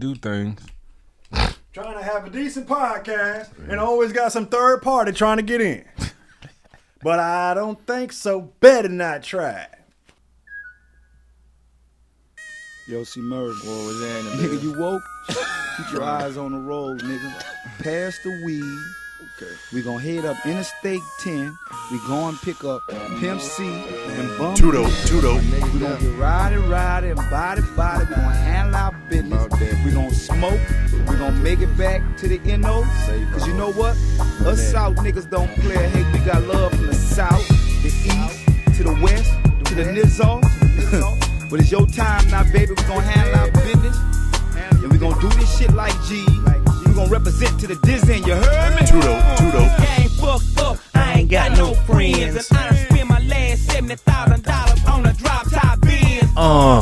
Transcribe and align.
do 0.00 0.14
things. 0.14 0.60
Trying 1.72 1.96
to 1.96 2.02
have 2.02 2.26
a 2.26 2.30
decent 2.30 2.66
podcast 2.66 3.50
and 3.68 3.78
always 3.78 4.12
got 4.12 4.32
some 4.32 4.46
third 4.46 4.82
party 4.82 5.12
trying 5.12 5.36
to 5.36 5.42
get 5.42 5.60
in. 5.60 5.84
but 7.02 7.20
I 7.20 7.54
don't 7.54 7.78
think 7.86 8.12
so. 8.12 8.52
Better 8.58 8.88
not 8.88 9.22
try. 9.22 9.68
Yo, 12.88 13.04
C-Murder. 13.04 13.52
What 13.52 13.86
was 13.86 14.00
that? 14.00 14.24
Nigga, 14.38 14.62
you 14.62 14.76
woke? 14.76 15.02
Keep 15.76 15.92
your 15.92 16.02
eyes 16.02 16.36
on 16.36 16.50
the 16.50 16.58
road, 16.58 17.02
nigga. 17.02 17.44
Pass 17.78 18.18
the 18.24 18.42
weed. 18.44 18.64
Okay. 19.36 19.52
We 19.72 19.82
gonna 19.82 20.00
head 20.00 20.24
up 20.24 20.36
Interstate 20.44 21.00
10. 21.20 21.56
We 21.92 21.98
going 22.08 22.36
pick 22.38 22.64
up 22.64 22.82
Pimp 23.20 23.40
C 23.40 23.64
and 23.64 24.38
Bun. 24.38 24.56
Tudo, 24.56 24.86
Tudo. 25.06 25.40
We 25.72 25.78
gonna 25.78 25.98
get 26.00 26.18
rowdy, 26.18 26.56
rowdy 26.56 27.08
and 27.08 27.30
body, 27.30 27.62
body. 27.76 28.06
We 28.06 28.14
gonna 28.16 28.34
handle 28.34 28.40
our 28.40 28.49
business. 29.10 29.84
We 29.84 29.90
gonna 29.90 30.14
smoke. 30.14 30.60
We 31.08 31.16
gonna 31.16 31.32
make 31.32 31.60
it 31.60 31.76
back 31.76 32.00
to 32.18 32.28
the 32.28 32.38
NO. 32.56 32.84
Cause 33.32 33.46
you 33.46 33.54
know 33.54 33.72
what? 33.72 33.96
Us 34.46 34.70
South 34.70 34.96
niggas 34.96 35.28
don't 35.28 35.50
play 35.56 35.74
a 35.74 35.88
hate. 35.88 36.06
We 36.12 36.24
got 36.24 36.42
love 36.44 36.72
from 36.72 36.86
the 36.86 36.94
South, 36.94 37.46
the 37.82 37.88
East, 37.88 38.76
to 38.76 38.84
the 38.84 38.96
West, 39.02 39.32
to 39.66 39.74
the 39.74 39.84
Nizar. 39.84 40.40
but 41.50 41.60
it's 41.60 41.70
your 41.70 41.86
time 41.86 42.26
now, 42.30 42.44
baby. 42.52 42.70
We 42.70 42.82
gonna 42.84 43.02
handle 43.02 43.40
our 43.40 43.50
business. 43.50 43.98
And 44.82 44.92
we 44.92 44.98
gonna 44.98 45.20
do 45.20 45.28
this 45.30 45.58
shit 45.58 45.72
like 45.72 45.92
G. 46.04 46.24
We 46.86 46.94
gonna 46.94 47.10
represent 47.10 47.58
to 47.60 47.66
the 47.66 47.76
Disney. 47.82 48.18
You 48.18 48.34
heard 48.34 48.74
me? 48.76 48.86
Tudo, 48.86 49.20
Tudo. 49.36 49.60
I 49.60 50.02
ain't 50.02 50.12
fucked 50.12 50.58
up, 50.60 50.78
I 50.94 51.20
ain't 51.20 51.30
got 51.30 51.56
no 51.58 51.74
friends. 51.74 52.50
And 52.50 52.58
I 52.58 52.70
done 52.70 52.86
spent 52.86 53.08
my 53.08 53.20
last 53.20 53.68
$70,000 53.68 54.88
on 54.88 55.06
a 55.06 55.12
drop 55.14 55.50
top 55.50 55.80
Benz. 55.80 56.30
Uh, 56.36 56.80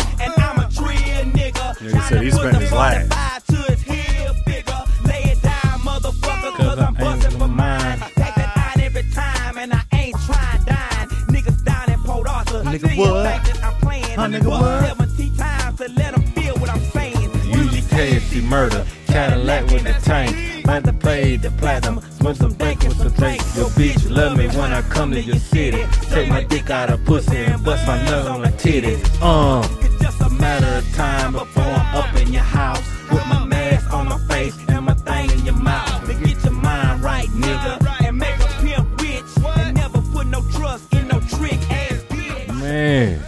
said 2.09 2.23
he 2.23 2.31
spent 2.31 2.57
his 2.57 2.73
last. 2.73 3.47
To 3.49 3.57
his 3.57 3.83
heel 3.83 4.35
bigger. 4.47 4.81
Lay 5.07 5.23
it 5.33 5.43
down, 5.43 5.81
motherfucker, 5.81 6.53
cause 6.57 6.79
I'm 6.79 6.95
busting 6.95 7.39
for 7.39 7.49
mine. 7.49 7.99
Take 8.01 8.35
that 8.35 8.53
out 8.57 8.81
every 8.81 9.03
time, 9.11 9.59
and 9.59 9.73
I 9.73 9.83
ain't 9.93 10.17
trying 10.27 10.65
dine. 10.65 11.09
Niggas 11.29 11.65
down 11.65 11.91
in 11.91 12.01
Port 12.01 12.29
Arthur. 12.29 12.63
Nigga, 12.63 12.95
till 12.95 12.99
what? 13.13 13.43
think 13.43 13.57
that 13.57 13.65
I'm 13.65 13.75
playing. 13.81 14.05
Huh, 14.17 14.23
I'm 14.23 14.33
nigga, 14.33 14.49
what? 14.51 14.99
70 14.99 15.37
times 15.37 15.79
to 15.79 15.89
let 15.93 16.15
them 16.15 16.23
feel 16.33 16.55
what 16.57 16.71
I'm 16.71 16.81
saying. 16.81 17.15
Murder, 18.49 18.87
Cadillac 19.09 19.65
with 19.71 19.83
the 19.85 19.93
tank. 20.05 20.65
Man 20.67 20.83
to 20.85 20.93
play 20.95 21.37
the 21.37 21.51
platinum, 21.53 22.01
smoke 22.13 22.37
some 22.37 22.55
dank 22.55 22.83
with 22.83 22.97
some 22.97 23.11
drink. 23.11 23.43
Your 23.57 23.69
bitch 23.71 24.09
love 24.09 24.39
me 24.39 24.47
when 24.49 24.73
I 24.73 24.81
come 24.83 25.11
to 25.11 25.21
your 25.21 25.37
city. 25.37 25.85
Take 26.09 26.29
my 26.31 26.45
dick 26.45 26.71
out 26.71 26.89
of 26.89 27.05
pussy 27.05 27.37
and 27.37 27.63
bust 27.63 27.87
my 27.87 28.03
nut 28.05 28.27
on 28.27 28.41
the 28.43 28.49
titties. 28.49 29.05
Uh, 29.21 29.67
It's 29.83 30.03
just 30.03 30.21
a 30.23 30.31
matter 30.31 30.67
of 30.79 30.95
time 30.95 31.33
before 31.33 31.65
up 31.99 32.15
in 32.15 32.33
your 32.33 32.43
house 32.43 32.85
with 33.11 33.27
my 33.27 33.45
mask 33.45 33.93
on 33.93 34.09
my 34.09 34.19
face 34.29 34.57
and 34.69 34.87
my 34.87 34.95
thing 34.95 35.31
in 35.31 35.45
your 35.45 35.57
mouth. 35.57 36.07
to 36.07 36.15
get 36.15 36.43
your 36.45 36.53
mind 36.53 37.03
right, 37.03 37.29
nigga, 37.31 38.07
and 38.07 38.17
make 38.17 38.39
a 38.39 38.47
pimp 38.63 39.03
rich, 39.03 39.25
and 39.57 39.77
never 39.77 40.01
put 40.13 40.27
no 40.29 40.41
trust 40.53 40.93
in 40.95 41.09
no 41.09 41.19
trick 41.21 41.61
ass 41.71 42.05
bitch. 42.05 42.61
Man, 42.61 43.21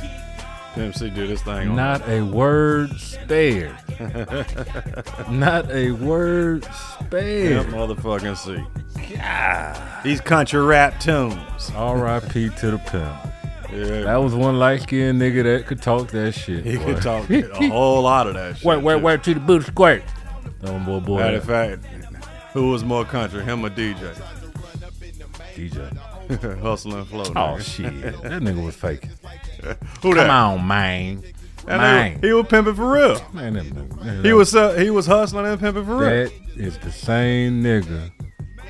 Pimp 0.75 0.95
C 0.95 1.11
do 1.11 1.27
this 1.27 1.43
thing 1.43 1.71
on 1.71 1.77
not 1.77 2.09
a 2.09 2.23
word 2.23 2.93
spared. 3.01 3.77
not 5.29 5.69
a 5.73 5.91
word 5.91 6.65
spared. 6.65 7.67
Pimp 7.67 7.75
motherfucking 7.75 8.37
C. 8.37 8.65
These 10.05 10.21
country 10.21 10.63
rap 10.63 11.01
tunes. 11.01 11.73
R.I.P. 11.75 12.51
to 12.51 12.71
the 12.71 12.79
pimp. 12.79 13.30
Yeah, 13.73 14.01
That 14.03 14.17
was 14.17 14.35
one 14.35 14.59
light 14.59 14.83
skinned 14.83 15.21
nigga 15.21 15.43
that 15.45 15.67
could 15.67 15.81
talk 15.83 16.09
that 16.09 16.33
shit. 16.33 16.65
he 16.65 16.77
boy. 16.77 16.95
could 16.95 17.03
talk 17.03 17.31
a 17.31 17.69
whole 17.69 18.03
lot 18.03 18.27
of 18.27 18.35
that 18.35 18.57
shit. 18.59 18.65
Wait, 18.67 18.83
wait, 18.83 19.03
wait, 19.03 19.23
to 19.25 19.35
the 19.35 19.41
booty 19.41 19.65
squirt. 19.67 20.03
That 20.61 20.73
one 20.73 20.85
boy, 20.85 21.01
boy. 21.01 21.19
Matter 21.19 21.37
of 21.39 21.45
fact, 21.45 21.85
who 22.53 22.71
was 22.71 22.83
more 22.85 23.05
country, 23.05 23.43
him 23.45 23.65
or 23.65 23.71
DJ? 23.71 23.97
DJ. 25.55 25.97
Hustle 26.63 26.95
and 26.95 27.07
flow. 27.09 27.23
Oh 27.23 27.57
nigga. 27.59 27.61
shit, 27.63 28.03
that 28.23 28.43
nigga 28.43 28.65
was 28.65 28.77
faking. 28.77 29.11
Who 30.03 30.15
that? 30.15 30.27
Come 30.27 30.31
on, 30.31 30.67
man. 30.67 31.23
Man, 31.67 32.19
nigga- 32.21 32.25
he 32.25 32.33
was 32.33 32.47
pimping 32.49 32.75
for 32.75 32.91
real. 32.93 33.21
man, 33.33 33.55
that 33.55 33.65
nigga- 33.67 34.25
He 34.25 34.33
was 34.33 34.55
uh, 34.55 34.73
he 34.75 34.91
was 34.91 35.07
hustling 35.07 35.47
and 35.47 35.59
pimping 35.61 35.85
for 35.85 35.97
real. 35.97 36.09
That 36.11 36.33
is 36.57 36.79
the 36.79 36.93
same 36.93 37.63
nigga 37.63 38.11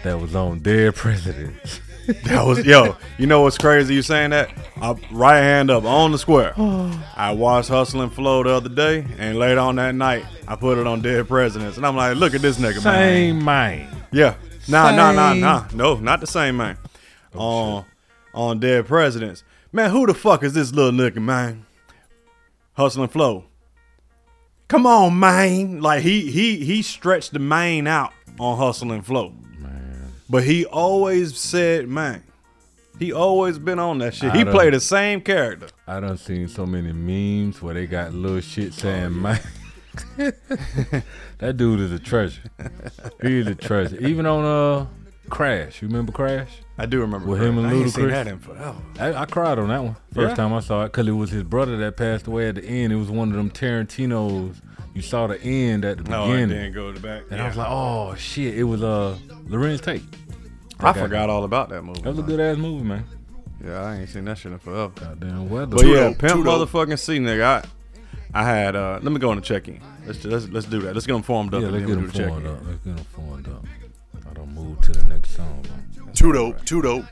that 0.05 0.19
was 0.19 0.35
on 0.35 0.61
Dead 0.61 0.95
Presidents. 0.95 1.81
That 2.25 2.45
was 2.47 2.65
yo. 2.65 2.97
You 3.19 3.27
know 3.27 3.43
what's 3.43 3.59
crazy? 3.59 3.95
You 3.95 4.03
saying 4.03 4.31
that? 4.31 4.51
I, 4.81 4.95
right 5.11 5.41
hand 5.41 5.71
up 5.71 5.85
on 5.85 6.13
the 6.13 6.19
square. 6.19 6.55
I 7.17 7.33
watched 7.33 7.69
Hustle 7.69 8.03
and 8.03 8.13
Flow 8.13 8.43
the 8.43 8.51
other 8.51 8.69
day, 8.69 9.07
and 9.19 9.39
later 9.39 9.61
on 9.61 9.77
that 9.77 9.95
night, 9.95 10.25
I 10.49 10.57
put 10.57 10.79
it 10.79 10.87
on 10.87 11.03
Dead 11.03 11.29
Presidents, 11.29 11.77
and 11.77 11.87
I'm 11.87 11.97
like, 11.97 12.17
look 12.17 12.35
at 12.35 12.41
this 12.43 12.59
nigga, 12.59 12.83
man. 12.83 12.83
Same 12.83 13.45
man. 13.45 13.97
Yeah. 14.13 14.35
Nah, 14.69 14.91
nah, 14.91 15.13
nah, 15.13 15.35
nah. 15.35 15.67
No, 15.73 15.97
not 15.97 16.21
the 16.21 16.27
same 16.27 16.57
man. 16.57 16.79
Oh, 17.35 17.41
on 17.41 17.85
on 18.35 18.61
Dead 18.61 18.87
Presidents. 18.87 19.45
Man, 19.73 19.91
who 19.91 20.07
the 20.07 20.15
fuck 20.15 20.43
is 20.43 20.53
this 20.53 20.73
little 20.73 20.93
nigga, 20.93 21.23
man? 21.23 21.67
Hustle 22.73 23.03
and 23.03 23.13
Flow. 23.13 23.45
Come 24.69 24.87
on, 24.87 25.19
man. 25.19 25.81
Like 25.81 26.03
he 26.03 26.31
he 26.31 26.65
he 26.65 26.83
stretched 26.83 27.33
the 27.33 27.39
main 27.39 27.87
out 27.87 28.13
on 28.39 28.57
Hustle 28.57 28.93
and 28.93 29.05
Flow. 29.05 29.35
But 30.31 30.45
he 30.45 30.65
always 30.65 31.37
said, 31.37 31.89
man. 31.89 32.23
He 32.99 33.13
always 33.13 33.59
been 33.59 33.79
on 33.79 33.99
that 33.99 34.15
shit. 34.15 34.31
I 34.31 34.37
He 34.39 34.45
played 34.45 34.75
the 34.75 34.81
same 34.81 35.21
character. 35.23 35.69
I 35.89 36.01
done 36.01 36.19
seen 36.19 36.49
so 36.49 36.67
many 36.67 36.93
memes 36.93 37.61
where 37.63 37.75
they 37.75 37.87
got 37.87 38.13
little 38.15 38.41
shit 38.41 38.75
saying 38.75 39.21
man. 39.21 39.41
that 40.17 41.57
dude 41.57 41.81
is 41.81 41.93
a 41.93 41.99
treasure. 41.99 42.43
He 43.23 43.39
is 43.39 43.47
a 43.47 43.55
treasure. 43.55 43.97
Even 44.01 44.27
on 44.27 44.45
uh 44.45 44.87
Crash. 45.31 45.81
You 45.81 45.89
remember 45.89 46.13
Crash? 46.13 46.51
I 46.77 46.87
do 46.87 47.01
remember. 47.01 47.27
With 47.29 47.39
that. 47.39 47.47
him 47.47 47.59
and 47.59 47.67
I 47.69 47.71
seen 47.89 48.05
Ludacris? 48.07 48.11
that 48.11 48.27
in 48.27 48.39
forever. 48.39 48.77
I, 48.99 49.13
I 49.15 49.27
cried 49.27 49.59
on 49.59 49.69
that 49.69 49.83
one 49.83 49.97
first 50.13 50.31
Yeah? 50.31 50.35
time 50.35 50.53
I 50.53 50.61
saw 50.61 50.83
it 50.85 50.89
because 50.89 51.07
it 51.09 51.13
was 51.13 51.31
his 51.31 51.45
brother 51.45 51.77
that 51.79 51.97
passed 51.97 52.27
away 52.27 52.49
at 52.49 52.57
the 52.57 52.65
end. 52.65 52.93
It 52.93 52.97
was 52.97 53.11
one 53.11 53.31
of 53.31 53.35
them 53.37 53.51
Tarantino's. 53.51 54.61
You 55.01 55.07
saw 55.07 55.27
the 55.29 55.41
end 55.43 55.87
at 55.87 55.97
the 55.97 56.11
No, 56.11 56.25
I 56.25 56.27
beginning, 56.27 56.49
didn't 56.51 56.75
go 56.75 56.93
to 56.93 57.01
the 57.01 57.07
back. 57.07 57.23
and 57.31 57.41
I 57.41 57.47
was 57.49 57.57
like, 57.57 57.69
"Oh 57.71 58.15
shit!" 58.17 58.55
It 58.55 58.65
was 58.65 58.83
uh 58.83 59.17
Larenz 59.49 59.81
Tate. 59.81 60.03
I 60.79 60.83
got- 60.83 60.97
forgot 60.99 61.31
all 61.31 61.45
about 61.45 61.71
that 61.71 61.81
movie. 61.83 62.03
That 62.03 62.11
was 62.11 62.19
a 62.19 62.23
good 62.23 62.39
ass 62.39 62.59
movie, 62.59 62.85
man. 62.85 63.05
Yeah, 63.65 63.81
I 63.81 63.97
ain't 63.97 64.11
seen 64.11 64.27
that 64.27 64.37
shit 64.37 64.53
in 64.53 64.59
forever. 64.59 64.93
Goddamn 64.95 65.49
weather. 65.49 65.75
But 65.75 65.87
yeah, 65.87 66.13
pimp 66.19 66.45
motherfucking 66.45 66.99
C 66.99 67.19
nigga. 67.19 67.65
I, 68.35 68.41
I 68.43 68.45
had 68.45 68.77
uh 68.77 69.01
let 69.03 69.11
me 69.11 69.19
go 69.19 69.31
on 69.31 69.37
the 69.37 69.43
check 69.43 69.69
in. 69.69 69.81
Let's 70.05 70.23
let's 70.23 70.49
let's 70.51 70.67
do 70.67 70.81
that. 70.83 70.93
Let's 70.93 71.07
get 71.07 71.15
them 71.15 71.23
formed 71.23 71.55
up 71.55 71.63
yeah, 71.63 71.69
let's 71.71 71.87
get 71.87 71.97
we'll 71.97 72.05
him 72.05 72.11
do 72.11 72.19
the 72.19 72.29
formed 72.29 72.47
up. 72.47 72.59
Let's 72.67 72.79
get 72.85 72.97
them 72.97 73.05
formed 73.07 73.49
up. 73.49 73.65
I 74.29 74.35
don't 74.35 74.55
move 74.55 74.81
to 74.83 74.93
the 74.93 75.05
next 75.05 75.31
song. 75.35 75.65
Man. 75.97 76.13
Too 76.13 76.33
dope, 76.35 76.63
too 76.67 76.83
dope. 76.83 77.07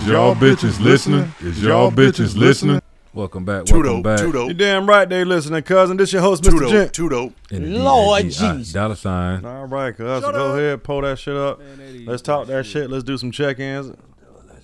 Is 0.00 0.06
y'all 0.06 0.34
bitches 0.34 0.80
listening? 0.80 1.30
Is 1.40 1.62
y'all 1.62 1.90
bitches 1.90 2.34
listening? 2.34 2.80
Welcome 3.12 3.44
back. 3.44 3.66
Welcome 3.70 4.00
back. 4.00 4.20
You 4.20 4.54
damn 4.54 4.88
right 4.88 5.06
they 5.06 5.24
listening, 5.24 5.62
cousin. 5.62 5.98
This 5.98 6.10
your 6.10 6.22
host, 6.22 6.42
Mr. 6.42 6.70
Gent. 6.70 6.94
Too 6.94 7.10
dope. 7.10 7.34
And 7.50 7.84
Lord 7.84 8.22
D-A-D-I, 8.22 8.56
Jesus. 8.56 8.72
Dollar 8.72 8.94
sign. 8.94 9.44
All 9.44 9.66
right, 9.66 9.94
cuz. 9.94 10.22
Go 10.22 10.56
ahead, 10.56 10.82
pull 10.82 11.02
that 11.02 11.18
shit 11.18 11.36
up. 11.36 11.60
Let's 12.06 12.22
talk 12.22 12.46
that 12.46 12.64
shit. 12.64 12.88
Let's 12.88 13.04
do 13.04 13.18
some 13.18 13.30
check-ins. 13.30 13.88
Let's 13.88 13.98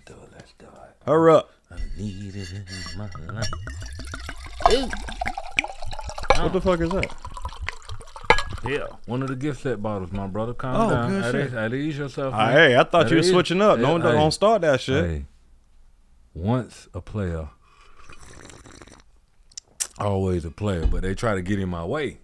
do 0.07 0.15
it. 0.15 0.31
Let's 0.33 0.55
do 0.59 0.65
it. 0.65 0.71
Hurry 1.05 1.35
up. 1.35 1.51
Need 1.99 2.35
it 2.35 2.53
in 2.53 2.65
my 2.97 3.11
life. 3.35 3.47
What 6.41 6.53
the 6.55 6.61
fuck 6.63 6.81
is 6.81 6.89
that? 6.91 7.15
Yeah, 8.65 8.87
one 9.07 9.23
of 9.23 9.29
the 9.29 9.37
gift 9.37 9.63
set 9.63 9.83
bottles, 9.83 10.13
my 10.13 10.27
brother. 10.27 10.55
Calm 10.55 10.77
Oh, 10.77 10.91
down. 10.91 11.11
good 11.11 11.25
At 11.25 11.33
shit. 11.33 11.47
ease- 11.49 11.55
at 11.55 11.75
ease 11.75 11.99
yourself. 11.99 12.35
Man. 12.35 12.53
hey, 12.53 12.77
I 12.77 12.85
thought 12.85 13.07
At 13.07 13.11
you 13.11 13.17
were 13.19 13.23
switching 13.23 13.61
up. 13.61 13.79
Yeah, 13.79 13.87
Don't, 13.87 14.01
hey. 14.03 14.13
don't 14.13 14.31
start 14.33 14.63
that 14.63 14.81
shit. 14.81 15.05
Hey, 15.05 15.25
once 16.35 16.89
a 16.95 17.01
player, 17.01 17.49
always 19.99 20.45
a 20.45 20.51
player, 20.51 20.87
but 20.87 21.03
they 21.03 21.15
try 21.15 21.35
to 21.35 21.43
get 21.43 21.59
in 21.61 21.69
my 21.69 21.85
way. 21.85 22.19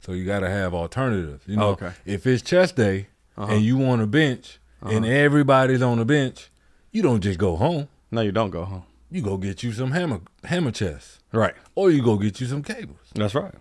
So 0.00 0.12
you 0.12 0.24
got 0.24 0.40
to 0.40 0.48
have 0.50 0.74
alternatives. 0.74 1.42
You 1.46 1.56
know, 1.56 1.68
Okay. 1.70 1.86
Uh-huh. 1.86 1.94
if 2.06 2.26
it's 2.26 2.42
chest 2.42 2.76
day 2.76 3.08
and 3.36 3.60
you 3.62 3.76
want 3.76 4.00
a 4.02 4.06
bench 4.06 4.58
and 4.80 5.04
everybody's 5.04 5.82
on 5.82 5.98
the 5.98 6.04
bench, 6.04 6.50
you 6.92 7.02
don't 7.02 7.20
just 7.20 7.38
go 7.38 7.56
home. 7.56 7.88
No, 8.10 8.20
you 8.22 8.32
don't 8.32 8.50
go 8.50 8.64
home. 8.64 8.84
You 9.10 9.22
go 9.22 9.36
get 9.36 9.62
you 9.62 9.72
some 9.72 9.90
hammer 9.92 10.20
hammer 10.44 10.70
chest, 10.70 11.20
Right. 11.32 11.54
or 11.74 11.90
you 11.90 12.02
go 12.02 12.16
get 12.16 12.40
you 12.40 12.46
some 12.46 12.62
cables. 12.62 12.98
That's 13.14 13.34
right. 13.34 13.54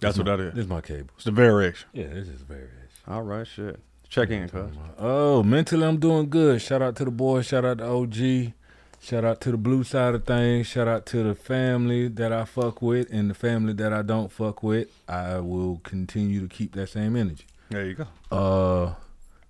That's 0.00 0.16
what 0.16 0.26
that 0.26 0.40
is. 0.40 0.54
This 0.54 0.64
is 0.64 0.70
my 0.70 0.80
cable. 0.80 1.10
It's 1.16 1.24
the 1.24 1.30
variation. 1.32 1.88
Yeah, 1.92 2.08
this 2.08 2.28
is 2.28 2.42
very. 2.42 2.68
All 3.06 3.22
right, 3.22 3.46
shit. 3.46 3.80
Check 4.08 4.30
in, 4.30 4.48
cuz. 4.48 4.70
Oh, 4.98 5.42
mentally 5.42 5.86
I'm 5.86 5.98
doing 5.98 6.28
good. 6.30 6.62
Shout 6.62 6.80
out 6.82 6.96
to 6.96 7.04
the 7.04 7.10
boys. 7.10 7.46
Shout 7.46 7.64
out 7.64 7.78
to 7.78 7.86
OG. 7.86 8.52
Shout 9.00 9.24
out 9.24 9.40
to 9.42 9.50
the 9.52 9.56
blue 9.56 9.84
side 9.84 10.14
of 10.14 10.24
things. 10.24 10.66
Shout 10.66 10.88
out 10.88 11.06
to 11.06 11.22
the 11.22 11.34
family 11.34 12.08
that 12.08 12.32
I 12.32 12.44
fuck 12.44 12.80
with 12.82 13.08
and 13.12 13.30
the 13.30 13.34
family 13.34 13.72
that 13.74 13.92
I 13.92 14.02
don't 14.02 14.30
fuck 14.32 14.62
with. 14.62 14.88
I 15.08 15.38
will 15.40 15.80
continue 15.84 16.40
to 16.40 16.48
keep 16.48 16.74
that 16.74 16.88
same 16.88 17.14
energy. 17.16 17.44
There 17.70 17.84
you 17.86 17.94
go. 17.94 18.06
Uh, 18.36 18.94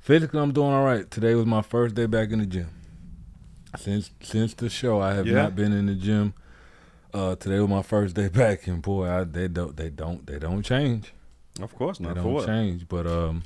physically, 0.00 0.40
I'm 0.40 0.52
doing 0.52 0.72
all 0.72 0.84
right. 0.84 1.08
Today 1.10 1.34
was 1.34 1.46
my 1.46 1.62
first 1.62 1.94
day 1.94 2.06
back 2.06 2.30
in 2.30 2.40
the 2.40 2.46
gym. 2.46 2.68
Since 3.76 4.10
since 4.22 4.54
the 4.54 4.68
show, 4.70 5.00
I 5.00 5.14
have 5.14 5.26
Yeah. 5.26 5.34
not 5.34 5.54
been 5.56 5.72
in 5.72 5.86
the 5.86 5.94
gym. 5.94 6.34
Uh, 7.12 7.34
today 7.36 7.58
was 7.58 7.68
my 7.68 7.82
first 7.82 8.14
day 8.14 8.28
back, 8.32 8.66
and 8.66 8.82
boy, 8.82 9.08
I, 9.08 9.24
they 9.24 9.48
don't 9.48 9.76
they 9.76 9.90
don't 9.90 10.26
they 10.26 10.38
don't 10.38 10.62
change. 10.62 11.12
Of 11.60 11.74
course 11.74 12.00
not. 12.00 12.10
For 12.10 12.22
don't 12.22 12.32
what? 12.32 12.46
change. 12.46 12.86
But 12.88 13.06
um, 13.06 13.42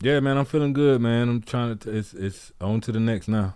yeah, 0.00 0.20
man, 0.20 0.36
I'm 0.36 0.44
feeling 0.44 0.72
good, 0.72 1.00
man. 1.00 1.28
I'm 1.28 1.42
trying 1.42 1.76
to. 1.78 1.90
It's 1.96 2.14
it's 2.14 2.52
on 2.60 2.80
to 2.82 2.92
the 2.92 3.00
next 3.00 3.28
now. 3.28 3.54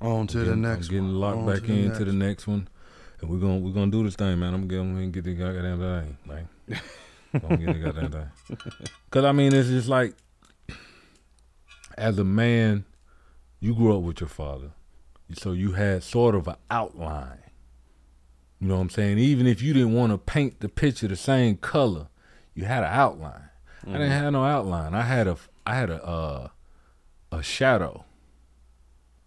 On 0.00 0.26
to 0.28 0.38
the 0.38 0.56
next 0.56 0.86
I'm 0.86 0.92
getting 0.92 1.08
locked 1.08 1.38
On 1.38 1.46
back 1.46 1.60
to 1.62 1.66
the 1.66 1.72
into 1.72 2.04
the 2.04 2.12
next. 2.12 2.46
next 2.46 2.46
one, 2.46 2.68
and 3.20 3.30
we're 3.30 3.38
gonna 3.38 3.58
we're 3.58 3.72
gonna 3.72 3.90
do 3.90 4.04
this 4.04 4.14
thing, 4.16 4.38
man. 4.38 4.54
I'm 4.54 4.66
gonna 4.68 5.06
get, 5.06 5.12
get 5.12 5.24
the 5.24 5.34
goddamn 5.34 5.78
thing, 5.80 6.16
like, 6.26 6.82
gonna 7.42 7.56
get 7.56 7.72
the 7.72 7.78
goddamn 7.80 8.12
thing. 8.12 8.58
Cause 9.10 9.24
I 9.24 9.32
mean, 9.32 9.52
it's 9.52 9.68
just 9.68 9.88
like, 9.88 10.14
as 11.96 12.18
a 12.18 12.24
man, 12.24 12.84
you 13.60 13.74
grew 13.74 13.96
up 13.96 14.02
with 14.04 14.20
your 14.20 14.28
father, 14.28 14.70
so 15.34 15.50
you 15.52 15.72
had 15.72 16.04
sort 16.04 16.34
of 16.36 16.46
an 16.46 16.56
outline. 16.70 17.40
You 18.60 18.68
know 18.68 18.74
what 18.76 18.80
I'm 18.82 18.90
saying? 18.90 19.18
Even 19.18 19.46
if 19.46 19.62
you 19.62 19.72
didn't 19.72 19.92
want 19.92 20.12
to 20.12 20.18
paint 20.18 20.60
the 20.60 20.68
picture 20.68 21.06
the 21.08 21.16
same 21.16 21.56
color, 21.56 22.08
you 22.54 22.64
had 22.64 22.82
an 22.82 22.90
outline. 22.92 23.44
I 23.86 23.92
didn't 23.92 24.10
have 24.10 24.32
no 24.32 24.44
outline. 24.44 24.94
I 24.94 25.02
had 25.02 25.26
a 25.28 25.36
I 25.64 25.74
had 25.76 25.90
a 25.90 26.04
uh, 26.04 26.48
a 27.30 27.42
shadow 27.42 28.04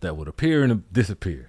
that 0.02 0.18
would 0.18 0.28
appear 0.28 0.64
and 0.64 0.92
disappear. 0.92 1.48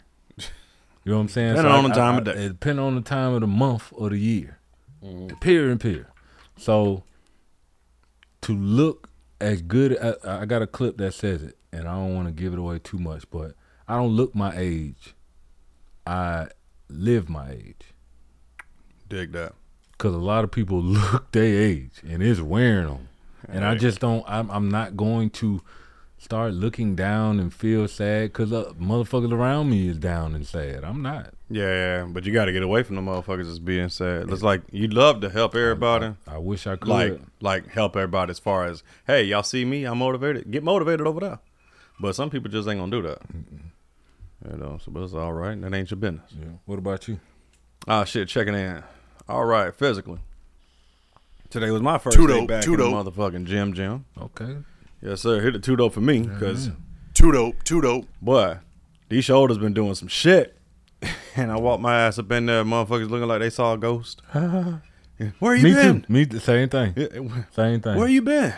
You 1.05 1.11
know 1.11 1.17
what 1.17 1.23
I'm 1.23 1.29
saying? 1.29 1.57
Depending 1.57 1.73
I- 1.73 1.77
on 1.79 1.85
the 1.89 1.95
time 1.97 2.15
I- 2.15 2.19
of 2.19 2.25
day. 2.25 2.49
Depending 2.49 2.85
on 2.85 2.95
the 2.95 3.01
time 3.01 3.35
of 3.35 3.41
the 3.41 3.47
month 3.49 3.89
or 3.93 4.11
the 4.11 4.19
year. 4.19 4.59
Appear 5.31 5.65
and 5.65 5.81
appear. 5.81 6.09
So 6.57 7.03
to 8.43 8.55
look 8.55 9.11
as 9.41 9.61
good, 9.63 9.99
I, 10.01 10.43
I 10.43 10.45
got 10.45 10.63
a 10.63 10.67
clip 10.69 10.99
that 10.99 11.13
says 11.15 11.43
it, 11.43 11.59
and 11.73 11.89
I 11.89 11.95
don't 11.95 12.15
want 12.15 12.29
to 12.29 12.33
give 12.33 12.53
it 12.53 12.59
away 12.61 12.79
too 12.79 12.99
much, 12.99 13.29
but 13.31 13.57
I 13.89 13.97
don't 13.97 14.11
look 14.13 14.33
my 14.37 14.53
age. 14.57 15.15
I 16.07 16.47
live 16.93 17.29
my 17.29 17.51
age. 17.53 17.93
Dig 19.09 19.33
that. 19.33 19.55
Cause 19.99 20.15
a 20.15 20.19
lot 20.19 20.43
of 20.43 20.51
people 20.51 20.83
look 20.83 21.31
their 21.33 21.45
age 21.63 22.03
and 22.09 22.23
it's 22.23 22.41
wearing 22.41 22.89
them, 22.89 23.09
and 23.49 23.65
I 23.65 23.77
just 23.77 24.01
don't. 24.01 24.25
I'm 24.27 24.51
I'm 24.51 24.69
not 24.69 24.97
going 24.97 25.31
to 25.31 25.63
start 26.19 26.55
looking 26.55 26.95
down 26.95 27.41
and 27.41 27.53
feel 27.53 27.89
sad 27.89 28.33
because 28.33 28.53
uh, 28.53 28.73
motherfuckers 28.81 29.33
around 29.33 29.71
me 29.71 29.89
is 29.89 29.99
down 29.99 30.35
and 30.35 30.47
sad. 30.47 30.85
I'm 30.85 31.03
not. 31.03 31.35
Yeah, 31.51 32.07
but 32.09 32.25
you 32.25 32.33
got 32.33 32.45
to 32.47 32.53
get 32.53 32.63
away 32.63 32.85
from 32.85 32.97
the 32.97 33.03
motherfuckers 33.03 33.47
that's 33.47 33.59
being 33.59 33.89
sad. 33.89 34.31
It's 34.31 34.43
like 34.43 34.63
you 34.71 34.89
love 34.89 35.21
to 35.21 35.31
help 35.31 35.55
everybody, 35.55 36.15
I 36.27 36.39
wish 36.39 36.67
I 36.67 36.77
could. 36.77 36.89
like 36.89 37.21
like 37.41 37.69
help 37.69 37.97
everybody 37.97 38.31
as 38.31 38.39
far 38.39 38.65
as 38.65 38.83
hey, 39.07 39.25
y'all 39.25 39.43
see 39.43 39.65
me, 39.65 39.85
I'm 39.85 39.99
motivated. 39.99 40.51
Get 40.51 40.63
motivated 40.63 41.07
over 41.07 41.21
there. 41.21 41.39
But 42.01 42.15
some 42.15 42.31
people 42.31 42.51
just 42.51 42.69
ain't 42.69 42.79
gonna 42.81 42.91
do 42.91 43.03
that. 43.03 43.21
You 44.51 44.57
know, 44.57 44.79
so 44.85 44.91
but 44.91 45.03
it's 45.05 45.15
all 45.15 45.33
right. 45.33 45.61
That 45.61 45.73
ain't 45.75 45.91
your 45.91 45.99
business. 45.99 46.33
yeah. 46.39 46.49
What 46.67 46.79
about 46.79 47.07
you? 47.09 47.21
Ah, 47.87 48.05
shit, 48.05 48.29
checking 48.29 48.55
in. 48.55 48.83
All 49.29 49.45
right, 49.45 49.75
physically. 49.75 50.19
Today 51.51 51.71
was 51.71 51.83
my 51.83 51.99
first 51.99 52.17
Two 52.17 52.27
day 52.27 52.39
dope, 52.41 52.49
back 52.49 52.63
two 52.65 52.75
in 52.75 52.81
the 52.81 52.87
motherfucking 52.87 53.45
gym, 53.45 53.75
gym. 53.75 54.05
Okay. 54.21 54.57
Yes, 55.01 55.21
sir. 55.21 55.41
Hit 55.41 55.53
the 55.53 55.59
two 55.59 55.77
dope 55.77 55.93
for 55.93 56.01
me 56.01 56.23
because 56.23 56.71
two 57.15 57.31
dope, 57.33 57.63
two 57.65 57.81
dope. 57.81 58.07
boy, 58.23 58.59
these 59.09 59.25
shoulders 59.25 59.59
been 59.59 59.75
doing 59.75 59.95
some 59.95 60.09
shit. 60.09 60.57
and 61.37 61.51
I 61.53 61.59
walked 61.59 61.83
my 61.83 62.01
ass 62.01 62.19
up 62.19 62.31
in 62.33 62.47
there, 62.47 62.65
motherfuckers 62.65 63.11
looking 63.11 63.29
like 63.29 63.41
they 63.41 63.51
saw 63.51 63.75
a 63.75 63.79
ghost. 63.79 64.23
Where 65.39 65.55
you 65.55 65.63
Me 65.65 65.75
been? 65.75 66.03
too. 66.03 66.13
Me 66.13 66.25
the 66.25 66.41
same 66.41 66.69
thing. 66.69 66.95
Yeah, 66.97 67.07
Same 67.55 67.81
thing. 67.81 67.97
Where 67.97 68.09
you 68.09 68.23
been? 68.23 68.55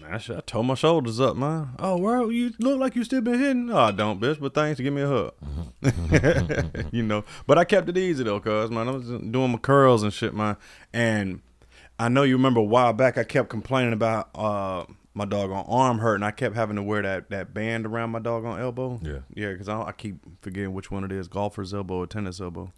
Man, 0.00 0.14
I, 0.14 0.18
should, 0.18 0.36
I 0.36 0.40
tore 0.40 0.64
my 0.64 0.74
shoulders 0.74 1.20
up, 1.20 1.36
man. 1.36 1.70
Oh, 1.78 1.96
where 1.96 2.30
you 2.30 2.52
look 2.58 2.78
like 2.78 2.96
you 2.96 3.04
still 3.04 3.20
been 3.20 3.38
hitting? 3.38 3.70
Oh, 3.70 3.78
I 3.78 3.90
don't, 3.92 4.20
bitch. 4.20 4.38
But 4.40 4.54
thanks, 4.54 4.80
give 4.80 4.92
me 4.92 5.02
a 5.02 5.08
hug. 5.08 5.32
you 6.92 7.02
know, 7.02 7.24
but 7.46 7.58
I 7.58 7.64
kept 7.64 7.88
it 7.88 7.96
easy 7.96 8.24
though, 8.24 8.40
cause 8.40 8.70
man, 8.70 8.88
I 8.88 8.92
was 8.92 9.06
doing 9.08 9.52
my 9.52 9.58
curls 9.58 10.02
and 10.02 10.12
shit, 10.12 10.34
man. 10.34 10.56
And 10.92 11.40
I 11.98 12.08
know 12.08 12.22
you 12.24 12.36
remember 12.36 12.60
a 12.60 12.64
while 12.64 12.92
back, 12.92 13.18
I 13.18 13.24
kept 13.24 13.48
complaining 13.48 13.92
about 13.92 14.30
uh 14.34 14.84
my 15.14 15.24
doggone 15.24 15.64
arm 15.66 15.98
hurt, 15.98 16.16
and 16.16 16.24
I 16.24 16.30
kept 16.30 16.54
having 16.56 16.76
to 16.76 16.82
wear 16.82 17.02
that 17.02 17.30
that 17.30 17.54
band 17.54 17.86
around 17.86 18.10
my 18.10 18.18
doggone 18.18 18.60
elbow. 18.60 19.00
Yeah. 19.02 19.20
yeah, 19.34 19.54
cause 19.56 19.68
I, 19.68 19.80
I 19.82 19.92
keep 19.92 20.16
forgetting 20.42 20.74
which 20.74 20.90
one 20.90 21.04
it 21.04 21.12
is, 21.12 21.28
golfer's 21.28 21.72
elbow 21.72 21.96
or 21.96 22.06
tennis 22.06 22.40
elbow. 22.40 22.72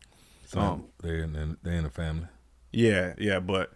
So 0.47 0.61
Um, 0.61 0.85
they 1.03 1.21
in 1.21 1.57
they 1.63 1.77
in 1.77 1.85
the 1.85 1.91
family. 1.91 2.29
Yeah, 2.71 3.15
yeah, 3.19 3.41
but 3.41 3.73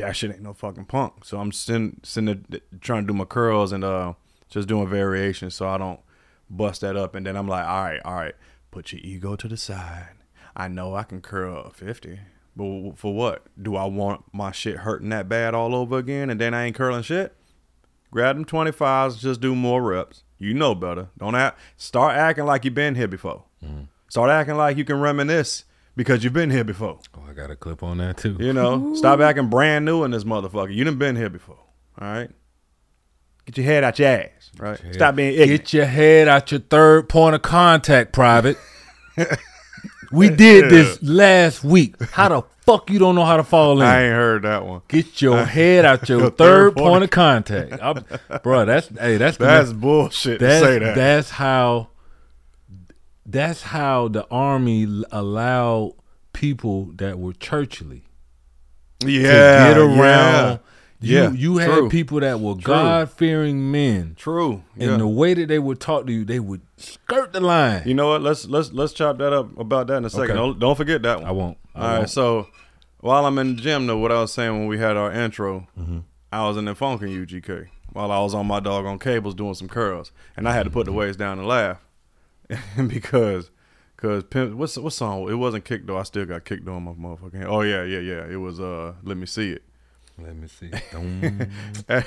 that 0.00 0.16
shit 0.16 0.30
ain't 0.30 0.42
no 0.42 0.52
fucking 0.54 0.86
punk. 0.86 1.24
So 1.24 1.38
I'm 1.40 1.52
sitting, 1.52 2.00
sitting 2.02 2.44
there 2.48 2.60
trying 2.80 3.02
to 3.04 3.12
do 3.12 3.16
my 3.16 3.24
curls 3.24 3.72
and 3.72 3.84
uh 3.84 4.14
just 4.48 4.68
doing 4.68 4.88
variations 4.88 5.54
so 5.54 5.68
I 5.68 5.78
don't 5.78 6.00
bust 6.48 6.80
that 6.80 6.96
up. 6.96 7.14
And 7.14 7.24
then 7.24 7.36
I'm 7.36 7.46
like, 7.48 7.66
all 7.66 7.84
right, 7.84 8.00
all 8.04 8.14
right, 8.14 8.34
put 8.70 8.92
your 8.92 9.00
ego 9.02 9.36
to 9.36 9.48
the 9.48 9.56
side. 9.56 10.08
I 10.56 10.68
know 10.68 10.94
I 10.96 11.04
can 11.04 11.20
curl 11.20 11.62
a 11.62 11.70
50, 11.70 12.18
but 12.56 12.98
for 12.98 13.14
what? 13.14 13.46
Do 13.62 13.76
I 13.76 13.84
want 13.84 14.24
my 14.32 14.50
shit 14.50 14.78
hurting 14.78 15.10
that 15.10 15.28
bad 15.28 15.54
all 15.54 15.74
over 15.74 15.96
again 15.98 16.28
and 16.30 16.40
then 16.40 16.52
I 16.54 16.64
ain't 16.64 16.76
curling 16.76 17.02
shit? 17.02 17.36
Grab 18.10 18.34
them 18.36 18.44
25s, 18.44 19.20
just 19.20 19.40
do 19.40 19.54
more 19.54 19.82
reps. 19.82 20.24
You 20.38 20.52
know 20.54 20.74
better. 20.74 21.10
Don't 21.16 21.36
act, 21.36 21.60
start 21.76 22.16
acting 22.16 22.44
like 22.46 22.64
you've 22.64 22.74
been 22.74 22.96
here 22.96 23.06
before. 23.06 23.44
Start 24.08 24.30
acting 24.30 24.56
like 24.56 24.76
you 24.76 24.84
can 24.84 24.98
reminisce 25.00 25.64
because 25.96 26.24
you've 26.24 26.32
been 26.32 26.50
here 26.50 26.64
before. 26.64 26.98
Oh, 27.14 27.22
I 27.28 27.32
got 27.32 27.50
a 27.50 27.56
clip 27.56 27.82
on 27.82 27.98
that 27.98 28.16
too. 28.18 28.36
You 28.38 28.52
know, 28.52 28.94
stop 28.94 29.20
acting 29.20 29.48
brand 29.48 29.84
new 29.84 30.04
in 30.04 30.10
this 30.10 30.24
motherfucker. 30.24 30.74
You 30.74 30.84
done 30.84 30.98
been 30.98 31.16
here 31.16 31.30
before. 31.30 31.58
All 32.00 32.08
right. 32.08 32.30
Get 33.46 33.58
your 33.58 33.66
head 33.66 33.84
out 33.84 33.98
your 33.98 34.08
ass. 34.08 34.50
Right. 34.58 34.80
Yeah. 34.84 34.92
Stop 34.92 35.16
being 35.16 35.32
ignorant. 35.32 35.50
Get 35.50 35.72
your 35.72 35.86
head 35.86 36.28
out 36.28 36.50
your 36.50 36.60
third 36.60 37.08
point 37.08 37.34
of 37.34 37.42
contact, 37.42 38.12
private. 38.12 38.56
we 40.12 40.28
did 40.30 40.70
this 40.70 41.02
last 41.02 41.64
week. 41.64 42.00
How 42.12 42.28
the 42.28 42.42
fuck 42.60 42.90
you 42.90 42.98
don't 42.98 43.14
know 43.14 43.24
how 43.24 43.36
to 43.36 43.44
fall 43.44 43.80
in? 43.80 43.86
I 43.86 44.04
ain't 44.04 44.14
heard 44.14 44.42
that 44.42 44.64
one. 44.64 44.82
Get 44.88 45.20
your 45.20 45.44
head 45.44 45.84
out 45.84 46.08
your 46.08 46.20
Your 46.20 46.30
third, 46.30 46.36
third 46.36 46.76
point 46.76 46.88
point 46.88 47.04
of 47.04 47.10
contact, 47.10 47.82
I'm, 47.82 48.04
bro. 48.42 48.64
That's 48.64 48.88
hey, 48.88 49.16
that's 49.16 49.36
the 49.36 49.44
That's 49.44 49.72
bullshit 49.72 50.40
that's 50.40 50.60
to 50.60 50.66
say 50.66 50.78
that. 50.78 50.94
that's 50.94 51.30
how 51.30 51.88
that's 53.32 53.62
how 53.62 54.08
the 54.08 54.26
army 54.30 55.04
allowed 55.12 55.94
people 56.32 56.86
that 56.96 57.18
were 57.18 57.32
churchly 57.34 58.04
yeah. 59.04 59.68
to 59.68 59.74
get 59.74 59.78
around. 59.78 60.60
Yeah. 61.02 61.30
You, 61.30 61.36
you 61.36 61.56
had 61.58 61.66
True. 61.70 61.88
people 61.88 62.20
that 62.20 62.40
were 62.40 62.54
God 62.56 63.10
fearing 63.10 63.70
men, 63.72 64.14
True. 64.18 64.62
and 64.74 64.82
Yeah. 64.90 64.96
the 64.98 65.06
way 65.08 65.32
that 65.32 65.48
they 65.48 65.58
would 65.58 65.80
talk 65.80 66.04
to 66.06 66.12
you, 66.12 66.26
they 66.26 66.40
would 66.40 66.60
skirt 66.76 67.32
the 67.32 67.40
line. 67.40 67.82
you 67.86 67.94
know 67.94 68.08
what? 68.08 68.20
Let's 68.22 68.44
let's 68.46 68.70
let's 68.72 68.92
chop 68.92 69.16
that 69.18 69.32
up 69.32 69.58
about 69.58 69.86
that 69.86 69.96
in 69.96 70.04
a 70.04 70.10
second. 70.10 70.32
Okay. 70.32 70.34
Don't, 70.34 70.58
don't 70.58 70.76
forget 70.76 71.00
that 71.02 71.20
one. 71.20 71.26
I 71.26 71.30
won't. 71.32 71.56
I 71.74 71.78
All 71.80 71.86
right. 71.88 71.98
won't. 72.00 72.10
So 72.10 72.48
while 73.00 73.24
I'm 73.24 73.38
in 73.38 73.56
the 73.56 73.62
gym, 73.62 73.86
though, 73.86 73.96
what 73.96 74.12
I 74.12 74.20
was 74.20 74.32
saying 74.32 74.52
when 74.58 74.66
we 74.66 74.76
had 74.78 74.96
our 74.98 75.10
intro, 75.10 75.66
Mm-hmm. 75.78 75.98
I 76.32 76.46
was 76.46 76.56
in 76.58 76.66
the 76.66 76.74
funkin' 76.74 77.26
UGK 77.26 77.66
while 77.92 78.12
I 78.12 78.20
was 78.20 78.34
on 78.34 78.46
my 78.46 78.60
dog 78.60 78.84
on 78.86 78.98
cables 79.00 79.34
doing 79.34 79.54
some 79.54 79.68
curls, 79.68 80.12
and 80.36 80.46
I 80.48 80.52
had 80.52 80.62
to 80.64 80.70
put 80.70 80.84
the 80.84 80.92
weights 80.92 81.16
down 81.16 81.38
and 81.38 81.48
laugh 81.48 81.78
because. 82.86 83.50
Cause 83.96 84.24
Pimp, 84.24 84.54
what's 84.54 84.78
what 84.78 84.94
song? 84.94 85.28
It 85.30 85.34
wasn't 85.34 85.66
kicked 85.66 85.86
though. 85.86 85.98
I 85.98 86.04
still 86.04 86.24
got 86.24 86.46
kicked 86.46 86.66
on 86.66 86.84
my 86.84 86.92
motherfucking. 86.92 87.34
Head. 87.34 87.46
Oh 87.48 87.60
yeah, 87.60 87.82
yeah, 87.84 87.98
yeah. 87.98 88.24
It 88.26 88.36
was 88.36 88.58
uh, 88.58 88.94
let 89.04 89.18
me 89.18 89.26
see 89.26 89.50
it. 89.50 89.62
Let 90.16 90.36
me 90.36 90.48
see. 90.48 90.70
Dum, 90.90 91.48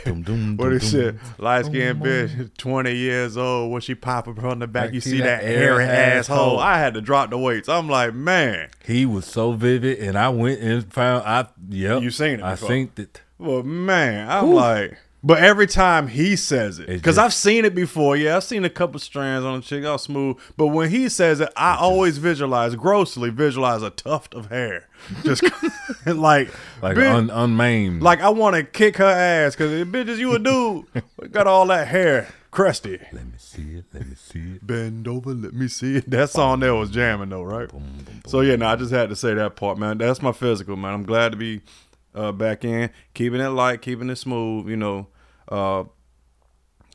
dum, 0.03 0.21
dum, 0.23 0.57
What 0.57 0.81
said, 0.81 1.19
dum. 1.19 1.33
light 1.37 1.65
skinned 1.65 2.01
bitch, 2.01 2.55
20 2.57 2.95
years 2.95 3.37
old. 3.37 3.71
When 3.71 3.81
she 3.81 3.93
pop 3.95 4.27
up 4.27 4.39
from 4.39 4.57
the 4.59 4.65
back, 4.67 4.85
Like, 4.85 4.93
you 4.95 5.01
see 5.01 5.17
that 5.19 5.41
that 5.41 5.43
hairy 5.43 5.83
asshole. 5.85 6.37
asshole. 6.37 6.59
I 6.59 6.79
had 6.79 6.93
to 6.95 7.01
drop 7.01 7.29
the 7.29 7.37
weights. 7.37 7.69
I'm 7.69 7.87
like, 7.87 8.13
man. 8.15 8.69
He 8.85 9.05
was 9.05 9.25
so 9.25 9.51
vivid, 9.53 9.99
and 9.99 10.17
I 10.17 10.29
went 10.29 10.61
and 10.61 10.91
found. 10.91 11.27
I 11.27 11.47
yep. 11.69 12.01
You 12.01 12.09
seen 12.09 12.39
it 12.39 12.41
I 12.43 12.51
before. 12.51 12.69
seen 12.69 12.91
it. 12.97 13.21
Well, 13.37 13.61
man, 13.63 14.27
I'm 14.29 14.51
like, 14.51 14.97
but 15.23 15.39
every 15.41 15.67
time 15.67 16.07
he 16.09 16.35
says 16.35 16.79
it, 16.79 16.87
because 16.87 17.17
I've 17.17 17.33
seen 17.33 17.63
it 17.65 17.73
before. 17.73 18.15
Yeah, 18.17 18.35
I've 18.35 18.43
seen 18.43 18.65
a 18.65 18.69
couple 18.69 18.99
strands 18.99 19.45
on 19.45 19.59
a 19.59 19.61
chick, 19.61 19.85
all 19.85 19.97
smooth. 19.97 20.37
But 20.57 20.67
when 20.67 20.89
he 20.89 21.07
says 21.09 21.39
it, 21.39 21.49
I 21.55 21.75
always 21.77 22.17
visualize, 22.17 22.75
grossly 22.75 23.29
visualize 23.29 23.81
a 23.83 23.89
tuft 23.89 24.33
of 24.33 24.47
hair, 24.49 24.87
just 25.23 25.43
like, 26.05 26.49
Like 26.81 26.97
bitch, 26.97 27.13
un, 27.15 27.29
unmaimed. 27.29 28.01
like 28.01 28.21
I 28.21 28.29
want 28.29 28.55
to 28.55 28.63
kick 28.63 28.97
her 28.97 29.05
ass 29.05 29.55
because 29.55 29.71
bitches, 29.87 30.17
you 30.17 30.33
a 30.35 30.39
dude, 30.39 30.85
got 31.31 31.47
all 31.47 31.65
that 31.67 31.87
hair, 31.87 32.27
crusty. 32.51 32.99
let 33.13 33.25
me 33.25 33.31
see 33.37 33.75
it. 33.77 33.85
Let 33.93 34.07
me 34.07 34.15
see 34.15 34.39
it. 34.55 34.67
Bend 34.67 35.07
over, 35.07 35.33
let 35.33 35.53
me 35.53 35.67
see 35.67 35.95
it. 35.97 36.09
That 36.09 36.29
song 36.31 36.59
there 36.59 36.75
was 36.75 36.89
jamming 36.89 37.29
though, 37.29 37.43
right? 37.43 37.69
So 38.27 38.41
yeah, 38.41 38.57
no, 38.57 38.67
I 38.67 38.75
just 38.75 38.91
had 38.91 39.09
to 39.09 39.15
say 39.15 39.33
that 39.35 39.55
part, 39.55 39.77
man. 39.77 39.97
That's 39.99 40.21
my 40.21 40.31
physical, 40.33 40.75
man. 40.75 40.93
I'm 40.93 41.03
glad 41.03 41.31
to 41.31 41.37
be 41.37 41.61
uh, 42.13 42.31
back 42.31 42.63
in, 42.65 42.89
keeping 43.13 43.39
it 43.39 43.47
light, 43.49 43.81
keeping 43.81 44.09
it 44.09 44.17
smooth. 44.17 44.67
You 44.69 44.75
know, 44.77 45.07
uh, 45.49 45.83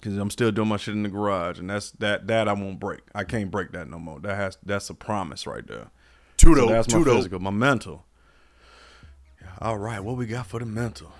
Cause 0.00 0.16
I'm 0.16 0.30
still 0.30 0.52
doing 0.52 0.68
my 0.68 0.76
shit 0.76 0.94
in 0.94 1.02
the 1.02 1.08
garage, 1.08 1.58
and 1.58 1.68
that's 1.68 1.90
that 1.92 2.28
that 2.28 2.46
I 2.46 2.52
won't 2.52 2.78
break. 2.78 3.00
I 3.16 3.24
can't 3.24 3.50
break 3.50 3.72
that 3.72 3.88
no 3.90 3.98
more. 3.98 4.20
That 4.20 4.36
has 4.36 4.56
that's 4.64 4.88
a 4.90 4.94
promise 4.94 5.44
right 5.44 5.66
there. 5.66 5.90
Too 6.36 6.54
So 6.54 6.66
that's 6.66 6.92
my 6.92 7.02
dope. 7.02 7.16
physical, 7.16 7.40
my 7.40 7.50
mental. 7.50 8.06
All 9.60 9.76
right, 9.76 9.98
what 9.98 10.16
we 10.16 10.26
got 10.26 10.46
for 10.46 10.60
the 10.60 10.66
mental? 10.66 11.12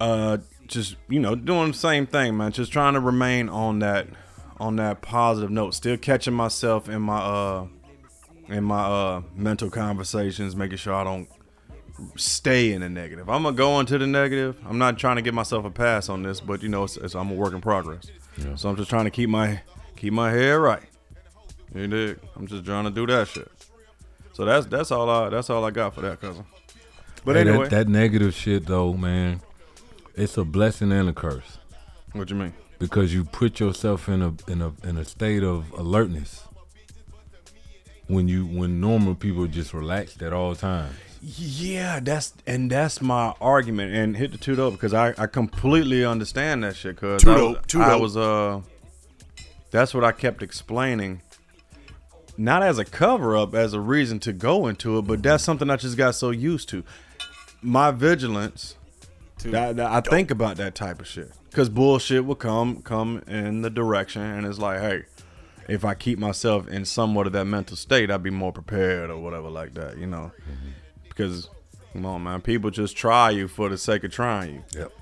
Uh, 0.00 0.38
just 0.68 0.96
you 1.08 1.20
know, 1.20 1.34
doing 1.34 1.72
the 1.72 1.76
same 1.76 2.06
thing, 2.06 2.34
man. 2.34 2.50
Just 2.52 2.72
trying 2.72 2.94
to 2.94 3.00
remain 3.00 3.50
on 3.50 3.80
that, 3.80 4.06
on 4.58 4.76
that 4.76 5.02
positive 5.02 5.50
note. 5.50 5.74
Still 5.74 5.98
catching 5.98 6.32
myself 6.32 6.88
in 6.88 7.02
my 7.02 7.18
uh, 7.20 7.66
in 8.48 8.64
my 8.64 8.84
uh 8.84 9.22
mental 9.34 9.68
conversations, 9.68 10.56
making 10.56 10.78
sure 10.78 10.94
I 10.94 11.04
don't 11.04 11.28
stay 12.16 12.72
in 12.72 12.80
the 12.80 12.88
negative. 12.88 13.28
I'm 13.28 13.42
gonna 13.42 13.56
go 13.56 13.80
into 13.80 13.98
the 13.98 14.06
negative. 14.06 14.56
I'm 14.66 14.78
not 14.78 14.98
trying 14.98 15.16
to 15.16 15.22
give 15.22 15.34
myself 15.34 15.64
a 15.64 15.70
pass 15.70 16.08
on 16.08 16.22
this, 16.22 16.40
but 16.40 16.62
you 16.62 16.68
know, 16.68 16.84
it's, 16.84 16.96
it's, 16.96 17.14
I'm 17.14 17.30
a 17.30 17.34
work 17.34 17.52
in 17.54 17.60
progress. 17.60 18.06
Yeah. 18.36 18.56
So 18.56 18.68
I'm 18.68 18.76
just 18.76 18.90
trying 18.90 19.04
to 19.04 19.10
keep 19.10 19.30
my 19.30 19.60
keep 19.96 20.12
my 20.12 20.30
head 20.30 20.54
right. 20.54 20.82
You 21.74 21.86
dig? 21.86 22.18
I'm 22.36 22.46
just 22.46 22.64
trying 22.64 22.84
to 22.84 22.90
do 22.90 23.06
that 23.06 23.28
shit. 23.28 23.50
So 24.32 24.44
that's 24.44 24.66
that's 24.66 24.90
all 24.90 25.08
I 25.08 25.28
that's 25.28 25.50
all 25.50 25.64
I 25.64 25.70
got 25.70 25.94
for 25.94 26.00
that 26.02 26.20
cousin. 26.20 26.44
But 27.24 27.36
Hey, 27.36 27.44
that- 27.44 27.50
anyway, 27.50 27.68
that, 27.68 27.88
negative 27.88 28.34
shit 28.34 28.66
though, 28.66 28.92
man, 28.92 29.40
it's 30.14 30.36
a 30.36 30.44
blessing 30.44 30.92
and 30.92 31.08
a 31.08 31.12
curse 31.12 31.58
what 32.12 32.30
you 32.30 32.36
mean? 32.36 32.52
because 32.78 33.12
you 33.14 33.24
put 33.24 33.60
yourself 33.60 34.08
in 34.08 34.22
a 34.22 34.34
in 34.50 34.62
a 34.62 34.72
in 34.84 34.96
a 34.96 35.04
state 35.04 35.42
of 35.42 35.70
alertness 35.72 36.43
when 38.06 38.28
you 38.28 38.44
when 38.46 38.80
normal 38.80 39.14
people 39.14 39.46
just 39.46 39.72
relaxed 39.74 40.22
at 40.22 40.32
all 40.32 40.54
times. 40.54 40.94
Yeah, 41.22 42.00
that's 42.00 42.34
and 42.46 42.70
that's 42.70 43.00
my 43.00 43.34
argument. 43.40 43.94
And 43.94 44.16
hit 44.16 44.32
the 44.32 44.38
two 44.38 44.54
dope 44.56 44.74
because 44.74 44.92
I 44.92 45.14
I 45.16 45.26
completely 45.26 46.04
understand 46.04 46.64
that 46.64 46.76
shit. 46.76 46.96
Cause 46.98 47.22
Two 47.22 47.30
I 47.30 47.34
was, 47.34 47.54
dope, 47.56 47.66
two 47.66 47.82
I 47.82 47.88
dope. 47.90 48.02
was 48.02 48.16
uh, 48.16 48.60
that's 49.70 49.94
what 49.94 50.04
I 50.04 50.12
kept 50.12 50.42
explaining. 50.42 51.22
Not 52.36 52.62
as 52.62 52.78
a 52.78 52.84
cover 52.84 53.36
up, 53.36 53.54
as 53.54 53.74
a 53.74 53.80
reason 53.80 54.18
to 54.20 54.32
go 54.32 54.66
into 54.66 54.98
it, 54.98 55.02
but 55.02 55.22
that's 55.22 55.44
something 55.44 55.70
I 55.70 55.76
just 55.76 55.96
got 55.96 56.14
so 56.16 56.30
used 56.30 56.68
to. 56.70 56.82
My 57.62 57.90
vigilance. 57.92 58.76
That, 59.44 59.76
that- 59.76 59.90
I 59.90 60.00
think 60.00 60.30
about 60.30 60.56
that 60.56 60.74
type 60.74 61.00
of 61.00 61.06
shit 61.06 61.30
because 61.50 61.68
bullshit 61.68 62.24
will 62.26 62.34
come 62.34 62.82
come 62.82 63.22
in 63.26 63.62
the 63.62 63.70
direction, 63.70 64.22
and 64.22 64.46
it's 64.46 64.58
like, 64.58 64.80
hey, 64.80 65.04
if 65.68 65.84
I 65.84 65.94
keep 65.94 66.18
myself 66.18 66.68
in 66.68 66.84
somewhat 66.84 67.26
of 67.26 67.32
that 67.34 67.44
mental 67.46 67.76
state, 67.76 68.10
I'd 68.10 68.22
be 68.22 68.30
more 68.30 68.52
prepared 68.52 69.10
or 69.10 69.18
whatever 69.18 69.48
like 69.50 69.74
that, 69.74 69.98
you 69.98 70.06
know. 70.06 70.32
Mm-hmm. 70.42 70.68
Because 71.08 71.48
come 71.92 72.06
on, 72.06 72.22
man, 72.24 72.40
people 72.40 72.70
just 72.70 72.96
try 72.96 73.30
you 73.30 73.48
for 73.48 73.68
the 73.68 73.78
sake 73.78 74.04
of 74.04 74.10
trying 74.12 74.54
you, 74.54 74.62
Yep. 74.76 74.92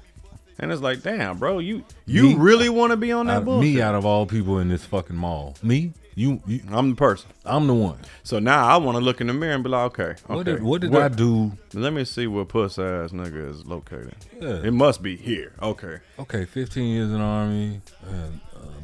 and 0.58 0.70
it's 0.72 0.82
like, 0.82 1.02
damn, 1.02 1.38
bro, 1.38 1.58
you 1.58 1.84
you 2.06 2.22
Me- 2.30 2.34
really 2.34 2.68
want 2.68 2.90
to 2.90 2.96
be 2.96 3.12
on 3.12 3.26
that 3.26 3.44
bullshit? 3.44 3.74
me 3.74 3.80
out 3.80 3.94
of 3.94 4.04
all 4.04 4.26
people 4.26 4.58
in 4.58 4.68
this 4.68 4.84
fucking 4.84 5.16
mall, 5.16 5.56
me, 5.62 5.94
you, 6.14 6.42
you 6.46 6.60
I'm 6.70 6.90
the 6.90 6.96
person. 6.96 7.30
I'm 7.46 7.66
the 7.66 7.72
one. 7.72 7.96
So 8.22 8.38
now 8.38 8.66
I 8.68 8.76
want 8.76 8.98
to 8.98 9.02
look 9.02 9.22
in 9.22 9.28
the 9.28 9.32
mirror 9.32 9.54
and 9.54 9.64
be 9.64 9.70
like, 9.70 9.98
okay, 9.98 10.10
okay, 10.10 10.16
What 10.26 10.44
did 10.44 10.62
what 10.62 10.80
did 10.82 10.94
I 10.94 11.08
do? 11.08 11.52
Let 11.72 11.94
me 11.94 12.04
see 12.04 12.26
where 12.26 12.44
puss 12.44 12.78
ass 12.78 13.12
nigga 13.12 13.48
is 13.50 13.64
located. 13.64 14.14
Yeah. 14.38 14.60
It 14.62 14.72
must 14.74 15.02
be 15.02 15.16
here. 15.16 15.54
Okay. 15.62 16.00
Okay, 16.18 16.44
15 16.44 16.84
years 16.86 17.06
in 17.10 17.14
the 17.16 17.24
army, 17.24 17.80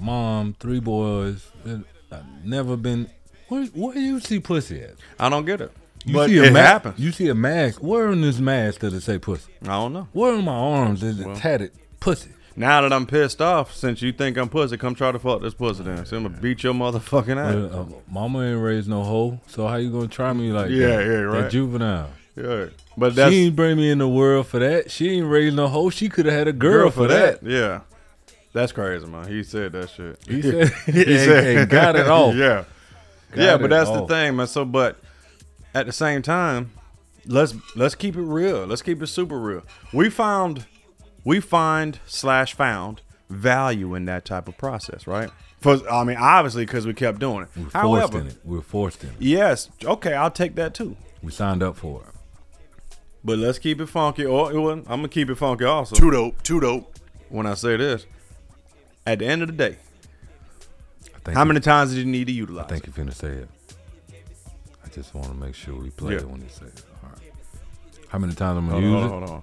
mom, 0.00 0.54
three 0.60 0.80
boys. 0.80 1.50
I've 2.10 2.24
never 2.44 2.76
been. 2.76 3.10
Where 3.48 3.64
where 3.66 3.96
you 3.98 4.20
see 4.20 4.40
pussy 4.40 4.80
at? 4.82 4.94
I 5.18 5.28
don't 5.28 5.44
get 5.46 5.60
it. 5.60 5.72
You 6.04 6.14
but 6.14 6.28
see 6.30 6.38
a 6.38 6.44
it 6.44 6.52
ma- 6.52 6.58
happens. 6.60 6.98
You 6.98 7.12
see 7.12 7.28
a 7.28 7.34
mask. 7.34 7.82
Where 7.82 8.10
in 8.10 8.20
this 8.20 8.38
mask 8.38 8.80
does 8.80 8.94
it 8.94 9.00
say 9.02 9.18
pussy? 9.18 9.52
I 9.62 9.66
don't 9.68 9.92
know. 9.92 10.08
Where 10.12 10.34
in 10.34 10.44
my 10.44 10.52
arms 10.54 11.02
is 11.02 11.20
it 11.20 11.26
Well. 11.26 11.36
tatted 11.36 11.72
pussy? 12.00 12.30
Now 12.56 12.80
that 12.80 12.92
I'm 12.92 13.06
pissed 13.06 13.40
off, 13.40 13.72
since 13.74 14.02
you 14.02 14.10
think 14.12 14.36
I'm 14.36 14.48
pussy, 14.48 14.76
come 14.76 14.94
try 14.94 15.12
to 15.12 15.18
fuck 15.18 15.42
this 15.42 15.54
pussy 15.54 15.84
then. 15.84 16.04
So 16.06 16.16
I'm 16.16 16.24
gonna 16.24 16.38
beat 16.40 16.62
your 16.62 16.74
motherfucking 16.74 17.36
ass. 17.36 17.54
Uh, 17.72 17.80
uh, 17.80 17.84
mama 18.10 18.42
ain't 18.42 18.60
raised 18.62 18.88
no 18.88 19.04
hoe, 19.04 19.40
so 19.46 19.66
how 19.68 19.76
you 19.76 19.90
gonna 19.90 20.08
try 20.08 20.32
me 20.32 20.50
like 20.50 20.70
Yeah, 20.70 20.88
that? 20.88 21.06
yeah, 21.06 21.12
right. 21.20 21.42
That 21.42 21.50
juvenile. 21.52 22.10
Yeah. 22.36 22.66
But 22.96 23.14
she 23.14 23.20
ain't 23.20 23.56
bring 23.56 23.76
me 23.76 23.90
in 23.90 23.98
the 23.98 24.08
world 24.08 24.46
for 24.48 24.58
that. 24.60 24.90
She 24.90 25.08
ain't 25.10 25.26
raised 25.28 25.54
no 25.56 25.68
hoe. 25.68 25.90
She 25.90 26.08
could 26.08 26.26
have 26.26 26.34
had 26.34 26.48
a 26.48 26.52
girl, 26.52 26.90
for 26.90 27.06
that. 27.08 27.42
Yeah. 27.42 27.80
That's 28.52 28.72
crazy, 28.72 29.06
man. 29.06 29.28
He 29.28 29.42
said 29.42 29.72
that 29.72 29.90
shit. 29.90 30.18
He 30.26 30.42
said, 30.42 30.68
he 30.86 31.02
and, 31.02 31.58
and 31.60 31.70
got 31.70 31.96
it 31.96 32.08
off. 32.08 32.34
yeah. 32.34 32.64
Got 33.32 33.42
yeah, 33.42 33.56
but 33.58 33.70
that's 33.70 33.90
the 33.90 34.06
thing, 34.06 34.36
man. 34.36 34.46
So 34.46 34.64
but 34.64 34.96
at 35.74 35.86
the 35.86 35.92
same 35.92 36.22
time, 36.22 36.70
let's 37.26 37.54
let's 37.76 37.94
keep 37.94 38.16
it 38.16 38.22
real. 38.22 38.66
Let's 38.66 38.82
keep 38.82 39.02
it 39.02 39.06
super 39.08 39.38
real. 39.38 39.62
We 39.92 40.08
found 40.10 40.64
we 41.24 41.40
find 41.40 42.00
slash 42.06 42.54
found 42.54 43.02
value 43.28 43.94
in 43.94 44.06
that 44.06 44.24
type 44.24 44.48
of 44.48 44.56
process, 44.56 45.06
right? 45.06 45.30
For 45.60 45.78
I 45.90 46.04
mean, 46.04 46.16
obviously 46.18 46.64
because 46.64 46.86
we 46.86 46.94
kept 46.94 47.18
doing 47.18 47.42
it. 47.42 47.48
We're 47.54 47.62
forced 47.64 47.74
However, 47.76 48.20
in 48.20 48.26
it. 48.28 48.36
We're 48.44 48.62
forced 48.62 49.02
in 49.04 49.10
it. 49.10 49.16
yes, 49.18 49.68
okay, 49.84 50.14
I'll 50.14 50.30
take 50.30 50.54
that 50.54 50.72
too. 50.72 50.96
We 51.22 51.32
signed 51.32 51.62
up 51.62 51.76
for 51.76 52.02
it. 52.02 52.14
But 53.24 53.38
let's 53.38 53.58
keep 53.58 53.80
it 53.80 53.86
funky. 53.86 54.24
Oh, 54.24 54.50
or 54.50 54.60
well, 54.60 54.70
I'm 54.72 54.84
gonna 54.84 55.08
keep 55.08 55.28
it 55.28 55.34
funky 55.34 55.64
also. 55.64 55.96
Too 55.96 56.10
dope. 56.10 56.42
Too 56.42 56.60
dope. 56.60 56.94
When 57.28 57.44
I 57.46 57.54
say 57.54 57.76
this, 57.76 58.06
at 59.12 59.18
the 59.20 59.26
end 59.26 59.42
of 59.42 59.48
the 59.48 59.54
day, 59.54 59.76
how 61.32 61.44
many 61.44 61.60
times 61.60 61.90
did 61.90 61.98
you 61.98 62.04
need 62.06 62.26
to 62.26 62.32
utilize? 62.32 62.66
I 62.66 62.68
think 62.68 62.86
you're 62.86 62.94
finna 63.06 63.12
say 63.14 63.28
it. 63.28 63.48
I 64.84 64.88
just 64.88 65.14
want 65.14 65.28
to 65.28 65.34
make 65.34 65.54
sure 65.54 65.74
we 65.74 65.90
play 65.90 66.14
Yeah. 66.14 66.20
it 66.20 66.28
when 66.28 66.40
you 66.40 66.48
say 66.48 66.66
it. 66.66 66.84
All 67.02 67.10
right. 67.10 67.32
How 68.08 68.18
many 68.18 68.34
times 68.34 68.58
I'm 68.58 68.68
Hold 68.68 68.82
gonna 68.82 68.96
on, 68.96 69.02
use 69.02 69.10
hold 69.10 69.22
on, 69.22 69.28
hold 69.28 69.42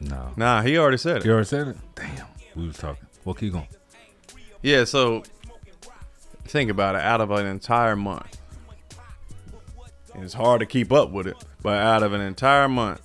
it? 0.00 0.10
No. 0.10 0.32
Nah, 0.36 0.62
he 0.62 0.76
already 0.78 0.96
said 0.96 1.18
it. 1.18 1.24
You 1.24 1.32
already 1.32 1.46
said 1.46 1.68
it. 1.68 1.76
Damn. 1.94 2.26
We 2.56 2.66
was 2.66 2.76
talking. 2.76 3.06
Well, 3.24 3.34
keep 3.34 3.52
going. 3.52 3.68
Yeah, 4.62 4.84
so 4.84 5.22
think 6.44 6.70
about 6.70 6.96
it. 6.96 7.02
Out 7.02 7.20
of 7.20 7.30
an 7.30 7.46
entire 7.46 7.94
month, 7.96 8.36
it's 10.16 10.34
hard 10.34 10.60
to 10.60 10.66
keep 10.66 10.90
up 10.92 11.10
with 11.10 11.26
it. 11.28 11.36
But 11.62 11.74
out 11.78 12.02
of 12.02 12.12
an 12.12 12.20
entire 12.20 12.68
month, 12.68 13.00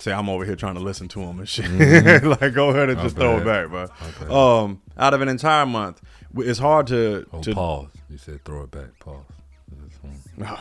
say 0.00 0.12
I'm 0.12 0.28
over 0.28 0.44
here 0.44 0.56
trying 0.56 0.74
to 0.74 0.80
listen 0.80 1.08
to 1.08 1.20
him 1.20 1.38
and 1.38 1.48
shit. 1.48 1.70
like, 2.24 2.54
go 2.54 2.70
ahead 2.70 2.90
and 2.90 3.00
just 3.00 3.16
throw 3.16 3.38
it 3.38 3.44
back, 3.44 3.68
bro. 3.68 3.86
Um, 4.34 4.82
out 4.96 5.14
of 5.14 5.20
an 5.20 5.28
entire 5.28 5.66
month, 5.66 6.00
it's 6.36 6.58
hard 6.58 6.86
to, 6.88 7.26
Oh, 7.32 7.42
to 7.42 7.54
pause. 7.54 7.88
You 8.08 8.18
said 8.18 8.44
throw 8.44 8.62
it 8.62 8.70
back. 8.70 8.98
Pause. 8.98 9.24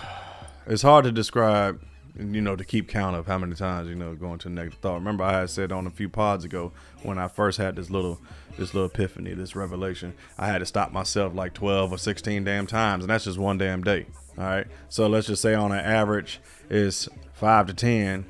It's 0.67 0.83
hard 0.83 1.05
to 1.05 1.11
describe, 1.11 1.81
you 2.15 2.41
know, 2.41 2.55
to 2.55 2.63
keep 2.63 2.89
count 2.89 3.15
of 3.15 3.25
how 3.25 3.39
many 3.39 3.55
times 3.55 3.89
you 3.89 3.95
know 3.95 4.13
going 4.13 4.37
to 4.39 4.49
the 4.49 4.53
negative 4.53 4.77
thought. 4.79 4.95
Remember, 4.95 5.23
I 5.23 5.39
had 5.39 5.49
said 5.49 5.71
on 5.71 5.87
a 5.87 5.89
few 5.89 6.07
pods 6.09 6.45
ago 6.45 6.73
when 7.01 7.17
I 7.17 7.27
first 7.27 7.57
had 7.57 7.75
this 7.75 7.89
little, 7.89 8.21
this 8.55 8.75
little 8.75 8.87
epiphany, 8.87 9.33
this 9.33 9.55
revelation. 9.55 10.13
I 10.37 10.45
had 10.45 10.59
to 10.59 10.67
stop 10.67 10.91
myself 10.91 11.33
like 11.33 11.55
twelve 11.55 11.91
or 11.91 11.97
sixteen 11.97 12.43
damn 12.43 12.67
times, 12.67 13.03
and 13.03 13.09
that's 13.09 13.23
just 13.23 13.39
one 13.39 13.57
damn 13.57 13.83
day. 13.83 14.05
All 14.37 14.43
right, 14.43 14.67
so 14.89 15.07
let's 15.07 15.25
just 15.25 15.41
say 15.41 15.55
on 15.55 15.71
an 15.71 15.83
average 15.83 16.39
is 16.69 17.09
five 17.33 17.65
to 17.65 17.73
ten 17.73 18.25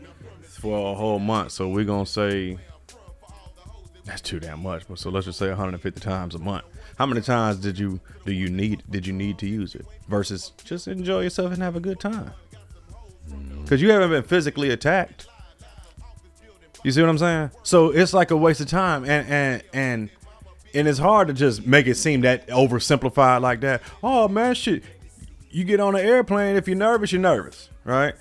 for 0.60 0.92
a 0.92 0.96
whole 0.96 1.20
month. 1.20 1.52
So 1.54 1.70
we're 1.70 1.86
gonna 1.86 2.06
say 2.06 2.58
that's 4.06 4.22
too 4.22 4.40
damn 4.40 4.62
much. 4.62 4.88
But 4.88 5.00
so 5.00 5.10
let's 5.10 5.26
just 5.26 5.40
say 5.40 5.48
150 5.48 6.02
times 6.02 6.36
a 6.36 6.40
month. 6.40 6.66
How 6.98 7.06
many 7.06 7.22
times 7.22 7.58
did 7.58 7.80
you 7.80 8.00
do 8.26 8.34
you 8.34 8.50
need 8.50 8.84
did 8.90 9.08
you 9.08 9.14
need 9.14 9.38
to 9.40 9.48
use 9.48 9.76
it 9.76 9.86
versus 10.08 10.52
just 10.64 10.88
enjoy 10.88 11.22
yourself 11.22 11.54
and 11.54 11.62
have 11.62 11.76
a 11.76 11.80
good 11.80 12.00
time? 12.00 12.32
Because 13.64 13.82
you 13.82 13.92
haven't 13.92 14.10
been 14.10 14.24
physically 14.24 14.70
attacked. 14.72 15.28
You 16.84 16.92
see 16.92 17.02
what 17.02 17.10
I'm 17.10 17.18
saying? 17.18 17.52
So 17.64 17.92
it's 17.92 18.14
like 18.14 18.32
a 18.32 18.38
waste 18.38 18.62
of 18.62 18.68
time, 18.68 19.04
and 19.04 19.28
and 19.28 19.64
and 19.74 20.10
and 20.74 20.88
it's 20.88 21.00
hard 21.00 21.28
to 21.28 21.34
just 21.34 21.66
make 21.66 21.88
it 21.88 21.96
seem 21.96 22.22
that 22.22 22.48
oversimplified 22.48 23.42
like 23.42 23.62
that. 23.62 23.82
Oh 24.02 24.28
man, 24.28 24.56
shit! 24.56 24.84
You 25.52 25.64
get 25.64 25.80
on 25.80 25.96
an 25.96 26.06
airplane 26.06 26.56
if 26.56 26.68
you're 26.68 26.78
nervous, 26.78 27.12
you're 27.12 27.22
nervous, 27.22 27.70
right? 27.84 28.16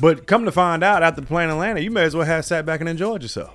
But 0.00 0.26
come 0.26 0.44
to 0.46 0.52
find 0.52 0.82
out, 0.82 1.02
after 1.02 1.20
the 1.20 1.26
plane 1.26 1.56
landed, 1.58 1.82
you 1.84 1.90
may 1.90 2.04
as 2.04 2.14
well 2.16 2.26
have 2.26 2.44
sat 2.44 2.64
back 2.64 2.80
and 2.80 2.88
enjoyed 2.88 3.22
yourself. 3.22 3.54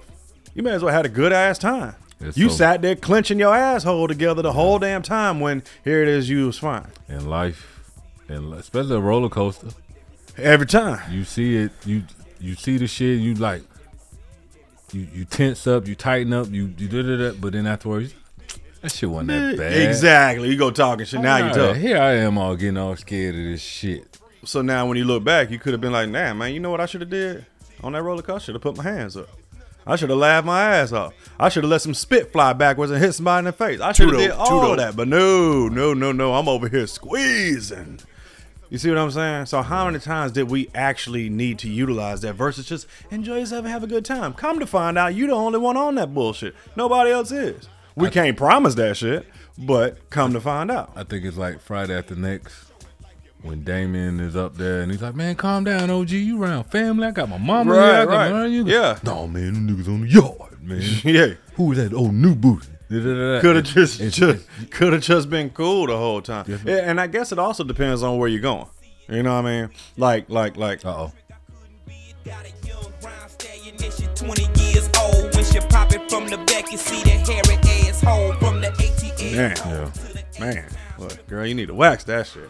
You 0.54 0.64
may 0.64 0.72
as 0.72 0.84
well 0.84 0.94
had 0.94 1.06
a 1.06 1.10
good 1.10 1.34
ass 1.34 1.58
time. 1.58 1.96
It's 2.22 2.38
you 2.38 2.50
so- 2.50 2.56
sat 2.56 2.82
there 2.82 2.96
clenching 2.96 3.40
your 3.40 3.56
asshole 3.56 4.08
together 4.08 4.42
the 4.42 4.54
whole 4.54 4.80
damn 4.80 5.02
time 5.02 5.40
when 5.40 5.64
here 5.84 6.02
it 6.02 6.08
is, 6.08 6.30
you 6.30 6.46
was 6.46 6.58
fine 6.58 6.88
In 7.10 7.30
life, 7.30 7.92
and 8.30 8.54
especially 8.54 8.96
a 8.96 9.00
roller 9.00 9.28
coaster, 9.28 9.68
every 10.38 10.66
time. 10.66 11.12
you 11.12 11.24
see 11.26 11.58
it. 11.58 11.72
You 11.86 12.04
you 12.40 12.56
see 12.56 12.78
the 12.78 12.88
shit. 12.88 13.20
You 13.20 13.34
like. 13.36 13.64
You 14.94 15.08
you 15.14 15.26
tense 15.26 15.68
up. 15.68 15.88
You 15.88 15.96
tighten 15.96 16.32
up. 16.32 16.50
You 16.52 16.74
you 16.78 16.88
da 16.88 17.02
da. 17.32 17.32
But 17.38 17.54
then 17.54 17.68
afterwards, 17.68 18.14
that 18.82 18.92
shit 18.92 19.10
wasn't 19.10 19.30
that 19.30 19.54
eh, 19.56 19.58
bad. 19.58 19.90
Exactly. 19.90 20.50
You 20.50 20.58
go 20.58 20.72
talking 20.72 21.06
shit. 21.06 21.20
Oh, 21.20 21.24
now 21.24 21.38
you 21.38 21.44
Alright, 21.46 21.56
tough. 21.58 21.78
Here 21.78 21.98
I 21.98 22.14
am, 22.14 22.38
all 22.38 22.56
getting 22.56 22.78
all 22.78 22.96
scared 22.96 23.36
of 23.36 23.44
this 23.44 23.62
shit. 23.62 24.15
So 24.46 24.62
now 24.62 24.88
when 24.88 24.98
you 24.98 25.06
look 25.06 25.24
back, 25.24 25.50
you 25.50 25.60
could 25.60 25.74
have 25.74 25.82
been 25.82 25.92
like, 25.92 26.10
nah, 26.10 26.34
man, 26.34 26.54
you 26.54 26.60
know 26.60 26.70
what 26.70 26.80
I 26.80 26.86
should 26.86 27.02
have 27.02 27.10
did? 27.10 27.46
On 27.84 27.92
that 27.94 28.04
roller 28.04 28.22
coaster, 28.22 28.46
should 28.46 28.56
have 28.56 28.62
put 28.62 28.78
my 28.78 28.84
hands 28.84 29.18
up. 29.18 29.28
I 29.88 29.96
should 29.96 30.10
have 30.10 30.20
laughed 30.20 30.48
my 30.48 30.78
ass 30.78 30.92
off. 30.92 31.14
I 31.40 31.50
should 31.50 31.64
have 31.64 31.70
let 31.70 31.82
some 31.82 31.94
spit 31.94 32.32
fly 32.32 32.54
backwards 32.54 32.92
and 32.92 33.02
hit 33.02 33.14
somebody 33.14 33.40
in 33.40 33.46
the 33.46 33.52
face. 33.52 33.80
I 33.82 33.92
should 33.92 34.10
have 34.10 34.18
did 34.18 34.32
all 34.32 34.72
of 34.72 34.78
that. 34.78 34.96
But 34.96 35.08
no, 35.08 35.68
no, 35.68 35.94
no, 35.94 36.12
no. 36.12 36.34
I'm 36.34 36.48
over 36.48 36.68
here 36.68 36.88
squeezing. 36.88 38.00
You 38.70 38.80
see 38.80 38.90
what 38.90 38.98
I'm 38.98 39.12
saying? 39.12 39.46
So 39.46 39.62
how 39.62 39.86
many 39.86 40.00
times 40.00 40.32
did 40.32 40.50
we 40.50 40.70
actually 40.74 41.30
need 41.30 41.60
to 41.60 41.70
utilize 41.70 42.22
that 42.22 42.34
versus 42.34 42.66
just 42.66 42.88
enjoy 43.12 43.40
yourself 43.40 43.66
and 43.66 43.72
have 43.72 43.84
a 43.84 43.88
good 43.88 44.06
time? 44.06 44.34
Come 44.34 44.60
to 44.60 44.66
find 44.66 44.98
out, 44.98 45.14
you 45.14 45.28
the 45.28 45.34
only 45.34 45.60
one 45.60 45.78
on 45.78 45.96
that 45.96 46.14
bullshit. 46.14 46.56
Nobody 46.76 47.12
else 47.12 47.32
is. 47.32 47.70
We 47.96 48.10
can't 48.10 48.36
promise 48.36 48.76
that 48.76 48.98
shit, 48.98 49.28
but 49.58 50.10
come 50.10 50.34
to 50.34 50.42
find 50.42 50.72
out. 50.72 50.92
I 50.96 51.04
think 51.04 51.26
it's 51.26 51.38
like 51.38 51.62
Friday 51.62 51.96
after 51.96 52.16
next 52.16 52.65
when 53.46 53.64
Damien 53.64 54.20
is 54.20 54.36
up 54.36 54.56
there 54.58 54.82
and 54.82 54.92
he's 54.92 55.02
like, 55.02 55.16
"Man, 55.16 55.36
calm 55.36 55.64
down, 55.64 55.90
OG. 55.90 56.10
You 56.12 56.42
around 56.42 56.66
family? 56.66 57.08
I 57.08 57.12
got 57.12 57.30
my 57.30 57.38
mama 57.38 57.72
Right, 57.74 57.92
here. 57.92 58.02
I 58.02 58.06
got 58.06 58.32
right. 58.32 58.46
you." 58.46 58.66
Yeah. 58.68 59.00
No, 59.04 59.28
man, 59.28 59.54
them 59.54 59.68
niggas 59.70 59.88
on 59.88 60.02
the 60.02 60.08
yard, 60.08 60.62
man. 60.62 60.82
yeah. 61.04 61.34
Who 61.56 61.66
was 61.66 61.78
that 61.78 61.94
old 61.94 62.14
new 62.14 62.36
booty? 62.36 62.68
Could 62.90 63.56
have 63.56 63.66
just, 63.66 64.00
just 64.00 64.48
could 64.70 64.94
have 64.94 65.02
just 65.02 65.30
been 65.30 65.50
cool 65.50 65.88
the 65.88 65.98
whole 65.98 66.22
time. 66.22 66.46
Yes, 66.48 66.64
and 66.66 67.00
I 67.02 67.08
guess 67.08 67.32
it 67.32 67.40
also 67.40 67.64
depends 67.64 68.04
on 68.04 68.18
where 68.18 68.30
you're 68.30 68.42
going. 68.42 68.68
You 69.10 69.24
know 69.24 69.36
what 69.36 69.46
I 69.46 69.62
mean? 69.62 69.70
Like, 69.98 70.30
like, 70.30 70.56
like. 70.58 70.86
Uh 70.86 70.90
oh. 71.08 71.12
Got 72.24 72.46
a 72.46 72.68
young 72.68 72.92
brown 73.02 73.30
stallion 73.30 73.76
and 73.84 73.94
she 73.94 74.06
20 74.16 74.64
years 74.64 74.90
old. 75.00 75.36
When 75.36 75.44
she 75.46 75.60
pop 75.62 75.94
it 75.94 76.10
from 76.10 76.28
the 76.28 76.38
back, 76.38 76.72
you 76.72 76.78
see 76.78 77.02
the 77.04 77.10
hairy 77.12 77.90
asshole 77.90 78.34
from 78.34 78.62
the 78.62 78.68
ATL. 78.68 79.36
Man, 79.36 79.56
Yeah. 80.40 80.46
man, 80.46 80.66
look, 80.98 81.28
girl, 81.28 81.46
you 81.46 81.54
need 81.56 81.68
to 81.68 81.74
wax 81.76 82.04
that 82.06 82.26
shit. 82.28 82.50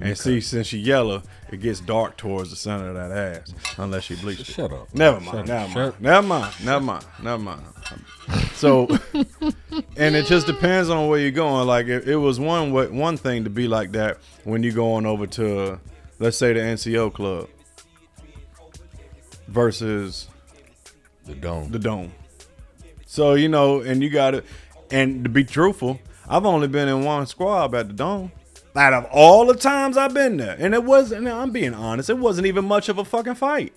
And 0.00 0.16
see, 0.16 0.40
since 0.40 0.68
she 0.68 0.78
yellow, 0.78 1.22
it 1.50 1.60
gets 1.60 1.78
dark 1.80 2.16
towards 2.16 2.50
the 2.50 2.56
center 2.56 2.88
of 2.88 2.94
that 2.94 3.12
ass, 3.12 3.54
unless 3.76 4.04
she 4.04 4.16
bleached 4.16 4.40
it. 4.40 4.46
Shut 4.46 4.72
up. 4.72 4.92
Never 4.94 5.20
mind, 5.20 5.46
never 5.48 5.68
mind, 5.68 5.94
never 6.00 6.26
mind, 6.26 6.54
never 6.62 6.80
mind, 6.80 7.04
never 7.22 7.38
mind. 7.42 7.62
So, 8.54 8.88
and 9.96 10.16
it 10.16 10.26
just 10.26 10.46
depends 10.46 10.88
on 10.88 11.08
where 11.08 11.18
you're 11.20 11.30
going. 11.30 11.66
Like, 11.66 11.86
it, 11.88 12.08
it 12.08 12.16
was 12.16 12.40
one 12.40 12.72
one 12.72 13.16
thing 13.18 13.44
to 13.44 13.50
be 13.50 13.68
like 13.68 13.92
that 13.92 14.18
when 14.44 14.62
you're 14.62 14.72
going 14.72 15.04
over 15.04 15.26
to, 15.26 15.78
let's 16.18 16.38
say, 16.38 16.52
the 16.54 16.60
NCO 16.60 17.12
club 17.12 17.48
versus 19.48 20.28
The 21.26 21.34
dome. 21.34 21.70
the 21.70 21.78
dome. 21.78 22.12
So 23.06 23.34
you 23.34 23.48
know, 23.48 23.80
and 23.80 24.02
you 24.02 24.08
got 24.10 24.30
to, 24.32 24.44
and 24.90 25.22
to 25.24 25.28
be 25.30 25.44
truthful, 25.44 26.00
I've 26.28 26.46
only 26.46 26.68
been 26.68 26.88
in 26.88 27.04
one 27.04 27.26
squab 27.26 27.74
at 27.74 27.88
the 27.88 27.92
dome. 27.94 28.32
Out 28.74 28.92
of 28.94 29.04
all 29.12 29.44
the 29.46 29.54
times 29.54 29.96
I've 29.98 30.14
been 30.14 30.38
there, 30.38 30.56
and 30.58 30.72
it 30.74 30.82
wasn't. 30.84 31.28
I'm 31.28 31.50
being 31.50 31.74
honest, 31.74 32.08
it 32.08 32.16
wasn't 32.18 32.46
even 32.46 32.64
much 32.64 32.88
of 32.88 32.96
a 32.98 33.04
fucking 33.04 33.34
fight 33.34 33.74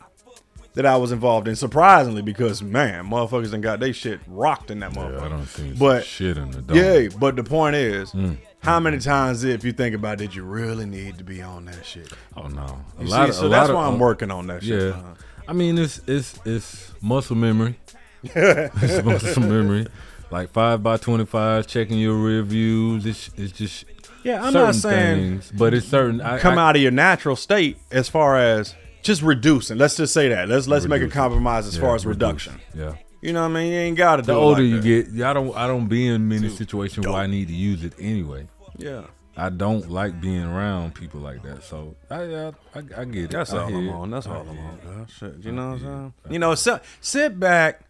that 0.75 0.85
I 0.85 0.95
was 0.97 1.11
involved 1.11 1.47
in. 1.49 1.55
Surprisingly, 1.57 2.21
because 2.21 2.61
man, 2.63 3.05
motherfuckers 3.09 3.51
done 3.51 3.61
got 3.61 3.79
they 3.81 3.91
shit 3.91 4.19
rocked 4.27 4.71
in 4.71 4.79
that 4.79 4.91
motherfucker. 4.93 5.19
yeah, 5.19 5.25
I 5.25 5.29
don't 5.29 5.45
see 5.47 5.73
But- 5.73 6.05
shit 6.05 6.37
in 6.37 6.51
the 6.51 6.61
dome. 6.61 6.77
Yeah, 6.77 7.07
but 7.19 7.35
the 7.35 7.43
point 7.43 7.75
is, 7.75 8.11
Mm. 8.11 8.37
how 8.59 8.79
many 8.79 8.99
times, 8.99 9.43
if 9.43 9.65
you 9.65 9.73
think 9.73 9.95
about, 9.95 10.13
it, 10.13 10.17
did 10.27 10.35
you 10.35 10.43
really 10.43 10.85
need 10.85 11.17
to 11.17 11.23
be 11.25 11.41
on 11.41 11.65
that 11.65 11.85
shit? 11.85 12.11
Oh 12.37 12.47
no. 12.47 12.61
A 12.97 13.03
You 13.03 13.09
lot 13.09 13.23
see, 13.25 13.29
of, 13.31 13.35
so 13.35 13.49
that's 13.49 13.69
why 13.69 13.81
of, 13.85 13.93
I'm 13.93 13.95
uh, 13.95 14.05
working 14.05 14.31
on 14.31 14.47
that 14.47 14.63
shit. 14.63 14.81
Yeah. 14.81 14.89
uh-huh. 14.89 15.13
I 15.47 15.53
mean, 15.53 15.77
it's 15.77 15.99
it's 16.07 16.39
it's 16.45 16.93
muscle 17.01 17.35
memory. 17.35 17.77
it's 18.23 19.03
muscle 19.03 19.43
memory. 19.43 19.87
Like 20.31 20.51
five 20.51 20.81
by 20.81 20.97
twenty 20.97 21.25
five, 21.25 21.67
checking 21.67 21.99
your 21.99 22.15
rear 22.15 22.41
views. 22.41 23.05
It's 23.05 23.29
it's 23.37 23.51
just 23.51 23.85
Yeah, 24.25 24.43
I'm 24.43 24.53
certain 24.53 24.65
not 24.65 24.75
saying 24.75 25.17
things, 25.39 25.51
but 25.51 25.73
it's 25.75 25.87
certain. 25.87 26.19
I, 26.19 26.39
come 26.39 26.57
I, 26.57 26.69
out 26.69 26.75
of 26.75 26.81
your 26.81 26.91
natural 26.91 27.35
state 27.35 27.77
as 27.91 28.09
far 28.09 28.37
as 28.37 28.73
just 29.03 29.21
reducing. 29.21 29.77
Let's 29.77 29.95
just 29.95 30.13
say 30.13 30.29
that. 30.29 30.49
Let's 30.49 30.67
let's 30.67 30.87
make 30.87 31.03
a 31.03 31.07
compromise 31.07 31.67
as 31.67 31.75
yeah, 31.75 31.81
far 31.81 31.95
as 31.95 32.05
reduce. 32.07 32.47
reduction. 32.47 32.61
Yeah. 32.73 32.95
You 33.21 33.33
know 33.33 33.41
what 33.43 33.51
I 33.51 33.53
mean? 33.53 33.71
You 33.71 33.79
ain't 33.79 33.97
got 33.97 34.15
to 34.17 34.21
do 34.23 34.27
The 34.27 34.33
it 34.33 34.35
older 34.35 34.61
like 34.63 34.69
you 34.69 34.81
that. 34.81 35.05
get, 35.05 35.13
yeah, 35.13 35.29
I 35.29 35.33
don't 35.33 35.55
I 35.55 35.67
don't 35.67 35.87
be 35.87 36.07
in 36.07 36.27
many 36.27 36.49
situations 36.49 37.05
where 37.05 37.15
I 37.15 37.27
need 37.27 37.47
to 37.49 37.53
use 37.53 37.83
it 37.83 37.93
anyway. 37.99 38.47
Yeah. 38.77 39.03
I 39.37 39.49
don't 39.49 39.91
like 39.91 40.19
being 40.21 40.43
around 40.43 40.95
people 40.95 41.19
like 41.19 41.43
that. 41.43 41.63
So 41.63 41.95
I 42.09 42.23
I, 42.23 42.47
I, 42.47 43.01
I 43.01 43.05
get 43.05 43.25
it. 43.25 43.31
That's 43.31 43.53
I 43.53 43.59
all 43.63 43.67
I'm 43.75 43.89
on. 43.89 44.09
That's 44.09 44.25
I 44.27 44.35
all 44.35 44.41
I'm 44.41 44.57
on. 44.57 45.07
Shit, 45.07 45.35
you 45.43 45.51
know 45.51 45.71
what 45.71 45.73
I'm 45.75 45.79
saying? 45.81 46.13
You 46.31 46.39
know, 46.39 46.55
sit, 46.55 46.81
sit 47.01 47.39
back, 47.39 47.81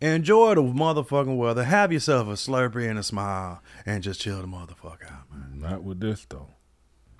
enjoy 0.00 0.54
the 0.54 0.62
motherfucking 0.62 1.36
weather, 1.36 1.64
have 1.64 1.92
yourself 1.92 2.28
a 2.28 2.32
Slurpee 2.32 2.88
and 2.88 2.98
a 2.98 3.02
smile, 3.02 3.62
and 3.86 4.02
just 4.02 4.20
chill 4.20 4.40
the 4.40 4.46
motherfucker 4.46 5.10
out, 5.10 5.30
man. 5.32 5.60
Not 5.60 5.82
with 5.82 6.00
this 6.00 6.26
though. 6.28 6.48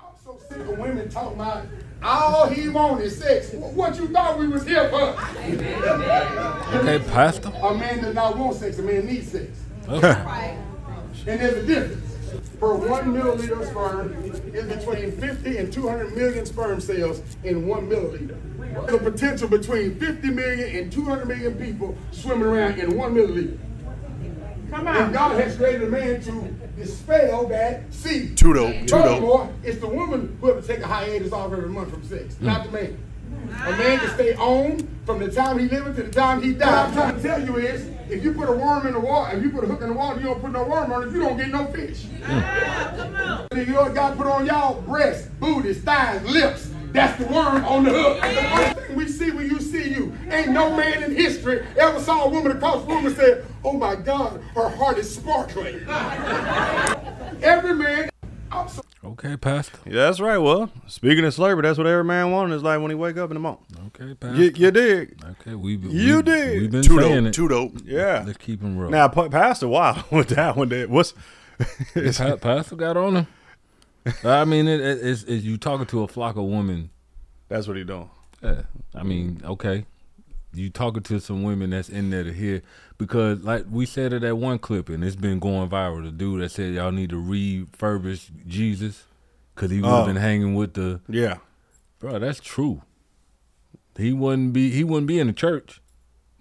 I'm 0.00 0.06
so 0.24 0.38
sick 0.48 0.58
of 0.58 0.78
women 0.78 1.08
talking 1.08 1.40
about 1.40 1.66
all 2.02 2.48
he 2.48 2.68
want 2.68 3.00
is 3.00 3.18
sex. 3.18 3.52
What 3.52 3.96
you 3.96 4.08
thought 4.08 4.38
we 4.38 4.48
was 4.48 4.66
here 4.66 4.88
for? 4.90 5.16
Okay, 6.78 6.98
Pastor. 7.10 7.52
A 7.62 7.74
man 7.74 8.02
does 8.02 8.14
not 8.14 8.36
want 8.36 8.56
sex, 8.56 8.78
a 8.78 8.82
man 8.82 9.06
needs 9.06 9.32
sex. 9.32 9.50
Okay. 9.88 10.58
And 11.26 11.40
there's 11.40 11.56
a 11.56 11.66
difference. 11.66 12.03
Per 12.64 12.76
one 12.76 13.12
milliliter 13.12 13.60
of 13.60 13.66
sperm 13.66 14.14
is 14.24 14.40
between 14.64 15.12
50 15.12 15.58
and 15.58 15.70
200 15.70 16.16
million 16.16 16.46
sperm 16.46 16.80
cells 16.80 17.20
in 17.42 17.66
one 17.66 17.90
milliliter. 17.90 18.38
There's 18.86 19.02
a 19.02 19.10
potential 19.10 19.48
between 19.48 20.00
50 20.00 20.30
million 20.30 20.74
and 20.74 20.90
200 20.90 21.28
million 21.28 21.58
people 21.58 21.94
swimming 22.10 22.46
around 22.46 22.78
in 22.78 22.96
one 22.96 23.14
milliliter. 23.14 23.58
Come 24.70 24.86
on. 24.88 24.96
And 24.96 25.12
God 25.12 25.38
has 25.42 25.56
created 25.58 25.82
a 25.82 25.88
man 25.88 26.22
to 26.22 26.56
dispel 26.74 27.46
that 27.48 27.92
seed. 27.92 28.38
Too 28.38 28.54
dope. 28.54 28.88
Furthermore, 28.88 29.52
it's 29.62 29.80
the 29.80 29.88
woman 29.88 30.38
who 30.40 30.46
have 30.46 30.62
to 30.62 30.66
take 30.66 30.80
a 30.82 30.86
hiatus 30.86 31.34
off 31.34 31.52
every 31.52 31.68
month 31.68 31.90
from 31.90 32.02
sex, 32.02 32.38
not 32.40 32.64
the 32.64 32.72
man. 32.72 32.98
A 33.66 33.70
man 33.72 33.98
can 33.98 34.14
stay 34.14 34.34
on 34.36 34.88
from 35.06 35.18
the 35.18 35.30
time 35.30 35.58
he 35.58 35.68
living 35.68 35.94
to 35.94 36.02
the 36.02 36.10
time 36.10 36.42
he 36.42 36.52
dies. 36.52 36.68
What 36.68 36.78
I'm 36.78 36.92
trying 36.92 37.16
to 37.16 37.22
tell 37.22 37.44
you 37.44 37.56
is, 37.56 37.88
if 38.08 38.22
you 38.22 38.32
put 38.32 38.48
a 38.48 38.52
worm 38.52 38.86
in 38.86 38.92
the 38.92 39.00
water, 39.00 39.36
if 39.36 39.42
you 39.42 39.50
put 39.50 39.64
a 39.64 39.66
hook 39.66 39.82
in 39.82 39.88
the 39.88 39.94
water, 39.94 40.20
you 40.20 40.26
don't 40.26 40.40
put 40.40 40.52
no 40.52 40.64
worm 40.64 40.92
on 40.92 41.08
it, 41.08 41.12
you 41.12 41.20
don't 41.20 41.36
get 41.36 41.48
no 41.48 41.66
fish. 41.66 42.06
And 42.24 43.66
you 43.66 43.74
know 43.74 43.82
what 43.82 43.94
God 43.94 44.16
put 44.16 44.26
on 44.26 44.46
y'all? 44.46 44.80
Breasts, 44.82 45.28
booties, 45.40 45.82
thighs, 45.82 46.22
lips. 46.24 46.70
That's 46.92 47.18
the 47.18 47.26
worm 47.26 47.64
on 47.64 47.82
the 47.82 47.90
hook. 47.90 48.20
The 48.20 48.42
first 48.56 48.86
thing 48.86 48.96
we 48.96 49.08
see 49.08 49.30
when 49.32 49.50
you 49.50 49.60
see 49.60 49.90
you. 49.90 50.16
Ain't 50.30 50.50
no 50.50 50.76
man 50.76 51.02
in 51.02 51.16
history 51.16 51.66
ever 51.76 51.98
saw 51.98 52.24
a 52.24 52.28
woman 52.28 52.52
across 52.52 52.84
the 52.84 52.92
room 52.92 53.06
and 53.06 53.16
said, 53.16 53.44
oh 53.64 53.72
my 53.72 53.96
God, 53.96 54.40
her 54.54 54.68
heart 54.68 54.98
is 54.98 55.12
sparkling. 55.12 55.80
Every 57.42 57.74
man, 57.74 58.10
so 58.68 58.82
Okay, 59.04 59.36
Pastor. 59.36 59.78
Yeah, 59.86 60.06
that's 60.06 60.18
right. 60.20 60.38
Well, 60.38 60.70
speaking 60.86 61.24
of 61.26 61.34
Slurpee, 61.34 61.62
that's 61.62 61.76
what 61.76 61.86
every 61.86 62.04
man 62.04 62.30
wants 62.30 62.54
is 62.56 62.62
like 62.62 62.80
when 62.80 62.90
he 62.90 62.94
wake 62.94 63.18
up 63.18 63.30
in 63.30 63.34
the 63.34 63.40
morning. 63.40 63.62
Okay, 63.88 64.14
Pastor. 64.14 64.36
You, 64.42 64.52
you 64.56 64.70
dig? 64.70 65.22
Okay, 65.40 65.54
we 65.54 65.76
You 65.76 66.16
we, 66.16 66.22
did. 66.22 66.60
We've 66.62 66.70
been 66.70 66.82
Too 66.82 67.00
saying 67.00 67.24
dope, 67.24 67.26
it. 67.28 67.34
too 67.34 67.48
dope. 67.48 67.72
Yeah. 67.84 68.24
Let's 68.26 68.38
keep 68.38 68.62
him 68.62 68.78
real. 68.78 68.90
Now, 68.90 69.08
pa- 69.08 69.28
Pastor, 69.28 69.68
wow, 69.68 70.04
with 70.10 70.28
that 70.28 70.56
one, 70.56 70.70
there, 70.70 70.88
what's 70.88 71.12
Pa- 71.94 72.36
Pastor 72.36 72.76
got 72.76 72.96
on 72.96 73.16
him. 73.16 73.26
I 74.24 74.44
mean, 74.44 74.66
it, 74.68 74.80
it, 74.80 74.98
it's, 75.06 75.22
it's 75.24 75.44
you 75.44 75.56
talking 75.58 75.86
to 75.86 76.02
a 76.02 76.08
flock 76.08 76.36
of 76.36 76.44
women. 76.44 76.90
that's 77.48 77.66
what 77.68 77.76
he 77.76 77.84
doing? 77.84 78.10
Yeah, 78.42 78.62
I 78.94 79.02
mean, 79.02 79.40
okay, 79.44 79.84
you 80.54 80.70
talking 80.70 81.02
to 81.04 81.20
some 81.20 81.42
women 81.42 81.70
that's 81.70 81.88
in 81.88 82.10
there 82.10 82.24
to 82.24 82.32
hear 82.32 82.62
because, 82.98 83.42
like 83.42 83.64
we 83.70 83.86
said 83.86 84.12
it 84.12 84.22
at 84.24 84.36
one 84.38 84.58
clip, 84.58 84.88
and 84.88 85.02
it's 85.04 85.16
been 85.16 85.38
going 85.38 85.68
viral. 85.68 86.04
The 86.04 86.10
dude 86.10 86.40
that 86.42 86.50
said 86.50 86.74
y'all 86.74 86.92
need 86.92 87.10
to 87.10 87.16
refurbish 87.22 88.30
Jesus 88.46 89.04
because 89.54 89.70
he 89.70 89.80
Oh. 89.82 90.04
been 90.06 90.16
hanging 90.16 90.54
with 90.54 90.74
the 90.74 91.00
Yeah, 91.08 91.38
bro. 91.98 92.18
That's 92.18 92.40
true. 92.40 92.82
He 93.96 94.12
wouldn't 94.12 94.52
be. 94.52 94.70
He 94.70 94.82
wouldn't 94.84 95.06
be 95.06 95.18
in 95.18 95.28
the 95.28 95.32
church. 95.32 95.80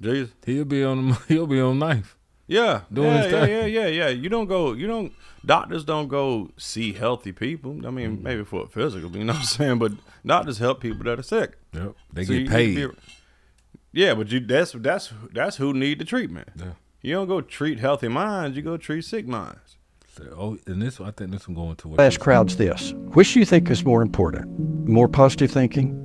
Jesus. 0.01 0.33
He'll 0.45 0.65
be 0.65 0.83
on. 0.83 1.17
He'll 1.27 1.47
be 1.47 1.61
on 1.61 1.79
knife. 1.79 2.17
Yeah, 2.45 2.81
Doing 2.91 3.07
yeah, 3.13 3.25
yeah, 3.25 3.45
yeah, 3.45 3.65
yeah, 3.65 3.87
yeah. 3.87 4.07
You 4.09 4.27
don't 4.29 4.47
go. 4.47 4.73
You 4.73 4.85
don't. 4.85 5.13
Doctors 5.45 5.83
don't 5.85 6.07
go 6.07 6.51
see 6.57 6.93
healthy 6.93 7.31
people. 7.31 7.85
I 7.87 7.89
mean, 7.89 8.21
maybe 8.21 8.43
for 8.43 8.63
a 8.63 8.67
physical, 8.67 9.15
you 9.15 9.23
know 9.23 9.33
what 9.33 9.39
I'm 9.39 9.45
saying. 9.59 9.79
But 9.79 9.93
doctors 10.25 10.57
help 10.57 10.81
people 10.81 11.03
that 11.05 11.19
are 11.19 11.23
sick. 11.23 11.57
Yep, 11.73 11.95
they 12.11 12.25
get 12.25 12.49
paid. 12.49 12.89
To 13.93 13.95
be- 13.95 14.01
yeah, 14.01 14.13
but 14.13 14.31
you 14.31 14.39
that's 14.39 14.71
that's 14.73 15.13
that's 15.31 15.57
who 15.57 15.73
need 15.73 15.99
the 15.99 16.05
treatment. 16.05 16.49
Yeah. 16.55 16.73
You 17.01 17.15
don't 17.15 17.27
go 17.27 17.41
treat 17.41 17.79
healthy 17.79 18.07
minds. 18.07 18.55
You 18.55 18.63
go 18.63 18.77
treat 18.77 19.03
sick 19.03 19.27
minds. 19.27 19.77
So, 20.15 20.23
oh, 20.37 20.57
and 20.67 20.81
this, 20.81 21.01
I 21.01 21.09
think 21.09 21.31
this 21.31 21.47
one 21.47 21.55
going 21.55 21.75
to 21.77 21.87
what 21.87 21.99
ask 21.99 22.19
crowds 22.19 22.57
this 22.57 22.93
Which 23.13 23.33
do 23.33 23.39
you 23.39 23.45
think 23.45 23.69
is 23.71 23.83
more 23.83 24.01
important? 24.01 24.87
More 24.87 25.07
positive 25.07 25.51
thinking 25.51 25.99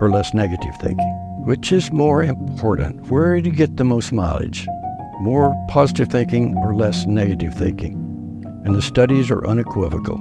or 0.00 0.10
less 0.10 0.34
negative 0.34 0.74
thinking? 0.80 1.08
Which 1.46 1.70
is 1.70 1.92
more 1.92 2.24
important? 2.24 3.08
Where 3.08 3.40
do 3.40 3.48
you 3.48 3.54
get 3.54 3.76
the 3.76 3.84
most 3.84 4.12
mileage? 4.12 4.66
More 5.20 5.54
positive 5.68 6.08
thinking 6.08 6.56
or 6.56 6.74
less 6.74 7.06
negative 7.06 7.54
thinking? 7.54 7.94
And 8.64 8.74
the 8.74 8.82
studies 8.82 9.30
are 9.30 9.46
unequivocal. 9.46 10.20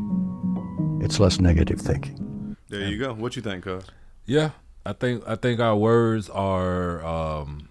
It's 1.01 1.19
less 1.19 1.39
negative 1.39 1.81
thinking. 1.81 2.55
There 2.69 2.87
you 2.87 2.99
go. 2.99 3.13
What 3.13 3.35
you 3.35 3.41
think, 3.41 3.63
cuz? 3.63 3.85
Yeah, 4.25 4.51
I 4.85 4.93
think 4.93 5.23
I 5.27 5.35
think 5.35 5.59
our 5.59 5.75
words 5.75 6.29
are 6.29 7.05
um, 7.05 7.69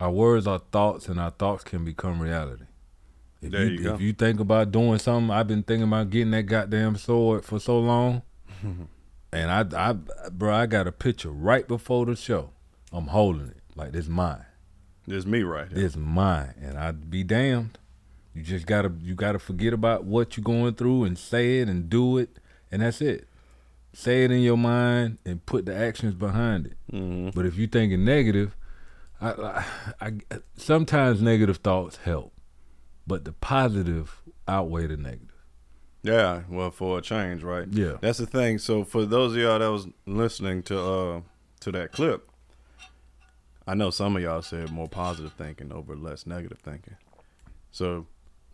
our 0.00 0.10
words 0.10 0.46
are 0.46 0.60
thoughts, 0.72 1.08
and 1.08 1.20
our 1.20 1.30
thoughts 1.30 1.64
can 1.64 1.84
become 1.84 2.20
reality. 2.20 2.64
If 3.42 3.52
There 3.52 3.66
you 3.66 3.82
go. 3.82 3.94
If 3.94 4.00
you 4.00 4.12
think 4.12 4.40
about 4.40 4.72
doing 4.72 4.98
something, 4.98 5.30
I've 5.30 5.46
been 5.46 5.62
thinking 5.62 5.88
about 5.88 6.10
getting 6.10 6.30
that 6.30 6.44
goddamn 6.44 6.96
sword 6.96 7.44
for 7.44 7.58
so 7.58 7.78
long, 7.78 8.22
and 9.32 9.50
I, 9.50 9.64
I, 9.76 9.92
bro, 10.30 10.54
I 10.54 10.66
got 10.66 10.86
a 10.86 10.92
picture 10.92 11.30
right 11.30 11.66
before 11.68 12.06
the 12.06 12.16
show. 12.16 12.50
I'm 12.92 13.08
holding 13.08 13.48
it 13.48 13.60
like 13.74 13.92
this 13.92 14.08
mine. 14.08 14.46
This 15.06 15.26
me 15.26 15.42
right 15.42 15.68
here. 15.68 15.84
It's 15.84 15.96
mine, 15.96 16.54
and 16.60 16.78
I'd 16.78 17.10
be 17.10 17.22
damned. 17.22 17.78
You 18.34 18.42
just 18.42 18.66
gotta 18.66 18.92
you 19.00 19.14
gotta 19.14 19.38
forget 19.38 19.72
about 19.72 20.04
what 20.04 20.36
you're 20.36 20.44
going 20.44 20.74
through 20.74 21.04
and 21.04 21.18
say 21.18 21.60
it 21.60 21.68
and 21.68 21.88
do 21.88 22.18
it, 22.18 22.38
and 22.72 22.82
that's 22.82 23.00
it. 23.00 23.28
Say 23.96 24.24
it 24.24 24.30
in 24.30 24.40
your 24.40 24.58
mind 24.58 25.16
and 25.24 25.44
put 25.46 25.64
the 25.64 25.74
actions 25.74 26.14
behind 26.14 26.66
it. 26.66 26.76
Mm-hmm. 26.92 27.30
But 27.34 27.46
if 27.46 27.56
you're 27.56 27.66
thinking 27.66 28.04
negative, 28.04 28.54
I, 29.22 29.30
I, 29.30 29.64
I 30.00 30.12
sometimes 30.54 31.22
negative 31.22 31.56
thoughts 31.58 31.96
help, 32.04 32.34
but 33.06 33.24
the 33.24 33.32
positive 33.32 34.22
outweigh 34.46 34.88
the 34.88 34.98
negative. 34.98 35.30
Yeah, 36.02 36.42
well, 36.50 36.70
for 36.70 36.98
a 36.98 37.02
change, 37.02 37.42
right? 37.42 37.66
Yeah. 37.70 37.94
That's 38.02 38.18
the 38.18 38.26
thing. 38.26 38.58
So 38.58 38.84
for 38.84 39.06
those 39.06 39.32
of 39.32 39.38
y'all 39.38 39.58
that 39.58 39.70
was 39.70 39.88
listening 40.04 40.62
to 40.64 40.78
uh 40.78 41.20
to 41.60 41.72
that 41.72 41.92
clip, 41.92 42.30
I 43.66 43.74
know 43.74 43.88
some 43.88 44.14
of 44.14 44.22
y'all 44.22 44.42
said 44.42 44.70
more 44.70 44.88
positive 44.88 45.32
thinking 45.32 45.72
over 45.72 45.96
less 45.96 46.26
negative 46.26 46.58
thinking. 46.58 46.96
So 47.70 48.06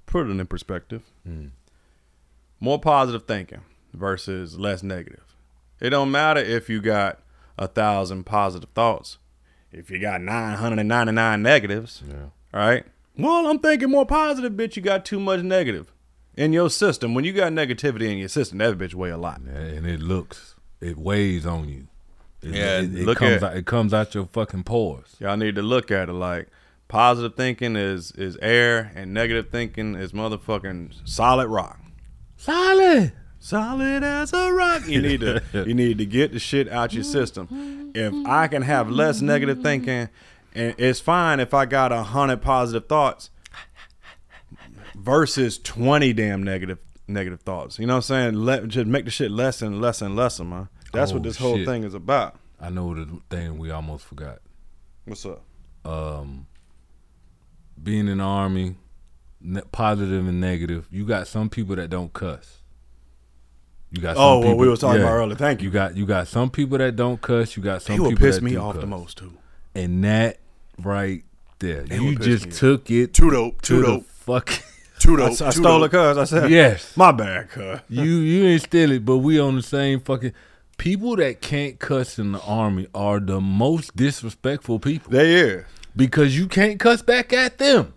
put 0.06 0.28
it 0.28 0.30
in 0.30 0.46
perspective. 0.46 1.02
More 2.60 2.80
positive 2.80 3.24
thinking 3.24 3.62
versus 3.92 4.56
less 4.56 4.84
negative. 4.84 5.31
It 5.82 5.90
don't 5.90 6.10
matter 6.10 6.40
if 6.40 6.70
you 6.70 6.80
got 6.80 7.18
a 7.58 7.66
thousand 7.66 8.24
positive 8.24 8.70
thoughts. 8.70 9.18
If 9.72 9.90
you 9.90 9.98
got 9.98 10.20
999 10.22 11.42
negatives, 11.42 12.02
Yeah. 12.08 12.26
right? 12.52 12.84
Well, 13.18 13.46
I'm 13.48 13.58
thinking 13.58 13.90
more 13.90 14.06
positive, 14.06 14.52
bitch. 14.52 14.76
You 14.76 14.82
got 14.82 15.04
too 15.04 15.18
much 15.20 15.42
negative 15.42 15.92
in 16.36 16.52
your 16.52 16.70
system. 16.70 17.14
When 17.14 17.24
you 17.24 17.32
got 17.32 17.52
negativity 17.52 18.10
in 18.10 18.18
your 18.18 18.28
system, 18.28 18.58
that 18.58 18.78
bitch 18.78 18.94
weigh 18.94 19.10
a 19.10 19.18
lot. 19.18 19.40
And 19.40 19.86
it 19.86 20.00
looks, 20.00 20.54
it 20.80 20.96
weighs 20.96 21.44
on 21.44 21.68
you. 21.68 21.88
It, 22.42 22.54
Yeah, 22.54 22.78
it, 22.78 22.84
it 22.94 23.04
look 23.06 23.18
comes 23.18 23.42
at- 23.42 23.42
out, 23.42 23.56
it 23.56 23.66
comes 23.66 23.92
out 23.92 24.14
your 24.14 24.26
fucking 24.26 24.64
pores. 24.64 25.16
Y'all 25.20 25.36
need 25.36 25.54
to 25.56 25.62
look 25.62 25.90
at 25.90 26.08
it 26.08 26.12
like 26.14 26.48
positive 26.88 27.34
thinking 27.36 27.74
is 27.76 28.12
is 28.12 28.36
air 28.42 28.92
and 28.94 29.12
negative 29.14 29.48
thinking 29.50 29.94
is 29.94 30.12
motherfucking 30.12 30.92
solid 31.08 31.48
rock. 31.48 31.78
Solid. 32.36 33.12
Solid 33.44 34.04
as 34.04 34.32
a 34.32 34.52
rock. 34.52 34.86
You 34.86 35.02
need 35.02 35.18
to 35.20 35.42
you 35.66 35.74
need 35.74 35.98
to 35.98 36.06
get 36.06 36.32
the 36.32 36.38
shit 36.38 36.70
out 36.70 36.92
your 36.94 37.02
system. 37.02 37.90
If 37.94 38.14
I 38.24 38.46
can 38.46 38.62
have 38.62 38.88
less 38.88 39.20
negative 39.20 39.62
thinking, 39.62 40.08
and 40.54 40.74
it's 40.78 41.00
fine 41.00 41.40
if 41.40 41.52
I 41.52 41.66
got 41.66 41.90
a 41.90 42.04
hundred 42.04 42.40
positive 42.40 42.88
thoughts 42.88 43.30
versus 44.94 45.58
twenty 45.58 46.12
damn 46.12 46.42
negative 46.42 46.78
negative 47.08 47.40
thoughts. 47.40 47.78
You 47.78 47.86
know 47.86 47.94
what 47.94 48.10
I'm 48.10 48.32
saying? 48.32 48.34
Let 48.34 48.68
just 48.68 48.86
make 48.86 49.04
the 49.06 49.10
shit 49.10 49.30
less 49.30 49.60
and 49.60 49.80
less 49.80 50.00
and 50.02 50.14
less, 50.14 50.38
man. 50.40 50.68
That's 50.92 51.10
Oh, 51.10 51.14
what 51.14 51.22
this 51.24 51.36
whole 51.38 51.56
shit. 51.56 51.66
thing 51.66 51.84
is 51.84 51.94
about. 51.94 52.36
I 52.60 52.70
know 52.70 52.94
the 52.94 53.08
thing 53.28 53.58
we 53.58 53.70
almost 53.70 54.04
forgot. 54.04 54.38
What's 55.04 55.26
up? 55.26 55.42
um, 55.84 56.46
being 57.82 58.06
in 58.06 58.18
the 58.18 58.24
army, 58.24 58.76
positive 59.72 60.28
and 60.28 60.40
negative. 60.40 60.86
You 60.92 61.04
got 61.04 61.26
some 61.26 61.50
people 61.50 61.74
that 61.74 61.90
don't 61.90 62.12
cuss. 62.12 62.58
You 63.92 64.00
got 64.00 64.16
oh, 64.16 64.18
some 64.18 64.24
Oh, 64.24 64.36
what 64.38 64.44
we 64.46 64.50
people- 64.52 64.70
was 64.70 64.80
talking 64.80 65.02
about 65.02 65.12
earlier. 65.12 65.36
Thank 65.36 65.60
you. 65.60 65.68
You 65.68 65.72
got 65.72 65.96
you 65.96 66.06
got 66.06 66.26
some 66.28 66.50
people 66.50 66.78
that 66.78 66.96
don't 66.96 67.20
cuss. 67.20 67.56
You 67.56 67.62
got 67.62 67.82
some 67.82 67.94
He 67.94 68.00
will 68.00 68.10
people 68.10 68.26
piss 68.26 68.36
that 68.36 68.42
me 68.42 68.52
do 68.52 68.58
off 68.58 68.80
the 68.80 68.86
most 68.86 69.18
too. 69.18 69.32
And 69.74 70.02
that 70.04 70.38
right 70.78 71.22
there, 71.58 71.82
They 71.82 71.98
you 71.98 72.16
piss 72.16 72.26
just 72.26 72.46
me 72.46 72.52
off. 72.52 72.58
took 72.58 72.90
it 72.90 73.14
Too 73.14 73.30
dope, 73.30 73.62
too 73.62 73.80
the 73.80 73.86
dope. 73.86 74.06
fucking. 74.06 74.58
Too 74.98 75.14
I, 75.14 75.16
dope. 75.16 75.42
I 75.42 75.50
too 75.50 75.50
stole 75.60 75.80
dope. 75.80 75.86
it, 75.86 75.90
cuz 75.90 76.18
I 76.18 76.24
said, 76.24 76.50
Yes. 76.50 76.96
my 76.96 77.12
bad, 77.12 77.50
cuz. 77.50 77.80
you 77.88 78.02
you 78.02 78.46
ain't 78.46 78.62
steal 78.62 78.92
it, 78.92 79.04
but 79.04 79.18
we 79.18 79.38
on 79.40 79.56
the 79.56 79.62
same 79.62 80.00
fucking. 80.00 80.32
People 80.78 81.16
that 81.16 81.40
can't 81.40 81.78
cuss 81.78 82.18
in 82.18 82.32
the 82.32 82.40
army 82.40 82.86
are 82.94 83.20
the 83.20 83.40
most 83.40 83.94
disrespectful 83.94 84.78
people. 84.80 85.10
They 85.12 85.34
is. 85.34 85.64
because 85.94 86.36
you 86.38 86.46
can't 86.48 86.80
cuss 86.80 87.02
back 87.02 87.32
at 87.32 87.58
them. 87.58 87.92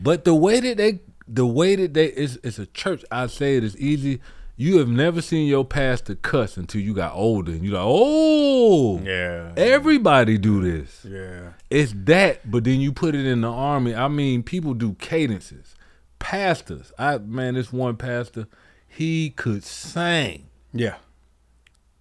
But 0.00 0.24
the 0.24 0.34
way 0.34 0.60
that 0.60 0.76
they, 0.76 1.00
the 1.28 1.46
way 1.46 1.76
that 1.76 1.94
they, 1.94 2.06
it's, 2.06 2.36
it's 2.42 2.58
a 2.58 2.66
church. 2.66 3.04
I 3.10 3.26
say 3.28 3.56
it 3.56 3.64
is 3.64 3.76
easy. 3.78 4.20
You 4.58 4.78
have 4.78 4.88
never 4.88 5.20
seen 5.20 5.46
your 5.46 5.66
pastor 5.66 6.14
cuss 6.14 6.56
until 6.56 6.80
you 6.80 6.94
got 6.94 7.14
older, 7.14 7.52
and 7.52 7.62
you're 7.62 7.74
like, 7.74 7.84
oh, 7.86 8.98
Yeah. 9.00 9.52
everybody 9.56 10.38
do 10.38 10.62
this. 10.62 11.04
Yeah. 11.04 11.52
It's 11.68 11.92
that, 12.04 12.50
but 12.50 12.64
then 12.64 12.80
you 12.80 12.92
put 12.92 13.14
it 13.14 13.26
in 13.26 13.42
the 13.42 13.50
army. 13.50 13.94
I 13.94 14.08
mean, 14.08 14.42
people 14.42 14.72
do 14.72 14.94
cadences. 14.94 15.74
Pastors, 16.18 16.90
I 16.98 17.18
man, 17.18 17.54
this 17.54 17.70
one 17.70 17.96
pastor, 17.96 18.46
he 18.88 19.28
could 19.30 19.62
sing. 19.62 20.46
Yeah. 20.72 20.94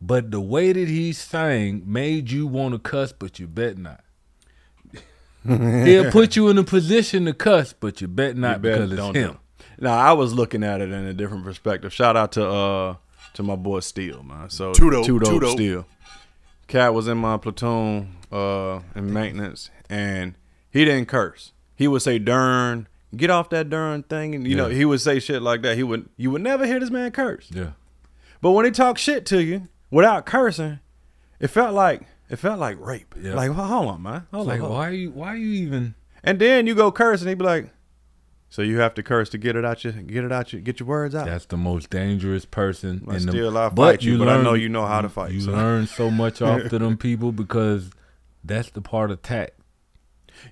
But 0.01 0.31
the 0.31 0.39
way 0.41 0.71
that 0.71 0.87
he 0.87 1.11
sang 1.11 1.83
made 1.85 2.31
you 2.31 2.47
want 2.47 2.73
to 2.73 2.79
cuss, 2.79 3.11
but 3.11 3.37
you 3.39 3.47
bet 3.47 3.77
not. 3.77 4.01
He'll 5.45 6.09
put 6.11 6.35
you 6.35 6.47
in 6.49 6.57
a 6.57 6.63
position 6.63 7.25
to 7.25 7.33
cuss, 7.33 7.73
but 7.73 7.99
you 8.01 8.07
bet 8.07 8.37
not 8.37 8.57
You 8.57 8.61
bet 8.61 8.71
because 8.73 8.91
it's 8.91 8.97
don't 9.01 9.15
him. 9.15 9.37
Now 9.79 9.97
I 9.97 10.13
was 10.13 10.33
looking 10.33 10.63
at 10.63 10.81
it 10.81 10.91
in 10.91 11.05
a 11.05 11.13
different 11.13 11.43
perspective. 11.43 11.93
Shout 11.93 12.15
out 12.15 12.31
to 12.33 12.45
uh 12.47 12.95
to 13.33 13.43
my 13.43 13.55
boy 13.55 13.81
Steel, 13.81 14.23
man. 14.23 14.49
So 14.49 14.73
Too 14.73 14.89
dope, 14.89 15.05
Too 15.05 15.19
too 15.19 15.39
dope. 15.39 15.51
Steele. 15.51 15.85
Cat 16.67 16.93
was 16.93 17.07
in 17.07 17.17
my 17.17 17.37
platoon 17.37 18.15
uh 18.31 18.79
in 18.95 19.11
maintenance 19.13 19.69
and 19.89 20.35
he 20.71 20.85
didn't 20.85 21.07
curse. 21.07 21.51
He 21.75 21.87
would 21.87 22.01
say 22.01 22.19
darn, 22.19 22.87
get 23.15 23.29
off 23.29 23.49
that 23.49 23.69
darn 23.69 24.03
thing 24.03 24.33
and 24.35 24.47
you 24.47 24.55
know, 24.55 24.67
he 24.69 24.85
would 24.85 25.01
say 25.01 25.19
shit 25.19 25.41
like 25.41 25.61
that. 25.63 25.75
He 25.77 25.83
would 25.83 26.09
you 26.17 26.31
would 26.31 26.41
never 26.41 26.65
hear 26.65 26.79
this 26.79 26.89
man 26.89 27.11
curse. 27.11 27.49
Yeah. 27.53 27.71
But 28.41 28.51
when 28.51 28.65
he 28.65 28.71
talked 28.71 28.99
shit 28.99 29.25
to 29.27 29.43
you 29.43 29.67
without 29.91 30.25
cursing, 30.25 30.79
it 31.39 31.47
felt 31.47 31.73
like 31.73 32.01
it 32.29 32.37
felt 32.37 32.59
like 32.59 32.79
rape. 32.79 33.13
Yeah. 33.21 33.35
Like, 33.35 33.55
well, 33.55 33.67
hold 33.67 33.87
on, 33.89 34.01
man. 34.01 34.27
Hold 34.33 34.47
Like, 34.47 34.55
on, 34.55 34.59
hold 34.61 34.71
on. 34.71 34.77
why 34.77 34.89
you 34.89 35.11
why 35.11 35.35
you 35.35 35.47
even 35.47 35.93
And 36.23 36.39
then 36.39 36.65
you 36.65 36.73
go 36.73 36.91
curse, 36.91 37.21
and 37.21 37.29
he'd 37.29 37.37
be 37.37 37.43
like, 37.45 37.69
"So 38.55 38.61
you 38.61 38.79
have 38.79 38.93
to 38.93 39.03
curse 39.03 39.27
to 39.31 39.37
get 39.37 39.55
it 39.57 39.65
out 39.65 39.83
your, 39.83 39.91
get 39.91 40.23
it 40.23 40.31
out 40.31 40.53
your, 40.53 40.61
get 40.61 40.79
your 40.79 40.87
words 40.87 41.13
out." 41.13 41.25
that's 41.25 41.45
the 41.45 41.57
most 41.57 41.89
dangerous 41.89 42.45
person 42.45 43.01
But 43.05 43.17
in 43.17 43.25
the 43.25 43.31
still, 43.33 43.57
I'll 43.57 43.69
fight 43.69 44.01
you, 44.03 44.17
but 44.17 44.29
I 44.29 44.41
know 44.41 44.53
you 44.53 44.69
know 44.69 44.85
how 44.85 45.01
to 45.01 45.09
fight, 45.09 45.31
You 45.33 45.41
so. 45.41 45.51
learn 45.51 45.87
so 45.87 46.09
much 46.09 46.41
off 46.41 46.69
to 46.69 46.79
them 46.79 46.95
people 47.07 47.31
because 47.31 47.91
that's 48.43 48.69
the 48.71 48.81
part 48.81 49.11
of 49.11 49.21
tact. 49.21 49.51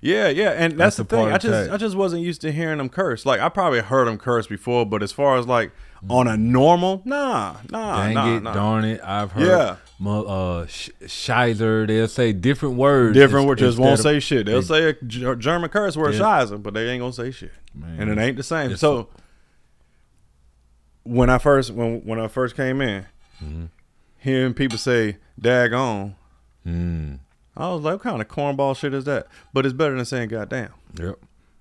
yeah, 0.02 0.28
yeah, 0.28 0.50
and 0.50 0.72
that's, 0.72 0.96
That's 0.96 0.96
the 0.96 1.04
the 1.04 1.16
thing. 1.16 1.32
I 1.32 1.38
just. 1.38 1.70
I 1.70 1.76
just 1.76 1.96
wasn't 1.96 2.22
used 2.22 2.40
to 2.42 2.52
hearing 2.52 2.78
them 2.78 2.88
curse. 2.88 3.24
Like 3.24 3.40
I 3.40 3.48
probably 3.48 3.80
heard 3.80 4.06
them 4.08 4.18
curse 4.18 4.46
before, 4.46 4.84
but 4.84 5.02
as 5.02 5.12
far 5.12 5.38
as 5.38 5.46
like 5.46 5.72
on 6.10 6.26
a 6.28 6.36
normal, 6.36 7.00
nah, 7.04 7.56
nah, 7.70 7.96
Dang 8.04 8.14
nah, 8.14 8.36
it, 8.36 8.42
nah. 8.42 8.52
darn 8.54 8.84
it! 8.84 9.00
I've 9.02 9.32
heard 9.32 9.46
Yeah. 9.46 9.76
Uh. 10.02 10.66
They'll 11.86 12.08
say 12.08 12.32
different 12.32 12.76
words. 12.76 13.14
Different, 13.14 13.46
words. 13.46 13.60
just 13.60 13.78
won't 13.78 14.00
say 14.00 14.20
shit. 14.20 14.46
They'll 14.46 14.62
they- 14.62 14.92
say 14.92 15.28
a 15.30 15.34
German 15.36 15.70
curse 15.70 15.96
word, 15.96 16.14
Yeah. 16.14 16.20
shizer, 16.20 16.62
but 16.62 16.74
they 16.74 16.88
ain't 16.90 17.00
gonna 17.00 17.12
say 17.12 17.30
shit, 17.30 17.52
Man. 17.74 18.00
and 18.00 18.10
it 18.10 18.18
ain't 18.22 18.36
the 18.36 18.42
same. 18.42 18.66
It's- 18.66 18.80
so 18.80 19.08
when 21.02 21.30
I 21.30 21.38
first, 21.38 21.70
when 21.70 22.00
when 22.04 22.18
I 22.18 22.28
first 22.28 22.56
came 22.56 22.80
in, 22.80 23.06
Mm-hmm. 23.42 23.64
hearing 24.18 24.54
people 24.54 24.78
say 24.78 25.18
"daggone," 25.40 26.14
Mm, 26.66 27.18
I 27.56 27.68
was 27.68 27.82
like, 27.82 27.94
what 27.94 28.02
kind 28.02 28.22
of 28.22 28.28
cornball 28.28 28.76
shit 28.76 28.94
is 28.94 29.04
that? 29.04 29.26
But 29.52 29.66
it's 29.66 29.74
better 29.74 29.94
than 29.94 30.04
saying 30.06 30.28
goddamn. 30.30 30.70
yep. 30.98 31.16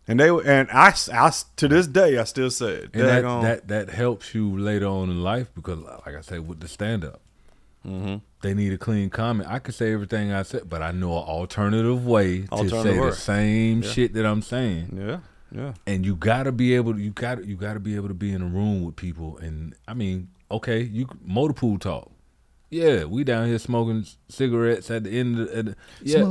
And 0.08 0.20
they 0.20 0.30
and 0.30 0.70
I, 0.72 0.90
s- 0.90 1.10
I 1.10 1.32
to 1.58 1.68
this 1.68 1.88
day 1.88 2.18
I 2.18 2.24
still 2.26 2.50
say 2.52 2.72
it. 2.74 2.94
That, 2.94 3.22
that 3.42 3.68
that 3.70 3.90
helps 3.90 4.34
you 4.36 4.58
later 4.58 4.86
on 4.86 5.10
in 5.10 5.24
life 5.24 5.48
because, 5.56 5.80
like 5.80 6.16
I 6.16 6.22
said, 6.22 6.48
with 6.48 6.60
the 6.60 6.68
stand 6.68 7.04
up, 7.06 7.22
Mm-hmm. 7.86 8.16
they 8.42 8.54
need 8.54 8.72
a 8.72 8.78
clean 8.78 9.10
comment. 9.10 9.50
I 9.50 9.60
could 9.60 9.76
say 9.76 9.92
everything 9.92 10.32
I 10.32 10.44
said, 10.44 10.70
but 10.70 10.82
I 10.82 10.92
know 10.92 11.12
an 11.18 11.24
alternative 11.28 12.06
way 12.06 12.44
to 12.44 12.70
say 12.70 12.98
word. 12.98 13.12
the 13.12 13.16
same 13.16 13.82
shit 13.82 14.14
that 14.14 14.26
I'm 14.26 14.42
saying. 14.42 14.98
yeah, 14.98 15.20
yeah. 15.52 15.74
And 15.86 16.06
you 16.06 16.16
gotta 16.16 16.52
be 16.52 16.76
able, 16.76 16.94
to, 16.94 17.02
you 17.02 17.12
got 17.12 17.46
you 17.46 17.58
gotta 17.58 17.82
be 17.82 17.96
able 17.96 18.08
to 18.08 18.14
be 18.14 18.32
in 18.34 18.42
a 18.42 18.48
room 18.48 18.84
with 18.86 18.96
people. 18.96 19.38
And 19.38 19.76
I 19.88 19.94
mean, 19.94 20.30
okay, 20.50 20.82
you 20.82 21.08
motor 21.26 21.54
pool 21.54 21.78
talk. 21.78 22.10
Yeah, 22.70 23.04
we 23.04 23.24
down 23.24 23.48
here 23.48 23.60
smoking 23.60 24.08
cigarettes 24.30 24.90
at 24.90 25.04
the 25.04 25.12
end 25.12 25.40
of 25.40 25.48
the, 25.48 25.58
at 25.58 25.66
the 25.66 25.76
yeah. 26.02 26.24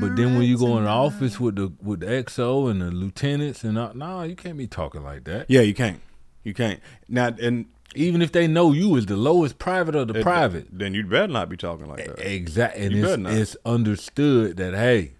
But 0.00 0.16
then 0.16 0.34
when 0.36 0.42
you 0.42 0.58
go 0.58 0.78
in 0.78 0.84
the 0.84 0.90
office 0.90 1.38
with 1.38 1.56
the 1.56 1.72
with 1.80 2.00
the 2.00 2.06
XO 2.06 2.68
and 2.68 2.82
the 2.82 2.90
lieutenants 2.90 3.62
and 3.62 3.78
all, 3.78 3.94
nah, 3.94 4.24
you 4.24 4.34
can't 4.34 4.58
be 4.58 4.66
talking 4.66 5.04
like 5.04 5.24
that. 5.24 5.46
Yeah, 5.48 5.60
you 5.60 5.74
can't. 5.74 6.00
You 6.42 6.54
can't. 6.54 6.80
Now 7.08 7.34
and 7.40 7.66
Even 7.96 8.22
if 8.22 8.32
they 8.32 8.46
know 8.46 8.72
you 8.72 8.96
is 8.96 9.06
the 9.06 9.16
lowest 9.16 9.58
private 9.58 9.94
of 9.94 10.08
the 10.08 10.18
it- 10.18 10.22
private. 10.22 10.66
then 10.70 10.94
you 10.94 11.04
better 11.04 11.32
not 11.32 11.48
be 11.48 11.56
talking 11.56 11.86
like 11.88 12.04
that. 12.06 12.18
Exactly. 12.34 12.84
And 12.86 12.94
You 12.94 13.06
it's, 13.08 13.16
not. 13.18 13.32
it's 13.32 13.56
understood 13.64 14.56
that 14.58 14.74
hey, 14.74 15.14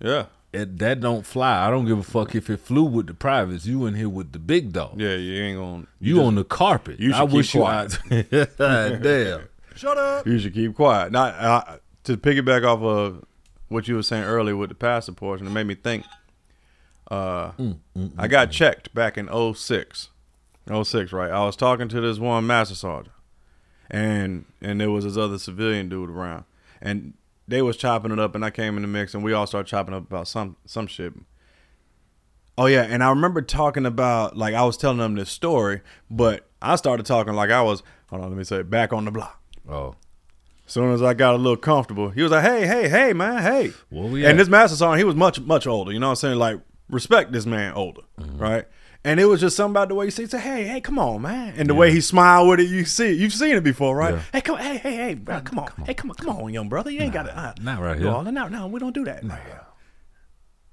Yeah, 0.00 0.26
it, 0.52 0.78
that 0.78 1.00
don't 1.00 1.24
fly. 1.26 1.66
I 1.66 1.70
don't 1.70 1.86
give 1.86 1.98
a 1.98 2.02
fuck 2.02 2.34
if 2.34 2.50
it 2.50 2.58
flew 2.60 2.84
with 2.84 3.06
the 3.06 3.14
privates. 3.14 3.66
You 3.66 3.86
in 3.86 3.94
here 3.94 4.08
with 4.08 4.32
the 4.32 4.38
big 4.38 4.72
dog. 4.72 5.00
yeah. 5.00 5.14
You 5.16 5.42
ain't 5.42 5.58
gonna. 5.58 5.86
You, 6.00 6.14
just- 6.16 6.26
on 6.26 6.34
the 6.34 6.44
carpet. 6.44 7.00
you 7.00 7.12
should 7.12 7.20
I 7.22 7.26
keep 7.26 7.34
wish 7.34 7.52
quiet. 7.52 7.98
you 8.10 8.38
out. 8.42 8.56
Damn. 9.02 9.48
Shut 9.76 9.96
up. 9.96 10.26
You 10.26 10.38
should 10.38 10.52
keep 10.54 10.74
quiet. 10.74 11.12
Now, 11.12 11.22
I, 11.24 11.78
to 12.04 12.16
piggyback 12.16 12.66
off 12.66 12.82
of 12.82 13.24
what 13.68 13.88
you 13.88 13.94
were 13.94 14.02
saying 14.02 14.24
earlier 14.24 14.56
with 14.56 14.68
the 14.68 14.74
pastor 14.74 15.12
portion, 15.12 15.46
it 15.46 15.50
made 15.50 15.66
me 15.66 15.74
think. 15.74 16.04
Uh, 17.10 17.52
mm, 17.52 17.78
mm, 17.96 18.12
I 18.18 18.28
got 18.28 18.48
mm. 18.48 18.52
checked 18.52 18.94
back 18.94 19.16
in 19.18 19.28
06. 19.54 20.10
06, 20.68 21.12
right? 21.12 21.30
I 21.30 21.44
was 21.44 21.56
talking 21.56 21.88
to 21.88 22.00
this 22.00 22.18
one 22.18 22.46
master 22.46 22.74
sergeant, 22.74 23.14
and 23.90 24.44
and 24.60 24.80
there 24.80 24.90
was 24.90 25.04
this 25.04 25.16
other 25.16 25.38
civilian 25.38 25.88
dude 25.88 26.10
around, 26.10 26.44
and 26.80 27.14
they 27.48 27.62
was 27.62 27.76
chopping 27.76 28.12
it 28.12 28.18
up, 28.18 28.34
and 28.34 28.44
I 28.44 28.50
came 28.50 28.76
in 28.76 28.82
the 28.82 28.88
mix, 28.88 29.14
and 29.14 29.24
we 29.24 29.32
all 29.32 29.46
started 29.46 29.68
chopping 29.68 29.94
up 29.94 30.02
about 30.06 30.28
some 30.28 30.56
some 30.66 30.86
shit. 30.86 31.12
Oh 32.58 32.66
yeah, 32.66 32.82
and 32.82 33.02
I 33.02 33.08
remember 33.10 33.40
talking 33.42 33.86
about 33.86 34.36
like 34.36 34.54
I 34.54 34.64
was 34.64 34.76
telling 34.76 34.98
them 34.98 35.14
this 35.14 35.30
story, 35.30 35.80
but 36.10 36.46
I 36.60 36.76
started 36.76 37.06
talking 37.06 37.32
like 37.34 37.50
I 37.50 37.62
was. 37.62 37.82
Hold 38.10 38.22
on, 38.22 38.28
let 38.28 38.36
me 38.36 38.44
say 38.44 38.56
it, 38.58 38.70
back 38.70 38.92
on 38.92 39.04
the 39.04 39.10
block. 39.12 39.40
Oh, 39.68 39.94
As 40.66 40.72
soon 40.72 40.92
as 40.92 41.00
I 41.02 41.14
got 41.14 41.34
a 41.34 41.38
little 41.38 41.56
comfortable, 41.56 42.10
he 42.10 42.22
was 42.22 42.32
like, 42.32 42.44
"Hey, 42.44 42.66
hey, 42.66 42.88
hey, 42.88 43.12
man, 43.12 43.42
hey." 43.42 43.72
We 43.90 44.24
and 44.24 44.32
at? 44.32 44.36
this 44.36 44.48
master 44.48 44.76
sergeant, 44.76 44.98
he 44.98 45.04
was 45.04 45.14
much, 45.14 45.40
much 45.40 45.66
older. 45.66 45.92
You 45.92 46.00
know 46.00 46.08
what 46.08 46.12
I'm 46.12 46.16
saying? 46.16 46.38
Like, 46.38 46.60
respect 46.88 47.32
this 47.32 47.46
man 47.46 47.72
older, 47.74 48.02
Mm-hmm. 48.20 48.38
right? 48.38 48.64
And 49.02 49.18
it 49.18 49.24
was 49.24 49.40
just 49.40 49.56
something 49.56 49.72
about 49.72 49.88
the 49.88 49.94
way 49.94 50.04
he 50.06 50.10
said, 50.10 50.30
"Hey, 50.40 50.64
hey, 50.64 50.80
come 50.82 50.98
on, 50.98 51.22
man," 51.22 51.54
and 51.56 51.68
the 51.70 51.74
way 51.74 51.90
he 51.90 52.02
smiled 52.02 52.48
with 52.50 52.60
it. 52.60 52.68
You 52.68 52.84
see, 52.84 53.12
it. 53.12 53.18
you've 53.18 53.32
seen 53.32 53.56
it 53.56 53.64
before, 53.64 53.96
right? 53.96 54.14
Yeah. 54.14 54.22
Hey, 54.32 54.40
come, 54.42 54.58
hey, 54.58 54.76
hey, 54.76 54.94
hey, 54.94 55.14
bro, 55.14 55.40
come 55.40 55.58
on, 55.58 55.72
hey, 55.86 55.94
come 55.94 56.10
on, 56.10 56.16
come 56.16 56.36
on, 56.36 56.52
young 56.52 56.68
brother, 56.68 56.90
you 56.90 57.00
ain't 57.00 57.14
got 57.14 57.22
to. 57.22 57.34
Uh, 57.36 57.54
not 57.62 57.80
right 57.80 57.98
here. 57.98 58.10
all 58.10 58.22
that. 58.24 58.32
No, 58.32 58.48
no, 58.48 58.66
we 58.66 58.78
don't 58.78 58.94
do 58.94 59.04
that. 59.06 59.24
right 59.24 59.40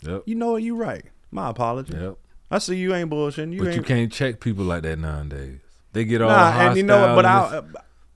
yep, 0.01 0.23
You 0.25 0.35
know 0.35 0.51
what? 0.51 0.61
You 0.63 0.75
right. 0.75 1.05
My 1.31 1.49
apology. 1.49 1.93
yep. 1.95 2.15
I 2.51 2.59
see 2.59 2.75
you 2.77 2.93
ain't 2.93 3.09
bullshitting. 3.09 3.53
You 3.53 3.59
But 3.59 3.67
ain't. 3.69 3.75
you 3.77 3.81
can't 3.83 4.11
check 4.11 4.39
people 4.41 4.63
like 4.65 4.83
that 4.83 4.99
nowadays. 4.99 5.59
They 5.93 6.03
get 6.05 6.21
all 6.21 6.29
Nah, 6.29 6.51
hostile. 6.51 6.67
and 6.67 6.77
you 6.77 6.83
know 6.83 7.07
what? 7.07 7.15
But 7.15 7.25
I, 7.25 7.61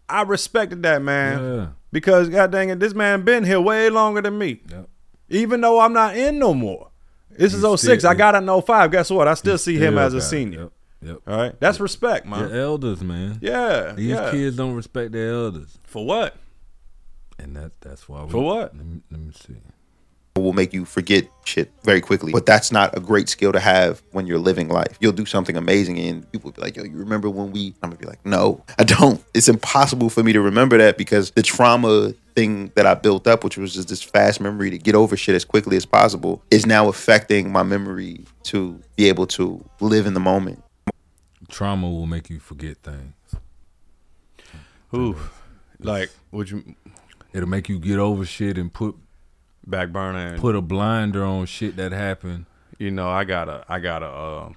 I 0.10 0.22
respected 0.24 0.84
that 0.84 1.02
man 1.02 1.42
Yeah. 1.44 1.68
because 1.92 2.28
god 2.30 2.52
dang 2.52 2.70
it, 2.70 2.80
this 2.80 2.94
man 2.94 3.24
been 3.24 3.44
here 3.46 3.60
way 3.62 3.90
longer 3.90 4.22
than 4.22 4.38
me. 4.38 4.62
Yep. 4.70 4.90
Even 5.30 5.62
though 5.62 5.80
I'm 5.80 5.94
not 5.94 6.16
in 6.18 6.38
no 6.38 6.54
more. 6.54 6.91
This 7.42 7.54
is 7.54 7.64
He's 7.64 7.82
06. 7.82 8.02
still- 8.04 8.12
I 8.12 8.14
got 8.14 8.36
an 8.36 8.48
05. 8.48 8.92
Guess 8.92 9.10
what? 9.12 9.28
I 9.28 9.34
still 9.34 9.58
see 9.58 9.78
him 9.78 9.98
as 9.98 10.14
a 10.14 10.22
senior. 10.22 10.60
Yep. 10.62 10.72
Yep. 11.04 11.18
All 11.28 11.36
right, 11.38 11.60
that's 11.60 11.80
respect, 11.80 12.28
Your 12.28 12.38
man. 12.48 12.52
elders, 12.56 13.02
man. 13.02 13.40
Yeah, 13.42 13.94
These 13.94 14.10
yeah. 14.12 14.30
kids 14.30 14.56
don't 14.56 14.76
respect 14.76 15.12
their 15.12 15.32
elders, 15.34 15.80
For 15.84 16.06
what? 16.06 16.36
and 17.40 17.56
that 17.56 17.72
that's 17.82 18.08
why. 18.08 18.24
We, 18.26 18.30
For 18.30 18.44
what? 18.44 18.76
Let 18.78 18.86
me, 18.86 19.02
let 19.10 19.20
me 19.20 19.32
see. 19.34 19.56
Will 20.36 20.54
make 20.54 20.74
you 20.74 20.86
forget 20.86 21.28
shit 21.44 21.72
very 21.84 22.00
quickly. 22.00 22.32
But 22.32 22.46
that's 22.46 22.72
not 22.72 22.96
a 22.96 23.02
great 23.02 23.28
skill 23.28 23.52
to 23.52 23.60
have 23.60 24.02
when 24.12 24.28
you're 24.28 24.40
living 24.40 24.70
life. 24.70 24.98
You'll 25.00 25.12
do 25.12 25.26
something 25.26 25.58
amazing 25.58 26.00
and 26.00 26.30
people 26.32 26.50
will 26.50 26.56
be 26.56 26.62
like, 26.62 26.78
yo, 26.78 26.84
you 26.84 26.98
remember 26.98 27.30
when 27.30 27.52
we 27.52 27.74
I'm 27.84 27.90
gonna 27.90 28.00
be 28.00 28.06
like, 28.08 28.26
No, 28.26 28.64
I 28.80 28.84
don't. 28.84 29.24
It's 29.34 29.50
impossible 29.50 30.10
for 30.10 30.24
me 30.24 30.34
to 30.34 30.42
remember 30.42 30.78
that 30.78 30.98
because 30.98 31.32
the 31.32 31.44
trauma 31.44 32.14
thing 32.36 32.72
that 32.76 32.86
I 32.86 32.94
built 32.94 33.28
up, 33.28 33.44
which 33.44 33.58
was 33.58 33.74
just 33.74 33.90
this 33.90 34.02
fast 34.02 34.40
memory 34.40 34.70
to 34.70 34.78
get 34.78 34.96
over 34.96 35.18
shit 35.18 35.36
as 35.36 35.44
quickly 35.44 35.76
as 35.76 35.86
possible, 35.86 36.42
is 36.50 36.66
now 36.66 36.88
affecting 36.88 37.52
my 37.52 37.64
memory 37.64 38.26
to 38.44 38.80
be 38.96 39.10
able 39.10 39.28
to 39.28 39.64
live 39.82 40.06
in 40.06 40.14
the 40.14 40.20
moment. 40.20 40.64
Trauma 41.50 41.90
will 41.90 42.08
make 42.08 42.30
you 42.30 42.40
forget 42.40 42.78
things. 42.78 43.14
Who? 44.90 45.18
Like, 45.80 46.10
would 46.32 46.50
you 46.50 46.76
It'll 47.34 47.50
make 47.50 47.70
you 47.70 47.80
get 47.80 47.98
over 47.98 48.26
shit 48.26 48.58
and 48.58 48.72
put 48.72 48.96
back 49.66 49.90
burner? 49.90 50.28
And, 50.28 50.42
put 50.42 50.56
a 50.56 50.62
blinder 50.62 51.24
on 51.24 51.46
shit 51.46 51.76
that 51.78 51.92
happened. 51.92 52.46
you 52.78 52.92
know, 52.92 53.10
I 53.10 53.24
gotta, 53.24 53.64
I 53.68 53.80
gotta 53.80 54.08
uh, 54.08 54.50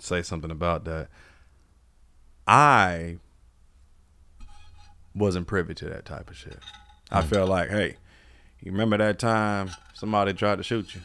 say 0.00 0.22
something 0.22 0.50
about 0.50 0.84
that. 0.84 1.08
I 2.46 3.18
wasn't 5.14 5.46
privy 5.46 5.74
to 5.74 5.84
that 5.86 6.04
type 6.04 6.30
of 6.30 6.36
shit. 6.36 6.58
I 7.10 7.22
felt 7.22 7.48
like, 7.48 7.70
hey, 7.70 7.96
you 8.60 8.72
remember 8.72 8.98
that 8.98 9.18
time 9.18 9.70
somebody 9.94 10.32
tried 10.32 10.56
to 10.56 10.62
shoot 10.62 10.94
you, 10.94 11.00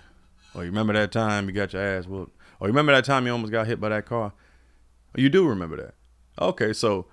or 0.54 0.64
you 0.64 0.70
remember 0.70 0.94
that 0.94 1.12
time 1.12 1.48
you 1.48 1.54
got 1.54 1.74
your 1.74 1.82
ass 1.82 2.08
whooped, 2.08 2.36
or 2.60 2.68
you 2.68 2.72
remember 2.72 2.94
that 2.94 3.06
time 3.06 3.26
you 3.26 3.32
almost 3.32 3.52
got 3.52 3.68
hit 3.68 3.80
by 3.80 3.90
that 3.90 4.06
car. 4.06 4.34
You 5.16 5.30
do 5.30 5.48
remember 5.48 5.78
that? 5.78 5.94
Okay, 6.40 6.74
so 6.74 7.06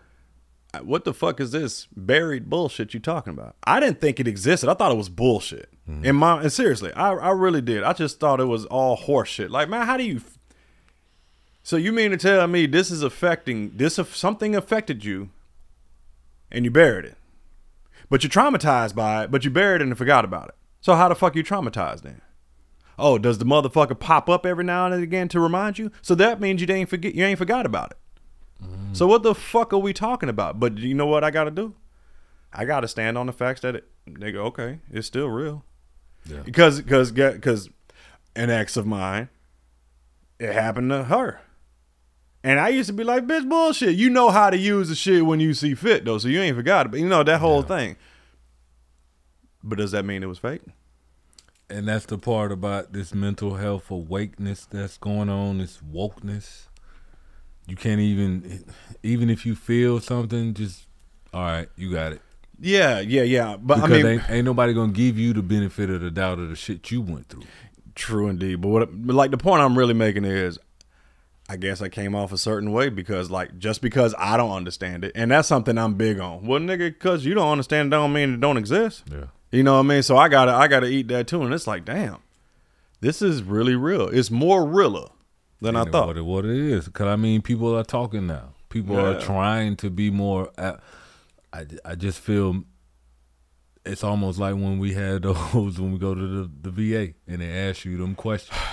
uh, 0.72 0.78
what 0.78 1.04
the 1.04 1.12
fuck 1.12 1.40
is 1.40 1.50
this 1.52 1.86
buried 1.96 2.48
bullshit 2.48 2.94
you 2.94 3.00
talking 3.00 3.32
about? 3.32 3.56
I 3.64 3.80
didn't 3.80 4.00
think 4.00 4.18
it 4.20 4.26
existed. 4.28 4.68
I 4.70 4.74
thought 4.74 4.92
it 4.92 4.96
was 4.96 5.08
bullshit. 5.08 5.68
Mm-hmm. 5.90 6.04
In 6.04 6.16
my 6.16 6.40
and 6.42 6.52
seriously, 6.52 6.92
I 6.92 7.12
I 7.12 7.30
really 7.30 7.60
did. 7.60 7.82
I 7.82 7.92
just 7.92 8.20
thought 8.20 8.40
it 8.40 8.44
was 8.44 8.64
all 8.66 8.96
horse 8.96 9.28
shit. 9.28 9.50
Like, 9.50 9.68
man, 9.68 9.86
how 9.86 9.96
do 9.96 10.04
you? 10.04 10.22
So 11.62 11.76
you 11.76 11.92
mean 11.92 12.10
to 12.10 12.16
tell 12.16 12.46
me 12.46 12.66
this 12.66 12.90
is 12.90 13.02
affecting 13.02 13.72
this? 13.76 13.98
If 13.98 14.16
something 14.16 14.54
affected 14.54 15.04
you, 15.04 15.30
and 16.50 16.64
you 16.64 16.70
buried 16.70 17.04
it, 17.04 17.16
but 18.08 18.22
you're 18.22 18.30
traumatized 18.30 18.94
by 18.94 19.24
it, 19.24 19.30
but 19.30 19.44
you 19.44 19.50
buried 19.50 19.80
it 19.80 19.88
and 19.88 19.98
forgot 19.98 20.24
about 20.24 20.48
it. 20.48 20.54
So 20.80 20.94
how 20.94 21.08
the 21.08 21.14
fuck 21.14 21.36
you 21.36 21.44
traumatized 21.44 22.02
then? 22.02 22.20
Oh, 22.98 23.18
does 23.18 23.38
the 23.38 23.44
motherfucker 23.44 23.98
pop 23.98 24.28
up 24.28 24.44
every 24.44 24.64
now 24.64 24.86
and 24.86 25.02
again 25.02 25.28
to 25.28 25.40
remind 25.40 25.78
you? 25.78 25.90
So 26.02 26.14
that 26.16 26.40
means 26.40 26.60
you 26.60 26.72
ain't 26.72 26.90
forget 26.90 27.14
you 27.14 27.24
ain't 27.24 27.38
forgot 27.38 27.66
about 27.66 27.92
it. 27.92 27.98
Mm-hmm. 28.62 28.94
So 28.94 29.06
what 29.06 29.22
the 29.22 29.34
fuck 29.34 29.72
are 29.72 29.78
we 29.78 29.92
talking 29.92 30.28
about? 30.28 30.60
But 30.60 30.78
you 30.78 30.94
know 30.94 31.06
what 31.06 31.24
I 31.24 31.30
got 31.30 31.44
to 31.44 31.50
do? 31.50 31.74
I 32.52 32.64
got 32.64 32.80
to 32.80 32.88
stand 32.88 33.16
on 33.16 33.26
the 33.26 33.32
facts 33.32 33.60
that 33.60 33.76
it, 33.76 33.88
nigga, 34.06 34.36
okay, 34.36 34.80
it's 34.90 35.06
still 35.06 35.28
real. 35.28 35.64
Yeah. 36.26 36.40
Because 36.44 36.80
because 36.80 37.12
because 37.12 37.68
an 38.36 38.50
ex 38.50 38.76
of 38.76 38.86
mine, 38.86 39.28
it 40.38 40.52
happened 40.52 40.90
to 40.90 41.04
her. 41.04 41.40
And 42.42 42.58
I 42.58 42.68
used 42.68 42.86
to 42.88 42.94
be 42.94 43.04
like, 43.04 43.26
bitch, 43.26 43.48
bullshit. 43.48 43.96
You 43.96 44.08
know 44.08 44.30
how 44.30 44.48
to 44.48 44.56
use 44.56 44.88
the 44.88 44.94
shit 44.94 45.26
when 45.26 45.40
you 45.40 45.52
see 45.52 45.74
fit, 45.74 46.06
though. 46.06 46.16
So 46.18 46.28
you 46.28 46.40
ain't 46.40 46.56
forgot 46.56 46.86
it. 46.86 46.88
But 46.90 47.00
you 47.00 47.08
know 47.08 47.22
that 47.22 47.40
whole 47.40 47.62
thing. 47.62 47.96
But 49.62 49.76
does 49.76 49.90
that 49.90 50.06
mean 50.06 50.22
it 50.22 50.26
was 50.26 50.38
fake? 50.38 50.62
And 51.68 51.86
that's 51.86 52.06
the 52.06 52.16
part 52.16 52.50
about 52.50 52.94
this 52.94 53.14
mental 53.14 53.56
health 53.56 53.90
awakeness 53.90 54.64
that's 54.64 54.96
going 54.96 55.28
on, 55.28 55.58
this 55.58 55.80
wokeness. 55.92 56.68
You 57.66 57.76
can't 57.76 58.00
even, 58.00 58.64
even 59.02 59.28
if 59.28 59.44
you 59.44 59.54
feel 59.54 60.00
something, 60.00 60.54
just 60.54 60.86
all 61.32 61.42
right, 61.42 61.68
you 61.76 61.92
got 61.92 62.12
it. 62.12 62.22
Yeah, 62.60 63.00
yeah, 63.00 63.22
yeah. 63.22 63.56
But 63.56 63.76
Because 63.76 63.90
I 63.90 63.94
mean, 63.96 64.06
ain't, 64.06 64.30
ain't 64.30 64.44
nobody 64.44 64.74
gonna 64.74 64.92
give 64.92 65.18
you 65.18 65.32
the 65.32 65.42
benefit 65.42 65.90
of 65.90 66.00
the 66.00 66.10
doubt 66.10 66.38
of 66.38 66.48
the 66.48 66.56
shit 66.56 66.90
you 66.90 67.00
went 67.00 67.28
through. 67.28 67.44
True 67.94 68.28
indeed. 68.28 68.60
But 68.60 68.68
what 68.68 69.06
but 69.06 69.14
like 69.14 69.30
the 69.30 69.38
point 69.38 69.62
I'm 69.62 69.76
really 69.76 69.94
making 69.94 70.24
is 70.24 70.58
I 71.48 71.56
guess 71.56 71.82
I 71.82 71.88
came 71.88 72.14
off 72.14 72.32
a 72.32 72.38
certain 72.38 72.70
way 72.70 72.90
because 72.90 73.30
like 73.30 73.58
just 73.58 73.82
because 73.82 74.14
I 74.18 74.36
don't 74.36 74.52
understand 74.52 75.04
it, 75.04 75.12
and 75.14 75.30
that's 75.30 75.48
something 75.48 75.76
I'm 75.76 75.94
big 75.94 76.20
on. 76.20 76.46
Well, 76.46 76.60
nigga, 76.60 76.96
cause 76.98 77.24
you 77.24 77.34
don't 77.34 77.50
understand 77.50 77.88
it 77.88 77.90
don't 77.90 78.12
mean 78.12 78.34
it 78.34 78.40
don't 78.40 78.56
exist. 78.56 79.04
Yeah. 79.10 79.24
You 79.50 79.64
know 79.64 79.74
what 79.74 79.80
I 79.80 79.82
mean? 79.82 80.02
So 80.02 80.16
I 80.16 80.28
gotta 80.28 80.52
I 80.52 80.68
gotta 80.68 80.86
eat 80.86 81.08
that 81.08 81.26
too. 81.26 81.42
And 81.42 81.52
it's 81.52 81.66
like, 81.66 81.84
damn, 81.84 82.18
this 83.00 83.20
is 83.20 83.42
really 83.42 83.74
real. 83.74 84.08
It's 84.08 84.30
more 84.30 84.64
realer 84.64 85.08
than 85.60 85.76
I 85.76 85.84
thought. 85.84 86.08
What 86.08 86.16
it, 86.16 86.24
what 86.24 86.44
it 86.44 86.56
is, 86.56 86.84
because 86.86 87.08
I 87.08 87.16
mean, 87.16 87.42
people 87.42 87.76
are 87.76 87.84
talking 87.84 88.26
now. 88.26 88.54
People 88.68 88.96
are 88.96 89.20
trying 89.20 89.74
to 89.78 89.90
be 89.90 90.10
more. 90.10 90.50
Uh, 90.56 90.76
I 91.52 91.66
I 91.84 91.94
just 91.94 92.18
feel 92.20 92.62
it's 93.84 94.04
almost 94.04 94.38
like 94.38 94.54
when 94.54 94.78
we 94.78 94.92
had 94.94 95.22
those 95.24 95.80
when 95.80 95.92
we 95.92 95.98
go 95.98 96.14
to 96.14 96.26
the, 96.44 96.50
the 96.62 96.70
VA 96.70 97.14
and 97.26 97.40
they 97.40 97.50
ask 97.68 97.84
you 97.84 97.96
them 97.98 98.14
questions. 98.14 98.58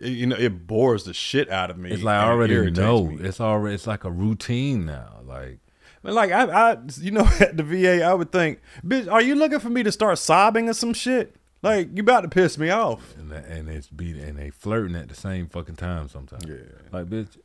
It- 0.00 0.10
you 0.10 0.26
know, 0.28 0.36
it 0.36 0.68
bores 0.68 1.02
the 1.02 1.12
shit 1.12 1.50
out 1.50 1.70
of 1.72 1.76
me. 1.76 1.90
It's 1.90 2.04
like 2.04 2.14
I 2.20 2.28
already 2.28 2.70
know. 2.70 3.06
me. 3.06 3.16
It's 3.24 3.40
already 3.40 3.74
it's 3.74 3.88
like 3.88 4.04
a 4.04 4.10
routine 4.12 4.86
now. 4.86 5.18
Like 5.24 5.58
Man, 6.04 6.14
Like 6.14 6.30
I, 6.30 6.44
I, 6.44 6.76
you 7.00 7.10
know, 7.10 7.28
at 7.40 7.56
the 7.56 7.64
VA, 7.64 8.04
I 8.04 8.14
would 8.14 8.30
think, 8.30 8.60
bitch, 8.86 9.10
are 9.10 9.20
you 9.20 9.34
looking 9.34 9.58
for 9.58 9.70
me 9.70 9.82
to 9.82 9.90
start 9.90 10.18
sobbing 10.18 10.68
or 10.68 10.72
some 10.74 10.94
shit? 10.94 11.34
Like 11.62 11.88
you 11.92 12.02
about 12.04 12.20
to 12.20 12.28
piss 12.28 12.56
me 12.58 12.70
off. 12.70 13.16
and 13.18 13.32
and 13.32 13.68
it's 13.68 13.88
be 13.88 14.12
and 14.20 14.38
they 14.38 14.50
flirting 14.50 14.94
at 14.94 15.08
the 15.08 15.16
same 15.16 15.48
fucking 15.48 15.74
time 15.74 16.08
sometimes. 16.08 16.44
Yeah. 16.46 16.58
Like 16.92 17.06
bitch, 17.06 17.36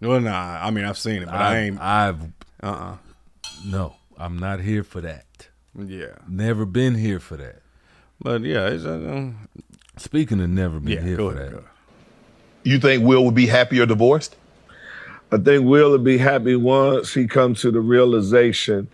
Well, 0.00 0.18
nah, 0.22 0.60
I 0.62 0.70
mean 0.70 0.86
I've 0.86 0.96
seen 0.96 1.20
it, 1.20 1.26
but 1.26 1.34
I, 1.34 1.52
I, 1.52 1.58
ain't. 1.58 1.78
I've 1.78 2.22
Uh, 2.62 2.66
uh 2.66 2.96
no, 3.66 3.96
I'm 4.18 4.38
not 4.38 4.60
here 4.60 4.82
for 4.82 5.00
that. 5.00 5.48
Yeah, 5.78 6.16
Never 6.28 6.64
been 6.66 6.96
here 6.96 7.20
for 7.20 7.36
that. 7.36 7.62
but 8.20 8.42
yeah, 8.42 8.66
it's, 8.68 8.84
uh, 8.84 9.30
Speaking 9.96 10.40
of 10.40 10.50
never 10.50 10.80
been 10.80 10.92
yeah. 10.98 11.02
here 11.02 11.16
Go 11.16 11.30
for 11.30 11.36
ahead. 11.36 11.46
that. 11.48 11.52
Go 11.52 11.58
ahead. 11.58 11.70
You 12.64 12.78
think 12.80 13.04
Will 13.04 13.24
would 13.24 13.34
be 13.34 13.46
happier 13.46 13.86
divorced? 13.86 14.36
I 15.30 15.36
think 15.38 15.64
Will 15.64 15.90
will 15.90 15.98
be 15.98 16.18
happy 16.18 16.56
once 16.56 17.14
he 17.14 17.26
comes 17.28 17.60
to 17.60 17.70
the 17.70 17.80
realization, 17.80 18.88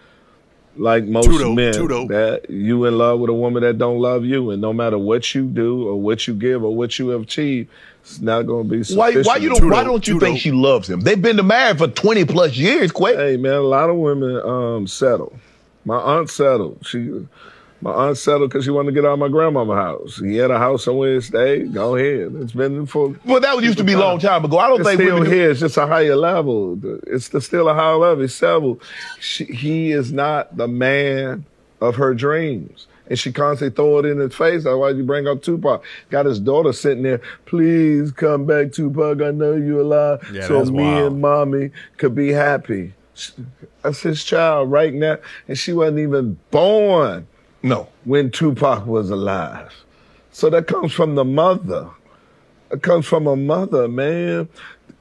like 0.76 1.04
most 1.04 1.28
Tudo, 1.28 1.54
men, 1.54 1.72
Tudo. 1.74 2.08
that 2.08 2.50
you 2.50 2.84
in 2.84 2.98
love 2.98 3.20
with 3.20 3.30
a 3.30 3.34
woman 3.34 3.62
that 3.62 3.78
don't 3.78 3.98
love 4.00 4.24
you, 4.24 4.50
and 4.50 4.60
no 4.60 4.72
matter 4.72 4.98
what 4.98 5.34
you 5.34 5.46
do 5.46 5.86
or 5.88 6.00
what 6.00 6.26
you 6.26 6.34
give 6.34 6.62
or 6.64 6.74
what 6.76 6.98
you 6.98 7.08
have 7.08 7.22
achieved, 7.22 7.70
it's 8.04 8.20
not 8.20 8.42
going 8.42 8.68
to 8.68 8.76
be 8.84 8.94
Why? 8.94 9.14
Why 9.22 9.36
you 9.36 9.48
don't? 9.48 9.70
Why 9.70 9.82
don't 9.82 10.06
you 10.06 10.16
Tudo. 10.16 10.20
think 10.20 10.38
she 10.38 10.50
loves 10.52 10.88
him? 10.90 11.00
They've 11.00 11.20
been 11.20 11.44
married 11.46 11.78
for 11.78 11.88
twenty 11.88 12.24
plus 12.26 12.54
years. 12.56 12.92
Quake. 12.92 13.16
Hey 13.16 13.36
man, 13.38 13.54
a 13.54 13.60
lot 13.60 13.88
of 13.88 13.96
women 13.96 14.36
um 14.44 14.86
settle. 14.86 15.32
My 15.86 15.96
aunt 15.96 16.28
settled. 16.30 16.86
She, 16.86 17.26
my 17.80 17.90
aunt 17.92 18.16
settled 18.18 18.50
because 18.50 18.64
she 18.64 18.70
wanted 18.70 18.90
to 18.90 18.94
get 18.94 19.04
out 19.06 19.14
of 19.14 19.18
my 19.18 19.28
grandmama's 19.28 19.76
house. 19.76 20.18
He 20.18 20.36
had 20.36 20.50
a 20.50 20.58
house 20.58 20.84
somewhere 20.84 21.14
to 21.14 21.20
stay. 21.22 21.62
Go 21.64 21.96
ahead. 21.96 22.34
It's 22.42 22.52
been 22.52 22.86
for. 22.86 23.14
Well, 23.24 23.40
that 23.40 23.62
used 23.62 23.78
to 23.78 23.84
be 23.84 23.92
a 23.94 23.98
long 23.98 24.18
time 24.18 24.44
ago. 24.44 24.58
I 24.58 24.68
don't 24.68 24.80
It's 24.80 24.88
think 24.88 25.00
still 25.00 25.14
women. 25.16 25.32
here. 25.32 25.50
It's 25.50 25.60
just 25.60 25.76
a 25.76 25.86
higher 25.86 26.16
level. 26.16 26.78
It's 27.06 27.28
the, 27.28 27.40
still 27.40 27.68
a 27.68 27.74
higher 27.74 27.96
level. 27.96 28.24
It's 28.24 28.34
settled. 28.34 28.82
She, 29.20 29.44
he 29.44 29.92
is 29.92 30.12
not 30.12 30.56
the 30.56 30.68
man 30.68 31.44
of 31.80 31.96
her 31.96 32.14
dreams. 32.14 32.86
And 33.08 33.18
she 33.18 33.32
constantly 33.32 33.74
throw 33.74 33.98
it 33.98 34.06
in 34.06 34.18
his 34.18 34.34
face. 34.34 34.64
That's 34.64 34.76
why 34.76 34.90
you 34.90 35.04
bring 35.04 35.26
up 35.26 35.42
Tupac. 35.42 35.84
Got 36.10 36.24
his 36.26 36.40
daughter 36.40 36.72
sitting 36.72 37.02
there. 37.02 37.20
Please 37.44 38.10
come 38.12 38.46
back, 38.46 38.72
Tupac. 38.72 39.20
I 39.20 39.30
know 39.30 39.54
you're 39.56 39.80
alive. 39.82 40.26
Yeah, 40.32 40.46
so 40.46 40.64
me 40.64 40.82
wild. 40.84 41.12
and 41.12 41.20
mommy 41.20 41.70
could 41.98 42.14
be 42.14 42.32
happy. 42.32 42.94
That's 43.82 44.00
his 44.00 44.24
child 44.24 44.70
right 44.70 44.92
now. 44.94 45.18
And 45.48 45.58
she 45.58 45.72
wasn't 45.74 45.98
even 46.00 46.38
born 46.50 47.26
No. 47.62 47.88
when 48.04 48.30
Tupac 48.30 48.86
was 48.86 49.10
alive. 49.10 49.72
So 50.32 50.48
that 50.50 50.66
comes 50.66 50.92
from 50.92 51.14
the 51.14 51.24
mother. 51.24 51.88
It 52.72 52.82
comes 52.82 53.06
from 53.06 53.26
a 53.26 53.36
mother, 53.36 53.86
man. 53.86 54.48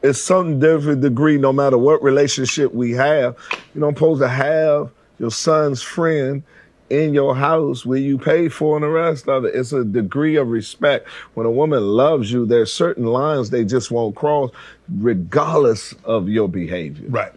it's 0.04 0.22
some 0.22 0.60
different 0.60 1.02
degree, 1.02 1.38
no 1.38 1.54
matter 1.54 1.78
what 1.78 2.04
relationship 2.04 2.74
we 2.74 2.92
have. 2.92 3.36
You 3.74 3.80
don't 3.82 3.96
supposed 3.96 4.22
to 4.22 4.28
have 4.28 4.92
your 5.18 5.32
son's 5.32 5.82
friend 5.82 6.44
in 6.94 7.14
your 7.14 7.36
house 7.36 7.86
where 7.86 7.98
you 7.98 8.20
pay 8.20 8.50
for 8.50 8.78
and 8.78 8.84
the 8.84 8.90
rest 8.90 9.28
of 9.28 9.46
it. 9.46 9.56
It's 9.56 9.74
a 9.74 9.84
degree 9.84 10.36
of 10.36 10.50
respect. 10.50 11.08
When 11.34 11.48
a 11.48 11.52
woman 11.52 11.82
loves 11.82 12.32
you, 12.32 12.46
there's 12.46 12.72
certain 12.72 13.06
lines 13.06 13.50
they 13.50 13.66
just 13.66 13.90
won't 13.90 14.16
cross, 14.16 14.52
regardless 14.88 15.96
of 16.04 16.30
your 16.30 16.48
behavior. 16.48 17.08
Right. 17.10 17.34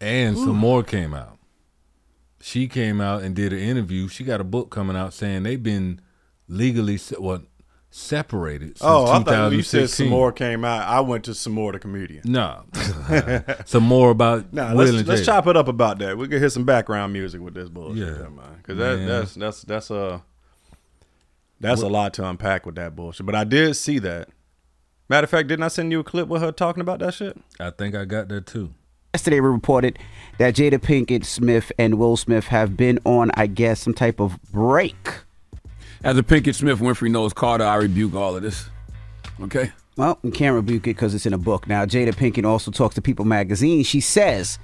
And 0.00 0.36
some 0.36 0.56
more 0.56 0.82
came 0.82 1.14
out. 1.14 1.38
She 2.42 2.68
came 2.68 3.00
out 3.00 3.22
and 3.22 3.34
did 3.34 3.52
an 3.52 3.58
interview. 3.58 4.08
She 4.08 4.24
got 4.24 4.40
a 4.40 4.44
book 4.44 4.70
coming 4.70 4.96
out 4.96 5.12
saying 5.12 5.42
they've 5.42 5.62
been 5.62 6.00
legally 6.48 6.96
se- 6.96 7.16
what 7.18 7.42
separated 7.90 8.78
since 8.78 8.82
Oh, 8.82 9.04
I 9.06 9.18
2016. 9.18 9.24
thought 9.24 9.52
you 9.52 9.62
said 9.62 9.90
Sommore 9.90 10.32
came 10.32 10.64
out. 10.64 10.86
I 10.86 11.00
went 11.00 11.24
to 11.24 11.34
Sommore 11.34 11.72
the 11.72 11.78
comedian. 11.78 12.22
No, 12.24 12.62
some 13.64 13.82
more 13.82 14.10
about 14.10 14.52
Nah, 14.52 14.72
let's, 14.72 14.92
let's 15.06 15.22
Jada. 15.22 15.24
chop 15.26 15.46
it 15.48 15.56
up 15.56 15.68
about 15.68 15.98
that. 15.98 16.16
We 16.16 16.28
can 16.28 16.38
hear 16.38 16.50
some 16.50 16.64
background 16.64 17.12
music 17.12 17.40
with 17.40 17.54
this 17.54 17.68
bullshit, 17.68 17.98
Yeah. 18.06 18.22
yeah, 18.22 18.28
man. 18.28 18.54
Because 18.58 18.78
that, 18.78 19.06
that's 19.06 19.34
that's 19.34 19.62
that's 19.62 19.90
a 19.90 20.22
that's 21.60 21.82
a 21.82 21.88
lot 21.88 22.14
to 22.14 22.26
unpack 22.28 22.64
with 22.64 22.76
that 22.76 22.96
bullshit. 22.96 23.26
But 23.26 23.34
I 23.34 23.44
did 23.44 23.74
see 23.76 23.98
that. 23.98 24.28
Matter 25.08 25.24
of 25.24 25.30
fact, 25.30 25.48
didn't 25.48 25.64
I 25.64 25.68
send 25.68 25.90
you 25.90 26.00
a 26.00 26.04
clip 26.04 26.28
with 26.28 26.40
her 26.40 26.52
talking 26.52 26.80
about 26.80 27.00
that 27.00 27.14
shit? 27.14 27.36
I 27.58 27.70
think 27.70 27.94
I 27.96 28.04
got 28.04 28.28
that 28.28 28.46
too. 28.46 28.72
Yesterday, 29.12 29.40
we 29.40 29.48
reported 29.48 29.98
that 30.38 30.54
Jada 30.54 30.78
Pinkett 30.78 31.24
Smith 31.24 31.72
and 31.76 31.98
Will 31.98 32.16
Smith 32.16 32.46
have 32.46 32.76
been 32.76 33.00
on, 33.04 33.32
I 33.34 33.48
guess, 33.48 33.80
some 33.80 33.92
type 33.92 34.20
of 34.20 34.40
break. 34.52 34.94
As 36.02 36.16
a 36.16 36.22
Pinkett 36.22 36.54
Smith 36.54 36.78
Winfrey 36.78 37.10
knows 37.10 37.32
Carter, 37.32 37.64
I 37.64 37.76
rebuke 37.76 38.14
all 38.14 38.34
of 38.36 38.42
this. 38.42 38.68
Okay? 39.42 39.70
Well, 39.96 40.18
we 40.22 40.30
can't 40.30 40.54
rebuke 40.54 40.82
it 40.86 40.96
because 40.96 41.14
it's 41.14 41.26
in 41.26 41.34
a 41.34 41.38
book. 41.38 41.68
Now, 41.68 41.84
Jada 41.84 42.14
Pinkett 42.14 42.44
also 42.46 42.70
talks 42.70 42.94
to 42.94 43.02
People 43.02 43.26
magazine. 43.26 43.84
She 43.84 44.00
says 44.00 44.58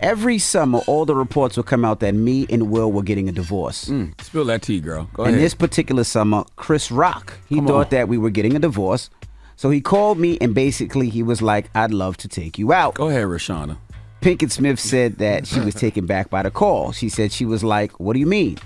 every 0.00 0.38
summer, 0.38 0.80
all 0.86 1.04
the 1.04 1.14
reports 1.14 1.56
will 1.56 1.64
come 1.64 1.84
out 1.84 2.00
that 2.00 2.14
me 2.14 2.46
and 2.48 2.70
Will 2.70 2.90
were 2.90 3.02
getting 3.02 3.28
a 3.28 3.32
divorce. 3.32 3.86
Mm, 3.90 4.18
spill 4.22 4.46
that 4.46 4.62
tea, 4.62 4.80
girl. 4.80 5.10
Go 5.12 5.24
and 5.24 5.34
ahead. 5.34 5.44
this 5.44 5.54
particular 5.54 6.04
summer, 6.04 6.44
Chris 6.56 6.90
Rock, 6.90 7.34
he 7.48 7.56
Come 7.56 7.66
thought 7.66 7.86
on. 7.86 7.90
that 7.90 8.08
we 8.08 8.16
were 8.16 8.30
getting 8.30 8.56
a 8.56 8.58
divorce. 8.60 9.10
So 9.56 9.68
he 9.70 9.82
called 9.82 10.18
me 10.18 10.38
and 10.40 10.54
basically 10.54 11.10
he 11.10 11.22
was 11.22 11.42
like, 11.42 11.68
I'd 11.74 11.90
love 11.92 12.16
to 12.18 12.28
take 12.28 12.58
you 12.58 12.72
out. 12.72 12.94
Go 12.94 13.08
ahead, 13.08 13.24
Rashana. 13.26 13.76
Pinkett 14.22 14.50
Smith 14.52 14.80
said 14.80 15.18
that 15.18 15.46
she 15.46 15.60
was 15.60 15.74
taken 15.74 16.06
back 16.06 16.30
by 16.30 16.42
the 16.42 16.50
call. 16.50 16.92
She 16.92 17.08
said 17.08 17.30
she 17.30 17.44
was 17.44 17.62
like, 17.62 18.00
What 18.00 18.14
do 18.14 18.20
you 18.20 18.26
mean? 18.26 18.56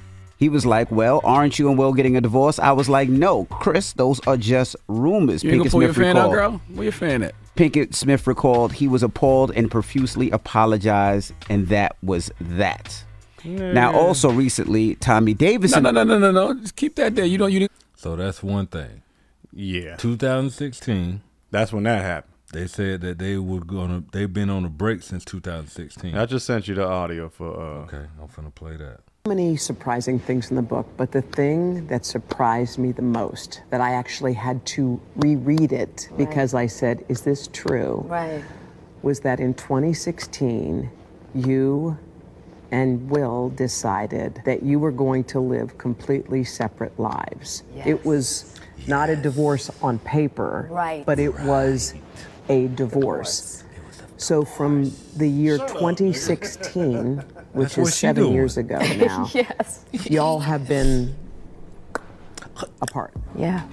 He 0.42 0.48
was 0.48 0.66
like, 0.66 0.90
Well, 0.90 1.20
aren't 1.22 1.57
you 1.61 1.68
and 1.68 1.78
Will 1.78 1.92
getting 1.92 2.16
a 2.16 2.20
divorce? 2.20 2.59
I 2.59 2.72
was 2.72 2.88
like, 2.88 3.09
No, 3.09 3.44
Chris, 3.44 3.92
those 3.92 4.18
are 4.26 4.37
just 4.37 4.74
rumors. 4.88 5.44
You 5.44 5.50
ain't 5.52 5.61
gonna 5.61 5.70
pull 5.70 5.83
your 5.83 5.94
fan 5.94 6.16
out, 6.16 6.33
recalled. 6.33 6.33
girl? 6.35 6.61
Where 6.74 6.83
your 6.83 6.92
fan 6.92 7.22
at? 7.22 7.35
Pinkett 7.55 7.94
Smith 7.94 8.26
recalled 8.26 8.72
he 8.72 8.88
was 8.88 9.05
appalled 9.05 9.52
and 9.55 9.70
profusely 9.70 10.31
apologized, 10.33 11.33
and 11.48 11.68
that 11.68 11.96
was 12.02 12.33
that. 12.40 13.05
Now, 13.44 13.94
also 13.94 14.33
recently, 14.33 14.96
Tommy 14.96 15.33
No, 15.33 15.38
Davidson. 15.38 15.83
no, 15.85 15.90
no, 15.92 16.02
no, 16.02 16.18
no, 16.18 16.33
no. 16.33 16.55
Just 16.55 16.74
keep 16.74 16.96
that 16.96 17.14
there. 17.14 17.24
You 17.24 17.38
don't. 17.38 17.52
You 17.52 17.61
didn't. 17.61 17.72
So 17.96 18.16
that's 18.16 18.42
one 18.42 18.66
thing. 18.66 19.02
Yeah. 19.52 19.94
2016. 19.96 21.22
That's 21.52 21.72
when 21.72 21.85
that 21.85 22.02
happened. 22.02 22.33
They 22.52 22.66
said 22.66 23.00
that 23.02 23.18
they 23.18 23.37
were 23.38 23.61
gonna. 23.61 24.02
They've 24.12 24.33
been 24.33 24.50
on 24.50 24.64
a 24.64 24.68
break 24.68 25.02
since 25.02 25.24
2016. 25.24 26.16
I 26.16 26.26
just 26.26 26.46
sent 26.46 26.68
you 26.68 26.74
the 26.74 26.87
audio 26.87 27.28
for. 27.28 27.48
uh 27.59 27.85
Okay, 27.85 28.07
I'm 28.20 28.28
finna 28.28 28.55
play 28.55 28.76
that. 28.76 29.00
Many 29.28 29.56
surprising 29.56 30.18
things 30.18 30.50
in 30.50 30.56
the 30.56 30.62
book, 30.62 30.85
but 30.96 31.12
the 31.12 31.22
thing 31.22 31.87
that 31.87 32.04
surprised 32.04 32.76
me 32.76 32.90
the 32.90 33.02
most, 33.02 33.62
that 33.70 33.80
I 33.80 33.92
actually 33.92 34.32
had 34.32 34.66
to 34.74 35.00
reread 35.14 35.70
it 35.70 36.08
because 36.16 36.54
I 36.54 36.66
said, 36.66 37.04
Is 37.08 37.20
this 37.22 37.46
true? 37.52 38.04
Right. 38.08 38.42
Was 39.02 39.20
that 39.20 39.38
in 39.38 39.54
2016, 39.54 40.90
you 41.37 41.96
and 42.72 43.08
Will 43.08 43.50
decided 43.50 44.42
that 44.44 44.64
you 44.64 44.80
were 44.80 44.90
going 44.90 45.22
to 45.24 45.38
live 45.38 45.78
completely 45.78 46.42
separate 46.42 46.98
lives. 46.98 47.62
It 47.76 48.04
was 48.04 48.56
not 48.88 49.08
a 49.08 49.14
divorce 49.14 49.70
on 49.82 50.00
paper, 50.00 50.66
Right. 50.68 51.06
but 51.06 51.20
it 51.20 51.38
was 51.42 51.94
a 52.48 52.66
divorce. 52.66 53.62
So 54.16 54.44
from 54.44 54.92
the 55.16 55.28
year 55.28 55.58
2016, 55.58 57.22
which 57.53 57.69
That's 57.69 57.77
what 57.77 57.88
is 57.88 57.95
seven 57.95 58.23
doing. 58.25 58.35
years 58.35 58.57
ago 58.57 58.79
now, 58.97 59.29
yes. 59.33 59.85
y'all 60.11 60.41
have 60.41 60.67
been 60.69 61.15
apart. 62.81 63.12
Yeah. 63.37 63.67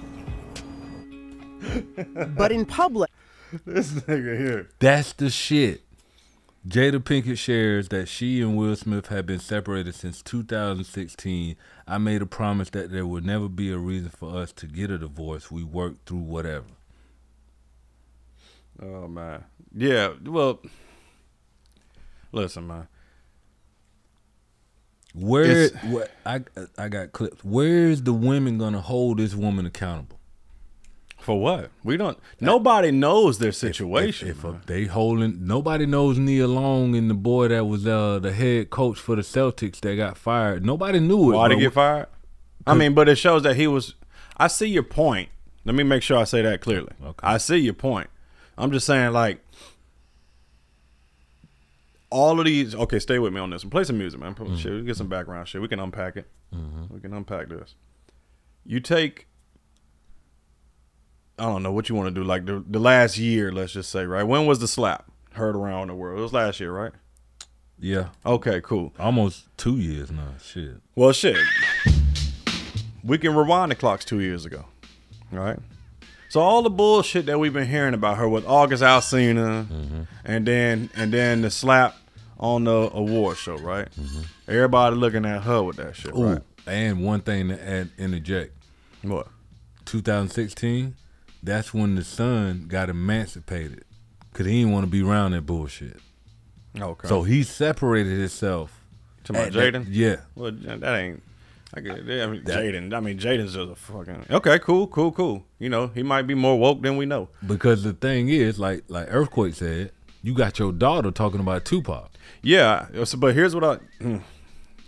But 2.36 2.52
in 2.52 2.64
public, 2.66 3.10
this 3.66 3.92
nigga 3.92 4.38
here. 4.38 4.68
That's 4.78 5.12
the 5.12 5.30
shit. 5.30 5.82
Jada 6.68 6.98
Pinkett 6.98 7.38
shares 7.38 7.88
that 7.88 8.06
she 8.06 8.42
and 8.42 8.54
Will 8.56 8.76
Smith 8.76 9.06
have 9.06 9.24
been 9.26 9.38
separated 9.40 9.94
since 9.94 10.20
2016. 10.22 11.56
I 11.86 11.98
made 11.98 12.20
a 12.20 12.26
promise 12.26 12.68
that 12.70 12.90
there 12.92 13.06
would 13.06 13.24
never 13.24 13.48
be 13.48 13.72
a 13.72 13.78
reason 13.78 14.10
for 14.10 14.36
us 14.36 14.52
to 14.52 14.66
get 14.66 14.90
a 14.90 14.98
divorce. 14.98 15.50
We 15.50 15.64
worked 15.64 16.06
through 16.06 16.18
whatever. 16.18 16.66
Oh 18.82 19.08
man. 19.08 19.44
Yeah. 19.74 20.12
Well, 20.24 20.60
listen, 22.32 22.66
man. 22.66 22.88
Where 25.14 25.70
I 26.24 26.40
I 26.78 26.88
got 26.88 27.12
clips. 27.12 27.44
Where 27.44 27.88
is 27.88 28.04
the 28.04 28.12
women 28.12 28.58
gonna 28.58 28.80
hold 28.80 29.18
this 29.18 29.34
woman 29.34 29.66
accountable? 29.66 30.18
For 31.18 31.38
what? 31.38 31.70
We 31.84 31.96
don't. 31.98 32.18
Nobody 32.40 32.90
knows 32.90 33.38
their 33.38 33.52
situation. 33.52 34.28
If, 34.28 34.44
if 34.44 34.66
they 34.66 34.84
holding, 34.84 35.46
nobody 35.46 35.84
knows 35.84 36.18
Nia 36.18 36.48
Long 36.48 36.96
and 36.96 37.10
the 37.10 37.14
boy 37.14 37.48
that 37.48 37.66
was 37.66 37.86
uh, 37.86 38.20
the 38.20 38.32
head 38.32 38.70
coach 38.70 38.98
for 38.98 39.16
the 39.16 39.22
Celtics 39.22 39.80
that 39.80 39.96
got 39.96 40.16
fired. 40.16 40.64
Nobody 40.64 40.98
knew 40.98 41.32
it. 41.32 41.36
Why 41.36 41.48
did 41.48 41.58
he 41.58 41.64
get 41.64 41.74
fired? 41.74 42.06
I 42.66 42.74
mean, 42.74 42.94
but 42.94 43.08
it 43.08 43.16
shows 43.16 43.42
that 43.42 43.56
he 43.56 43.66
was. 43.66 43.94
I 44.36 44.46
see 44.46 44.66
your 44.66 44.82
point. 44.82 45.28
Let 45.64 45.74
me 45.74 45.82
make 45.84 46.02
sure 46.02 46.16
I 46.16 46.24
say 46.24 46.40
that 46.40 46.62
clearly. 46.62 46.92
Okay. 47.02 47.26
I 47.26 47.36
see 47.36 47.58
your 47.58 47.74
point. 47.74 48.08
I'm 48.56 48.72
just 48.72 48.86
saying, 48.86 49.12
like, 49.12 49.44
all 52.10 52.38
of 52.40 52.46
these. 52.46 52.74
Okay, 52.74 52.98
stay 52.98 53.18
with 53.18 53.32
me 53.32 53.40
on 53.40 53.50
this. 53.50 53.64
One. 53.64 53.70
Play 53.70 53.84
some 53.84 53.98
music, 53.98 54.20
man. 54.20 54.34
Play 54.34 54.46
some 54.48 54.56
Shit, 54.58 54.72
we 54.72 54.82
get 54.82 54.96
some 54.96 55.08
background 55.08 55.48
shit. 55.48 55.60
We 55.62 55.68
can 55.68 55.80
unpack 55.80 56.16
it. 56.16 56.26
Mhm. 56.54 56.90
We 56.90 57.00
can 57.00 57.12
unpack 57.14 57.48
this. 57.48 57.74
You 58.66 58.80
take. 58.80 59.26
I 61.38 61.44
don't 61.44 61.62
know 61.62 61.72
what 61.72 61.88
you 61.88 61.94
want 61.94 62.14
to 62.14 62.20
do. 62.20 62.22
Like 62.24 62.44
the 62.46 62.62
the 62.68 62.78
last 62.78 63.16
year, 63.16 63.50
let's 63.52 63.72
just 63.72 63.90
say, 63.90 64.04
right? 64.04 64.24
When 64.24 64.44
was 64.46 64.58
the 64.58 64.68
slap 64.68 65.10
heard 65.32 65.56
around 65.56 65.88
the 65.88 65.94
world? 65.94 66.18
It 66.18 66.22
was 66.22 66.32
last 66.32 66.60
year, 66.60 66.72
right? 66.72 66.92
Yeah. 67.78 68.08
Okay, 68.26 68.60
cool. 68.60 68.92
Almost 68.98 69.46
two 69.56 69.78
years 69.78 70.10
now. 70.10 70.34
Shit. 70.42 70.76
Well, 70.94 71.12
shit. 71.12 71.38
We 73.02 73.16
can 73.16 73.34
rewind 73.34 73.70
the 73.70 73.74
clocks 73.76 74.04
two 74.04 74.20
years 74.20 74.44
ago, 74.44 74.66
right? 75.32 75.58
So 76.28 76.40
all 76.40 76.62
the 76.62 76.68
bullshit 76.70 77.24
that 77.26 77.38
we've 77.40 77.52
been 77.54 77.66
hearing 77.68 77.94
about 77.94 78.18
her 78.18 78.28
with 78.28 78.46
August 78.46 78.82
Alsina, 78.82 80.06
and 80.24 80.46
then 80.46 80.90
and 80.94 81.10
then 81.12 81.40
the 81.40 81.50
slap 81.50 81.96
on 82.40 82.64
the 82.64 82.90
award 82.92 83.36
show, 83.36 83.56
right? 83.58 83.88
Mm-hmm. 83.92 84.22
Everybody 84.48 84.96
looking 84.96 85.24
at 85.26 85.42
her 85.42 85.62
with 85.62 85.76
that 85.76 85.94
shit, 85.94 86.14
Ooh, 86.16 86.32
right? 86.32 86.42
and 86.66 87.04
one 87.04 87.20
thing 87.20 87.48
to 87.48 87.68
add, 87.68 87.90
interject. 87.98 88.54
What? 89.02 89.28
2016. 89.84 90.96
That's 91.42 91.72
when 91.72 91.94
the 91.94 92.04
son 92.04 92.66
got 92.68 92.90
emancipated, 92.90 93.84
cause 94.34 94.46
he 94.46 94.60
didn't 94.60 94.72
want 94.72 94.84
to 94.84 94.90
be 94.90 95.02
around 95.02 95.32
that 95.32 95.46
bullshit. 95.46 95.98
Okay. 96.78 97.08
So 97.08 97.22
he 97.22 97.42
separated 97.42 98.18
himself. 98.18 98.76
To 99.24 99.32
my 99.32 99.50
Jaden? 99.50 99.86
Yeah. 99.88 100.16
Well, 100.34 100.52
that 100.52 100.98
ain't. 100.98 101.22
I 101.74 101.80
get. 101.80 101.92
I 101.92 102.26
mean, 102.26 102.42
Jaden. 102.42 102.94
I 102.94 103.00
mean, 103.00 103.18
Jaden's 103.18 103.54
just 103.54 103.70
a 103.70 103.74
fucking. 103.74 104.26
Okay, 104.30 104.58
cool, 104.58 104.86
cool, 104.86 105.12
cool. 105.12 105.44
You 105.58 105.68
know, 105.68 105.88
he 105.88 106.02
might 106.02 106.22
be 106.22 106.34
more 106.34 106.58
woke 106.58 106.82
than 106.82 106.96
we 106.96 107.06
know. 107.06 107.28
Because 107.46 107.82
the 107.82 107.92
thing 107.92 108.28
is, 108.28 108.58
like 108.58 108.84
like 108.88 109.06
Earthquake 109.10 109.54
said, 109.54 109.92
you 110.22 110.34
got 110.34 110.58
your 110.58 110.72
daughter 110.72 111.10
talking 111.10 111.40
about 111.40 111.64
Tupac. 111.64 112.09
Yeah, 112.42 112.86
so- 113.04 113.18
but 113.18 113.34
here's 113.34 113.54
what 113.54 113.64
I. 113.64 113.78
mm, 114.02 114.22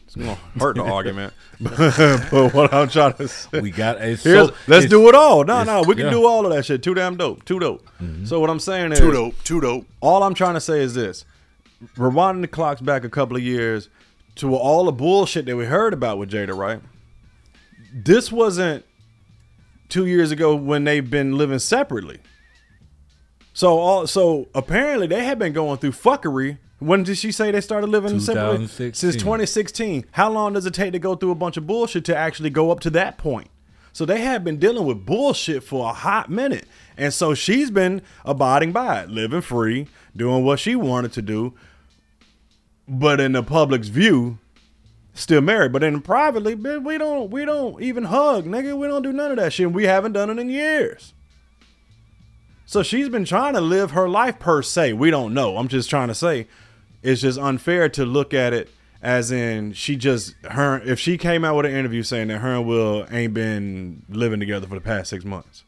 It's 0.07 0.17
gonna 0.17 0.35
hurt 0.59 0.77
the 0.77 0.83
argument, 0.99 1.33
but 1.61 2.53
what 2.55 2.73
I'm 2.73 2.89
trying 2.89 3.15
to 3.15 3.29
say, 3.29 3.61
We 3.61 3.71
got 3.71 4.01
a- 4.01 4.17
so 4.17 4.53
let's 4.67 4.87
do 4.87 5.09
it 5.09 5.15
all. 5.15 5.45
No, 5.45 5.61
it's- 5.63 5.67
no, 5.67 5.83
we 5.83 5.95
can 5.95 6.07
yeah. 6.07 6.11
do 6.11 6.27
all 6.27 6.45
of 6.47 6.53
that 6.53 6.65
shit. 6.65 6.83
Too 6.83 6.95
damn 6.95 7.17
dope. 7.17 7.45
Too 7.45 7.59
dope. 7.59 7.87
So 8.25 8.41
what 8.41 8.51
I'm 8.51 8.59
saying 8.61 8.93
is, 8.93 8.99
Too 8.99 9.13
dope, 9.13 9.43
too 9.45 9.61
dope. 9.61 9.87
All 10.01 10.23
I'm 10.23 10.35
trying 10.35 10.55
to 10.55 10.61
say 10.61 10.81
is 10.81 10.95
this: 10.95 11.25
rewinding 11.97 12.41
the 12.43 12.49
clocks 12.49 12.81
back 12.81 13.05
a 13.05 13.09
couple 13.11 13.37
of 13.37 13.43
years 13.43 13.89
to 14.37 14.55
all 14.55 14.85
the 14.87 14.93
bullshit 14.93 15.45
that 15.47 15.57
we 15.57 15.67
heard 15.67 15.93
about 15.93 16.19
with 16.19 16.31
Jada. 16.31 16.57
Right? 16.57 16.81
This 17.95 18.33
wasn't 18.33 18.85
two 19.91 20.07
years 20.07 20.31
ago 20.31 20.55
when 20.57 20.85
they've 20.85 21.09
been 21.11 21.37
living 21.37 21.59
separately. 21.59 22.19
So 23.55 23.79
all 23.79 24.07
so 24.07 24.49
apparently 24.55 25.07
they 25.07 25.25
had 25.25 25.39
been 25.39 25.53
going 25.53 25.79
through 25.79 25.93
fuckery. 25.93 26.59
When 26.83 27.03
did 27.03 27.19
she 27.19 27.33
say 27.33 27.51
they 27.51 27.61
started 27.61 27.89
living 27.89 28.21
separately? 28.21 28.67
2016. 28.67 28.95
Since 28.95 29.23
2016. 29.23 30.07
How 30.13 30.31
long 30.31 30.53
does 30.55 30.67
it 30.67 30.75
take 30.75 30.93
to 30.93 30.99
go 30.99 31.15
through 31.15 31.31
a 31.31 31.37
bunch 31.37 31.57
of 31.57 31.67
bullshit 31.67 32.05
to 32.07 32.17
actually 32.17 32.51
go 32.51 32.71
up 32.71 32.81
to 32.81 32.91
that 32.91 33.19
point? 33.19 33.49
So 33.93 34.05
they 34.05 34.23
had 34.23 34.43
been 34.43 34.59
dealing 34.59 34.87
with 34.87 35.05
bullshit 35.05 35.63
for 35.63 35.91
a 35.91 35.93
hot 35.93 36.31
minute. 36.31 36.67
And 36.97 37.13
so 37.13 37.35
she's 37.35 37.71
been 37.71 38.03
abiding 38.25 38.73
by 38.73 39.03
it, 39.03 39.11
living 39.11 39.43
free, 39.43 39.87
doing 40.17 40.45
what 40.45 40.61
she 40.61 40.75
wanted 40.75 41.13
to 41.13 41.23
do. 41.23 41.55
But 42.89 43.21
in 43.21 43.33
the 43.33 43.43
public's 43.43 43.89
view, 43.89 44.39
still 45.15 45.41
married. 45.41 45.73
But 45.73 45.83
in 45.83 46.01
privately, 46.01 46.55
we 46.55 46.99
don't 46.99 47.31
we 47.31 47.45
don't 47.45 47.83
even 47.83 48.05
hug, 48.05 48.45
nigga. 48.47 48.77
We 48.77 48.87
don't 48.87 49.03
do 49.03 49.13
none 49.13 49.31
of 49.31 49.37
that 49.37 49.53
shit. 49.53 49.73
We 49.73 49.85
haven't 49.85 50.13
done 50.13 50.31
it 50.31 50.39
in 50.39 50.49
years. 50.49 51.15
So 52.65 52.83
she's 52.83 53.11
been 53.11 53.27
trying 53.27 53.53
to 53.53 53.61
live 53.61 53.91
her 53.91 54.09
life 54.09 54.39
per 54.39 54.63
se. 54.63 54.95
We 54.95 55.11
don't 55.11 55.35
know. 55.35 55.59
I'm 55.59 55.69
just 55.69 55.91
trying 55.91 56.09
to 56.09 56.15
say 56.15 56.47
it's 57.03 57.21
just 57.23 57.39
unfair 57.39 57.89
to 57.91 58.05
look 58.05 58.33
at 58.35 58.53
it 58.53 58.71
as 59.03 59.33
in 59.33 59.73
she 59.73 59.97
just 59.97 60.35
her 60.45 60.79
if 60.85 60.99
she 60.99 61.19
came 61.19 61.45
out 61.45 61.57
with 61.57 61.67
an 61.67 61.73
interview 61.73 62.03
saying 62.03 62.29
that 62.29 62.39
her 62.39 62.55
and 62.55 62.67
Will 62.67 63.07
ain't 63.11 63.35
been 63.35 64.05
living 64.09 64.41
together 64.41 64.67
for 64.67 64.75
the 64.77 64.81
past 64.81 65.11
six 65.11 65.25
months. 65.25 65.65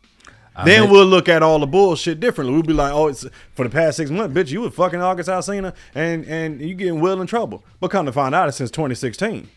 I 0.57 0.65
then 0.65 0.85
bet- 0.85 0.93
we'll 0.93 1.07
look 1.07 1.29
at 1.29 1.43
all 1.43 1.59
the 1.59 1.67
bullshit 1.67 2.21
differently. 2.21 2.55
We'll 2.55 2.63
be 2.63 2.73
like, 2.73 2.93
"Oh, 2.93 3.09
it's 3.09 3.27
for 3.55 3.65
the 3.65 3.71
past 3.71 3.97
six 3.97 4.11
months, 4.11 4.35
bitch. 4.37 4.53
You 4.53 4.61
was 4.61 4.75
fucking 4.75 5.01
August 5.01 5.29
Alsina, 5.29 5.75
and 5.95 6.25
and 6.27 6.61
you 6.61 6.75
getting 6.75 7.01
Will 7.01 7.21
in 7.21 7.27
trouble." 7.27 7.65
But 7.81 7.89
come 7.89 8.07
to 8.07 8.13
find 8.13 8.35
out, 8.35 8.49
it's 8.49 8.57
since 8.59 8.71
2016. 8.71 9.49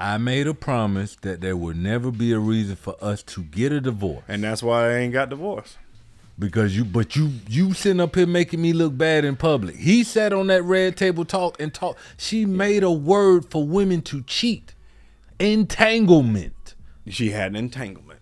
I 0.00 0.16
made 0.16 0.46
a 0.46 0.54
promise 0.54 1.14
that 1.16 1.42
there 1.42 1.56
would 1.56 1.76
never 1.76 2.10
be 2.10 2.32
a 2.32 2.38
reason 2.38 2.74
for 2.74 2.96
us 3.02 3.22
to 3.24 3.42
get 3.42 3.70
a 3.70 3.82
divorce. 3.82 4.24
And 4.26 4.42
that's 4.42 4.62
why 4.62 4.86
I 4.88 4.94
ain't 4.96 5.12
got 5.12 5.28
divorced. 5.28 5.76
Because 6.40 6.74
you 6.74 6.84
but 6.84 7.14
you 7.14 7.30
you 7.48 7.74
sitting 7.74 8.00
up 8.00 8.16
here 8.16 8.26
making 8.26 8.60
me 8.62 8.72
look 8.72 8.96
bad 8.96 9.24
in 9.24 9.36
public. 9.36 9.76
He 9.76 10.02
sat 10.02 10.32
on 10.32 10.48
that 10.48 10.62
red 10.64 10.96
table 10.96 11.24
talk 11.24 11.60
and 11.60 11.72
talk. 11.72 11.98
She 12.16 12.46
made 12.46 12.82
a 12.82 12.90
word 12.90 13.50
for 13.50 13.64
women 13.64 14.00
to 14.02 14.22
cheat. 14.22 14.74
Entanglement. 15.38 16.74
She 17.06 17.30
had 17.30 17.52
an 17.52 17.56
entanglement. 17.56 18.20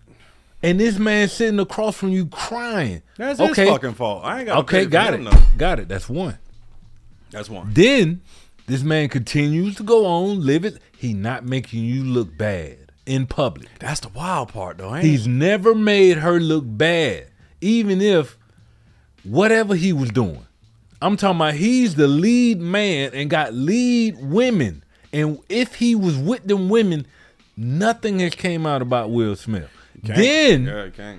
And 0.62 0.80
this 0.80 0.98
man 0.98 1.28
sitting 1.28 1.60
across 1.60 1.96
from 1.96 2.08
you 2.08 2.26
crying. 2.26 3.02
That's 3.16 3.38
his 3.38 3.56
fucking 3.56 3.94
fault. 3.94 4.24
I 4.24 4.38
ain't 4.38 4.46
got 4.46 4.58
Okay, 4.58 4.84
got 4.86 5.14
it. 5.14 5.22
Though. 5.22 5.30
Got 5.56 5.78
it. 5.78 5.88
That's 5.88 6.08
one. 6.08 6.38
That's 7.30 7.48
one. 7.48 7.70
Then 7.72 8.22
this 8.66 8.82
man 8.82 9.08
continues 9.08 9.76
to 9.76 9.84
go 9.84 10.04
on, 10.04 10.44
live 10.44 10.64
it. 10.64 10.78
He 10.96 11.14
not 11.14 11.44
making 11.44 11.84
you 11.84 12.02
look 12.02 12.36
bad 12.36 12.90
in 13.06 13.26
public. 13.26 13.68
That's 13.78 14.00
the 14.00 14.08
wild 14.08 14.48
part, 14.48 14.78
though. 14.78 14.94
Ain't 14.94 15.04
He's 15.04 15.26
it? 15.26 15.30
never 15.30 15.74
made 15.74 16.18
her 16.18 16.40
look 16.40 16.64
bad, 16.66 17.28
even 17.60 18.00
if 18.00 18.36
whatever 19.24 19.74
he 19.74 19.92
was 19.92 20.10
doing. 20.10 20.44
I'm 21.00 21.16
talking 21.16 21.36
about 21.36 21.54
he's 21.54 21.94
the 21.94 22.08
lead 22.08 22.60
man 22.60 23.12
and 23.14 23.30
got 23.30 23.54
lead 23.54 24.16
women. 24.20 24.82
And 25.12 25.38
if 25.48 25.76
he 25.76 25.94
was 25.94 26.16
with 26.18 26.44
them 26.46 26.68
women, 26.68 27.06
nothing 27.56 28.18
has 28.18 28.34
came 28.34 28.66
out 28.66 28.82
about 28.82 29.10
Will 29.10 29.36
Smith. 29.36 29.70
Can't. 30.04 30.16
Then 30.16 30.64
yeah, 30.64 31.16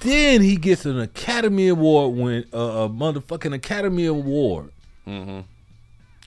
then 0.00 0.40
he 0.42 0.56
gets 0.56 0.84
an 0.86 0.98
Academy 1.00 1.68
Award 1.68 2.16
win, 2.16 2.44
uh, 2.52 2.58
a 2.58 2.88
motherfucking 2.88 3.54
Academy 3.54 4.06
Award, 4.06 4.70
Mm-hmm. 5.06 5.40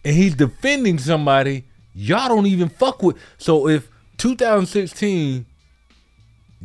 and 0.04 0.16
he's 0.16 0.36
defending 0.36 0.98
somebody 0.98 1.66
y'all 1.96 2.28
don't 2.28 2.48
even 2.48 2.70
fuck 2.70 3.02
with. 3.04 3.18
So 3.38 3.68
if 3.68 3.88
2016, 4.18 5.46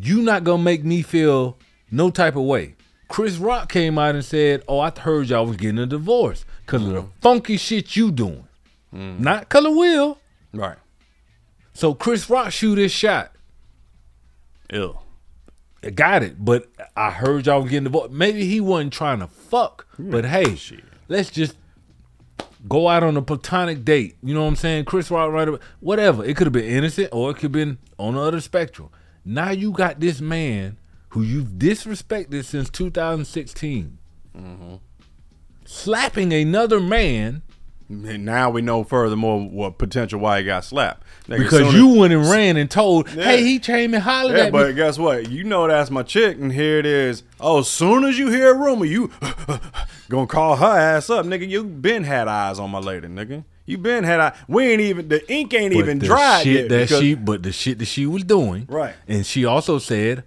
you 0.00 0.22
not 0.22 0.44
gonna 0.44 0.62
make 0.62 0.84
me 0.84 1.02
feel 1.02 1.58
no 1.90 2.10
type 2.10 2.36
of 2.36 2.42
way. 2.44 2.74
Chris 3.08 3.38
Rock 3.38 3.70
came 3.70 3.98
out 3.98 4.14
and 4.14 4.24
said, 4.24 4.62
"Oh, 4.68 4.80
I 4.80 4.92
heard 4.96 5.28
y'all 5.28 5.46
was 5.46 5.56
getting 5.56 5.78
a 5.78 5.86
divorce 5.86 6.44
because 6.64 6.86
of 6.86 6.92
the 6.92 7.02
mm. 7.02 7.10
funky 7.20 7.56
shit 7.56 7.96
you 7.96 8.10
doing, 8.10 8.46
mm. 8.94 9.18
not 9.18 9.48
color 9.48 9.70
Will." 9.70 10.18
Right. 10.52 10.76
So 11.72 11.94
Chris 11.94 12.28
Rock 12.28 12.52
shoot 12.52 12.78
his 12.78 12.92
shot. 12.92 13.32
Ill. 14.70 15.02
I 15.82 15.90
got 15.90 16.22
it, 16.22 16.44
but 16.44 16.68
I 16.96 17.10
heard 17.10 17.46
y'all 17.46 17.62
was 17.62 17.70
getting 17.70 17.84
divorced. 17.84 18.12
Maybe 18.12 18.44
he 18.44 18.60
wasn't 18.60 18.92
trying 18.92 19.20
to 19.20 19.28
fuck, 19.28 19.86
but 19.98 20.24
hey, 20.24 20.56
let's 21.08 21.30
just 21.30 21.56
go 22.68 22.88
out 22.88 23.02
on 23.02 23.16
a 23.16 23.22
platonic 23.22 23.84
date. 23.84 24.16
You 24.22 24.34
know 24.34 24.42
what 24.42 24.48
I'm 24.48 24.56
saying? 24.56 24.86
Chris 24.86 25.10
Rock, 25.10 25.30
right? 25.30 25.48
away- 25.48 25.60
Whatever. 25.80 26.24
It 26.24 26.36
could 26.36 26.46
have 26.46 26.52
been 26.52 26.64
innocent, 26.64 27.10
or 27.12 27.30
it 27.30 27.34
could 27.34 27.44
have 27.44 27.52
been 27.52 27.78
on 27.98 28.14
the 28.14 28.20
other 28.20 28.40
spectrum. 28.40 28.90
Now 29.24 29.50
you 29.50 29.70
got 29.70 30.00
this 30.00 30.20
man 30.20 30.78
who 31.10 31.22
you've 31.22 31.52
disrespected 31.58 32.44
since 32.44 32.68
2016, 32.70 33.98
mm-hmm. 34.36 34.74
slapping 35.64 36.32
another 36.32 36.80
man 36.80 37.42
And 37.90 38.24
now 38.26 38.50
we 38.50 38.60
know 38.60 38.84
furthermore 38.84 39.48
what 39.48 39.78
potential 39.78 40.20
why 40.20 40.40
he 40.40 40.44
got 40.44 40.62
slapped. 40.64 41.04
Nigga, 41.26 41.38
because 41.38 41.72
you 41.74 41.88
went 41.88 42.12
and 42.12 42.28
ran 42.28 42.58
and 42.58 42.70
told, 42.70 43.08
Yeah. 43.14 43.24
"Hey, 43.24 43.42
he 43.42 43.58
came 43.58 43.94
and 43.94 44.02
hollered 44.02 44.36
Yeah, 44.36 44.44
at 44.44 44.52
but 44.52 44.68
me." 44.68 44.74
guess 44.74 44.98
what? 44.98 45.30
You 45.30 45.44
know 45.44 45.66
that's 45.66 45.90
my 45.90 46.02
chick, 46.02 46.36
and 46.38 46.52
here 46.52 46.78
it 46.78 46.84
is. 46.84 47.22
Oh, 47.40 47.60
as 47.60 47.68
soon 47.68 48.04
as 48.04 48.18
you 48.18 48.28
hear 48.30 48.50
a 48.54 48.58
rumor, 48.58 48.84
you 48.84 49.10
gonna 50.10 50.26
call 50.26 50.56
her 50.56 50.66
ass 50.78 51.08
up, 51.08 51.24
nigga. 51.24 51.48
You 51.48 51.64
been 51.64 52.04
had 52.04 52.28
eyes 52.28 52.58
on 52.58 52.70
my 52.70 52.78
lady, 52.78 53.08
nigga. 53.08 53.44
You 53.64 53.78
been 53.78 54.04
had 54.04 54.20
eye. 54.20 54.32
We 54.48 54.66
ain't 54.68 54.80
even 54.82 55.08
the 55.08 55.30
ink 55.32 55.52
ain't 55.54 55.72
But 55.72 55.78
even 55.80 55.98
the 55.98 56.06
dried 56.06 56.44
shit 56.44 56.70
yet. 56.70 56.88
that 56.88 56.88
she, 57.00 57.14
but 57.14 57.42
the 57.42 57.52
shit 57.52 57.78
that 57.78 57.86
she 57.86 58.04
was 58.06 58.22
doing, 58.24 58.66
Right. 58.68 58.94
And 59.06 59.24
she 59.26 59.44
also 59.46 59.78
said, 59.78 60.24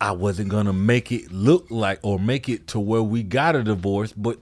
I 0.00 0.12
wasn't 0.12 0.48
gonna 0.48 0.72
make 0.72 1.10
it 1.10 1.32
look 1.32 1.66
like 1.70 1.98
or 2.02 2.18
make 2.18 2.48
it 2.48 2.68
to 2.68 2.80
where 2.80 3.02
we 3.02 3.22
got 3.22 3.56
a 3.56 3.62
divorce, 3.62 4.12
but 4.12 4.38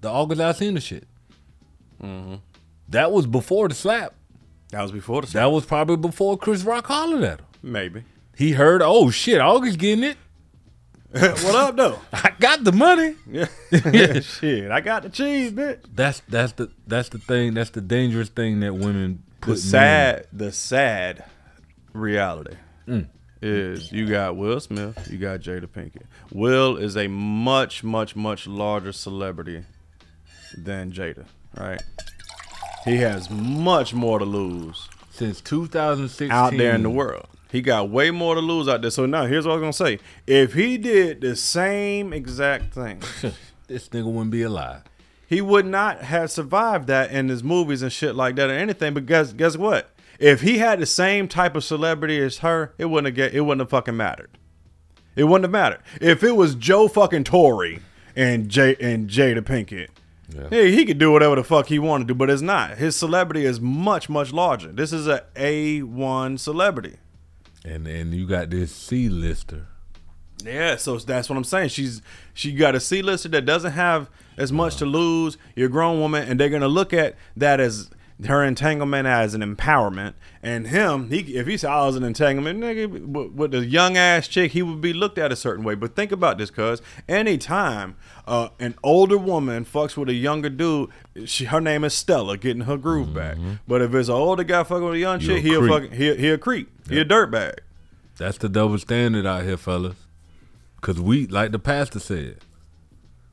the 0.00 0.08
August 0.08 0.40
Alsina 0.40 0.80
shit. 0.80 1.06
Mm-hmm. 2.02 2.36
That 2.88 3.10
was 3.12 3.26
before 3.26 3.68
the 3.68 3.74
slap. 3.74 4.14
that 4.70 4.82
was 4.82 4.92
before 4.92 5.22
the 5.22 5.26
slap. 5.28 5.42
That 5.42 5.50
was 5.50 5.64
probably 5.64 5.96
before 5.96 6.36
Chris 6.36 6.62
Rock 6.62 6.86
hollered 6.86 7.22
at 7.22 7.40
him. 7.40 7.46
maybe. 7.62 8.04
He 8.36 8.52
heard, 8.52 8.82
oh 8.82 9.10
shit, 9.10 9.40
August 9.40 9.78
getting 9.78 10.04
it. 10.04 10.16
what 11.12 11.54
up 11.54 11.76
though? 11.76 11.98
I 12.12 12.32
got 12.40 12.64
the 12.64 12.72
money. 12.72 13.16
Yeah. 13.30 13.48
yeah, 13.70 14.20
shit, 14.20 14.70
I 14.70 14.80
got 14.80 15.02
the 15.02 15.10
cheese, 15.10 15.52
bitch. 15.52 15.80
That's 15.94 16.22
that's 16.28 16.52
the 16.52 16.70
that's 16.86 17.10
the 17.10 17.18
thing. 17.18 17.54
That's 17.54 17.70
the 17.70 17.82
dangerous 17.82 18.30
thing 18.30 18.60
that 18.60 18.74
women 18.74 19.22
put. 19.40 19.54
The 19.54 19.60
sad, 19.60 20.26
the 20.32 20.52
sad 20.52 21.24
reality 21.92 22.56
mm. 22.88 23.06
Is 23.42 23.90
you 23.92 24.08
got 24.08 24.36
Will 24.36 24.60
Smith, 24.60 25.08
you 25.10 25.18
got 25.18 25.40
Jada 25.40 25.66
Pinkett. 25.66 26.04
Will 26.32 26.76
is 26.76 26.96
a 26.96 27.08
much, 27.08 27.82
much, 27.82 28.14
much 28.16 28.46
larger 28.46 28.92
celebrity 28.92 29.64
than 30.56 30.92
Jada, 30.92 31.24
right? 31.56 31.82
He 32.84 32.96
has 32.98 33.30
much 33.30 33.94
more 33.94 34.18
to 34.18 34.24
lose 34.24 34.88
since 35.10 35.40
2016 35.40 36.30
out 36.30 36.56
there 36.56 36.74
in 36.74 36.82
the 36.82 36.90
world. 36.90 37.26
He 37.50 37.60
got 37.60 37.90
way 37.90 38.10
more 38.10 38.34
to 38.34 38.40
lose 38.40 38.66
out 38.66 38.80
there. 38.80 38.90
So 38.90 39.04
now 39.06 39.26
here's 39.26 39.46
what 39.46 39.52
I 39.52 39.56
was 39.56 39.60
gonna 39.62 39.72
say: 39.96 39.98
if 40.26 40.54
he 40.54 40.78
did 40.78 41.20
the 41.20 41.36
same 41.36 42.12
exact 42.12 42.74
thing, 42.74 43.00
this 43.68 43.88
nigga 43.90 44.04
wouldn't 44.06 44.30
be 44.30 44.42
alive. 44.42 44.82
he 45.28 45.40
would 45.40 45.66
not 45.66 46.02
have 46.02 46.30
survived 46.30 46.86
that 46.88 47.10
in 47.10 47.28
his 47.28 47.44
movies 47.44 47.82
and 47.82 47.92
shit 47.92 48.14
like 48.14 48.36
that 48.36 48.48
or 48.50 48.54
anything. 48.54 48.94
But 48.94 49.06
guess 49.06 49.32
guess 49.32 49.56
what? 49.56 49.91
If 50.18 50.42
he 50.42 50.58
had 50.58 50.80
the 50.80 50.86
same 50.86 51.28
type 51.28 51.56
of 51.56 51.64
celebrity 51.64 52.20
as 52.20 52.38
her, 52.38 52.74
it 52.78 52.86
wouldn't 52.86 53.06
have 53.06 53.14
get 53.14 53.34
it 53.34 53.40
wouldn't 53.42 53.60
have 53.60 53.70
fucking 53.70 53.96
mattered. 53.96 54.30
It 55.14 55.24
wouldn't 55.24 55.44
have 55.44 55.50
mattered. 55.50 55.80
If 56.00 56.22
it 56.22 56.32
was 56.32 56.54
Joe 56.54 56.88
fucking 56.88 57.24
Torry 57.24 57.80
and 58.16 58.48
Jay 58.48 58.76
and 58.80 59.08
Jada 59.08 59.40
Pinkett, 59.40 59.88
hey, 60.50 60.72
he 60.72 60.84
could 60.84 60.98
do 60.98 61.12
whatever 61.12 61.36
the 61.36 61.44
fuck 61.44 61.66
he 61.66 61.78
wanted 61.78 62.08
to 62.08 62.14
do, 62.14 62.18
but 62.18 62.30
it's 62.30 62.42
not. 62.42 62.78
His 62.78 62.96
celebrity 62.96 63.44
is 63.44 63.60
much, 63.60 64.08
much 64.08 64.32
larger. 64.32 64.72
This 64.72 64.92
is 64.92 65.06
a 65.06 65.24
A 65.36 65.82
one 65.82 66.38
celebrity. 66.38 66.96
And 67.64 67.86
and 67.86 68.14
you 68.14 68.26
got 68.26 68.50
this 68.50 68.74
C 68.74 69.08
lister. 69.08 69.66
Yeah, 70.44 70.76
so 70.76 70.96
that's 70.98 71.28
what 71.28 71.36
I'm 71.36 71.44
saying. 71.44 71.68
She's 71.68 72.02
she 72.34 72.52
got 72.52 72.74
a 72.74 72.80
C 72.80 73.02
lister 73.02 73.28
that 73.30 73.44
doesn't 73.44 73.72
have 73.72 74.10
as 74.36 74.50
much 74.50 74.76
to 74.76 74.86
lose. 74.86 75.36
You're 75.54 75.68
a 75.68 75.70
grown 75.70 76.00
woman, 76.00 76.28
and 76.28 76.40
they're 76.40 76.48
gonna 76.48 76.68
look 76.68 76.92
at 76.92 77.16
that 77.36 77.60
as 77.60 77.90
her 78.26 78.44
entanglement 78.44 79.06
as 79.06 79.34
an 79.34 79.40
empowerment. 79.40 80.14
And 80.42 80.68
him, 80.68 81.10
he 81.10 81.18
if 81.36 81.46
he 81.46 81.56
said 81.56 81.70
I 81.70 81.86
was 81.86 81.96
an 81.96 82.04
entanglement, 82.04 82.60
nigga, 82.60 82.88
with, 83.06 83.32
with 83.32 83.54
a 83.54 83.64
young 83.64 83.96
ass 83.96 84.28
chick, 84.28 84.52
he 84.52 84.62
would 84.62 84.80
be 84.80 84.92
looked 84.92 85.18
at 85.18 85.32
a 85.32 85.36
certain 85.36 85.64
way. 85.64 85.74
But 85.74 85.96
think 85.96 86.12
about 86.12 86.38
this, 86.38 86.50
cuz 86.50 86.82
anytime 87.08 87.96
uh, 88.26 88.48
an 88.58 88.74
older 88.82 89.18
woman 89.18 89.64
fucks 89.64 89.96
with 89.96 90.08
a 90.08 90.14
younger 90.14 90.50
dude, 90.50 90.90
she 91.24 91.44
her 91.46 91.60
name 91.60 91.84
is 91.84 91.94
Stella, 91.94 92.36
getting 92.36 92.62
her 92.62 92.76
groove 92.76 93.14
back. 93.14 93.38
But 93.66 93.82
if 93.82 93.94
it's 93.94 94.08
an 94.08 94.14
older 94.14 94.44
guy 94.44 94.62
fucking 94.64 94.84
with 94.84 94.94
a 94.94 94.98
young 94.98 95.18
Mm-hmm. 95.18 95.30
A 95.30 95.34
chick, 95.34 95.44
he'll 95.44 95.60
creep. 95.60 95.72
fucking 95.72 95.92
he 95.92 96.16
he 96.16 96.28
a 96.30 96.38
creep, 96.38 96.88
he 96.88 96.98
a 96.98 97.04
dirtbag. 97.04 97.58
That's 98.18 98.38
the 98.38 98.48
double 98.48 98.78
standard 98.78 99.26
out 99.26 99.44
here, 99.44 99.56
fellas. 99.56 99.96
Cause 100.80 101.00
we, 101.00 101.26
like 101.28 101.52
the 101.52 101.58
pastor 101.58 102.00
said, 102.00 102.38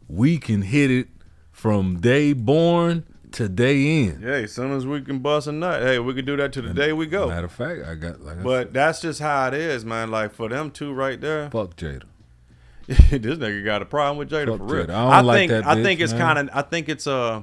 we 0.07 0.37
can 0.37 0.61
hit 0.61 0.91
it 0.91 1.07
from 1.51 1.99
day 1.99 2.33
born 2.33 3.03
to 3.33 3.43
in. 3.45 4.21
Yeah, 4.21 4.29
as 4.29 4.53
soon 4.53 4.71
as 4.71 4.85
we 4.85 5.01
can 5.01 5.19
bust 5.19 5.47
a 5.47 5.51
nut, 5.51 5.81
hey, 5.81 5.99
we 5.99 6.13
can 6.13 6.25
do 6.25 6.35
that 6.37 6.53
to 6.53 6.61
the 6.61 6.73
day 6.73 6.93
we 6.93 7.05
go. 7.05 7.27
Matter 7.27 7.45
of 7.45 7.51
fact, 7.51 7.81
I 7.85 7.95
got 7.95 8.21
like 8.21 8.39
I 8.39 8.41
But 8.41 8.73
that's 8.73 9.01
just 9.01 9.19
how 9.19 9.47
it 9.47 9.53
is, 9.53 9.85
man. 9.85 10.11
Like 10.11 10.33
for 10.33 10.49
them 10.49 10.71
two 10.71 10.93
right 10.93 11.19
there, 11.19 11.49
fuck 11.49 11.75
Jada. 11.75 12.03
this 12.87 12.97
nigga 13.37 13.63
got 13.63 13.81
a 13.81 13.85
problem 13.85 14.17
with 14.17 14.31
Jada 14.31 14.47
Fuck 14.47 14.57
for 14.57 14.75
real. 14.75 14.85
Jada. 14.87 14.95
I 14.95 15.17
don't 15.17 15.25
like 15.25 15.37
think 15.37 15.51
that 15.51 15.67
I 15.67 15.75
bitch, 15.75 15.83
think 15.83 15.99
it's 15.99 16.13
kind 16.13 16.39
of 16.39 16.49
I 16.53 16.61
think 16.63 16.89
it's 16.89 17.05
uh 17.07 17.41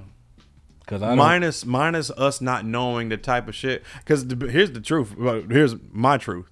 Cause 0.86 1.02
I 1.02 1.14
minus 1.14 1.64
minus 1.66 2.10
us 2.10 2.40
not 2.40 2.64
knowing 2.64 3.08
the 3.08 3.16
type 3.16 3.48
of 3.48 3.54
shit. 3.54 3.82
Because 3.98 4.24
here's 4.50 4.70
the 4.72 4.80
truth. 4.80 5.16
well, 5.16 5.42
Here's 5.48 5.74
my 5.90 6.16
truth. 6.16 6.48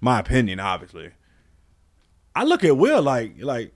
My 0.00 0.20
opinion, 0.20 0.60
obviously. 0.60 1.10
I 2.34 2.44
look 2.44 2.64
at 2.64 2.76
Will 2.76 3.02
like 3.02 3.34
like 3.40 3.72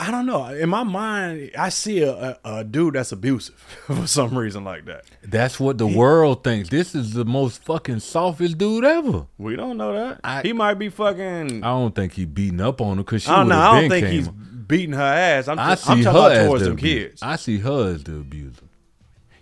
I 0.00 0.10
don't 0.10 0.24
know. 0.24 0.46
In 0.46 0.70
my 0.70 0.82
mind, 0.82 1.50
I 1.58 1.68
see 1.68 2.00
a, 2.02 2.12
a, 2.14 2.38
a 2.44 2.64
dude 2.64 2.94
that's 2.94 3.12
abusive 3.12 3.54
for 3.86 4.06
some 4.06 4.36
reason 4.36 4.64
like 4.64 4.86
that. 4.86 5.04
That's 5.22 5.60
what 5.60 5.76
the 5.76 5.86
world 5.86 6.42
thinks. 6.42 6.70
This 6.70 6.94
is 6.94 7.12
the 7.12 7.26
most 7.26 7.62
fucking 7.64 8.00
softest 8.00 8.56
dude 8.56 8.84
ever. 8.84 9.26
We 9.36 9.56
don't 9.56 9.76
know 9.76 9.92
that. 9.92 10.46
he 10.46 10.54
might 10.54 10.74
be 10.74 10.88
fucking. 10.88 11.62
I 11.62 11.68
don't 11.68 11.94
think 11.94 12.14
he 12.14 12.24
beating 12.24 12.62
up 12.62 12.80
on 12.80 12.96
her 12.96 13.02
because 13.04 13.22
she 13.24 13.28
I 13.28 13.36
don't 13.36 13.48
would 13.48 13.52
know. 13.54 13.60
have 13.60 13.74
I 13.74 13.80
don't 13.82 13.90
think 13.90 14.06
he's 14.06 14.28
beating 14.28 14.94
her 14.94 15.02
ass. 15.02 15.48
I'm, 15.48 15.58
I 15.58 15.74
see 15.74 15.92
I'm 15.92 16.02
her 16.04 16.46
towards 16.46 16.62
the 16.62 16.70
them 16.70 16.78
abuser. 16.78 17.08
kids. 17.08 17.22
I 17.22 17.36
see 17.36 17.58
her 17.58 17.94
as 17.94 18.02
the 18.02 18.16
abuser. 18.16 18.62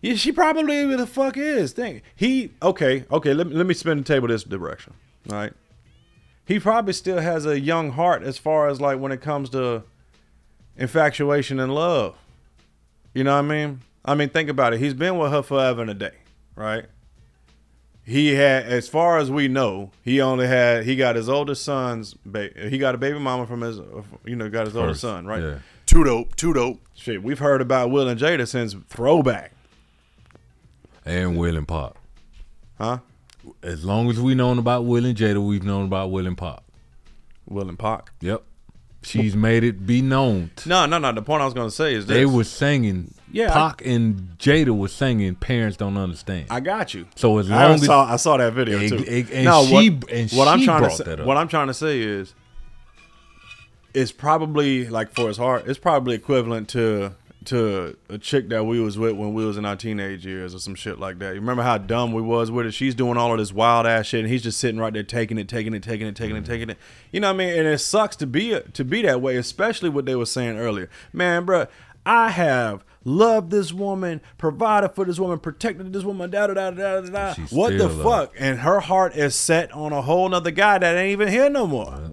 Yeah, 0.03 0.15
she 0.15 0.33
probably 0.33 0.85
the 0.97 1.07
fuck 1.07 1.37
is. 1.37 1.73
Think 1.73 2.03
he 2.17 2.51
okay, 2.63 3.05
okay, 3.13 3.33
let 3.33 3.47
me 3.47 3.55
let 3.55 3.67
me 3.67 3.75
spin 3.75 3.99
the 3.99 4.05
table 4.05 4.27
this 4.27 4.43
direction. 4.43 4.95
All 5.31 5.37
right. 5.37 5.53
He 6.45 6.59
probably 6.59 6.95
still 6.95 7.19
has 7.21 7.47
a 7.47 7.61
young 7.61 7.93
heart 7.93 8.23
as 8.25 8.39
far 8.39 8.69
as 8.69 8.81
like 8.81 8.99
when 8.99 9.13
it 9.13 9.21
comes 9.21 9.51
to 9.51 9.85
infatuation 10.79 11.61
and 11.61 11.75
love. 11.75 12.17
You 13.13 13.25
know 13.25 13.33
what 13.35 13.39
I 13.45 13.49
mean? 13.49 13.81
I 14.05 14.15
mean, 14.15 14.29
think 14.31 14.49
about 14.49 14.73
it. 14.73 14.81
He's 14.81 14.95
been 14.95 15.19
with 15.19 15.31
her 15.33 15.43
forever 15.43 15.83
and 15.83 15.91
a 15.91 15.95
day, 15.95 16.15
right? 16.55 16.87
He 18.05 18.35
had, 18.35 18.65
as 18.65 18.89
far 18.89 19.19
as 19.19 19.31
we 19.31 19.49
know, 19.49 19.91
he 20.03 20.21
only 20.23 20.47
had 20.47 20.85
he 20.85 20.97
got 20.97 21.15
his 21.17 21.29
oldest 21.29 21.63
son's 21.63 22.15
ba- 22.25 22.51
he 22.57 22.79
got 22.79 22.95
a 22.95 22.99
baby 22.99 23.19
mama 23.19 23.47
from 23.47 23.61
his, 23.61 23.79
you 24.25 24.35
know, 24.35 24.49
got 24.49 24.65
his 24.67 24.75
oldest 24.77 25.03
First, 25.03 25.13
son, 25.13 25.27
right? 25.27 25.43
yeah. 25.43 25.59
Too 25.85 26.05
dope, 26.05 26.35
too 26.37 26.55
dope. 26.55 26.81
Shit, 26.95 27.23
we've 27.23 27.39
heard 27.39 27.61
about 27.61 27.91
Will 27.91 28.09
and 28.09 28.19
Jada 28.19 28.49
since 28.49 28.75
throwback. 28.89 29.53
And 31.05 31.37
Will 31.37 31.57
and 31.57 31.69
Pop. 31.69 31.99
Huh? 32.79 32.99
As 33.63 33.85
long 33.85 34.09
as 34.11 34.19
we 34.21 34.35
known 34.35 34.59
about 34.59 34.85
Will 34.85 35.05
and 35.05 35.17
Jada, 35.17 35.45
we've 35.47 35.65
known 35.65 35.87
about 35.87 36.11
Will 36.11 36.27
and 36.27 36.37
Pop. 36.37 36.65
Will 37.47 37.69
and 37.69 37.79
Pop. 37.79 38.09
Yep. 38.21 38.43
She's 39.03 39.37
made 39.37 39.65
it 39.65 39.87
be 39.87 40.03
known. 40.03 40.51
No, 40.67 40.85
no, 40.87 40.99
no. 40.99 41.13
The 41.13 41.23
point 41.23 41.41
I 41.41 41.45
was 41.45 41.55
going 41.55 41.69
to 41.69 41.75
say 41.75 41.95
is 41.95 42.07
this. 42.07 42.15
They 42.17 42.27
were 42.27 42.45
singing. 42.45 43.15
Yeah, 43.31 43.51
I- 43.51 43.69
Pac 43.71 43.87
and 43.87 44.37
Jada 44.39 44.77
was 44.77 44.93
singing. 44.93 45.35
Parents 45.37 45.77
don't 45.77 45.97
understand. 45.97 46.47
I 46.51 46.61
got 46.61 46.95
you. 46.95 47.07
So 47.15 47.39
as 47.39 47.51
I 47.51 47.65
long 47.67 47.75
as 47.77 47.85
saw, 47.85 48.13
I 48.13 48.17
saw 48.17 48.37
that 48.39 48.53
video 48.55 48.79
Egg- 48.79 48.89
too. 48.91 49.05
egg- 49.07 49.31
and 49.33 49.45
no, 49.45 49.65
she 49.65 49.91
what, 49.91 50.11
and 50.11 50.31
what 50.33 50.49
I'm 50.49 50.61
trying 50.63 50.83
to 50.83 50.91
say, 50.91 51.17
what 51.25 51.37
I'm 51.37 51.49
trying 51.49 51.69
to 51.69 51.75
say 51.75 52.01
is, 52.01 52.35
it's 53.95 54.13
probably 54.13 54.89
like 54.89 55.15
for 55.15 55.29
his 55.29 55.37
heart, 55.37 55.65
it's 55.67 55.79
probably 55.79 56.15
equivalent 56.15 56.69
to 56.71 57.13
to 57.49 57.97
a 58.09 58.17
chick 58.19 58.49
that 58.49 58.65
we 58.65 58.81
was 58.81 58.99
with 58.99 59.17
when 59.17 59.35
we 59.35 59.45
was 59.45 59.57
in 59.57 59.65
our 59.65 59.77
teenage 59.77 60.25
years 60.25 60.55
or 60.55 60.59
some 60.59 60.75
shit 60.75 60.99
like 60.99 61.19
that. 61.19 61.35
You 61.35 61.41
remember 61.41 61.63
how 61.63 61.79
dumb 61.79 62.13
we 62.13 62.23
was 62.23 62.51
with 62.51 62.67
it? 62.67 62.73
She's 62.73 62.95
doing 62.95 63.17
all 63.17 63.33
of 63.33 63.39
this 63.39 63.53
wild 63.53 63.87
ass 63.87 64.07
shit, 64.07 64.21
and 64.21 64.29
he's 64.29 64.43
just 64.43 64.59
sitting 64.59 64.81
right 64.81 64.93
there 64.93 65.03
taking 65.03 65.39
it, 65.39 65.49
taking 65.49 65.75
it, 65.75 65.83
taking 65.83 66.07
it, 66.07 66.15
taking 66.17 66.37
it, 66.37 66.45
taking 66.45 66.71
it. 66.71 66.79
You 67.13 67.21
know 67.21 67.29
what 67.29 67.35
I 67.35 67.47
mean? 67.47 67.59
And 67.59 67.67
it 67.69 67.79
sucks 67.79 68.17
to 68.17 68.27
be 68.27 68.59
to 68.73 68.85
be 68.85 69.03
that 69.03 69.21
way, 69.21 69.37
especially 69.37 69.89
what 69.89 70.07
they 70.07 70.15
were 70.15 70.27
saying 70.27 70.59
earlier. 70.59 70.89
Man, 71.13 71.45
bruh, 71.47 71.69
I 72.07 72.31
have 72.31 72.85
loved 73.05 73.51
this 73.51 73.73
woman, 73.73 74.21
provided 74.37 74.91
for 74.91 75.05
this 75.05 75.19
woman, 75.19 75.39
protected 75.39 75.93
this 75.93 76.05
woman, 76.05 76.31
da 76.31 76.47
da 76.49 76.55
da 76.55 76.71
da 76.71 77.01
da 77.01 77.33
da. 77.35 77.43
What 77.51 77.79
the 77.79 77.89
fuck? 77.89 78.35
And 78.39 78.61
her 78.61 78.81
heart 78.81 79.17
is 79.17 79.35
set 79.35 79.73
on 79.73 79.93
a 79.93 80.03
whole 80.03 80.29
nother 80.29 80.51
guy 80.51 80.79
that 80.79 80.97
ain't 80.97 81.13
even 81.13 81.29
here 81.29 81.49
no 81.49 81.67
more. 81.67 82.13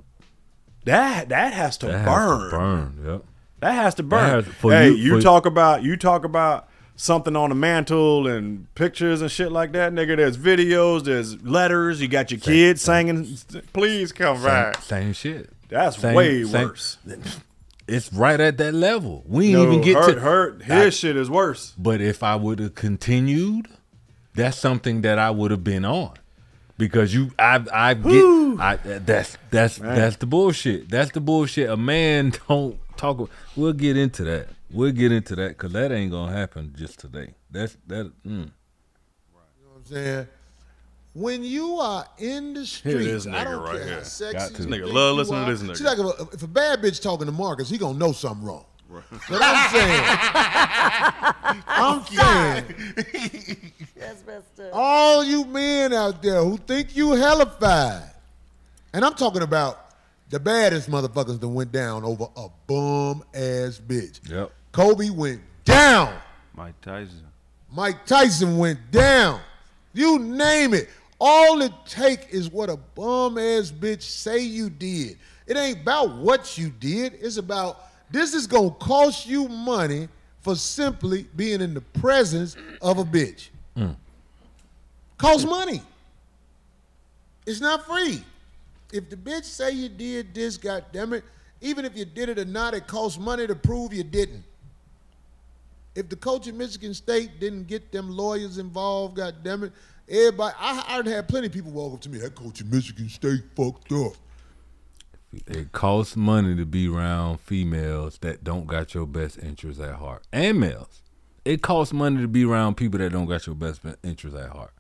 That 0.86 1.30
that 1.30 1.54
has 1.54 1.78
to 1.80 1.88
That 1.88 1.98
has 2.00 2.06
burn. 2.08 2.50
to 2.52 2.58
burn. 2.58 3.00
Yep. 3.06 3.26
That 3.66 3.74
has 3.74 3.96
to 3.96 4.04
burn. 4.04 4.30
has- 4.44 4.46
for 4.54 4.72
hey, 4.72 4.90
you- 4.90 4.96
you, 4.96 5.16
for- 5.18 5.22
talk 5.22 5.46
about 5.48 5.82
you 5.82 5.98
talk 5.98 6.24
about 6.24 6.68
something 6.96 7.36
on 7.36 7.50
the 7.50 7.56
mantle 7.56 8.28
and 8.28 8.74
pictures 8.76 9.22
and 9.22 9.32
shit 9.32 9.52
like 9.52 9.72
that, 9.72 9.92
nigga. 9.92 10.16
There's 10.18 10.38
videos, 10.38 11.04
there's 11.04 11.42
letters. 11.44 12.00
You 12.00 12.08
got 12.08 12.30
your 12.30 12.40
kids 12.40 12.84
singing, 12.84 13.38
"Please 13.74 14.12
come 14.12 14.38
Same, 14.38 14.46
back." 14.46 14.82
same 14.84 15.14
shit. 15.14 15.50
That's 15.70 15.98
Same- 15.98 16.14
way 16.14 16.44
same- 16.44 16.68
worse. 16.68 16.98
It's 17.88 18.14
right 18.14 18.40
at 18.40 18.58
that 18.60 18.74
level. 18.76 19.24
We 19.28 19.46
ain't 19.48 19.54
No, 19.56 19.64
even 19.68 19.82
get 19.82 19.96
hurt, 19.96 20.14
to 20.14 20.20
her 20.20 20.58
his 20.64 20.72
I- 20.86 20.90
shit 20.92 21.18
is 21.18 21.30
worse. 21.30 21.74
But 21.78 22.02
if 22.02 22.22
I 22.22 22.36
would 22.36 22.60
have 22.60 22.76
continued, 22.76 23.68
that's 24.36 24.58
something 24.60 25.02
that 25.02 25.18
I 25.18 25.32
would 25.32 25.50
have 25.50 25.64
been 25.64 25.86
on. 25.86 26.12
Because 26.78 27.14
you, 27.16 27.32
I, 27.40 27.64
I 27.74 27.94
get, 27.96 28.60
I, 28.60 28.76
that's 29.00 29.38
that's 29.50 29.80
Man. 29.80 29.96
that's 29.96 30.18
the 30.18 30.26
bullshit. 30.28 30.90
That's 30.90 31.10
the 31.12 31.22
bullshit. 31.22 31.68
A 31.70 31.78
man 31.78 32.34
don't 32.48 32.78
talk. 32.98 33.30
We'll 33.56 33.74
get 33.74 33.98
into 33.98 34.24
that. 34.26 34.48
We'll 34.72 34.92
get 34.92 35.12
into 35.12 35.36
that 35.38 35.50
because 35.50 35.72
that 35.74 35.92
ain't 35.92 36.12
gonna 36.12 36.32
happen 36.32 36.74
just 36.78 37.00
today. 37.00 37.34
That's 37.52 37.78
that. 37.88 38.12
Mm. 38.26 38.52
I'm 39.76 39.86
saying? 39.86 40.28
When 41.14 41.44
you 41.44 41.76
are 41.78 42.06
in 42.18 42.54
the 42.56 42.60
Here 42.60 42.64
it 42.64 42.66
streets, 42.66 43.08
is, 43.08 43.28
I 43.28 43.32
nigga, 43.32 43.44
don't 43.52 43.64
right 43.64 43.76
care 43.78 43.86
here. 43.86 43.96
how 43.98 44.04
sexy 44.04 44.38
Got 44.38 44.56
to. 44.56 44.64
Nigga 44.64 44.92
love 44.94 45.12
you 45.16 45.22
listening 45.22 45.46
to 45.46 45.52
this 45.56 45.64
nigga. 45.64 45.78
See, 45.78 45.84
like 45.86 45.98
if 46.00 46.06
a, 46.06 46.34
if 46.36 46.44
a 46.44 46.48
bad 46.48 46.82
bitch 46.82 47.02
talking 47.02 47.26
to 47.28 47.32
Marcus, 47.32 47.70
he 47.70 47.78
gonna 47.78 47.98
know 47.98 48.12
something 48.12 48.46
wrong. 48.46 48.66
But 49.30 49.42
I'm 49.42 49.72
saying, 49.72 50.04
I'm 51.68 52.04
saying, 52.06 53.72
all 54.74 55.24
you 55.24 55.46
men 55.46 55.94
out 55.94 56.22
there 56.22 56.44
who 56.44 56.58
think 56.58 56.96
you 56.96 57.12
hellified, 57.14 58.04
and 58.94 59.04
I'm 59.06 59.14
talking 59.16 59.42
about 59.42 59.85
the 60.36 60.40
baddest 60.42 60.92
motherfuckers 60.92 61.40
that 61.40 61.48
went 61.48 61.72
down 61.72 62.04
over 62.04 62.26
a 62.36 62.50
bum 62.68 63.24
ass 63.34 63.80
bitch. 63.88 64.20
Yep. 64.30 64.52
Kobe 64.74 65.10
went 65.10 65.40
down. 65.64 66.14
Mike 66.54 66.82
Tyson. 66.82 67.24
Mike 67.72 68.06
Tyson 68.06 68.58
went 68.58 68.92
down. 68.92 69.40
You 69.94 70.20
name 70.20 70.74
it. 70.74 70.90
All 71.22 71.62
it 71.62 71.72
take 71.86 72.28
is 72.32 72.52
what 72.52 72.70
a 72.70 72.76
bum 72.76 73.38
ass 73.38 73.72
bitch 73.72 74.02
say 74.02 74.40
you 74.40 74.70
did. 74.70 75.18
It 75.48 75.56
ain't 75.56 75.84
about 75.84 76.18
what 76.18 76.58
you 76.58 76.70
did. 76.70 77.14
It's 77.22 77.38
about 77.38 77.86
this 78.12 78.34
is 78.34 78.46
gonna 78.46 78.72
cost 78.72 79.26
you 79.26 79.48
money 79.48 80.10
for 80.42 80.58
simply 80.58 81.28
being 81.38 81.62
in 81.62 81.74
the 81.74 81.80
presence 81.80 82.58
of 82.82 82.98
a 82.98 83.06
bitch. 83.06 83.52
Mm. 83.78 83.96
Cost 85.18 85.48
money. 85.48 85.82
It's 87.46 87.62
not 87.62 87.86
free. 87.86 88.22
If 88.96 89.10
the 89.10 89.18
bitch 89.18 89.44
say 89.44 89.72
you 89.72 89.90
did 89.90 90.34
this, 90.34 90.56
God 90.56 90.86
damn 90.94 91.12
it, 91.12 91.26
even 91.60 91.84
if 91.84 91.98
you 91.98 92.06
did 92.06 92.30
it 92.30 92.40
or 92.40 92.46
not, 92.46 92.74
it 92.74 92.88
costs 92.88 93.20
money 93.20 93.46
to 93.46 93.56
prove 93.56 93.94
you 93.94 94.04
didn't. 94.04 94.44
If 95.96 96.08
the 96.08 96.16
coach 96.16 96.48
at 96.48 96.56
Michigan 96.56 96.94
State 96.94 97.40
didn't 97.40 97.68
get 97.68 97.92
them 97.92 98.10
lawyers 98.10 98.58
involved, 98.58 99.18
God 99.18 99.36
damn 99.44 99.64
it, 99.64 99.74
everybody, 100.08 100.56
I, 100.58 101.02
I 101.06 101.10
had 101.10 101.28
plenty 101.28 101.48
of 101.48 101.54
people 101.54 101.72
walk 101.72 101.96
up 101.96 102.02
to 102.02 102.10
me, 102.10 102.20
that 102.20 102.36
coach 102.36 102.62
at 102.62 102.68
Michigan 102.68 103.10
State 103.10 103.42
fucked 103.56 103.92
up. 103.92 104.14
It 105.46 105.74
costs 105.74 106.16
money 106.16 106.56
to 106.56 106.66
be 106.66 106.88
around 106.88 107.42
females 107.42 108.18
that 108.20 108.46
don't 108.46 108.66
got 108.66 108.94
your 108.94 109.06
best 109.06 109.38
interests 109.40 109.82
at 109.82 109.96
heart, 109.96 110.24
and 110.32 110.58
males. 110.60 111.02
It 111.44 111.62
costs 111.62 111.94
money 111.94 112.22
to 112.22 112.30
be 112.30 112.46
around 112.46 112.76
people 112.76 113.00
that 113.00 113.12
don't 113.12 113.26
got 113.26 113.46
your 113.46 113.56
best 113.56 113.82
interests 114.04 114.40
at 114.40 114.52
heart. 114.52 114.72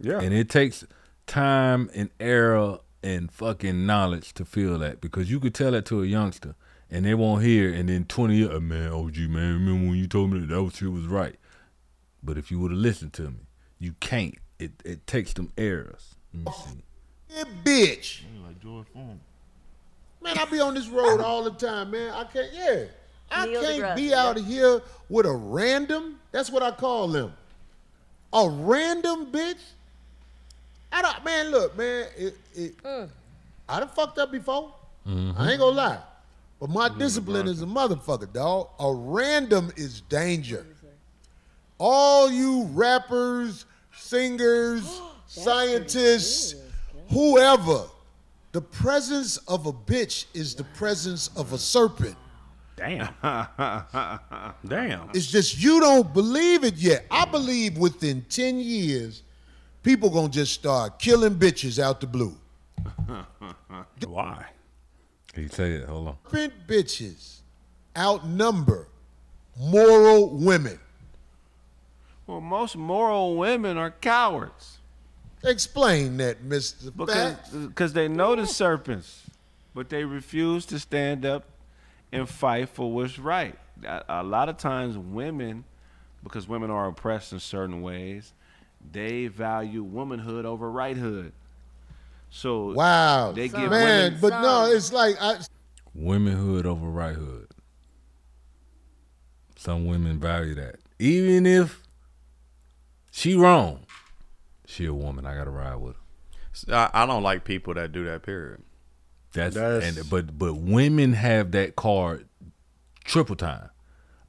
Yeah. 0.00 0.20
and 0.20 0.34
it 0.34 0.50
takes 0.50 0.84
time 1.26 1.88
and 1.94 2.10
error 2.20 2.80
and 3.04 3.30
fucking 3.30 3.84
knowledge 3.84 4.32
to 4.32 4.44
feel 4.44 4.78
that 4.78 5.00
because 5.00 5.30
you 5.30 5.38
could 5.38 5.54
tell 5.54 5.70
that 5.72 5.84
to 5.86 6.02
a 6.02 6.06
youngster 6.06 6.54
and 6.90 7.04
they 7.04 7.14
won't 7.14 7.44
hear. 7.44 7.72
And 7.72 7.88
then 7.88 8.06
twenty 8.06 8.36
years, 8.36 8.50
"Uh, 8.54 8.60
man, 8.60 8.90
OG 8.90 9.18
man, 9.28 9.54
remember 9.54 9.90
when 9.90 9.98
you 9.98 10.08
told 10.08 10.32
me 10.32 10.40
that 10.40 10.46
that 10.46 10.72
shit 10.74 10.90
was 10.90 11.06
right? 11.06 11.36
But 12.22 12.38
if 12.38 12.50
you 12.50 12.58
would 12.60 12.70
have 12.70 12.80
listened 12.80 13.12
to 13.14 13.30
me, 13.30 13.46
you 13.78 13.94
can't. 14.00 14.34
It 14.58 14.72
it 14.84 15.06
takes 15.06 15.34
them 15.34 15.52
errors. 15.58 16.14
Let 16.32 16.46
me 16.46 16.52
see. 16.66 16.84
Yeah, 17.28 17.44
bitch. 17.62 18.22
Man, 20.22 20.38
I 20.38 20.44
be 20.46 20.58
on 20.60 20.74
this 20.74 20.88
road 20.88 21.20
all 21.20 21.44
the 21.44 21.50
time, 21.50 21.90
man. 21.90 22.10
I 22.10 22.24
can't, 22.24 22.50
yeah. 22.52 22.84
I 23.30 23.46
Neil 23.46 23.60
can't 23.60 23.82
deGrasse, 23.82 23.96
be 23.96 24.02
yeah. 24.02 24.22
out 24.22 24.38
here 24.38 24.80
with 25.10 25.26
a 25.26 25.32
random, 25.32 26.18
that's 26.32 26.50
what 26.50 26.62
I 26.62 26.70
call 26.70 27.08
them. 27.08 27.34
A 28.32 28.48
random 28.48 29.26
bitch. 29.26 29.60
I 30.94 31.02
don't, 31.02 31.24
man, 31.24 31.50
look, 31.50 31.76
man, 31.76 32.06
it, 32.16 32.36
it, 32.54 32.82
mm. 32.84 33.08
I 33.68 33.80
done 33.80 33.88
fucked 33.88 34.16
up 34.18 34.30
before. 34.30 34.72
Mm-hmm. 35.04 35.40
I 35.40 35.50
ain't 35.50 35.58
gonna 35.58 35.76
lie. 35.76 35.98
But 36.60 36.70
my 36.70 36.88
discipline 36.88 37.48
is 37.48 37.62
a 37.62 37.66
motherfucker, 37.66 38.32
dog. 38.32 38.68
A 38.78 38.94
random 38.94 39.72
is 39.76 40.02
danger. 40.02 40.64
All 41.78 42.30
you 42.30 42.68
rappers, 42.72 43.66
singers, 43.92 45.00
scientists, 45.26 46.54
whoever, 47.10 47.82
the 48.52 48.60
presence 48.60 49.36
of 49.48 49.66
a 49.66 49.72
bitch 49.72 50.26
is 50.32 50.54
the 50.54 50.62
presence 50.62 51.28
of 51.36 51.52
a 51.52 51.58
serpent. 51.58 52.16
Damn. 52.76 53.12
Damn. 54.66 55.10
It's 55.12 55.26
just 55.26 55.60
you 55.60 55.80
don't 55.80 56.14
believe 56.14 56.62
it 56.62 56.76
yet. 56.76 57.06
I 57.10 57.24
believe 57.24 57.78
within 57.78 58.24
10 58.28 58.60
years, 58.60 59.24
people 59.84 60.10
gonna 60.10 60.28
just 60.28 60.52
start 60.52 60.98
killing 60.98 61.36
bitches 61.36 61.78
out 61.78 62.00
the 62.00 62.08
blue. 62.08 62.34
Why? 64.06 64.46
He 65.36 65.46
say 65.46 65.72
it. 65.72 65.88
Hold 65.88 66.08
on. 66.08 66.16
Serpent 66.24 66.66
bitches 66.66 67.40
outnumber 67.96 68.88
moral 69.58 70.30
women. 70.30 70.80
Well, 72.26 72.40
most 72.40 72.76
moral 72.76 73.36
women 73.36 73.76
are 73.76 73.90
cowards. 73.90 74.78
Explain 75.44 76.16
that, 76.16 76.42
Mister 76.42 76.90
Because 76.90 77.36
because 77.50 77.92
they 77.92 78.08
know 78.08 78.34
the 78.34 78.46
serpents, 78.46 79.24
but 79.74 79.90
they 79.90 80.04
refuse 80.04 80.64
to 80.66 80.78
stand 80.78 81.26
up 81.26 81.44
and 82.10 82.28
fight 82.28 82.70
for 82.70 82.90
what's 82.90 83.18
right. 83.18 83.56
A, 83.86 84.04
a 84.08 84.22
lot 84.22 84.48
of 84.48 84.56
times, 84.56 84.96
women, 84.96 85.64
because 86.22 86.48
women 86.48 86.70
are 86.70 86.88
oppressed 86.88 87.32
in 87.34 87.40
certain 87.40 87.82
ways, 87.82 88.32
they 88.90 89.26
value 89.28 89.82
womanhood 89.82 90.44
over 90.44 90.70
righthood. 90.70 91.32
So 92.30 92.72
Wow, 92.72 93.32
they 93.32 93.48
give 93.48 93.70
man, 93.70 94.04
women. 94.14 94.18
but 94.20 94.40
no, 94.42 94.66
it's 94.72 94.92
like 94.92 95.16
I, 95.20 95.36
Womanhood 95.94 96.66
over 96.66 96.88
righthood. 96.88 97.48
Some 99.56 99.86
women 99.86 100.18
value 100.18 100.54
that. 100.56 100.76
Even 100.98 101.46
if 101.46 101.82
she 103.10 103.34
wrong, 103.36 103.86
she 104.66 104.84
a 104.86 104.92
woman. 104.92 105.26
I 105.26 105.34
gotta 105.36 105.50
ride 105.50 105.76
with 105.76 105.96
her. 106.68 106.74
I, 106.74 107.02
I 107.02 107.06
don't 107.06 107.22
like 107.22 107.44
people 107.44 107.74
that 107.74 107.92
do 107.92 108.04
that. 108.06 108.22
Period. 108.22 108.62
That's, 109.32 109.54
That's- 109.54 109.96
and 109.96 110.10
but 110.10 110.36
but 110.38 110.54
women 110.54 111.12
have 111.14 111.52
that 111.52 111.76
card 111.76 112.26
triple 113.04 113.36
time. 113.36 113.70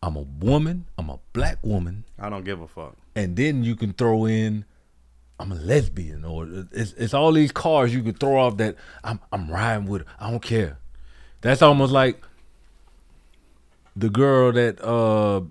I'm 0.03 0.15
a 0.15 0.21
woman. 0.21 0.85
I'm 0.97 1.09
a 1.09 1.19
black 1.33 1.57
woman. 1.65 2.03
I 2.19 2.29
don't 2.29 2.43
give 2.45 2.61
a 2.61 2.67
fuck. 2.67 2.95
And 3.15 3.35
then 3.35 3.63
you 3.63 3.75
can 3.75 3.93
throw 3.93 4.25
in, 4.25 4.65
I'm 5.39 5.51
a 5.51 5.55
lesbian, 5.55 6.25
or 6.25 6.47
it's 6.71 6.93
it's 6.93 7.13
all 7.13 7.31
these 7.31 7.51
cars 7.51 7.93
you 7.93 8.03
can 8.03 8.13
throw 8.13 8.37
off 8.37 8.57
that 8.57 8.75
I'm 9.03 9.19
I'm 9.31 9.49
riding 9.49 9.85
with. 9.87 10.03
I 10.19 10.29
don't 10.29 10.41
care. 10.41 10.79
That's 11.41 11.61
almost 11.61 11.93
like 11.93 12.21
the 13.95 14.09
girl 14.09 14.51
that 14.51 14.83
uh 14.83 15.41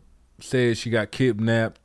said 0.41 0.77
she 0.77 0.91
got 0.91 1.11
kidnapped 1.11 1.81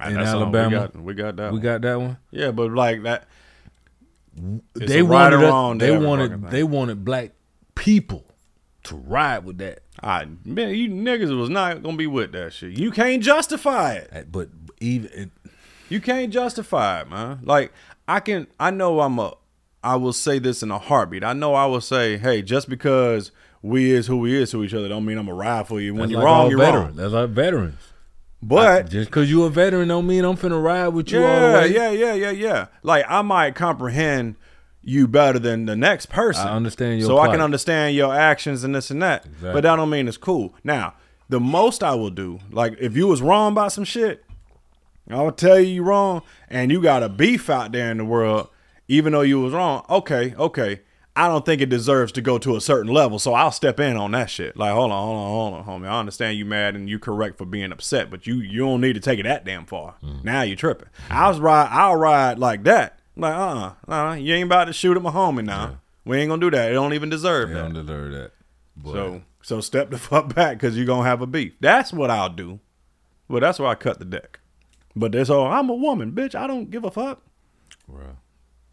Ah, 0.00 0.08
in 0.08 0.14
that's. 0.14 0.28
Alabama. 0.30 0.68
We 0.68 0.74
got, 0.74 0.96
we 1.02 1.14
got 1.14 1.36
that. 1.36 1.52
We 1.52 1.58
one. 1.58 1.62
got 1.62 1.80
that 1.82 2.00
one. 2.00 2.18
Yeah, 2.30 2.50
but 2.50 2.72
like 2.72 3.02
that. 3.02 3.26
It's 4.76 4.86
they 4.92 5.00
a 5.00 5.04
wanted 5.04 5.38
wrong 5.38 5.78
they 5.78 5.96
wanted 5.96 6.50
they 6.50 6.62
wanted 6.62 7.04
black 7.04 7.32
people 7.74 8.24
to 8.84 8.94
ride 8.96 9.44
with 9.44 9.58
that. 9.58 9.80
I 10.02 10.26
man, 10.44 10.74
you 10.74 10.88
niggas 10.88 11.36
was 11.36 11.50
not 11.50 11.82
gonna 11.82 11.96
be 11.96 12.06
with 12.06 12.32
that 12.32 12.52
shit. 12.52 12.78
You 12.78 12.90
can't 12.92 13.22
justify 13.22 13.94
it. 13.94 14.30
But 14.30 14.50
even 14.80 15.30
you 15.88 16.00
can't 16.00 16.32
justify 16.32 17.00
it, 17.00 17.08
man. 17.08 17.40
Like 17.42 17.72
I 18.06 18.20
can, 18.20 18.46
I 18.58 18.70
know 18.70 19.00
I'm 19.00 19.18
a. 19.18 19.34
I 19.82 19.94
will 19.96 20.12
say 20.12 20.40
this 20.40 20.62
in 20.62 20.70
a 20.72 20.78
heartbeat. 20.78 21.22
I 21.22 21.32
know 21.34 21.54
I 21.54 21.66
will 21.66 21.80
say, 21.80 22.16
hey, 22.18 22.42
just 22.42 22.68
because 22.68 23.30
we 23.62 23.92
is 23.92 24.08
who 24.08 24.18
we 24.18 24.36
is 24.36 24.50
to 24.50 24.64
each 24.64 24.74
other, 24.74 24.88
don't 24.88 25.04
mean 25.04 25.18
I'm 25.18 25.28
a 25.28 25.34
ride 25.34 25.68
for 25.68 25.80
you. 25.80 25.94
When 25.94 26.02
That's 26.02 26.12
you're 26.12 26.20
like 26.20 26.26
wrong, 26.26 26.50
you're 26.50 26.58
veterans. 26.58 26.86
wrong. 26.88 26.96
That's 26.96 27.12
like 27.12 27.30
veterans. 27.30 27.78
But 28.42 28.90
just 28.90 29.10
because 29.10 29.30
you 29.30 29.44
a 29.44 29.50
veteran 29.50 29.88
don't 29.88 30.06
mean 30.06 30.24
I'm 30.24 30.36
finna 30.36 30.62
ride 30.62 30.88
with 30.88 31.10
you 31.10 31.24
all 31.24 31.40
the 31.40 31.46
yeah, 31.46 31.60
way. 31.60 31.74
yeah, 31.74 31.90
yeah, 31.90 32.14
yeah, 32.14 32.30
yeah. 32.30 32.66
Like 32.82 33.04
I 33.08 33.22
might 33.22 33.54
comprehend 33.54 34.36
you 34.82 35.08
better 35.08 35.38
than 35.38 35.66
the 35.66 35.76
next 35.76 36.06
person. 36.06 36.46
I 36.46 36.54
understand 36.54 37.00
your 37.00 37.08
so 37.08 37.18
I 37.18 37.28
can 37.28 37.40
understand 37.40 37.96
your 37.96 38.14
actions 38.14 38.64
and 38.64 38.74
this 38.74 38.90
and 38.90 39.02
that. 39.02 39.26
Exactly. 39.26 39.52
But 39.52 39.62
that 39.62 39.76
don't 39.76 39.90
mean 39.90 40.06
it's 40.06 40.16
cool. 40.16 40.54
Now, 40.62 40.94
the 41.28 41.40
most 41.40 41.82
I 41.82 41.94
will 41.94 42.10
do, 42.10 42.38
like 42.50 42.76
if 42.80 42.96
you 42.96 43.08
was 43.08 43.20
wrong 43.22 43.52
about 43.52 43.72
some 43.72 43.84
shit, 43.84 44.24
I 45.10 45.22
will 45.22 45.32
tell 45.32 45.58
you 45.58 45.66
you 45.66 45.82
wrong, 45.82 46.22
and 46.48 46.70
you 46.70 46.82
got 46.82 47.02
a 47.02 47.08
beef 47.08 47.48
out 47.48 47.72
there 47.72 47.90
in 47.90 47.98
the 47.98 48.04
world, 48.04 48.48
even 48.88 49.12
though 49.12 49.22
you 49.22 49.40
was 49.40 49.52
wrong. 49.52 49.84
Okay, 49.88 50.34
okay. 50.36 50.80
I 51.16 51.26
don't 51.26 51.44
think 51.44 51.60
it 51.60 51.68
deserves 51.68 52.12
to 52.12 52.20
go 52.20 52.38
to 52.38 52.54
a 52.54 52.60
certain 52.60 52.92
level, 52.92 53.18
so 53.18 53.34
I'll 53.34 53.50
step 53.50 53.80
in 53.80 53.96
on 53.96 54.12
that 54.12 54.30
shit. 54.30 54.56
Like, 54.56 54.72
hold 54.72 54.92
on, 54.92 55.02
hold 55.04 55.16
on, 55.18 55.30
hold 55.32 55.54
on, 55.54 55.82
homie. 55.82 55.88
I 55.88 55.98
understand 55.98 56.38
you 56.38 56.44
mad 56.44 56.76
and 56.76 56.88
you 56.88 57.00
correct 57.00 57.38
for 57.38 57.44
being 57.44 57.72
upset, 57.72 58.08
but 58.08 58.26
you 58.26 58.36
you 58.36 58.60
don't 58.60 58.80
need 58.80 58.92
to 58.92 59.00
take 59.00 59.18
it 59.18 59.24
that 59.24 59.44
damn 59.44 59.66
far. 59.66 59.96
Mm. 60.04 60.22
Now 60.22 60.42
you 60.42 60.54
tripping. 60.54 60.88
I 61.10 61.28
was 61.28 61.40
ride, 61.40 61.68
I'll 61.72 61.96
ride 61.96 62.38
like 62.38 62.62
that. 62.64 63.00
Like, 63.16 63.34
uh, 63.34 63.72
uh-uh, 63.88 63.92
uh, 64.10 64.14
you 64.14 64.32
ain't 64.34 64.46
about 64.46 64.66
to 64.66 64.72
shoot 64.72 64.96
at 64.96 65.02
my 65.02 65.10
homie 65.10 65.44
now. 65.44 65.80
We 66.04 66.18
ain't 66.18 66.28
gonna 66.28 66.40
do 66.40 66.52
that. 66.52 66.70
It 66.70 66.74
don't 66.74 66.92
even 66.94 67.10
deserve 67.10 67.48
They 67.48 67.54
that. 67.56 67.62
don't 67.62 67.74
deserve 67.74 68.12
that. 68.12 68.30
Boy. 68.76 68.92
So 68.92 69.22
so 69.42 69.60
step 69.60 69.90
the 69.90 69.98
fuck 69.98 70.32
back 70.34 70.58
because 70.58 70.76
you're 70.76 70.86
gonna 70.86 71.08
have 71.08 71.20
a 71.20 71.26
beef. 71.26 71.54
That's 71.60 71.92
what 71.92 72.10
I'll 72.10 72.28
do. 72.30 72.60
But 73.28 73.40
that's 73.40 73.58
why 73.58 73.72
I 73.72 73.74
cut 73.74 73.98
the 73.98 74.04
deck. 74.04 74.38
But 74.98 75.12
this 75.12 75.28
whole 75.28 75.46
I'm 75.46 75.68
a 75.70 75.74
woman, 75.74 76.12
bitch. 76.12 76.34
I 76.34 76.46
don't 76.46 76.70
give 76.70 76.84
a 76.84 76.90
fuck. 76.90 77.22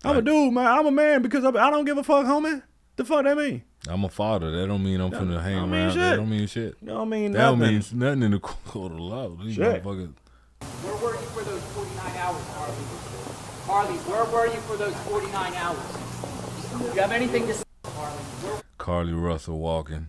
I'm 0.04 0.18
a 0.18 0.22
dude, 0.22 0.54
man. 0.54 0.66
I'm 0.68 0.86
a 0.86 0.92
man 0.92 1.22
because 1.22 1.44
I, 1.46 1.50
I 1.50 1.70
don't 1.72 1.86
give 1.86 1.98
a 1.98 2.04
fuck, 2.04 2.26
homie. 2.26 2.62
The 2.96 3.06
fuck 3.06 3.24
that 3.26 3.38
mean? 3.38 3.64
I'm 3.88 4.04
a 4.04 4.10
father. 4.10 4.52
That 4.52 4.68
don't 4.68 4.84
mean 4.84 5.00
I'm 5.02 5.10
That 5.12 5.22
finna 5.22 5.42
hang 5.42 5.56
don't 5.58 5.70
mean 5.72 5.82
around. 5.82 5.92
shit. 5.92 6.00
That 6.02 6.16
don't 6.16 6.30
mean 6.30 6.48
shit. 6.48 6.86
Don't 6.86 7.10
mean 7.10 7.32
that 7.34 7.40
don't 7.40 7.60
nothing. 7.60 7.74
mean 7.76 7.84
nothing 8.00 8.24
in 8.24 8.32
the 8.32 8.40
court 8.72 8.92
of 8.92 9.00
law. 9.00 9.30
These 9.44 9.56
Shit. 9.56 9.84
motherfuckers. 9.84 10.14
Where 10.82 10.96
were 10.96 11.12
you 11.20 11.28
for 11.28 11.44
those 11.44 11.62
49 11.62 12.18
hours, 12.18 12.42
Carlee? 12.56 12.86
Carlee, 13.68 13.98
where 14.10 14.26
were 14.26 14.46
you 14.48 14.60
for 14.62 14.78
those 14.78 14.96
49 14.96 15.54
hours? 15.54 16.80
Do 16.90 16.96
you 16.96 17.02
have 17.02 17.12
anything 17.12 17.48
to 17.48 17.54
say, 17.54 17.64
Carlee? 17.84 18.44
Where 18.44 18.62
Carlee 18.80 19.22
Russell 19.22 19.60
walking. 19.60 20.08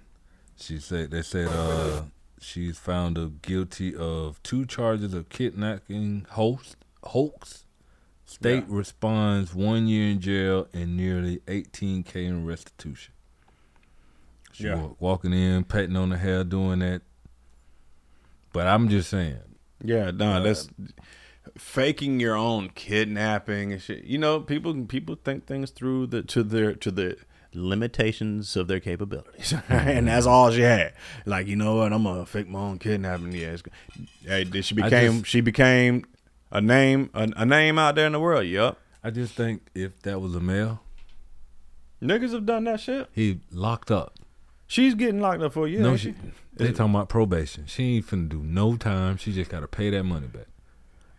She 0.59 0.79
said 0.79 1.11
they 1.11 1.23
said 1.23 1.49
uh 1.49 2.03
she's 2.41 2.79
found 2.79 3.19
uh, 3.19 3.29
guilty 3.43 3.95
of 3.95 4.43
two 4.43 4.65
charges 4.67 5.15
of 5.15 5.29
kidnapping 5.29 6.27
host 6.31 6.77
hoax. 7.05 7.65
State 8.25 8.65
responds 8.67 9.55
one 9.55 9.87
year 9.87 10.11
in 10.11 10.21
jail 10.21 10.67
and 10.73 10.97
nearly 10.97 11.39
18k 11.47 12.17
in 12.27 12.45
restitution. 12.45 13.15
She 14.53 14.65
Yeah. 14.65 14.77
wa- 14.83 14.95
walking 14.99 15.33
in, 15.33 15.63
patting 15.65 15.97
on 15.97 16.09
the 16.09 16.17
hair, 16.19 16.43
doing 16.43 16.81
that. 16.81 17.03
But 18.53 18.67
I'm 18.67 18.89
just 18.89 19.11
saying. 19.11 19.39
Yeah, 19.85 20.11
no, 20.11 20.43
that's 20.43 20.69
faking 21.57 22.19
your 22.19 22.35
own 22.35 22.71
kidnapping 22.71 23.73
and 23.73 23.81
shit. 23.81 24.05
You 24.05 24.19
know, 24.19 24.41
people 24.41 24.75
people 24.87 25.17
think 25.23 25.47
things 25.47 25.71
through 25.71 26.09
the 26.09 26.23
to 26.23 26.43
their 26.43 26.75
to 26.75 26.91
the 26.91 27.17
limitations 27.57 28.55
of 28.57 28.69
their 28.69 28.81
capabilities, 28.81 29.55
and 29.69 30.07
that's 30.09 30.27
all 30.27 30.51
she 30.51 30.61
had. 30.61 30.93
Like, 31.25 31.47
you 31.47 31.57
know 31.57 31.77
what? 31.77 31.93
I'm 31.93 32.05
gonna 32.05 32.27
fake 32.27 32.49
my 32.49 32.59
own 32.61 32.79
kidnapping. 32.79 33.33
Yeah, 33.33 33.57
it's, 33.57 33.63
hey, 34.25 34.61
she 34.63 34.75
became 34.75 35.13
just- 35.21 35.27
she 35.27 35.41
became 35.41 36.05
a 36.53 36.61
name 36.61 37.11
a, 37.15 37.29
a 37.37 37.47
name 37.47 37.79
out 37.79 37.95
there 37.97 38.07
in 38.07 38.13
the 38.13 38.21
world. 38.21 38.47
Yup, 38.47 38.79
I 39.03 39.11
just 39.11 39.35
think 39.35 39.63
if 39.75 40.01
that 40.03 40.21
was 40.21 40.35
a 40.35 40.41
male, 40.41 40.81
niggas 42.03 42.33
have 42.33 42.47
done 42.47 42.65
that 42.65 42.81
shit. 42.81 43.09
he 43.13 43.41
locked 43.51 43.91
up. 43.91 44.15
She's 44.69 44.95
getting 44.95 45.21
locked 45.21 45.43
up 45.43 45.53
for 45.53 45.67
a 45.67 45.71
year. 45.71 45.81
no, 45.81 45.97
she, 45.97 46.11
she? 46.13 46.15
they 46.57 46.73
talking 46.73 46.95
about 46.95 47.09
probation. 47.09 47.67
She 47.67 47.97
ain't 47.97 48.07
finna 48.07 48.29
do 48.29 48.43
no 48.43 48.77
time. 48.77 49.17
She 49.17 49.33
just 49.33 49.51
gotta 49.51 49.69
pay 49.69 49.91
that 49.91 50.03
money 50.03 50.27
back. 50.27 50.47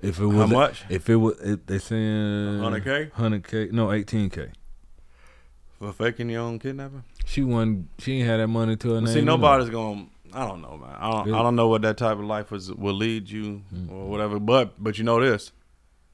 If 0.02 0.20
it 0.20 0.26
was 0.26 0.36
How 0.38 0.46
much? 0.48 0.84
If 0.90 1.10
it 1.10 1.16
was, 1.16 1.40
if 1.40 1.66
they 1.66 1.80
saying 1.80 2.60
100K? 2.60 3.12
hundred 3.14 3.48
k, 3.48 3.70
no 3.72 3.92
eighteen 3.92 4.30
k. 4.30 4.50
for 5.80 5.92
faking 5.92 6.30
your 6.30 6.42
own 6.42 6.60
kidnapping. 6.60 7.04
She 7.26 7.44
won. 7.44 7.90
She 8.00 8.20
ain't 8.20 8.28
had 8.28 8.40
that 8.40 8.48
money 8.48 8.76
to 8.78 8.88
her 8.90 8.94
Well, 8.96 9.02
name. 9.02 9.14
See, 9.14 9.20
anyway. 9.20 9.26
nobody's 9.26 9.70
going. 9.70 10.06
to 10.08 10.38
I 10.38 10.46
don't 10.46 10.62
know, 10.62 10.78
man. 10.78 10.96
I 10.98 11.12
don't. 11.12 11.34
I 11.34 11.42
don't 11.44 11.56
know 11.56 11.68
what 11.68 11.82
that 11.84 11.98
type 11.98 12.18
of 12.18 12.26
life 12.26 12.52
was 12.52 12.72
will 12.74 12.94
lead 12.94 13.30
you 13.30 13.64
mm-hmm. 13.74 13.92
or 13.92 14.10
whatever. 14.10 14.40
But 14.40 14.82
but 14.82 14.98
you 14.98 15.04
know 15.04 15.20
this, 15.22 15.52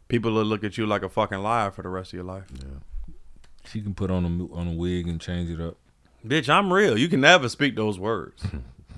people 0.08 0.32
will 0.34 0.46
look 0.46 0.64
at 0.64 0.78
you 0.78 0.86
like 0.86 1.04
a 1.04 1.10
fucking 1.10 1.40
liar 1.40 1.72
for 1.72 1.82
the 1.82 1.90
rest 1.90 2.14
of 2.14 2.18
your 2.18 2.26
life. 2.26 2.46
Yeah. 2.54 3.14
She 3.66 3.82
can 3.82 3.94
put 3.94 4.12
on 4.12 4.26
a 4.26 4.56
on 4.56 4.68
a 4.68 4.74
wig 4.74 5.08
and 5.08 5.20
change 5.20 5.50
it 5.50 5.60
up. 5.60 5.78
Bitch, 6.26 6.48
I'm 6.48 6.72
real. 6.72 6.98
You 6.98 7.10
can 7.10 7.22
never 7.22 7.50
speak 7.50 7.76
those 7.76 8.00
words. 8.00 8.46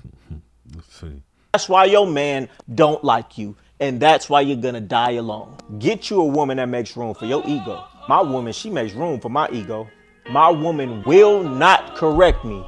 Let's 0.74 0.94
see. 0.94 1.22
That's 1.52 1.68
why 1.68 1.86
your 1.86 2.06
man 2.06 2.48
don't 2.74 3.02
like 3.02 3.38
you, 3.38 3.56
and 3.80 3.98
that's 3.98 4.28
why 4.28 4.42
you're 4.42 4.56
gonna 4.58 4.80
die 4.80 5.12
alone. 5.12 5.56
Get 5.78 6.10
you 6.10 6.20
a 6.20 6.26
woman 6.26 6.58
that 6.58 6.68
makes 6.68 6.96
room 6.96 7.14
for 7.14 7.26
your 7.26 7.42
ego. 7.46 7.82
My 8.08 8.20
woman, 8.20 8.52
she 8.52 8.70
makes 8.70 8.92
room 8.92 9.20
for 9.20 9.28
my 9.28 9.48
ego. 9.50 9.88
My 10.28 10.50
woman 10.50 11.04
will 11.04 11.44
not 11.44 11.94
correct 11.94 12.44
me 12.44 12.58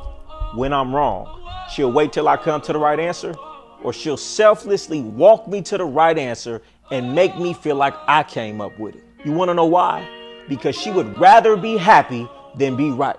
when 0.54 0.72
I'm 0.72 0.94
wrong. 0.94 1.42
She'll 1.72 1.90
wait 1.90 2.12
till 2.12 2.28
I 2.28 2.36
come 2.36 2.60
to 2.62 2.72
the 2.72 2.78
right 2.78 3.00
answer, 3.00 3.34
or 3.82 3.92
she'll 3.92 4.16
selflessly 4.16 5.00
walk 5.00 5.48
me 5.48 5.60
to 5.62 5.76
the 5.76 5.84
right 5.84 6.16
answer 6.16 6.62
and 6.92 7.14
make 7.14 7.36
me 7.36 7.52
feel 7.52 7.74
like 7.74 7.94
I 8.06 8.22
came 8.22 8.60
up 8.60 8.78
with 8.78 8.94
it. 8.94 9.02
You 9.24 9.32
wanna 9.32 9.54
know 9.54 9.66
why? 9.66 10.08
Because 10.48 10.76
she 10.76 10.92
would 10.92 11.18
rather 11.18 11.56
be 11.56 11.76
happy 11.76 12.28
than 12.54 12.76
be 12.76 12.90
right. 12.90 13.18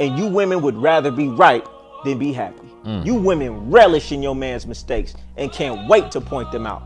And 0.00 0.18
you 0.18 0.26
women 0.26 0.62
would 0.62 0.76
rather 0.76 1.10
be 1.10 1.28
right 1.28 1.64
than 2.04 2.18
be 2.18 2.32
happy. 2.32 2.66
Mm. 2.84 3.04
You 3.04 3.14
women 3.14 3.70
relish 3.70 4.10
in 4.10 4.22
your 4.22 4.34
man's 4.34 4.66
mistakes 4.66 5.14
and 5.36 5.52
can't 5.52 5.86
wait 5.86 6.10
to 6.12 6.20
point 6.20 6.50
them 6.50 6.66
out. 6.66 6.82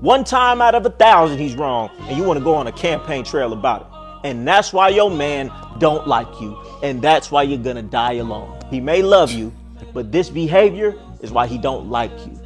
One 0.00 0.24
time 0.24 0.60
out 0.60 0.74
of 0.74 0.84
a 0.84 0.90
thousand 0.90 1.38
he's 1.38 1.54
wrong 1.54 1.90
and 2.02 2.18
you 2.18 2.24
want 2.24 2.38
to 2.38 2.44
go 2.44 2.54
on 2.54 2.66
a 2.66 2.72
campaign 2.72 3.24
trail 3.24 3.52
about 3.54 3.82
it. 3.82 3.93
And 4.24 4.48
that's 4.48 4.72
why 4.72 4.88
your 4.88 5.10
man 5.10 5.52
don't 5.78 6.08
like 6.08 6.40
you 6.40 6.58
and 6.82 7.00
that's 7.00 7.30
why 7.30 7.42
you're 7.42 7.58
going 7.58 7.76
to 7.76 7.82
die 7.82 8.14
alone. 8.14 8.58
He 8.70 8.78
may 8.78 9.02
love 9.02 9.32
you, 9.32 9.52
but 9.92 10.12
this 10.12 10.28
behavior 10.28 10.94
is 11.20 11.30
why 11.30 11.46
he 11.46 11.56
don't 11.58 11.88
like 11.88 12.12
you. 12.26 12.38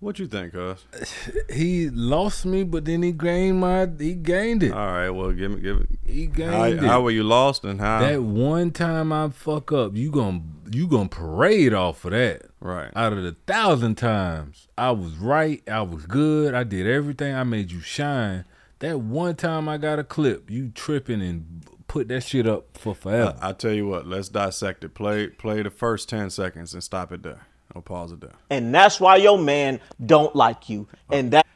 What 0.00 0.18
you 0.18 0.26
think, 0.26 0.52
Cuz? 0.52 0.84
He 1.50 1.88
lost 1.88 2.44
me, 2.44 2.62
but 2.64 2.84
then 2.84 3.02
he 3.02 3.12
gained 3.12 3.60
my. 3.60 3.88
He 3.98 4.14
gained 4.14 4.62
it. 4.62 4.72
All 4.72 4.86
right, 4.86 5.08
well, 5.10 5.32
give 5.32 5.52
me, 5.52 5.60
give 5.60 5.80
it. 5.80 5.88
He 6.04 6.26
gained 6.26 6.52
How, 6.52 6.64
it. 6.64 6.78
how 6.80 7.00
were 7.00 7.10
you 7.10 7.24
lost 7.24 7.64
and 7.64 7.80
how? 7.80 8.00
That 8.00 8.22
one 8.22 8.70
time 8.70 9.12
I 9.12 9.30
fuck 9.30 9.72
up, 9.72 9.96
you 9.96 10.10
gonna 10.10 10.42
you 10.70 10.88
gonna 10.88 11.08
parade 11.08 11.72
off 11.72 12.04
of 12.04 12.10
that. 12.10 12.42
Right. 12.60 12.90
Out 12.94 13.12
of 13.14 13.22
the 13.22 13.36
thousand 13.46 13.94
times 13.94 14.68
I 14.76 14.90
was 14.90 15.16
right, 15.16 15.62
I 15.68 15.82
was 15.82 16.04
good, 16.06 16.54
I 16.54 16.64
did 16.64 16.86
everything, 16.86 17.34
I 17.34 17.44
made 17.44 17.70
you 17.70 17.80
shine. 17.80 18.44
That 18.80 19.00
one 19.00 19.36
time 19.36 19.68
I 19.68 19.78
got 19.78 19.98
a 19.98 20.04
clip, 20.04 20.50
you 20.50 20.70
tripping 20.74 21.22
and 21.22 21.64
put 21.86 22.08
that 22.08 22.22
shit 22.22 22.46
up 22.46 22.76
for 22.76 22.94
forever. 22.94 23.36
I, 23.40 23.50
I 23.50 23.52
tell 23.52 23.72
you 23.72 23.86
what, 23.86 24.06
let's 24.06 24.28
dissect 24.28 24.84
it. 24.84 24.94
Play 24.94 25.28
play 25.28 25.62
the 25.62 25.70
first 25.70 26.08
ten 26.08 26.30
seconds 26.30 26.74
and 26.74 26.82
stop 26.82 27.12
it 27.12 27.22
there. 27.22 27.46
Or 27.74 27.82
pause 27.82 28.12
it 28.12 28.20
there. 28.20 28.34
And 28.50 28.74
that's 28.74 29.00
why 29.00 29.16
your 29.16 29.38
man 29.38 29.80
don't 30.04 30.34
like 30.36 30.68
you. 30.68 30.86
And 31.10 31.32
that 31.32 31.46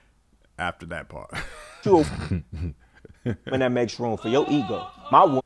After 0.59 0.87
that 0.87 1.09
part. 1.09 1.33
you 1.85 2.03
when 3.23 3.35
that 3.61 3.73
makes 3.73 3.99
room 4.01 4.16
for 4.16 4.29
your 4.29 4.47
ego. 4.49 4.87
My 5.12 5.25
woman. 5.25 5.43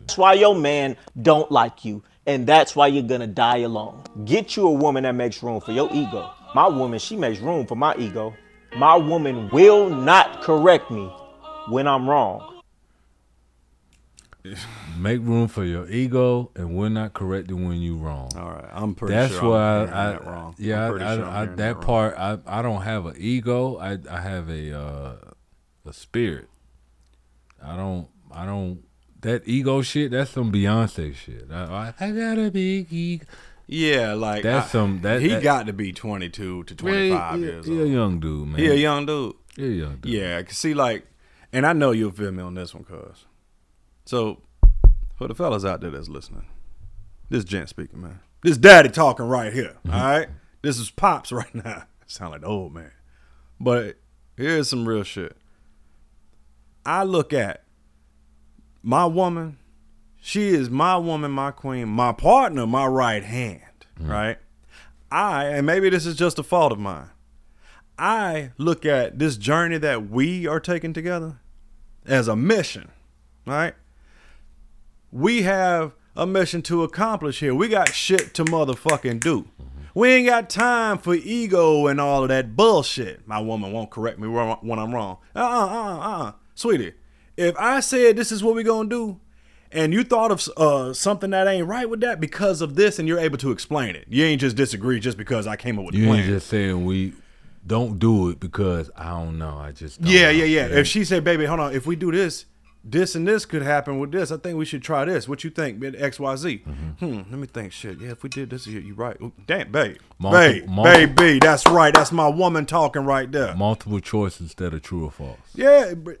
That's 0.00 0.18
why 0.18 0.34
your 0.34 0.54
man 0.54 0.96
don't 1.20 1.50
like 1.50 1.84
you. 1.84 2.02
And 2.26 2.46
that's 2.46 2.74
why 2.74 2.88
you're 2.88 3.02
gonna 3.02 3.26
die 3.26 3.58
alone. 3.58 4.02
Get 4.24 4.56
you 4.56 4.66
a 4.66 4.72
woman 4.72 5.04
that 5.04 5.14
makes 5.14 5.42
room 5.42 5.60
for 5.60 5.72
your 5.72 5.88
ego. 5.92 6.30
My 6.54 6.68
woman, 6.68 6.98
she 6.98 7.16
makes 7.16 7.40
room 7.40 7.66
for 7.66 7.76
my 7.76 7.94
ego. 7.96 8.34
My 8.76 8.96
woman 8.96 9.48
will 9.50 9.90
not 9.90 10.42
correct 10.42 10.90
me 10.90 11.06
when 11.68 11.86
I'm 11.88 12.08
wrong. 12.08 12.62
Make 14.98 15.20
room 15.20 15.48
for 15.48 15.64
your 15.64 15.88
ego, 15.88 16.50
and 16.54 16.76
we're 16.76 16.88
not 16.88 17.12
correcting 17.12 17.68
when 17.68 17.78
you 17.78 17.96
wrong. 17.96 18.30
All 18.36 18.50
right, 18.50 18.68
I'm 18.72 18.94
pretty 18.94 19.14
That's 19.14 19.32
sure 19.32 19.56
I'm 19.56 19.88
why 19.88 19.92
I, 19.92 20.12
that 20.12 20.26
wrong. 20.26 20.54
yeah, 20.58 20.84
I'm 20.84 20.90
pretty 20.90 21.04
I, 21.04 21.16
sure 21.16 21.24
I'm 21.24 21.30
I, 21.30 21.40
hearing 21.40 21.56
that 21.56 21.80
that 21.80 21.86
part 21.86 22.14
I, 22.16 22.38
I 22.46 22.62
don't 22.62 22.82
have 22.82 23.06
an 23.06 23.16
ego. 23.18 23.76
I 23.76 23.98
I 24.10 24.20
have 24.20 24.48
a 24.48 24.78
uh, 24.78 25.16
a 25.86 25.92
spirit. 25.92 26.48
I 27.62 27.76
don't 27.76 28.08
I 28.32 28.46
don't 28.46 28.82
that 29.20 29.46
ego 29.46 29.82
shit. 29.82 30.10
That's 30.10 30.30
some 30.30 30.50
Beyonce 30.52 31.14
shit. 31.14 31.48
I, 31.50 31.92
I, 31.98 32.06
I 32.06 32.10
got 32.10 32.38
a 32.38 32.50
big 32.50 32.92
ego. 32.92 33.26
Yeah, 33.72 34.14
like 34.14 34.42
That's 34.42 34.66
I- 34.66 34.70
some- 34.70 35.00
that- 35.02 35.20
he 35.22 35.28
that- 35.28 35.42
got 35.44 35.66
to 35.66 35.72
be 35.72 35.92
22 35.92 36.64
to 36.64 36.74
25 36.74 37.34
he- 37.38 37.40
years 37.46 37.66
he 37.66 37.78
old. 37.78 37.86
a 37.86 37.88
young 37.88 38.18
dude, 38.20 38.48
man. 38.48 38.58
He 38.58 38.66
a 38.66 38.74
young 38.74 39.06
dude. 39.06 39.34
He 39.56 39.64
a 39.64 39.68
young 39.68 39.96
dude. 39.98 40.12
Yeah, 40.12 40.42
'cause 40.42 40.56
see, 40.58 40.74
like, 40.74 41.06
and 41.52 41.64
I 41.64 41.72
know 41.72 41.92
you'll 41.92 42.10
feel 42.10 42.32
me 42.32 42.42
on 42.42 42.54
this 42.54 42.74
one, 42.74 42.82
cuz. 42.84 43.26
So, 44.06 44.42
for 45.16 45.28
the 45.28 45.34
fellas 45.36 45.64
out 45.64 45.80
there 45.82 45.90
that's 45.90 46.08
listening, 46.08 46.46
this 47.28 47.44
gent 47.44 47.68
speaking, 47.68 48.00
man. 48.00 48.18
This 48.42 48.56
daddy 48.56 48.88
talking 48.88 49.26
right 49.26 49.52
here, 49.52 49.76
Mm-hmm. 49.86 49.90
all 49.92 50.00
right? 50.02 50.28
This 50.62 50.78
is 50.80 50.90
pops 50.90 51.30
right 51.30 51.54
now. 51.54 51.84
Sound 52.08 52.32
like 52.32 52.40
the 52.40 52.48
old 52.48 52.74
man. 52.74 52.90
But 53.60 53.98
here's 54.36 54.68
some 54.68 54.88
real 54.88 55.04
shit. 55.04 55.36
I 56.84 57.04
look 57.04 57.32
at 57.32 57.62
my 58.82 59.04
woman, 59.06 59.58
she 60.20 60.48
is 60.48 60.70
my 60.70 60.96
woman, 60.96 61.30
my 61.30 61.50
queen, 61.50 61.88
my 61.88 62.12
partner, 62.12 62.66
my 62.66 62.86
right 62.86 63.24
hand, 63.24 63.62
right? 63.98 64.38
I, 65.10 65.46
and 65.46 65.66
maybe 65.66 65.90
this 65.90 66.06
is 66.06 66.14
just 66.14 66.38
a 66.38 66.42
fault 66.42 66.72
of 66.72 66.78
mine, 66.78 67.10
I 67.98 68.52
look 68.56 68.86
at 68.86 69.18
this 69.18 69.36
journey 69.36 69.78
that 69.78 70.08
we 70.08 70.46
are 70.46 70.60
taking 70.60 70.92
together 70.92 71.40
as 72.06 72.28
a 72.28 72.36
mission, 72.36 72.90
right? 73.46 73.74
We 75.10 75.42
have 75.42 75.94
a 76.14 76.26
mission 76.26 76.62
to 76.62 76.82
accomplish 76.82 77.40
here. 77.40 77.54
We 77.54 77.68
got 77.68 77.92
shit 77.94 78.34
to 78.34 78.44
motherfucking 78.44 79.20
do. 79.20 79.48
We 79.94 80.08
ain't 80.10 80.28
got 80.28 80.48
time 80.48 80.98
for 80.98 81.14
ego 81.14 81.88
and 81.88 82.00
all 82.00 82.22
of 82.22 82.28
that 82.28 82.54
bullshit. 82.54 83.26
My 83.26 83.40
woman 83.40 83.72
won't 83.72 83.90
correct 83.90 84.18
me 84.18 84.28
when 84.28 84.78
I'm 84.78 84.94
wrong. 84.94 85.18
Uh 85.34 85.40
uh 85.40 85.66
uh 85.66 85.98
uh. 85.98 86.32
Sweetie, 86.54 86.92
if 87.36 87.56
I 87.58 87.80
said 87.80 88.16
this 88.16 88.30
is 88.30 88.44
what 88.44 88.54
we 88.54 88.62
gonna 88.62 88.88
do, 88.88 89.20
and 89.72 89.92
you 89.92 90.02
thought 90.04 90.30
of 90.32 90.48
uh, 90.56 90.92
something 90.92 91.30
that 91.30 91.46
ain't 91.46 91.66
right 91.66 91.88
with 91.88 92.00
that 92.00 92.20
because 92.20 92.60
of 92.60 92.74
this, 92.74 92.98
and 92.98 93.06
you're 93.06 93.18
able 93.20 93.38
to 93.38 93.50
explain 93.52 93.94
it, 93.96 94.06
you 94.08 94.24
ain't 94.24 94.40
just 94.40 94.56
disagree 94.56 94.98
just 95.00 95.16
because 95.18 95.46
I 95.46 95.56
came 95.56 95.78
up 95.78 95.84
with 95.84 95.94
the 95.94 96.00
You 96.00 96.06
plan. 96.06 96.20
ain't 96.20 96.28
just 96.28 96.46
saying 96.48 96.84
we 96.84 97.12
don't 97.66 97.98
do 97.98 98.30
it 98.30 98.40
because 98.40 98.90
I 98.96 99.10
don't 99.10 99.38
know. 99.38 99.56
I 99.58 99.72
just 99.72 100.00
don't 100.00 100.10
Yeah, 100.10 100.24
know. 100.24 100.30
yeah, 100.30 100.44
yeah. 100.44 100.66
If 100.78 100.86
she 100.86 101.04
said, 101.04 101.24
"Baby, 101.24 101.44
hold 101.46 101.60
on, 101.60 101.74
if 101.74 101.86
we 101.86 101.94
do 101.94 102.10
this, 102.10 102.46
this 102.82 103.14
and 103.14 103.28
this 103.28 103.44
could 103.44 103.60
happen 103.60 103.98
with 103.98 104.10
this. 104.10 104.32
I 104.32 104.38
think 104.38 104.56
we 104.56 104.64
should 104.64 104.82
try 104.82 105.04
this. 105.04 105.28
What 105.28 105.44
you 105.44 105.50
think, 105.50 105.84
X, 105.98 106.18
Y, 106.18 106.36
Z? 106.36 106.62
Mm-hmm. 106.66 107.04
Hmm. 107.06 107.30
Let 107.30 107.38
me 107.38 107.46
think. 107.46 107.72
Shit. 107.72 108.00
Yeah, 108.00 108.12
if 108.12 108.22
we 108.22 108.30
did 108.30 108.48
this, 108.48 108.66
you 108.66 108.80
you 108.80 108.94
right. 108.94 109.18
Ooh, 109.20 109.32
Damn, 109.46 109.70
babe, 109.70 109.98
Multi- 110.18 110.60
babe, 110.60 110.68
multi- 110.70 111.04
baby. 111.06 111.38
That's 111.40 111.66
right. 111.66 111.92
That's 111.92 112.10
my 112.10 112.26
woman 112.28 112.64
talking 112.64 113.04
right 113.04 113.30
there. 113.30 113.54
multiple 113.54 114.00
choice 114.00 114.40
instead 114.40 114.72
of 114.72 114.80
true 114.80 115.04
or 115.04 115.10
false. 115.10 115.38
Yeah, 115.54 115.92
but 115.94 116.20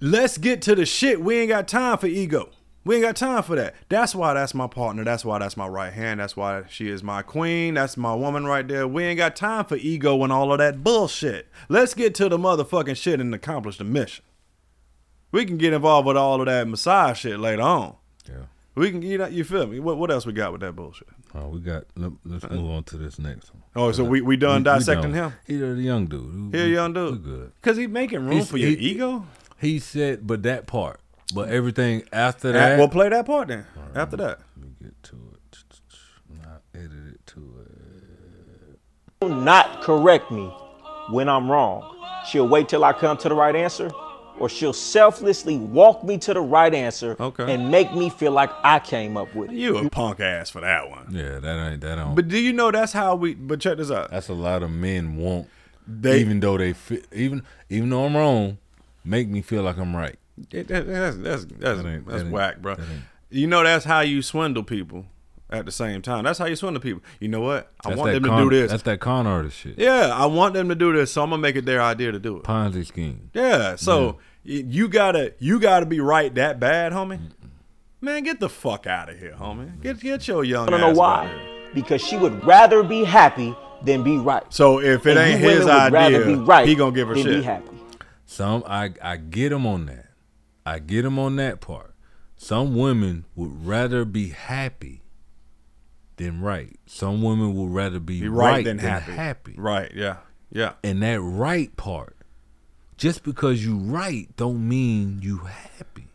let's 0.00 0.36
get 0.36 0.60
to 0.62 0.74
the 0.74 0.84
shit. 0.84 1.20
We 1.22 1.38
ain't 1.38 1.50
got 1.50 1.68
time 1.68 1.96
for 1.98 2.08
ego. 2.08 2.50
We 2.82 2.96
ain't 2.96 3.04
got 3.04 3.16
time 3.16 3.42
for 3.42 3.56
that. 3.56 3.74
That's 3.90 4.14
why 4.14 4.32
that's 4.34 4.54
my 4.54 4.66
partner. 4.66 5.04
That's 5.04 5.24
why 5.24 5.38
that's 5.38 5.56
my 5.56 5.66
right 5.66 5.92
hand. 5.92 6.18
That's 6.20 6.34
why 6.36 6.62
she 6.68 6.88
is 6.88 7.02
my 7.02 7.20
queen. 7.20 7.74
That's 7.74 7.96
my 7.96 8.14
woman 8.14 8.46
right 8.46 8.66
there. 8.66 8.88
We 8.88 9.04
ain't 9.04 9.18
got 9.18 9.36
time 9.36 9.66
for 9.66 9.76
ego 9.76 10.22
and 10.24 10.32
all 10.32 10.50
of 10.50 10.58
that 10.58 10.82
bullshit. 10.82 11.48
Let's 11.68 11.92
get 11.92 12.14
to 12.16 12.28
the 12.30 12.38
motherfucking 12.38 12.96
shit 12.96 13.20
and 13.20 13.34
accomplish 13.34 13.76
the 13.76 13.84
mission. 13.84 14.24
We 15.30 15.44
can 15.44 15.58
get 15.58 15.74
involved 15.74 16.06
with 16.06 16.16
all 16.16 16.40
of 16.40 16.46
that 16.46 16.66
massage 16.68 17.18
shit 17.18 17.38
later 17.38 17.62
on. 17.62 17.96
Yeah. 18.26 18.46
We 18.74 18.90
can, 18.90 19.02
you 19.02 19.18
know, 19.18 19.26
you 19.26 19.44
feel 19.44 19.66
me? 19.66 19.78
What, 19.78 19.98
what 19.98 20.10
else 20.10 20.24
we 20.24 20.32
got 20.32 20.52
with 20.52 20.62
that 20.62 20.74
bullshit? 20.74 21.08
Oh, 21.34 21.48
we 21.48 21.60
got. 21.60 21.84
Let, 21.96 22.12
us 22.34 22.44
uh-uh. 22.44 22.54
move 22.54 22.70
on 22.70 22.84
to 22.84 22.96
this 22.96 23.18
next 23.18 23.52
one. 23.52 23.62
Oh, 23.76 23.92
so 23.92 24.04
we, 24.04 24.20
we 24.20 24.36
done 24.36 24.62
dissecting 24.62 25.12
him? 25.12 25.34
He 25.46 25.62
a 25.62 25.74
young 25.74 26.06
dude. 26.06 26.54
He 26.54 26.60
a 26.60 26.66
young 26.66 26.92
dude. 26.92 27.12
We 27.24 27.30
good. 27.30 27.52
Cause 27.62 27.76
he 27.76 27.86
making 27.86 28.20
room 28.20 28.32
He's- 28.32 28.50
for 28.50 28.56
your 28.56 28.70
he- 28.70 28.92
ego. 28.92 29.26
He 29.58 29.78
said, 29.78 30.26
but 30.26 30.42
that 30.44 30.66
part, 30.66 31.00
but 31.34 31.48
everything 31.48 32.02
after 32.12 32.52
that. 32.52 32.78
Well, 32.78 32.88
play 32.88 33.08
that 33.08 33.26
part 33.26 33.48
then. 33.48 33.66
After 33.94 34.16
that. 34.18 34.38
Let 34.56 34.66
me 34.66 34.74
get 34.82 35.02
to 35.04 35.16
it. 35.34 36.40
Not 36.42 36.62
edit 36.74 37.14
it 37.14 37.26
to 37.28 37.54
it. 37.66 38.78
Will 39.22 39.34
not 39.36 39.82
correct 39.82 40.30
me 40.30 40.46
when 41.10 41.28
I'm 41.28 41.50
wrong. 41.50 41.96
She'll 42.26 42.48
wait 42.48 42.68
till 42.68 42.84
I 42.84 42.92
come 42.92 43.16
to 43.18 43.28
the 43.28 43.34
right 43.34 43.54
answer, 43.56 43.90
or 44.38 44.48
she'll 44.48 44.72
selflessly 44.72 45.56
walk 45.58 46.04
me 46.04 46.16
to 46.18 46.34
the 46.34 46.40
right 46.40 46.72
answer 46.74 47.16
Okay. 47.20 47.52
and 47.52 47.70
make 47.70 47.92
me 47.94 48.08
feel 48.10 48.32
like 48.32 48.50
I 48.62 48.78
came 48.78 49.16
up 49.16 49.34
with 49.34 49.50
it. 49.50 49.56
You 49.56 49.78
a 49.78 49.90
punk 49.90 50.20
ass 50.20 50.50
for 50.50 50.60
that 50.60 50.88
one. 50.88 51.08
Yeah, 51.10 51.38
that 51.38 51.70
ain't 51.72 51.80
that 51.82 51.96
don't. 51.96 52.14
But 52.14 52.28
do 52.28 52.38
you 52.38 52.52
know 52.52 52.70
that's 52.70 52.92
how 52.92 53.14
we? 53.16 53.34
But 53.34 53.60
check 53.60 53.76
this 53.78 53.90
out. 53.90 54.10
That's 54.10 54.28
a 54.28 54.34
lot 54.34 54.62
of 54.62 54.70
men 54.70 55.16
want. 55.16 55.48
They- 55.86 56.20
even 56.20 56.40
though 56.40 56.56
they 56.56 56.72
fit, 56.72 57.06
even 57.12 57.42
even 57.68 57.90
though 57.90 58.04
I'm 58.04 58.16
wrong, 58.16 58.58
make 59.04 59.28
me 59.28 59.42
feel 59.42 59.62
like 59.62 59.76
I'm 59.78 59.94
right. 59.96 60.16
It- 60.52 60.68
that- 60.68 60.86
that's 60.86 61.16
that's 61.16 61.44
that's, 61.44 61.82
That 61.82 61.86
ain't- 61.86 62.06
that's 62.06 62.22
that 62.24 62.32
whack, 62.32 62.60
bro. 62.62 62.74
that 62.76 62.84
You 63.30 63.46
know 63.46 63.62
that's 63.62 63.84
how 63.84 64.00
you 64.00 64.22
swindle 64.22 64.62
people. 64.64 65.06
At 65.52 65.66
the 65.66 65.72
same 65.72 66.00
time, 66.00 66.22
that's 66.22 66.38
how 66.38 66.44
you 66.46 66.54
swindle 66.54 66.80
people. 66.80 67.02
You 67.18 67.26
know 67.26 67.40
what? 67.40 67.72
I 67.84 67.88
That's 67.88 67.98
want 67.98 68.12
them 68.12 68.22
con, 68.22 68.38
to 68.44 68.44
do 68.44 68.50
this. 68.50 68.70
That's 68.70 68.84
that 68.84 69.00
con 69.00 69.26
artist 69.26 69.56
shit. 69.56 69.74
Yeah, 69.76 70.10
I 70.14 70.26
want 70.26 70.54
them 70.54 70.68
to 70.68 70.76
do 70.76 70.92
this, 70.92 71.10
so 71.10 71.24
I'm 71.24 71.30
gonna 71.30 71.42
make 71.42 71.56
it 71.56 71.64
their 71.66 71.82
idea 71.82 72.12
to 72.12 72.20
do 72.20 72.36
it. 72.36 72.44
Ponzi 72.44 72.86
scheme. 72.86 73.30
Yeah, 73.34 73.74
so 73.74 74.18
y 74.46 74.62
you 74.68 74.86
gotta 74.88 75.34
you 75.40 75.58
gotta 75.58 75.86
be 75.86 75.98
right 75.98 76.32
that 76.36 76.60
bad, 76.60 76.92
homie. 76.92 77.18
Man, 78.00 78.22
get 78.22 78.38
the 78.38 78.48
fuck 78.48 78.86
out 78.86 79.10
of 79.10 79.18
here, 79.18 79.34
homie. 79.40 79.80
Get 79.82 79.98
get 79.98 80.28
your 80.28 80.44
young. 80.44 80.68
I 80.68 80.70
don't 80.70 80.80
know 80.80 80.92
why. 80.92 81.26
here. 81.26 81.70
Because 81.74 82.00
she 82.00 82.16
would 82.16 82.44
rather 82.44 82.84
be 82.84 83.02
happy 83.02 83.52
than 83.82 84.04
be 84.04 84.18
right. 84.18 84.44
So 84.50 84.80
if 84.80 85.04
it 85.04 85.16
And 85.16 85.18
ain't 85.18 85.40
his 85.40 85.64
women 85.64 85.74
would 85.84 85.92
rather 85.92 86.16
idea, 86.22 86.26
be 86.26 86.34
right 86.36 86.68
he 86.68 86.76
gonna 86.76 86.92
give 86.94 87.08
her 87.08 87.14
than 87.14 87.24
be 87.24 87.32
shit. 87.32 87.44
happy. 87.44 87.76
Some 88.24 88.62
I 88.68 88.92
I 89.02 89.16
get 89.16 89.50
him 89.50 89.66
on 89.66 89.86
that. 89.86 90.09
I 90.70 90.78
get 90.78 91.04
him 91.04 91.18
on 91.18 91.34
that 91.36 91.60
part. 91.60 91.94
Some 92.36 92.76
women 92.76 93.24
would 93.34 93.66
rather 93.66 94.04
be 94.04 94.28
happy 94.28 95.02
than 96.16 96.40
right. 96.40 96.78
Some 96.86 97.22
women 97.22 97.54
would 97.54 97.70
rather 97.74 97.98
be, 97.98 98.20
Be 98.20 98.28
right, 98.28 98.50
right 98.52 98.64
than 98.64 98.76
than 98.76 98.86
happy. 98.86 99.12
happy. 99.12 99.54
Right? 99.56 99.90
Yeah. 99.94 100.18
Yeah. 100.52 100.74
And 100.84 101.02
that 101.02 101.20
right 101.20 101.76
part, 101.76 102.16
just 102.96 103.24
because 103.24 103.64
you 103.64 103.76
right, 103.76 104.28
don't 104.36 104.68
mean 104.68 105.18
you 105.22 105.38
happy. 105.38 106.06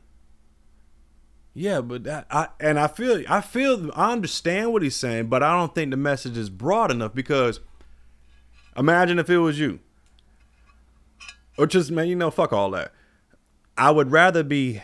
Yeah, 1.53 1.81
but 1.81 2.05
that, 2.05 2.25
I 2.31 2.47
and 2.59 2.79
I 2.79 2.87
feel 2.87 3.23
I 3.29 3.41
feel 3.41 3.91
I 3.93 4.11
understand 4.13 4.71
what 4.73 4.83
he's 4.83 4.95
saying, 4.95 5.27
but 5.27 5.43
I 5.43 5.51
don't 5.57 5.73
think 5.75 5.91
the 5.91 5.97
message 5.97 6.37
is 6.37 6.49
broad 6.49 6.91
enough 6.91 7.13
because 7.13 7.59
imagine 8.77 9.19
if 9.19 9.29
it 9.29 9.37
was 9.37 9.59
you. 9.59 9.79
Or 11.57 11.65
just 11.67 11.91
man, 11.91 12.07
you 12.07 12.15
know, 12.15 12.29
fuck 12.31 12.51
all 12.53 12.71
that. 12.71 12.93
I 13.77 13.91
would 13.91 14.11
rather 14.11 14.43
be 14.43 14.81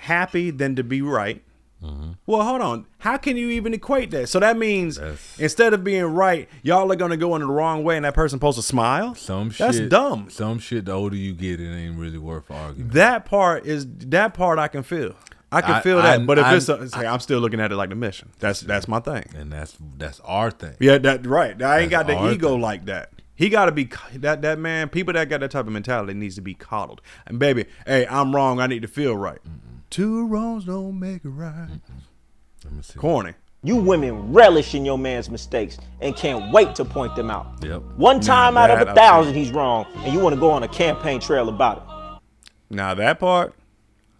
happy 0.00 0.50
than 0.50 0.76
to 0.76 0.84
be 0.84 1.02
right. 1.02 1.42
Mm-hmm. 1.82 2.12
Well, 2.26 2.42
hold 2.42 2.60
on. 2.60 2.86
How 2.98 3.16
can 3.18 3.36
you 3.36 3.50
even 3.50 3.72
equate 3.72 4.10
that? 4.10 4.28
So 4.28 4.40
that 4.40 4.56
means 4.56 4.98
instead 5.38 5.72
of 5.74 5.84
being 5.84 6.04
right, 6.06 6.48
y'all 6.62 6.90
are 6.90 6.96
gonna 6.96 7.16
go 7.16 7.36
in 7.36 7.40
the 7.42 7.46
wrong 7.46 7.84
way, 7.84 7.96
and 7.96 8.04
that 8.04 8.14
person 8.14 8.38
supposed 8.38 8.58
to 8.58 8.62
smile. 8.62 9.14
Some 9.14 9.50
That's 9.56 9.76
shit, 9.76 9.88
dumb. 9.88 10.28
Some 10.28 10.58
shit. 10.58 10.86
The 10.86 10.92
older 10.92 11.14
you 11.14 11.34
get, 11.34 11.60
it 11.60 11.72
ain't 11.72 11.96
really 11.96 12.18
worth 12.18 12.50
arguing. 12.50 12.90
That 12.90 13.26
part 13.26 13.64
is 13.64 13.86
that 13.88 14.34
part 14.34 14.58
I 14.58 14.66
can 14.66 14.82
feel. 14.82 15.14
I 15.52 15.60
can 15.62 15.76
I- 15.76 15.80
feel 15.80 15.96
that. 16.02 16.20
I- 16.20 16.24
but 16.24 16.38
if 16.38 16.44
I- 16.44 16.56
it's, 16.56 16.68
a, 16.68 16.88
say, 16.88 17.06
I'm 17.06 17.20
still 17.20 17.38
looking 17.38 17.60
at 17.60 17.70
it 17.70 17.76
like 17.76 17.90
the 17.90 17.94
mission. 17.94 18.30
That's 18.40 18.60
that's 18.60 18.88
my 18.88 18.98
thing. 18.98 19.26
And 19.36 19.52
that's 19.52 19.76
that's 19.96 20.20
our 20.24 20.50
thing. 20.50 20.74
Yeah, 20.80 20.98
that 20.98 21.26
right. 21.26 21.62
I 21.62 21.80
ain't 21.80 21.90
got 21.90 22.08
the 22.08 22.32
ego 22.32 22.50
thing. 22.54 22.60
like 22.60 22.86
that. 22.86 23.12
He 23.38 23.50
got 23.50 23.66
to 23.66 23.72
be 23.72 23.88
that 24.16 24.42
that 24.42 24.58
man. 24.58 24.88
People 24.88 25.14
that 25.14 25.28
got 25.28 25.38
that 25.38 25.52
type 25.52 25.64
of 25.64 25.72
mentality 25.72 26.12
needs 26.12 26.34
to 26.34 26.40
be 26.40 26.54
coddled. 26.54 27.00
And 27.24 27.38
baby, 27.38 27.66
hey, 27.86 28.04
I'm 28.08 28.34
wrong. 28.34 28.58
I 28.58 28.66
need 28.66 28.82
to 28.82 28.88
feel 28.88 29.16
right. 29.16 29.38
Two 29.90 30.26
wrongs 30.26 30.64
don't 30.64 30.98
make 30.98 31.24
a 31.24 31.28
right. 31.28 31.68
Let 32.64 32.72
me 32.72 32.82
see. 32.82 32.98
Corny. 32.98 33.34
You 33.62 33.76
women 33.76 34.32
relish 34.32 34.74
in 34.74 34.84
your 34.84 34.98
man's 34.98 35.30
mistakes 35.30 35.78
and 36.00 36.16
can't 36.16 36.52
wait 36.52 36.74
to 36.74 36.84
point 36.84 37.14
them 37.14 37.30
out. 37.30 37.46
Yep. 37.62 37.82
One 37.96 38.18
mm, 38.18 38.26
time 38.26 38.56
out 38.56 38.72
of 38.72 38.88
a 38.88 38.92
thousand, 38.92 39.34
he's 39.34 39.52
wrong, 39.52 39.86
and 39.98 40.12
you 40.12 40.18
want 40.18 40.34
to 40.34 40.40
go 40.40 40.50
on 40.50 40.64
a 40.64 40.68
campaign 40.68 41.20
trail 41.20 41.48
about 41.48 41.78
it. 41.78 42.74
Now 42.74 42.92
that 42.94 43.20
part, 43.20 43.54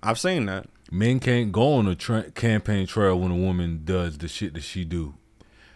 I've 0.01 0.21
seen 0.21 0.47
that. 0.47 0.69
Men 0.93 1.19
can't 1.19 1.51
go 1.51 1.75
on 1.75 1.89
a 1.89 1.97
tra- 1.97 2.31
campaign 2.31 2.87
trail 2.87 3.19
when 3.19 3.33
a 3.33 3.37
woman 3.37 3.83
does 3.85 4.19
the 4.19 4.29
shit 4.29 4.55
that 4.55 4.63
she 4.63 4.85
do. 4.85 5.15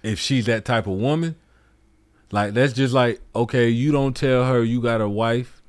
If 0.05 0.21
she's 0.21 0.47
that 0.47 0.65
type 0.65 0.87
of 0.87 0.95
woman, 0.95 1.35
like 2.33 2.55
that's 2.55 2.73
just 2.73 2.93
like 2.93 3.21
okay, 3.35 3.69
you 3.69 3.93
don't 3.93 4.17
tell 4.17 4.45
her 4.45 4.65
you 4.65 4.81
got 4.81 5.01
a 5.01 5.09
wife, 5.09 5.63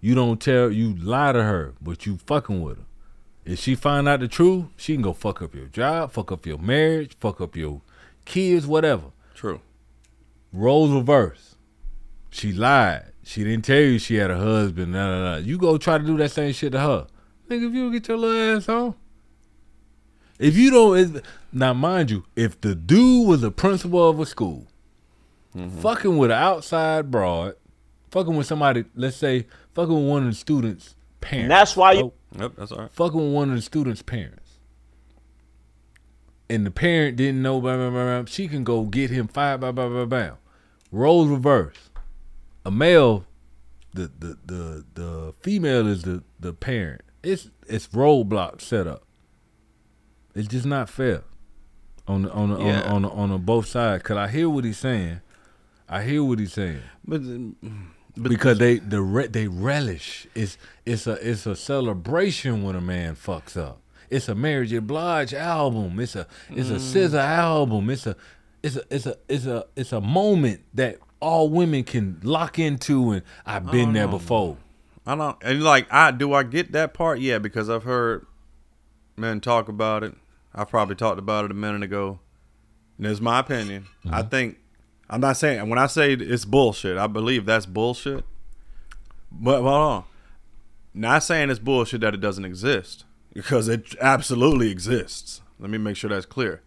you 0.00 0.14
don't 0.14 0.40
tell 0.40 0.70
you 0.70 0.94
lie 0.94 1.32
to 1.32 1.42
her, 1.42 1.74
but 1.80 2.06
you 2.06 2.18
fucking 2.26 2.62
with 2.62 2.78
her. 2.78 2.84
If 3.44 3.58
she 3.58 3.74
find 3.74 4.06
out 4.06 4.20
the 4.20 4.28
truth, 4.28 4.66
she 4.76 4.92
can 4.92 5.02
go 5.02 5.14
fuck 5.14 5.40
up 5.40 5.54
your 5.54 5.66
job, 5.66 6.12
fuck 6.12 6.30
up 6.30 6.44
your 6.44 6.58
marriage, 6.58 7.16
fuck 7.18 7.40
up 7.40 7.56
your 7.56 7.80
kids, 8.26 8.66
whatever. 8.66 9.06
True. 9.34 9.60
Roles 10.52 10.90
reverse. 10.90 11.56
She 12.30 12.52
lied. 12.52 13.12
She 13.24 13.44
didn't 13.44 13.64
tell 13.64 13.80
you 13.80 13.98
she 13.98 14.16
had 14.16 14.30
a 14.30 14.36
husband. 14.36 14.92
Nah, 14.92 15.06
nah, 15.06 15.22
nah. 15.22 15.36
You 15.38 15.56
go 15.56 15.78
try 15.78 15.96
to 15.96 16.04
do 16.04 16.18
that 16.18 16.30
same 16.30 16.52
shit 16.52 16.72
to 16.72 16.80
her. 16.80 17.06
Nigga, 17.48 17.68
if 17.68 17.74
you 17.74 17.84
don't 17.84 17.92
get 17.92 18.08
your 18.08 18.18
little 18.18 18.56
ass 18.58 18.68
on. 18.68 18.94
If 20.38 20.56
you 20.56 20.70
don't, 20.70 20.98
if, 20.98 21.22
now 21.50 21.72
mind 21.72 22.10
you, 22.10 22.24
if 22.36 22.60
the 22.60 22.74
dude 22.74 23.26
was 23.26 23.42
a 23.42 23.50
principal 23.50 24.08
of 24.08 24.20
a 24.20 24.26
school, 24.26 24.66
Mm-hmm. 25.58 25.80
fucking 25.80 26.16
with 26.18 26.30
an 26.30 26.36
outside 26.38 27.10
broad, 27.10 27.54
fucking 28.10 28.36
with 28.36 28.46
somebody, 28.46 28.84
let's 28.94 29.16
say, 29.16 29.46
fucking 29.74 29.94
with 29.94 30.08
one 30.08 30.22
of 30.24 30.28
the 30.30 30.34
students' 30.36 30.94
parents. 31.20 31.42
And 31.44 31.50
that's 31.50 31.76
why 31.76 31.92
you- 31.92 32.00
oh. 32.04 32.12
Yep, 32.40 32.52
that's 32.56 32.72
all 32.72 32.78
right. 32.78 32.92
Fucking 32.92 33.18
with 33.20 33.32
one 33.34 33.50
of 33.50 33.56
the 33.56 33.62
students' 33.62 34.02
parents. 34.02 34.58
And 36.50 36.64
the 36.64 36.70
parent 36.70 37.16
didn't 37.16 37.42
know, 37.42 37.60
blah, 37.60 37.76
blah, 37.76 37.90
blah, 37.90 38.20
blah. 38.22 38.24
she 38.26 38.48
can 38.48 38.64
go 38.64 38.84
get 38.84 39.10
him 39.10 39.28
fired, 39.28 39.60
blah, 39.60 39.72
blah, 39.72 39.88
blah, 39.88 40.04
blah. 40.06 40.30
Roles 40.90 41.28
reverse. 41.28 41.76
A 42.64 42.70
male, 42.70 43.26
the 43.94 44.10
the 44.18 44.38
the 44.44 44.84
the 44.94 45.34
female 45.40 45.86
is 45.86 46.02
the 46.02 46.22
the 46.40 46.52
parent. 46.52 47.02
It's 47.22 47.50
it's 47.66 47.88
roadblock 47.88 48.60
set 48.60 48.86
up. 48.86 49.04
It's 50.34 50.48
just 50.48 50.66
not 50.66 50.88
fair 50.88 51.22
on 52.06 52.22
the 52.22 52.30
on 52.32 52.50
the, 52.50 52.58
Yeah. 52.60 52.80
on 52.82 52.82
the, 52.82 52.88
on 52.88 53.02
the, 53.02 53.08
on 53.10 53.30
the 53.30 53.38
both 53.38 53.66
sides. 53.66 54.02
Cause 54.02 54.16
I 54.16 54.28
hear 54.28 54.48
what 54.48 54.64
he's 54.64 54.78
saying. 54.78 55.20
I 55.88 56.02
hear 56.02 56.22
what 56.22 56.38
he's 56.38 56.52
saying. 56.52 56.80
But, 57.04 57.22
because 58.20 58.58
they 58.58 58.78
the 58.78 59.00
re, 59.00 59.26
they 59.26 59.46
relish. 59.48 60.26
It's 60.34 60.58
it's 60.84 61.06
a 61.06 61.12
it's 61.30 61.46
a 61.46 61.54
celebration 61.56 62.62
when 62.62 62.74
a 62.76 62.80
man 62.80 63.14
fucks 63.16 63.56
up. 63.56 63.80
It's 64.10 64.28
a 64.28 64.34
Mary 64.34 64.66
J. 64.66 64.78
Blige 64.80 65.34
album. 65.34 66.00
It's 66.00 66.16
a 66.16 66.26
it's 66.50 66.70
a 66.70 66.74
Mm. 66.74 67.08
SZA 67.10 67.18
album. 67.20 67.90
It's 67.90 68.06
a 68.06 68.16
it's 68.62 68.76
a 68.76 68.82
it's 68.90 69.06
a 69.06 69.16
it's 69.28 69.46
a 69.46 69.66
it's 69.76 69.92
a 69.92 70.00
moment 70.00 70.60
that 70.74 70.98
all 71.20 71.48
women 71.48 71.84
can 71.84 72.20
lock 72.22 72.58
into 72.58 73.10
and 73.12 73.22
I've 73.46 73.70
been 73.70 73.92
there 73.92 74.06
know. 74.06 74.12
before. 74.18 74.56
I 75.06 75.14
don't 75.14 75.36
and 75.42 75.62
like 75.62 75.86
I 75.92 76.10
do 76.10 76.32
I 76.32 76.42
get 76.42 76.72
that 76.72 76.94
part? 76.94 77.20
Yeah, 77.20 77.38
because 77.38 77.70
I've 77.70 77.84
heard 77.84 78.26
men 79.16 79.40
talk 79.40 79.68
about 79.68 80.02
it. 80.02 80.14
I 80.54 80.64
probably 80.64 80.96
talked 80.96 81.18
about 81.18 81.44
it 81.44 81.50
a 81.50 81.54
minute 81.54 81.82
ago. 81.82 82.18
And 82.96 83.06
it's 83.06 83.20
my 83.20 83.38
opinion. 83.38 83.86
I 84.10 84.22
think 84.22 84.58
I'm 85.10 85.20
not 85.20 85.36
saying 85.36 85.68
when 85.68 85.78
I 85.78 85.86
say 85.86 86.12
it's 86.12 86.44
bullshit, 86.44 86.98
I 86.98 87.06
believe 87.06 87.46
that's 87.46 87.66
bullshit. 87.66 88.24
But 89.30 89.62
hold 89.62 89.66
on. 89.66 90.04
Not 90.94 91.22
saying 91.22 91.50
it's 91.50 91.58
bullshit 91.58 92.00
that 92.00 92.14
it 92.14 92.20
doesn't 92.20 92.44
exist. 92.44 93.04
Because 93.32 93.68
it 93.68 93.94
absolutely 94.00 94.70
exists. 94.70 95.42
Let 95.58 95.70
me 95.70 95.78
make 95.78 95.96
sure 95.96 96.10
that's 96.10 96.26
clear. 96.26 96.62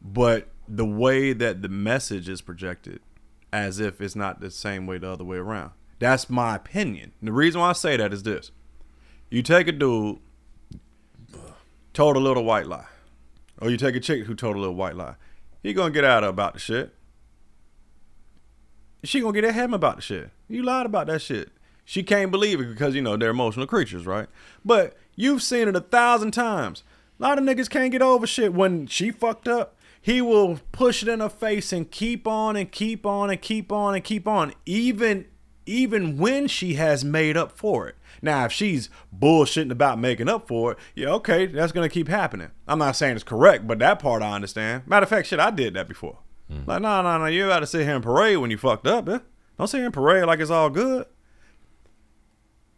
But 0.00 0.48
the 0.68 0.84
way 0.84 1.32
that 1.32 1.62
the 1.62 1.68
message 1.68 2.28
is 2.28 2.40
projected 2.40 3.00
as 3.52 3.80
if 3.80 4.00
it's 4.00 4.16
not 4.16 4.40
the 4.40 4.50
same 4.50 4.86
way 4.86 4.98
the 4.98 5.10
other 5.10 5.24
way 5.24 5.38
around. 5.38 5.72
That's 5.98 6.28
my 6.28 6.56
opinion. 6.56 7.12
And 7.20 7.28
the 7.28 7.32
reason 7.32 7.60
why 7.60 7.70
I 7.70 7.72
say 7.72 7.96
that 7.96 8.12
is 8.12 8.22
this. 8.22 8.50
You 9.30 9.42
take 9.42 9.66
a 9.66 9.72
dude 9.72 10.18
told 11.92 12.16
a 12.16 12.20
little 12.20 12.44
white 12.44 12.66
lie. 12.66 12.86
Or 13.58 13.70
you 13.70 13.78
take 13.78 13.96
a 13.96 14.00
chick 14.00 14.24
who 14.24 14.34
told 14.34 14.56
a 14.56 14.58
little 14.58 14.74
white 14.74 14.96
lie. 14.96 15.14
He 15.62 15.72
gonna 15.72 15.90
get 15.90 16.04
out 16.04 16.22
her 16.22 16.28
about 16.28 16.52
the 16.52 16.60
shit. 16.60 16.94
She 19.06 19.20
gonna 19.20 19.32
get 19.32 19.44
at 19.44 19.54
him 19.54 19.72
about 19.72 19.96
the 19.96 20.02
shit. 20.02 20.30
You 20.48 20.62
lied 20.62 20.86
about 20.86 21.06
that 21.06 21.22
shit. 21.22 21.50
She 21.84 22.02
can't 22.02 22.32
believe 22.32 22.60
it 22.60 22.68
because 22.68 22.94
you 22.94 23.02
know 23.02 23.16
they're 23.16 23.30
emotional 23.30 23.66
creatures, 23.66 24.04
right? 24.06 24.28
But 24.64 24.96
you've 25.14 25.42
seen 25.42 25.68
it 25.68 25.76
a 25.76 25.80
thousand 25.80 26.32
times. 26.32 26.82
A 27.18 27.22
lot 27.22 27.38
of 27.38 27.44
niggas 27.44 27.70
can't 27.70 27.92
get 27.92 28.02
over 28.02 28.26
shit 28.26 28.52
when 28.52 28.86
she 28.88 29.10
fucked 29.10 29.46
up. 29.46 29.76
He 30.02 30.20
will 30.20 30.60
push 30.72 31.02
it 31.02 31.08
in 31.08 31.20
her 31.20 31.28
face 31.28 31.72
and 31.72 31.90
keep 31.90 32.26
on 32.26 32.56
and 32.56 32.70
keep 32.70 33.06
on 33.06 33.30
and 33.30 33.40
keep 33.40 33.72
on 33.72 33.94
and 33.94 34.04
keep 34.04 34.26
on, 34.26 34.52
even 34.66 35.26
even 35.66 36.16
when 36.16 36.46
she 36.48 36.74
has 36.74 37.04
made 37.04 37.36
up 37.36 37.52
for 37.52 37.88
it. 37.88 37.96
Now, 38.22 38.44
if 38.46 38.52
she's 38.52 38.88
bullshitting 39.16 39.72
about 39.72 39.98
making 39.98 40.28
up 40.28 40.48
for 40.48 40.72
it, 40.72 40.78
yeah, 40.94 41.08
okay, 41.10 41.46
that's 41.46 41.72
gonna 41.72 41.88
keep 41.88 42.08
happening. 42.08 42.50
I'm 42.66 42.78
not 42.80 42.96
saying 42.96 43.14
it's 43.14 43.24
correct, 43.24 43.66
but 43.66 43.78
that 43.78 44.00
part 44.00 44.22
I 44.22 44.34
understand. 44.34 44.86
Matter 44.86 45.04
of 45.04 45.08
fact, 45.08 45.28
shit, 45.28 45.40
I 45.40 45.50
did 45.50 45.74
that 45.74 45.88
before. 45.88 46.18
Mm. 46.50 46.66
Like, 46.66 46.82
no, 46.82 47.02
no, 47.02 47.18
no, 47.18 47.26
you 47.26 47.46
got 47.46 47.60
to 47.60 47.66
sit 47.66 47.82
here 47.82 47.94
and 47.94 48.04
parade 48.04 48.38
when 48.38 48.50
you 48.50 48.58
fucked 48.58 48.86
up, 48.86 49.08
yeah. 49.08 49.18
Don't 49.58 49.66
sit 49.66 49.78
here 49.78 49.86
and 49.86 49.94
parade 49.94 50.24
like 50.24 50.40
it's 50.40 50.50
all 50.50 50.70
good. 50.70 51.06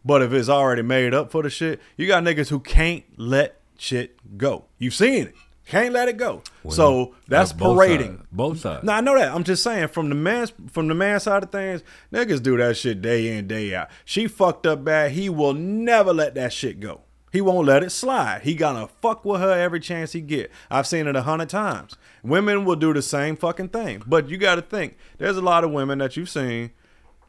But 0.03 0.21
if 0.21 0.31
it's 0.31 0.49
already 0.49 0.81
made 0.81 1.13
up 1.13 1.31
for 1.31 1.43
the 1.43 1.49
shit, 1.49 1.79
you 1.97 2.07
got 2.07 2.23
niggas 2.23 2.49
who 2.49 2.59
can't 2.59 3.03
let 3.17 3.59
shit 3.77 4.37
go. 4.37 4.65
You've 4.77 4.93
seen 4.93 5.27
it. 5.27 5.35
Can't 5.65 5.93
let 5.93 6.09
it 6.09 6.17
go. 6.17 6.41
Well, 6.63 6.73
so 6.73 7.15
that's 7.27 7.51
that's 7.51 7.53
both 7.53 7.77
parading. 7.77 8.17
sides. 8.17 8.27
Both 8.31 8.59
sides. 8.61 8.83
No, 8.83 8.93
I 8.93 9.01
know 9.01 9.15
that. 9.15 9.31
I'm 9.31 9.43
just 9.43 9.61
saying 9.61 9.89
from 9.89 10.09
the 10.09 10.15
man's 10.15 10.51
from 10.71 10.87
the 10.87 10.95
man 10.95 11.19
side 11.19 11.43
of 11.43 11.51
things, 11.51 11.83
niggas 12.11 12.41
do 12.41 12.57
that 12.57 12.75
shit 12.75 13.03
day 13.03 13.37
in, 13.37 13.45
day 13.47 13.75
out. 13.75 13.89
She 14.03 14.27
fucked 14.27 14.65
up 14.65 14.83
bad. 14.83 15.11
He 15.11 15.29
will 15.29 15.53
never 15.53 16.11
let 16.11 16.33
that 16.35 16.53
shit 16.53 16.79
go. 16.79 17.01
He 17.31 17.41
won't 17.41 17.67
let 17.67 17.83
it 17.83 17.91
slide. 17.91 18.41
He 18.43 18.55
gonna 18.55 18.87
fuck 19.01 19.23
with 19.23 19.41
her 19.41 19.51
every 19.53 19.79
chance 19.79 20.13
he 20.13 20.21
get. 20.21 20.49
I've 20.71 20.87
seen 20.87 21.05
it 21.07 21.15
a 21.15 21.21
hundred 21.21 21.49
times. 21.49 21.95
Women 22.23 22.65
will 22.65 22.75
do 22.75 22.93
the 22.93 23.01
same 23.01 23.35
fucking 23.35 23.69
thing. 23.69 24.01
But 24.07 24.29
you 24.29 24.37
gotta 24.37 24.61
think, 24.63 24.97
there's 25.19 25.37
a 25.37 25.41
lot 25.41 25.63
of 25.63 25.71
women 25.71 25.99
that 25.99 26.17
you've 26.17 26.29
seen, 26.29 26.71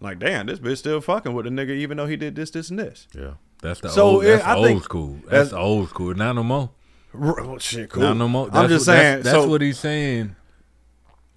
like, 0.00 0.18
damn, 0.18 0.46
this 0.46 0.58
bitch 0.58 0.78
still 0.78 1.00
fucking 1.00 1.34
with 1.34 1.44
the 1.44 1.50
nigga 1.50 1.70
even 1.70 1.96
though 1.98 2.06
he 2.06 2.16
did 2.16 2.34
this, 2.34 2.50
this, 2.50 2.70
and 2.70 2.78
this. 2.78 3.06
Yeah. 3.14 3.32
That's 3.62 3.80
the 3.80 3.90
So, 3.90 4.06
old, 4.06 4.24
that's 4.24 4.46
old 4.46 4.66
think 4.66 4.84
school. 4.84 5.12
That's, 5.16 5.24
that's- 5.30 5.50
the 5.50 5.58
old 5.58 5.90
school. 5.90 6.14
Not 6.14 6.32
no 6.34 6.42
more. 6.42 6.70
Well, 7.12 7.58
shit, 7.58 7.90
cool. 7.90 8.02
Not 8.04 8.16
no 8.16 8.28
more. 8.28 8.46
I'm 8.46 8.52
That's 8.52 8.68
just 8.68 8.88
what- 8.88 8.94
saying, 8.96 9.22
That's, 9.22 9.30
so- 9.36 9.48
what 9.48 9.60
he's 9.60 9.78
saying. 9.78 10.36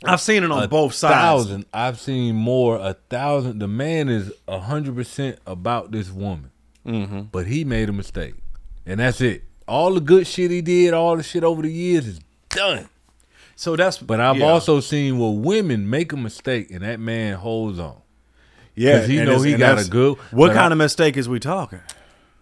I've 0.05 0.21
seen 0.21 0.43
it 0.43 0.51
on 0.51 0.63
A 0.63 0.67
both 0.67 0.93
sides. 0.93 1.13
Thousand. 1.15 1.65
I've 1.73 1.99
seen 1.99 2.35
more. 2.35 2.75
A 2.77 2.93
thousand. 3.09 3.59
The 3.59 3.67
man 3.69 4.09
is 4.09 4.31
a 4.47 4.59
hundred 4.59 4.95
percent 4.95 5.39
about 5.47 5.91
this 5.91 6.11
woman, 6.11 6.51
Mhm. 6.85 7.29
but 7.31 7.47
he 7.47 7.63
made 7.63 7.87
a 7.87 7.93
mistake, 7.93 8.35
and 8.85 8.99
that's 8.99 9.21
it. 9.21 9.43
All 9.67 9.93
the 9.93 10.01
good 10.01 10.27
shit 10.27 10.51
he 10.51 10.61
did, 10.61 10.93
all 10.93 11.15
the 11.17 11.23
shit 11.23 11.43
over 11.43 11.61
the 11.61 11.71
years 11.71 12.05
is 12.07 12.19
done. 12.49 12.89
So 13.55 13.75
that's. 13.75 13.97
But 13.97 14.19
I've 14.19 14.37
yeah. 14.37 14.45
also 14.45 14.79
seen 14.79 15.19
where 15.19 15.31
women 15.31 15.89
make 15.89 16.11
a 16.11 16.17
mistake 16.17 16.69
and 16.71 16.81
that 16.81 16.99
man 16.99 17.35
holds 17.35 17.79
on. 17.79 17.97
Yeah, 18.75 18.99
'Cause 18.99 19.07
he 19.09 19.17
know 19.23 19.41
he 19.41 19.53
got 19.55 19.79
a 19.79 19.87
good. 19.87 20.17
What 20.31 20.53
kind 20.53 20.69
I- 20.69 20.71
of 20.73 20.77
mistake 20.79 21.15
is 21.17 21.29
we 21.29 21.39
talking? 21.39 21.79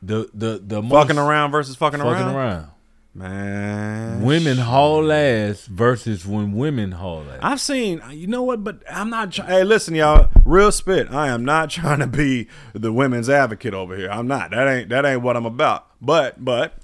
The 0.02 0.30
the 0.34 0.62
the 0.66 0.82
Fucking 0.82 1.16
most- 1.16 1.28
around 1.28 1.52
versus 1.52 1.76
fucking, 1.76 2.00
fucking 2.00 2.12
around. 2.26 2.36
around. 2.36 2.68
Man, 3.14 4.24
Women 4.24 4.58
haul 4.58 5.12
ass 5.12 5.66
versus 5.66 6.26
when 6.26 6.54
women 6.54 6.94
haul 6.94 7.26
ass. 7.30 7.40
I've 7.42 7.60
seen. 7.60 8.02
You 8.10 8.28
know 8.28 8.44
what? 8.44 8.64
But 8.64 8.84
I'm 8.90 9.10
not. 9.10 9.34
Try- 9.34 9.48
hey, 9.48 9.64
listen, 9.66 9.96
y'all. 9.96 10.30
Real 10.46 10.72
spit. 10.72 11.12
I 11.12 11.28
am 11.28 11.44
not 11.44 11.70
trying 11.72 12.00
to 12.00 12.08
be 12.08 12.48
the 12.74 12.94
women's 12.94 13.30
advocate 13.30 13.74
over 13.74 13.98
here. 13.98 14.10
I'm 14.10 14.28
not. 14.28 14.52
That 14.52 14.66
ain't. 14.68 14.90
That 14.90 15.06
ain't 15.06 15.22
what 15.22 15.36
I'm 15.36 15.46
about. 15.46 15.88
But 16.02 16.44
but. 16.44 16.76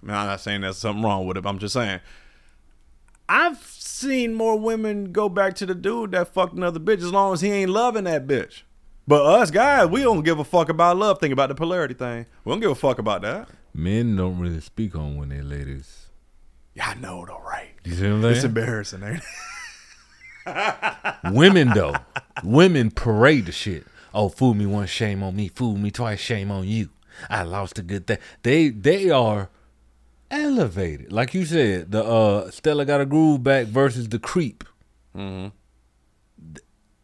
Man, 0.00 0.16
I'm 0.16 0.26
not 0.26 0.40
saying 0.40 0.60
there's 0.60 0.78
something 0.78 1.02
wrong 1.02 1.26
with 1.26 1.36
it. 1.36 1.44
I'm 1.44 1.58
just 1.58 1.74
saying. 1.74 1.98
I've 3.28 3.58
seen 3.64 4.34
more 4.34 4.58
women 4.58 5.10
go 5.10 5.28
back 5.28 5.54
to 5.56 5.66
the 5.66 5.74
dude 5.74 6.12
that 6.12 6.32
fucked 6.32 6.54
another 6.54 6.78
bitch 6.80 6.98
as 6.98 7.12
long 7.12 7.32
as 7.32 7.40
he 7.40 7.50
ain't 7.50 7.70
loving 7.70 8.04
that 8.04 8.26
bitch. 8.26 8.62
But 9.08 9.24
us 9.24 9.50
guys, 9.50 9.88
we 9.88 10.02
don't 10.02 10.22
give 10.22 10.38
a 10.38 10.44
fuck 10.44 10.68
about 10.68 10.96
love. 10.96 11.18
Think 11.18 11.32
about 11.32 11.48
the 11.48 11.54
polarity 11.56 11.94
thing. 11.94 12.26
We 12.44 12.52
don't 12.52 12.60
give 12.60 12.70
a 12.70 12.76
fuck 12.76 12.98
about 12.98 13.22
that. 13.22 13.48
Men 13.74 14.16
don't 14.16 14.38
really 14.38 14.60
speak 14.60 14.94
on 14.94 15.16
when 15.16 15.30
they 15.30 15.40
ladies. 15.40 16.08
Yeah, 16.74 16.88
I 16.90 16.94
know 16.94 17.24
though, 17.26 17.40
right? 17.40 17.70
You 17.84 17.94
see 17.94 18.02
what 18.02 18.12
I'm 18.12 18.22
saying? 18.22 18.34
It's 18.34 18.44
embarrassing, 18.44 19.02
ain't 19.02 19.22
it? 20.46 21.14
Women 21.32 21.70
though, 21.70 21.94
women 22.42 22.90
parade 22.90 23.46
the 23.46 23.52
shit. 23.52 23.86
Oh, 24.12 24.28
fool 24.28 24.54
me 24.54 24.66
once, 24.66 24.90
shame 24.90 25.22
on 25.22 25.36
me. 25.36 25.48
Fool 25.48 25.76
me 25.76 25.90
twice, 25.90 26.20
shame 26.20 26.50
on 26.50 26.66
you. 26.66 26.90
I 27.30 27.42
lost 27.42 27.78
a 27.78 27.82
good 27.82 28.06
thing. 28.06 28.18
They 28.42 28.70
they 28.70 29.10
are 29.10 29.50
elevated, 30.30 31.12
like 31.12 31.34
you 31.34 31.44
said. 31.44 31.92
The 31.92 32.04
uh 32.04 32.50
Stella 32.50 32.84
got 32.84 33.00
a 33.00 33.06
groove 33.06 33.42
back 33.42 33.66
versus 33.66 34.08
the 34.08 34.18
creep. 34.18 34.64
Mm-hmm. 35.16 35.48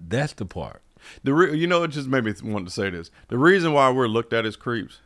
That's 0.01 0.33
the 0.33 0.47
part. 0.47 0.83
The 1.23 1.33
re- 1.33 1.57
you 1.57 1.67
know, 1.67 1.85
it 1.85 1.89
just 1.89 2.09
made 2.09 2.25
me 2.25 2.35
want 2.43 2.67
to 2.67 2.73
say 2.73 2.91
this. 2.91 3.11
The 3.29 3.39
reason 3.39 3.73
why 3.73 3.91
we're 3.91 4.09
looked 4.09 4.33
at 4.33 4.45
as 4.45 4.57
creeps 4.57 4.99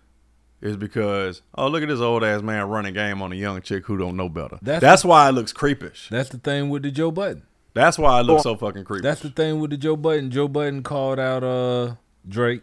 is 0.63 0.77
because 0.77 1.43
oh 1.57 1.69
look 1.69 1.83
at 1.83 1.89
this 1.89 2.01
old 2.01 2.25
ass 2.25 2.41
man 2.41 2.69
running 2.69 2.95
game 2.95 3.21
on 3.21 3.33
a 3.33 3.37
young 3.37 3.61
chick 3.61 3.85
who 3.87 3.99
don't 3.99 4.17
know 4.17 4.29
better. 4.29 4.59
That's 4.63 4.81
That's, 4.81 5.03
the- 5.03 5.09
why 5.09 5.29
it 5.29 5.33
looks 5.33 5.53
creepish. 5.53 6.09
That's 6.09 6.31
the 6.31 6.39
thing 6.39 6.71
with 6.71 6.83
the 6.85 6.91
Joe 6.91 7.11
Budden. 7.11 7.43
That's 7.75 7.99
why 7.99 8.21
it 8.21 8.25
looks 8.25 8.43
so 8.43 8.57
fucking 8.57 8.85
creepy. 8.85 9.03
That's 9.03 9.21
the 9.21 9.31
thing 9.31 9.59
with 9.61 9.71
the 9.71 9.77
Joe 9.77 9.97
Budden. 9.97 10.31
Joe 10.31 10.49
Budden 10.49 10.83
called 10.83 11.19
out 11.19 11.43
uh 11.43 11.95
Drake 12.27 12.63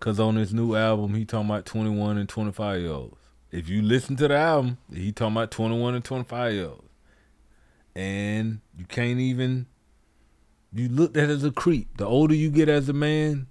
Cause 0.00 0.18
on 0.18 0.36
his 0.36 0.54
new 0.54 0.74
album, 0.76 1.14
he 1.14 1.26
talking 1.26 1.50
about 1.50 1.66
21 1.66 2.16
and 2.16 2.26
25 2.26 2.80
year 2.80 2.90
olds. 2.90 3.16
If 3.50 3.68
you 3.68 3.82
listen 3.82 4.16
to 4.16 4.28
the 4.28 4.36
album, 4.36 4.78
he 4.90 5.12
talking 5.12 5.36
about 5.36 5.50
21 5.50 5.94
and 5.94 6.04
25 6.04 6.52
year 6.54 6.66
olds. 6.68 6.88
And 7.94 8.60
you 8.78 8.86
can't 8.86 9.18
even 9.20 9.66
you 10.72 10.88
looked 10.88 11.18
at 11.18 11.28
as 11.28 11.44
a 11.44 11.50
creep. 11.50 11.98
The 11.98 12.06
older 12.06 12.34
you 12.34 12.50
get 12.50 12.70
as 12.70 12.88
a 12.88 12.94
man, 12.94 13.48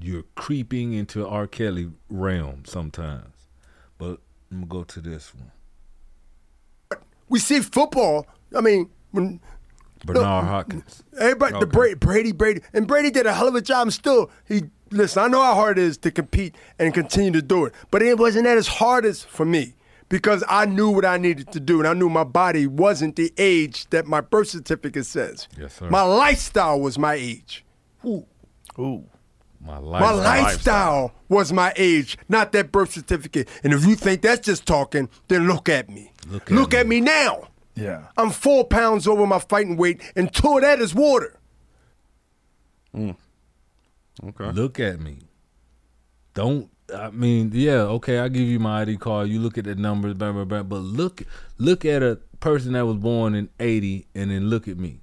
you're 0.00 0.24
creeping 0.34 0.92
into 0.92 1.26
R. 1.26 1.46
Kelly 1.46 1.90
realm 2.08 2.64
sometimes. 2.64 3.34
But 3.98 4.20
I'm 4.50 4.60
gonna 4.60 4.66
go 4.66 4.84
to 4.84 5.00
this 5.00 5.32
one. 5.34 7.00
We 7.28 7.38
see 7.38 7.60
football. 7.60 8.26
I 8.56 8.60
mean, 8.60 8.90
when 9.10 9.40
Bernard 10.04 10.24
uh, 10.24 10.42
Hopkins. 10.42 11.02
Everybody, 11.18 11.58
the 11.58 11.66
Brady, 11.66 11.94
Brady, 11.94 12.32
Brady, 12.32 12.60
and 12.72 12.86
Brady 12.86 13.10
did 13.10 13.26
a 13.26 13.34
hell 13.34 13.48
of 13.48 13.54
a 13.54 13.60
job. 13.60 13.90
Still, 13.92 14.30
he 14.46 14.62
listen. 14.90 15.22
I 15.22 15.28
know 15.28 15.42
how 15.42 15.54
hard 15.54 15.78
it 15.78 15.84
is 15.84 15.98
to 15.98 16.10
compete 16.10 16.54
and 16.78 16.94
continue 16.94 17.32
to 17.32 17.42
do 17.42 17.64
it, 17.66 17.74
but 17.90 18.02
it 18.02 18.18
wasn't 18.18 18.44
that 18.44 18.56
as 18.56 18.68
hard 18.68 19.04
as 19.04 19.22
for 19.22 19.44
me 19.44 19.74
because 20.08 20.42
I 20.48 20.66
knew 20.66 20.90
what 20.90 21.04
I 21.04 21.18
needed 21.18 21.52
to 21.52 21.60
do, 21.60 21.80
and 21.80 21.88
I 21.88 21.94
knew 21.94 22.08
my 22.08 22.24
body 22.24 22.66
wasn't 22.66 23.16
the 23.16 23.32
age 23.36 23.88
that 23.90 24.06
my 24.06 24.20
birth 24.20 24.48
certificate 24.48 25.06
says. 25.06 25.48
Yes, 25.58 25.74
sir. 25.74 25.90
My 25.90 26.02
lifestyle 26.02 26.80
was 26.80 26.98
my 26.98 27.14
age. 27.14 27.64
Ooh. 28.04 28.24
Ooh. 28.78 29.04
My 29.60 29.80
My 29.80 30.12
lifestyle 30.12 31.12
was 31.28 31.52
my 31.52 31.72
age, 31.76 32.16
not 32.28 32.52
that 32.52 32.70
birth 32.70 32.92
certificate. 32.92 33.48
And 33.64 33.72
if 33.72 33.84
you 33.84 33.96
think 33.96 34.22
that's 34.22 34.46
just 34.46 34.66
talking, 34.66 35.08
then 35.28 35.46
look 35.46 35.68
at 35.68 35.90
me. 35.90 36.12
Look 36.48 36.74
at, 36.74 36.86
me 36.86 37.00
now. 37.00 37.48
Yeah. 37.74 38.04
I'm 38.16 38.30
four 38.30 38.64
pounds 38.64 39.06
over 39.06 39.26
my 39.26 39.38
fighting 39.38 39.76
weight, 39.76 40.00
and 40.14 40.32
two 40.32 40.56
of 40.56 40.62
that 40.62 40.80
is 40.80 40.94
water. 40.94 41.38
Mm. 42.94 43.16
Okay. 44.24 44.50
Look 44.52 44.80
at 44.80 45.00
me. 45.00 45.18
Don't 46.34 46.70
I 46.94 47.10
mean, 47.10 47.50
yeah, 47.52 47.82
okay, 47.82 48.18
I 48.18 48.28
give 48.28 48.48
you 48.48 48.58
my 48.58 48.82
ID 48.82 48.96
card. 48.96 49.28
You 49.28 49.40
look 49.40 49.58
at 49.58 49.64
the 49.64 49.74
numbers, 49.74 50.14
blah, 50.14 50.32
blah, 50.32 50.44
blah, 50.44 50.62
but 50.62 50.78
look 50.78 51.22
look 51.58 51.84
at 51.84 52.02
a 52.02 52.18
person 52.40 52.72
that 52.72 52.86
was 52.86 52.96
born 52.96 53.34
in 53.34 53.48
80 53.60 54.06
and 54.14 54.30
then 54.30 54.48
look 54.48 54.68
at 54.68 54.78
me. 54.78 55.00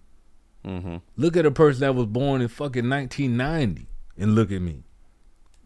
Mm-hmm. 0.65 0.97
Look 1.15 1.37
at 1.37 1.45
a 1.45 1.51
person 1.51 1.81
that 1.81 1.93
was 1.93 2.07
born 2.07 2.41
in 2.41 2.47
fucking 2.47 2.89
1990 2.89 3.87
and 4.17 4.35
look 4.35 4.51
at 4.51 4.61
me. 4.61 4.83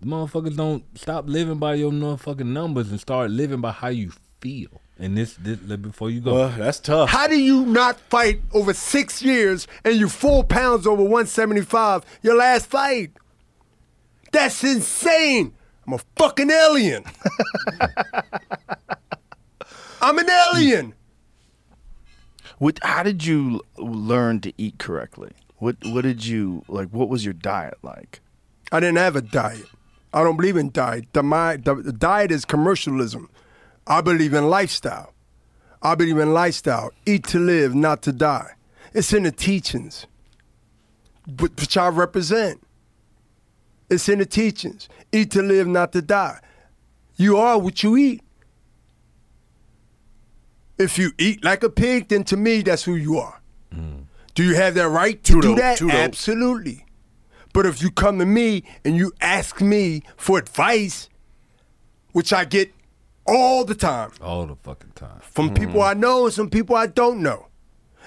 Motherfuckers 0.03 0.55
don't 0.55 0.83
stop 0.97 1.25
living 1.27 1.59
by 1.59 1.75
your 1.75 1.91
motherfucking 1.91 2.45
numbers 2.45 2.89
and 2.89 2.99
start 2.99 3.31
living 3.31 3.61
by 3.61 3.71
how 3.71 3.89
you 3.89 4.11
feel. 4.39 4.81
And 4.97 5.17
this, 5.17 5.35
this 5.39 5.57
before 5.57 6.09
you 6.09 6.21
go. 6.21 6.35
Well, 6.35 6.49
that's 6.49 6.79
tough. 6.79 7.09
How 7.09 7.27
do 7.27 7.39
you 7.39 7.65
not 7.65 7.99
fight 8.09 8.41
over 8.53 8.73
six 8.73 9.21
years 9.21 9.67
and 9.83 9.95
you're 9.95 10.09
four 10.09 10.43
pounds 10.43 10.87
over 10.87 11.01
175 11.01 12.05
your 12.21 12.35
last 12.35 12.67
fight? 12.67 13.11
That's 14.31 14.63
insane. 14.63 15.53
I'm 15.87 15.93
a 15.93 15.99
fucking 16.15 16.51
alien. 16.51 17.03
I'm 20.01 20.17
an 20.17 20.29
alien. 20.29 20.93
What? 22.57 22.79
How 22.83 23.03
did 23.03 23.25
you 23.25 23.61
learn 23.77 24.41
to 24.41 24.53
eat 24.57 24.79
correctly? 24.79 25.31
What? 25.57 25.77
What 25.85 26.01
did 26.01 26.25
you 26.25 26.63
like? 26.67 26.89
What 26.89 27.09
was 27.09 27.25
your 27.25 27.33
diet 27.33 27.77
like? 27.81 28.19
I 28.71 28.79
didn't 28.79 28.97
have 28.97 29.15
a 29.15 29.21
diet. 29.21 29.65
I 30.13 30.23
don't 30.23 30.37
believe 30.37 30.57
in 30.57 30.71
diet. 30.71 31.05
The, 31.13 31.23
my, 31.23 31.57
the, 31.57 31.75
the 31.75 31.93
diet 31.93 32.31
is 32.31 32.45
commercialism. 32.45 33.29
I 33.87 34.01
believe 34.01 34.33
in 34.33 34.49
lifestyle. 34.49 35.13
I 35.81 35.95
believe 35.95 36.17
in 36.17 36.33
lifestyle. 36.33 36.91
Eat 37.05 37.25
to 37.27 37.39
live, 37.39 37.73
not 37.73 38.01
to 38.03 38.11
die. 38.11 38.53
It's 38.93 39.13
in 39.13 39.23
the 39.23 39.31
teachings, 39.31 40.07
wh- 41.39 41.43
which 41.59 41.77
I 41.77 41.87
represent. 41.87 42.61
It's 43.89 44.09
in 44.09 44.19
the 44.19 44.25
teachings. 44.25 44.89
Eat 45.11 45.31
to 45.31 45.41
live, 45.41 45.67
not 45.67 45.91
to 45.93 46.01
die. 46.01 46.39
You 47.15 47.37
are 47.37 47.57
what 47.57 47.81
you 47.83 47.97
eat. 47.97 48.21
If 50.77 50.97
you 50.97 51.11
eat 51.17 51.43
like 51.43 51.63
a 51.63 51.69
pig, 51.69 52.07
then 52.07 52.23
to 52.25 52.37
me, 52.37 52.61
that's 52.61 52.83
who 52.83 52.95
you 52.95 53.17
are. 53.17 53.41
Mm. 53.75 54.05
Do 54.33 54.43
you 54.43 54.55
have 54.55 54.75
that 54.75 54.87
right 54.87 55.21
to 55.25 55.41
do 55.41 55.55
that? 55.55 55.79
dope. 55.79 55.91
Absolutely. 55.91 56.85
But 57.53 57.65
if 57.65 57.81
you 57.81 57.91
come 57.91 58.19
to 58.19 58.25
me 58.25 58.63
and 58.85 58.95
you 58.95 59.11
ask 59.21 59.61
me 59.61 60.03
for 60.17 60.37
advice, 60.37 61.09
which 62.11 62.31
I 62.31 62.45
get 62.45 62.71
all 63.25 63.63
the 63.63 63.75
time 63.75 64.11
All 64.21 64.45
the 64.47 64.55
fucking 64.55 64.93
time. 64.95 65.19
from 65.21 65.49
mm-hmm. 65.49 65.65
people 65.65 65.81
I 65.81 65.93
know 65.93 66.25
and 66.25 66.33
some 66.33 66.49
people 66.49 66.75
I 66.75 66.87
don't 66.87 67.21
know, 67.21 67.47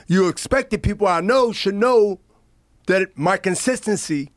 you 0.07 0.29
expect 0.29 0.71
the 0.71 0.79
people 0.79 1.07
I 1.07 1.21
know 1.21 1.53
should 1.53 1.75
know 1.75 2.21
that 2.87 3.17
my 3.17 3.37
consistency 3.37 4.31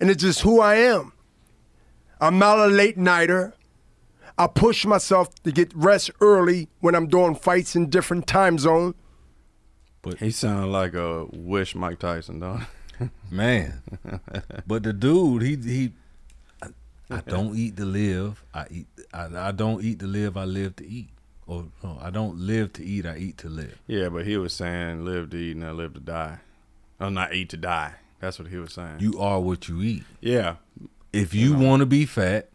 and 0.00 0.10
it's 0.10 0.22
just 0.22 0.40
who 0.40 0.60
I 0.60 0.76
am. 0.76 1.12
I'm 2.20 2.38
not 2.38 2.58
a 2.58 2.66
late 2.66 2.96
nighter. 2.96 3.54
I 4.38 4.46
push 4.46 4.84
myself 4.86 5.34
to 5.42 5.52
get 5.52 5.74
rest 5.74 6.10
early 6.20 6.68
when 6.80 6.94
I'm 6.94 7.06
doing 7.08 7.34
fights 7.34 7.76
in 7.76 7.90
different 7.90 8.26
time 8.26 8.58
zones. 8.58 8.94
But 10.00 10.18
he 10.18 10.30
sounded 10.30 10.68
like 10.68 10.94
a 10.94 11.26
wish 11.32 11.74
Mike 11.74 11.98
Tyson, 11.98 12.40
don't 12.40 12.66
Man. 13.30 13.82
but 14.66 14.82
the 14.82 14.92
dude, 14.92 15.42
he 15.42 15.56
he 15.56 15.92
I, 16.62 16.68
I 17.10 17.20
don't 17.26 17.56
eat 17.56 17.76
to 17.76 17.84
live. 17.84 18.42
I 18.54 18.66
eat 18.70 18.86
I, 19.12 19.48
I 19.48 19.52
don't 19.52 19.82
eat 19.84 19.98
to 20.00 20.06
live, 20.06 20.36
I 20.36 20.44
live 20.44 20.76
to 20.76 20.86
eat. 20.86 21.08
Or 21.46 21.64
no, 21.82 21.98
I 22.00 22.10
don't 22.10 22.38
live 22.38 22.72
to 22.74 22.84
eat, 22.84 23.04
I 23.04 23.16
eat 23.16 23.36
to 23.38 23.48
live. 23.48 23.78
Yeah, 23.86 24.08
but 24.08 24.24
he 24.26 24.36
was 24.36 24.52
saying 24.52 25.04
live 25.04 25.30
to 25.30 25.36
eat, 25.36 25.56
not 25.56 25.74
live 25.74 25.94
to 25.94 26.00
die. 26.00 26.38
I'm 27.00 27.14
not 27.14 27.34
eat 27.34 27.48
to 27.50 27.56
die. 27.56 27.94
That's 28.20 28.38
what 28.38 28.48
he 28.48 28.56
was 28.56 28.72
saying. 28.74 28.98
You 29.00 29.18
are 29.20 29.40
what 29.40 29.68
you 29.68 29.82
eat. 29.82 30.04
Yeah. 30.20 30.56
If 31.12 31.34
you 31.34 31.54
want 31.54 31.80
to 31.80 31.86
be 31.86 32.06
fat, 32.06 32.48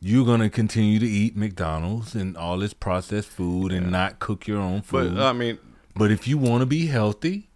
you're 0.00 0.24
gonna 0.26 0.48
continue 0.50 0.98
to 0.98 1.06
eat 1.06 1.36
McDonald's 1.36 2.14
and 2.14 2.36
all 2.36 2.58
this 2.58 2.72
processed 2.72 3.28
food 3.28 3.70
and 3.72 3.90
not 3.92 4.18
cook 4.18 4.46
your 4.48 4.58
own 4.58 4.78
But, 4.90 5.08
food. 5.10 5.18
I 5.18 5.32
mean- 5.32 5.58
but 5.94 6.10
if 6.10 6.26
you 6.26 6.38
want 6.38 6.62
to 6.62 6.66
be 6.66 6.86
healthy, 6.86 7.50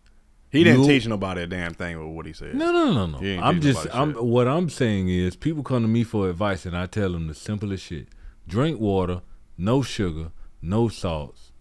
He 0.57 0.65
didn't 0.65 0.87
teach 0.87 1.07
nobody 1.07 1.43
a 1.43 1.47
damn 1.47 1.75
thing 1.75 1.99
with 1.99 2.15
what 2.15 2.27
he 2.27 2.33
said. 2.33 2.55
No, 2.55 2.73
no, 2.73 2.93
no, 2.93 3.19
no. 3.19 3.43
I'm 3.43 3.61
just, 3.61 3.87
I'm. 3.93 4.15
shit. 4.15 4.25
What 4.25 4.49
I'm 4.49 4.69
saying 4.69 5.09
is, 5.09 5.37
people 5.37 5.63
come 5.63 5.83
to 5.83 5.89
me 5.89 6.05
for 6.05 6.29
advice, 6.29 6.67
and 6.67 6.77
I 6.77 6.87
tell 6.87 7.13
them 7.13 7.27
the 7.27 7.35
simplest 7.35 7.85
shit: 7.85 8.09
drink 8.47 8.81
water, 8.81 9.23
no 9.59 9.83
sugar, 9.83 10.31
no 10.63 10.89
salts, 10.89 11.53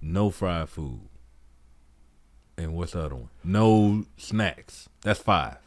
no 0.00 0.30
fried 0.30 0.68
food, 0.68 1.08
and 2.56 2.74
what's 2.74 2.92
the 2.92 3.04
other 3.04 3.16
one? 3.16 3.28
No 3.44 4.04
snacks. 4.16 4.88
That's 5.02 5.20
five. 5.20 5.58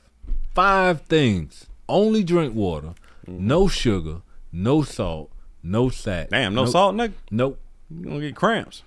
Five 0.53 1.01
things. 1.01 1.67
Only 1.87 2.23
drink 2.23 2.55
water, 2.55 2.93
mm-hmm. 3.27 3.45
no 3.47 3.67
sugar, 3.67 4.21
no 4.51 4.81
salt, 4.81 5.31
no 5.61 5.89
sat. 5.89 6.29
Damn, 6.29 6.55
no 6.55 6.65
salt, 6.65 6.95
nigga? 6.95 7.13
Nope. 7.29 7.59
You 7.89 8.03
gonna 8.03 8.19
get 8.21 8.35
cramps. 8.35 8.83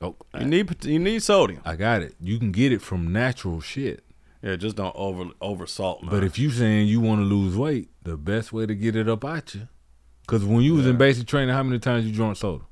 Oh, 0.00 0.16
You 0.38 0.44
need 0.46 0.84
you 0.84 0.98
need 0.98 1.22
sodium. 1.22 1.62
I 1.64 1.76
got 1.76 2.02
it. 2.02 2.14
You 2.20 2.38
can 2.38 2.52
get 2.52 2.72
it 2.72 2.82
from 2.82 3.12
natural 3.12 3.60
shit. 3.60 4.04
Yeah, 4.42 4.56
just 4.56 4.76
don't 4.76 4.94
over 4.94 5.30
over 5.40 5.66
salt, 5.66 6.02
man. 6.02 6.10
But 6.10 6.22
if 6.22 6.38
you 6.38 6.50
saying 6.50 6.88
you 6.88 7.00
want 7.00 7.20
to 7.20 7.24
lose 7.24 7.56
weight, 7.56 7.88
the 8.02 8.16
best 8.16 8.52
way 8.52 8.66
to 8.66 8.74
get 8.74 8.94
it 8.94 9.08
up 9.08 9.24
at 9.24 9.54
you, 9.54 9.68
because 10.22 10.44
when 10.44 10.60
you 10.60 10.74
was 10.74 10.86
in 10.86 10.96
basic 10.96 11.26
training, 11.26 11.54
how 11.54 11.62
many 11.62 11.78
times 11.78 12.04
you 12.06 12.12
drank 12.12 12.36
soda? 12.36 12.64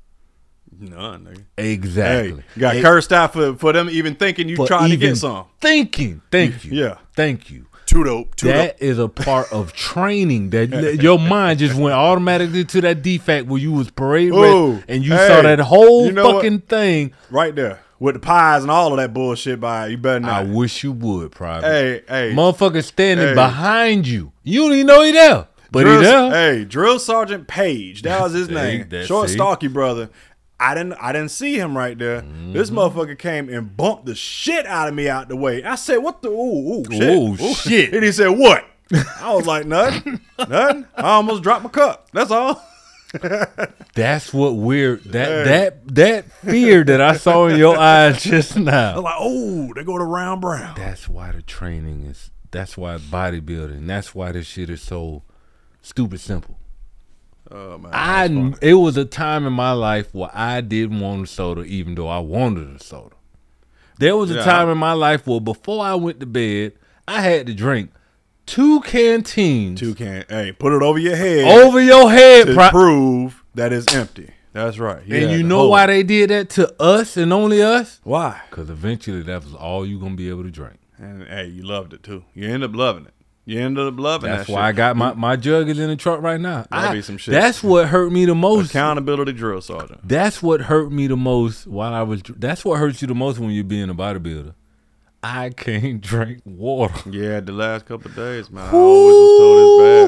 None, 0.77 1.25
nigga. 1.25 1.45
Exactly. 1.57 2.43
Hey, 2.53 2.59
got 2.61 2.75
Hey, 2.75 2.81
cursed 2.81 3.13
out 3.13 3.33
for, 3.33 3.55
for 3.55 3.71
them 3.73 3.89
even 3.89 4.15
thinking 4.15 4.49
you 4.49 4.57
trying 4.67 4.89
to 4.89 4.97
get 4.97 5.15
some. 5.15 5.45
Thinking. 5.61 6.21
Thank 6.31 6.65
you. 6.65 6.71
Yeah. 6.73 6.97
Thank 7.15 7.49
you. 7.49 7.67
Too 7.95 8.03
dope. 8.03 8.35
Too 8.35 8.47
That 8.47 8.81
is 8.81 8.99
a 8.99 9.07
part 9.07 9.51
of 9.53 9.71
training 9.71 10.49
that 10.49 10.99
your 11.01 11.17
mind 11.17 11.59
just 11.59 11.75
went 11.75 11.93
automatically 11.95 12.65
to 12.65 12.81
that 12.81 13.01
defect 13.01 13.47
where 13.47 13.59
you 13.61 13.71
was 13.71 13.89
parade 13.89 14.31
Ooh, 14.33 14.83
and 14.89 15.05
you 15.05 15.13
hey, 15.13 15.27
saw 15.29 15.41
that 15.43 15.59
whole 15.59 16.07
you 16.07 16.11
know 16.11 16.25
what? 16.25 16.35
fucking 16.43 16.59
thing. 16.61 17.13
Right 17.29 17.55
there. 17.55 17.79
With 17.97 18.15
the 18.15 18.19
pies 18.19 18.63
and 18.63 18.69
all 18.69 18.91
of 18.91 18.97
that 18.97 19.13
bullshit 19.13 19.61
by 19.61 19.87
you 19.87 19.97
better 19.97 20.19
not. 20.19 20.31
I 20.31 20.43
wish 20.43 20.83
you 20.83 20.91
would, 20.91 21.31
private. 21.31 21.65
Hey, 21.65 22.01
hey. 22.29 22.35
Motherfucker 22.35 22.83
standing 22.83 23.29
Hey. 23.29 23.33
behind 23.33 24.05
you. 24.05 24.33
You 24.43 24.63
don't 24.63 24.73
even 24.73 24.87
know 24.87 25.01
he 25.01 25.13
there. 25.13 25.47
But 25.71 25.83
Drill, 25.83 25.97
he 25.99 26.03
there. 26.03 26.29
Hey, 26.31 26.65
Drill 26.65 26.99
Sergeant 26.99 27.47
Page. 27.47 28.01
That 28.01 28.21
was 28.21 28.33
his 28.33 28.49
name. 28.49 28.89
Short 29.05 29.29
see? 29.29 29.35
stocky 29.35 29.69
brother. 29.69 30.09
I 30.71 30.73
didn't 30.75 30.93
I 30.93 31.11
didn't 31.11 31.31
see 31.31 31.57
him 31.59 31.77
right 31.77 31.97
there. 31.97 32.21
This 32.21 32.69
Mm-hmm. 32.69 32.77
motherfucker 32.77 33.17
came 33.19 33.49
and 33.49 33.75
bumped 33.75 34.05
the 34.05 34.15
shit 34.15 34.65
out 34.65 34.87
of 34.87 34.93
me 34.93 35.07
out 35.09 35.29
the 35.29 35.35
way. 35.35 35.63
I 35.63 35.75
said, 35.75 35.97
what 35.97 36.21
the 36.21 36.29
ooh, 36.29 36.79
ooh, 36.81 36.85
shit. 36.91 37.41
Ooh, 37.41 37.53
shit. 37.53 37.93
And 37.93 38.03
he 38.03 38.11
said, 38.11 38.29
what? 38.29 38.65
I 39.19 39.33
was 39.33 39.45
like, 39.47 39.65
nothing. 39.65 40.19
nothing. 40.39 40.85
I 40.95 41.01
almost 41.01 41.43
dropped 41.43 41.63
my 41.63 41.69
cup. 41.69 42.07
That's 42.13 42.31
all. 42.31 42.63
That's 43.95 44.33
what 44.33 44.55
we're 44.55 44.97
that 44.97 45.27
Hey. 45.27 45.43
that 45.45 45.87
that 45.95 46.31
fear 46.41 46.83
that 46.83 46.99
I 47.01 47.15
saw 47.15 47.47
in 47.47 47.57
your 47.57 47.77
eyes 47.93 48.23
just 48.23 48.57
now. 48.57 48.99
like, 48.99 49.15
oh, 49.17 49.71
they 49.73 49.83
go 49.83 49.97
to 49.97 50.03
round 50.03 50.41
brown. 50.41 50.75
That's 50.75 51.07
why 51.07 51.31
the 51.31 51.41
training 51.41 52.03
is. 52.05 52.31
That's 52.51 52.77
why 52.77 52.97
bodybuilding. 52.97 53.85
That's 53.87 54.13
why 54.15 54.31
this 54.33 54.47
shit 54.47 54.69
is 54.69 54.81
so 54.81 55.23
stupid 55.81 56.19
simple. 56.19 56.57
Oh 57.51 57.77
man. 57.77 57.91
I 57.93 58.53
it 58.61 58.73
was 58.75 58.97
a 58.97 59.05
time 59.05 59.45
in 59.45 59.53
my 59.53 59.71
life 59.71 60.13
where 60.13 60.31
I 60.33 60.61
didn't 60.61 60.99
want 60.99 61.23
a 61.23 61.27
soda, 61.27 61.61
even 61.63 61.95
though 61.95 62.07
I 62.07 62.19
wanted 62.19 62.75
a 62.75 62.83
soda. 62.83 63.15
There 63.99 64.17
was 64.17 64.31
a 64.31 64.35
Yeah, 64.35 64.43
time 64.43 64.69
in 64.69 64.77
my 64.77 64.93
life 64.93 65.25
where 65.27 65.39
before 65.39 65.85
I 65.85 65.95
went 65.95 66.19
to 66.19 66.25
bed, 66.25 66.73
I 67.07 67.21
had 67.21 67.47
to 67.47 67.53
drink 67.53 67.91
two 68.45 68.81
canteens. 68.81 69.79
Two 69.79 69.95
can. 69.95 70.25
Hey, 70.27 70.51
put 70.51 70.73
it 70.73 70.81
over 70.81 70.99
your 70.99 71.15
head. 71.15 71.45
Over 71.63 71.81
your 71.81 72.09
head, 72.11 72.47
to 72.47 72.53
pri- 72.53 72.71
prove 72.71 73.43
that 73.53 73.71
it's 73.71 73.93
empty. 73.93 74.31
That's 74.53 74.77
right. 74.79 75.01
And 75.05 75.31
you 75.31 75.43
know 75.43 75.67
why 75.67 75.85
they 75.85 76.01
did 76.03 76.29
that 76.29 76.49
to 76.51 76.73
us 76.81 77.17
and 77.17 77.33
only 77.33 77.61
us? 77.61 77.99
Why? 78.03 78.41
Because 78.49 78.69
eventually 78.69 79.21
that 79.23 79.43
was 79.43 79.53
all 79.53 79.85
you 79.85 79.99
gonna 79.99 80.15
be 80.15 80.29
able 80.29 80.43
to 80.43 80.51
drink. 80.51 80.77
And 80.97 81.27
hey, 81.27 81.47
you 81.47 81.63
loved 81.63 81.93
it 81.93 82.03
too. 82.03 82.23
You 82.33 82.49
end 82.49 82.63
up 82.63 82.73
loving 82.73 83.05
it. 83.05 83.13
You 83.47 83.59
ended 83.59 83.85
up 83.85 83.99
loving 83.99 84.31
That's 84.31 84.47
that. 84.47 84.53
why 84.53 84.59
shit. 84.61 84.65
I 84.65 84.71
got 84.71 84.95
my 84.97 85.13
my 85.13 85.35
jug 85.35 85.69
is 85.69 85.77
in 85.77 85.89
the 85.89 85.95
truck 85.95 86.21
right 86.21 86.39
now. 86.41 86.65
That'd 86.71 86.89
I- 86.89 86.93
be 86.93 87.01
some 87.03 87.17
shit. 87.17 87.31
That's 87.33 87.61
what 87.63 87.87
hurt 87.89 88.11
me 88.11 88.25
the 88.25 88.33
most. 88.35 88.71
Accountability 88.71 89.33
drill 89.33 89.61
sergeant. 89.61 89.99
That's 90.07 90.41
what 90.41 90.61
hurt 90.61 90.91
me 90.91 91.05
the 91.07 91.15
most 91.17 91.67
while 91.67 91.93
I 91.93 92.01
was. 92.01 92.23
That's 92.23 92.65
what 92.65 92.79
hurts 92.79 93.01
you 93.01 93.07
the 93.07 93.13
most 93.15 93.37
when 93.39 93.51
you're 93.51 93.63
being 93.63 93.89
a 93.89 93.95
bodybuilder. 93.95 94.53
I 95.21 95.49
can't 95.51 96.01
drink 96.01 96.41
water. 96.45 97.09
Yeah, 97.09 97.39
the 97.39 97.51
last 97.51 97.85
couple 97.85 98.09
of 98.11 98.15
days, 98.15 98.49
man. 98.49 98.63
I 98.67 98.71
always 98.71 99.15
was 99.15 99.39
told 99.39 99.57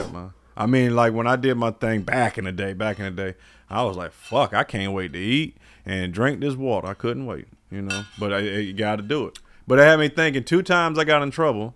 it's 0.02 0.06
bad, 0.06 0.14
man. 0.14 0.34
I 0.56 0.66
mean, 0.66 0.96
like 0.96 1.14
when 1.14 1.28
I 1.28 1.36
did 1.36 1.56
my 1.58 1.72
thing 1.72 2.02
back 2.02 2.38
in 2.40 2.46
the 2.46 2.52
day, 2.52 2.74
back 2.74 2.98
in 3.00 3.06
the 3.06 3.12
day, 3.12 3.36
I 3.70 3.84
was 3.84 3.96
like, 3.98 4.12
"Fuck, 4.14 4.54
I 4.56 4.64
can't 4.64 4.94
wait 4.94 5.14
to 5.14 5.20
eat 5.20 5.58
and 5.86 6.12
drink 6.12 6.40
this 6.40 6.56
water." 6.56 6.88
I 6.88 6.94
couldn't 6.96 7.28
wait, 7.28 7.46
you 7.70 7.84
know. 7.84 8.04
But 8.18 8.34
I, 8.34 8.40
you 8.40 8.74
got 8.74 8.96
to 8.96 9.04
do 9.04 9.28
it. 9.28 9.38
But 9.68 9.78
it 9.80 9.84
had 9.84 10.00
me 10.00 10.10
thinking. 10.10 10.44
Two 10.44 10.64
times 10.64 10.98
I 10.98 11.04
got 11.04 11.22
in 11.22 11.30
trouble. 11.30 11.76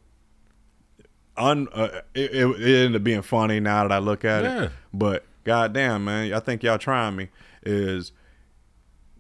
Un, 1.38 1.68
uh, 1.74 2.02
it, 2.14 2.32
it, 2.32 2.46
it 2.46 2.86
ended 2.86 2.96
up 2.98 3.04
being 3.04 3.22
funny 3.22 3.60
now 3.60 3.84
that 3.88 3.92
I 3.92 4.00
look 4.00 4.26
at 4.26 4.44
Yeah. 4.44 4.64
it. 4.64 4.72
But 4.94 5.26
goddamn, 5.44 6.06
man, 6.06 6.34
I 6.34 6.40
think 6.40 6.62
y'all 6.64 6.78
trying 6.78 7.16
me. 7.16 7.30
Is 7.64 8.12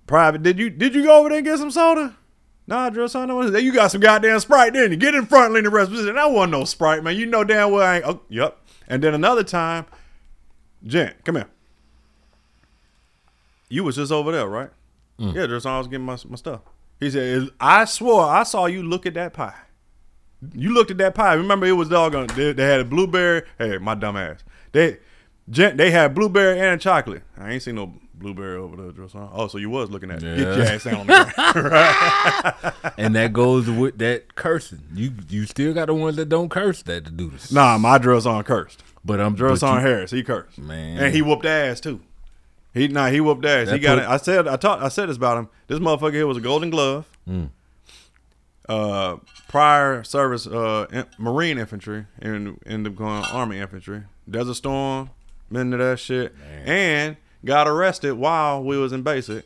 private? 0.07 0.43
Did 0.43 0.59
you 0.59 0.70
did 0.70 0.93
you 0.95 1.03
go 1.03 1.20
over 1.20 1.30
there 1.30 1.38
and 1.38 1.45
get 1.47 1.57
some 1.57 1.72
soda? 1.72 2.16
Nah, 2.68 2.89
drill 2.89 3.09
son, 3.09 3.30
you 3.64 3.74
got 3.74 3.91
some 3.91 3.99
goddamn 4.01 4.39
Sprite, 4.39 4.74
didn't 4.74 4.91
you? 4.91 4.97
Get 4.97 5.16
in 5.16 5.26
front, 5.26 5.53
lean 5.53 5.64
the 5.64 5.70
rest. 5.70 5.91
That 5.91 6.32
wasn't 6.32 6.51
no 6.51 6.64
Sprite, 6.64 7.03
man. 7.03 7.16
You 7.18 7.26
know 7.26 7.43
damn 7.43 7.72
well 7.72 7.82
I 7.86 7.95
ain't. 7.97 8.05
Oh, 8.05 8.22
yep. 8.30 8.57
And 8.88 9.03
then 9.03 9.14
another 9.14 9.43
time, 9.43 9.86
Jen, 10.86 11.14
come 11.26 11.36
here. 11.36 11.47
You 13.70 13.84
was 13.84 13.95
just 13.95 14.12
over 14.12 14.32
there, 14.32 14.47
right? 14.47 14.70
Yeah, 15.18 15.45
drill 15.47 15.59
son, 15.59 15.74
I 15.74 15.78
was 15.78 15.88
getting 15.88 16.05
my, 16.05 16.18
my 16.28 16.36
stuff. 16.36 16.62
He 16.99 17.09
said, 17.09 17.49
I 17.59 17.86
swore 17.86 18.26
I 18.26 18.43
saw 18.43 18.66
you 18.66 18.84
look 18.84 19.05
at 19.05 19.14
that 19.16 19.34
pie. 19.34 19.55
You 20.54 20.74
looked 20.74 20.92
at 20.92 20.98
that 20.98 21.14
pie. 21.16 21.34
Remember, 21.34 21.66
it 21.66 21.74
was 21.74 21.89
doggone. 21.89 22.28
They, 22.36 22.52
they 22.54 22.64
had 22.64 22.80
a 22.80 22.86
blueberry. 22.86 23.44
Hey, 23.58 23.78
my 23.78 23.96
dumb 23.96 24.18
ass. 24.18 24.44
They, 24.72 24.98
they 25.48 25.92
had 25.92 26.16
blueberry 26.16 26.60
and 26.60 26.80
chocolate. 26.82 27.24
I 27.38 27.52
ain't 27.52 27.62
seen 27.64 27.76
no 27.76 27.94
blueberry 28.16 28.58
over 28.58 28.76
there. 28.92 29.08
Oh, 29.34 29.48
so 29.48 29.58
you 29.58 29.70
was 29.70 29.89
looking 29.89 30.10
at 30.12 30.24
it. 30.24 30.38
Get 30.38 30.56
your 30.56 30.60
Yeah. 30.66 30.72
ass 30.72 30.86
on 30.88 31.08
the 31.08 31.34
ground. 31.36 31.56
right? 31.72 32.94
and 32.98 33.16
that 33.16 33.34
goes 33.34 33.70
with 33.70 33.98
that 34.00 34.36
cursing. 34.36 34.82
You 34.94 35.14
you 35.30 35.46
still 35.46 35.74
got 35.74 35.88
the 35.88 35.94
ones 35.94 36.16
that 36.18 36.30
don't 36.30 36.50
curse 36.50 36.82
that 36.84 37.06
to 37.06 37.12
do 37.12 37.30
this. 37.32 37.52
Nah, 37.52 37.78
my 37.78 37.98
drill 37.98 38.22
son 38.22 38.44
cursed. 38.44 38.84
But 39.04 39.20
I'm 39.20 39.36
son 39.58 39.76
you- 39.76 39.82
Harris. 39.88 40.12
He 40.12 40.22
cursed, 40.24 40.58
Man. 40.60 40.98
and 41.04 41.14
he 41.16 41.22
whooped 41.24 41.46
ass 41.46 41.80
too. 41.80 42.02
He 42.74 42.88
nah, 42.88 43.10
he 43.10 43.20
whooped 43.20 43.44
ass. 43.46 43.68
he 43.68 43.74
That 43.74 43.80
got 43.80 43.96
put- 43.98 44.04
it. 44.04 44.10
I 44.10 44.18
said 44.18 44.48
I 44.48 44.56
talked. 44.58 44.84
I 44.84 44.88
said 44.89 45.10
this 45.10 45.18
about 45.18 45.38
him. 45.39 45.50
This 45.68 45.80
motherfucker 45.80 46.14
here 46.14 46.28
was 46.28 46.38
a 46.38 46.42
Golden 46.42 46.70
Glove. 46.70 47.06
Mm. 47.28 47.50
Uh, 48.72 49.17
prior 49.49 50.01
service, 50.03 50.47
uh, 50.47 50.86
in- 50.93 51.05
Marine 51.17 51.57
infantry, 51.57 52.05
and 52.19 52.57
ended 52.65 52.93
up 52.93 52.97
going 52.97 53.24
Army 53.26 53.59
infantry. 53.59 54.03
Desert 54.30 54.53
Storm, 54.53 55.09
been 55.51 55.72
to 55.72 55.78
that 55.78 55.99
shit, 55.99 56.34
and 56.63 57.17
got 57.43 57.67
arrested 57.67 58.13
while 58.13 58.63
we 58.63 58.78
was 58.78 58.93
in 58.93 59.01
basic 59.01 59.45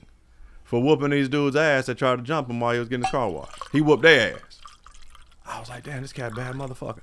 for 0.63 0.79
whooping 0.79 1.09
these 1.09 1.27
dudes' 1.27 1.55
ass 1.55 1.87
that 1.87 1.97
tried 1.97 2.17
to 2.17 2.21
jump 2.21 2.51
him 2.51 2.59
while 2.59 2.73
he 2.73 2.79
was 2.79 2.87
getting 2.87 3.03
his 3.03 3.11
car 3.11 3.27
washed. 3.29 3.63
He 3.71 3.81
whooped 3.81 4.03
their 4.03 4.35
ass. 4.35 4.59
I 5.43 5.59
was 5.59 5.69
like, 5.69 5.83
damn, 5.85 6.03
this 6.03 6.13
cat 6.13 6.35
bad 6.35 6.53
motherfucker. 6.53 7.01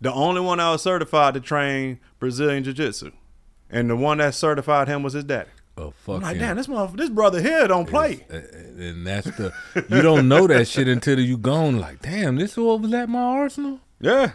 The 0.00 0.12
only 0.12 0.40
one 0.40 0.58
I 0.58 0.72
was 0.72 0.82
certified 0.82 1.34
to 1.34 1.40
train 1.40 2.00
Brazilian 2.18 2.64
Jiu 2.64 2.72
Jitsu. 2.72 3.12
And 3.68 3.88
the 3.88 3.96
one 3.96 4.18
that 4.18 4.34
certified 4.34 4.88
him 4.88 5.04
was 5.04 5.12
his 5.12 5.22
daddy. 5.24 5.50
Oh 5.78 5.92
fuck 6.04 6.16
I'm 6.16 6.22
like, 6.22 6.38
damn, 6.38 6.56
this 6.56 6.66
motherfucker, 6.66 6.96
this 6.96 7.08
brother 7.10 7.40
here 7.40 7.66
don't 7.68 7.88
play. 7.88 8.26
And 8.28 9.06
that's 9.06 9.26
the 9.36 9.52
you 9.88 10.02
don't 10.02 10.28
know 10.28 10.46
that 10.46 10.68
shit 10.68 10.88
until 10.88 11.18
you 11.20 11.38
gone. 11.38 11.78
Like, 11.78 12.02
damn, 12.02 12.36
this 12.36 12.52
is 12.52 12.56
what 12.58 12.80
was 12.80 12.92
at 12.92 13.08
my 13.08 13.20
arsenal. 13.20 13.80
Yeah. 14.00 14.32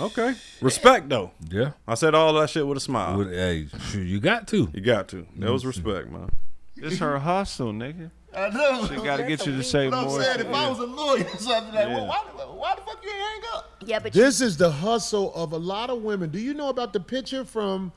Okay. 0.00 0.34
Respect 0.60 1.08
though. 1.08 1.32
Yeah. 1.50 1.72
I 1.86 1.94
said 1.94 2.14
all 2.14 2.32
that 2.34 2.50
shit 2.50 2.66
with 2.66 2.78
a 2.78 2.80
smile. 2.80 3.18
With- 3.18 3.32
hey, 3.32 3.66
you 3.94 4.20
got 4.20 4.48
to. 4.48 4.68
You 4.72 4.80
got 4.80 5.08
to. 5.08 5.26
That 5.36 5.52
was 5.52 5.66
respect, 5.66 6.10
man. 6.10 6.30
It's 6.76 6.98
her 6.98 7.18
hustle, 7.18 7.72
nigga. 7.72 8.10
I 8.36 8.50
know. 8.50 8.86
She 8.86 8.94
gotta 8.96 9.24
get 9.24 9.44
you 9.46 9.56
to 9.56 9.62
say 9.64 9.88
But 9.90 9.96
I'm 9.98 10.04
more. 10.06 10.22
saying, 10.22 10.40
if 10.40 10.52
I 10.52 10.68
was 10.68 10.78
a 10.78 10.84
lawyer 10.86 11.24
or 11.24 11.36
something, 11.38 11.74
like, 11.74 11.88
Yeah. 11.88 11.94
well, 11.96 12.06
why, 12.06 12.18
why 12.46 12.74
the 12.76 12.82
fuck 12.82 13.02
you 13.02 13.10
hang 13.10 13.40
up? 13.54 13.70
Yeah, 13.84 13.98
but 13.98 14.12
this 14.12 14.40
is 14.40 14.56
the 14.58 14.70
hustle 14.70 15.34
of 15.34 15.52
a 15.52 15.56
lot 15.56 15.90
of 15.90 16.02
women. 16.02 16.30
Do 16.30 16.38
you 16.38 16.54
know 16.54 16.68
about 16.68 16.92
the 16.92 17.00
picture 17.00 17.44
from 17.44 17.90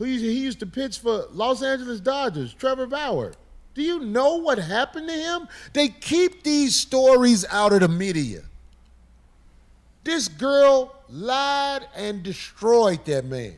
who 0.00 0.06
he 0.06 0.40
used 0.40 0.60
to 0.60 0.66
pitch 0.66 0.98
for 0.98 1.26
Los 1.30 1.62
Angeles 1.62 2.00
Dodgers, 2.00 2.54
Trevor 2.54 2.86
Bauer? 2.86 3.34
Do 3.74 3.82
you 3.82 4.00
know 4.00 4.36
what 4.36 4.58
happened 4.58 5.08
to 5.08 5.14
him? 5.14 5.46
They 5.74 5.88
keep 5.88 6.42
these 6.42 6.74
stories 6.74 7.44
out 7.50 7.74
of 7.74 7.80
the 7.80 7.88
media. 7.88 8.40
This 10.02 10.26
girl 10.26 10.96
lied 11.10 11.86
and 11.94 12.22
destroyed 12.22 13.04
that 13.04 13.26
man. 13.26 13.54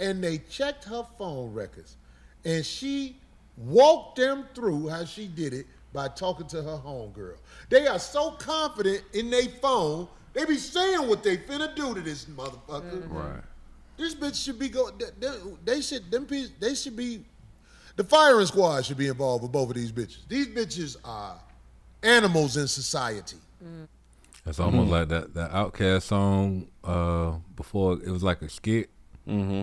And 0.00 0.22
they 0.22 0.38
checked 0.38 0.84
her 0.86 1.06
phone 1.16 1.54
records. 1.54 1.96
And 2.44 2.66
she 2.66 3.16
walked 3.56 4.16
them 4.18 4.44
through 4.56 4.88
how 4.88 5.04
she 5.04 5.28
did 5.28 5.54
it 5.54 5.66
by 5.92 6.08
talking 6.08 6.48
to 6.48 6.62
her 6.64 6.82
homegirl. 6.84 7.36
They 7.70 7.86
are 7.86 8.00
so 8.00 8.32
confident 8.32 9.04
in 9.14 9.30
their 9.30 9.48
phone, 9.62 10.08
they 10.32 10.44
be 10.46 10.56
saying 10.56 11.08
what 11.08 11.22
they 11.22 11.36
finna 11.36 11.74
do 11.76 11.94
to 11.94 12.00
this 12.00 12.24
motherfucker. 12.24 13.02
Mm-hmm. 13.02 13.16
Right. 13.16 13.42
This 13.96 14.14
bitch 14.14 14.42
should 14.44 14.58
be 14.58 14.68
go. 14.68 14.90
They, 14.90 15.06
they, 15.18 15.32
they 15.64 15.80
should 15.80 16.10
them. 16.10 16.26
pe- 16.26 16.48
They 16.60 16.74
should 16.74 16.96
be. 16.96 17.24
The 17.96 18.04
firing 18.04 18.44
squad 18.46 18.84
should 18.84 18.98
be 18.98 19.08
involved 19.08 19.42
with 19.42 19.52
both 19.52 19.70
of 19.70 19.74
these 19.76 19.90
bitches. 19.92 20.18
These 20.28 20.48
bitches 20.48 20.96
are 21.04 21.40
animals 22.02 22.56
in 22.58 22.68
society. 22.68 23.36
It's 24.44 24.60
almost 24.60 24.88
Mhm. 24.88 24.90
like 24.90 25.08
that 25.08 25.34
that 25.34 25.50
OutKast 25.52 26.02
song 26.02 26.68
uh, 26.84 27.32
before 27.56 27.94
it 27.94 28.10
was 28.10 28.22
like 28.22 28.42
a 28.42 28.48
skit. 28.48 28.90
Mm-hmm. 29.26 29.62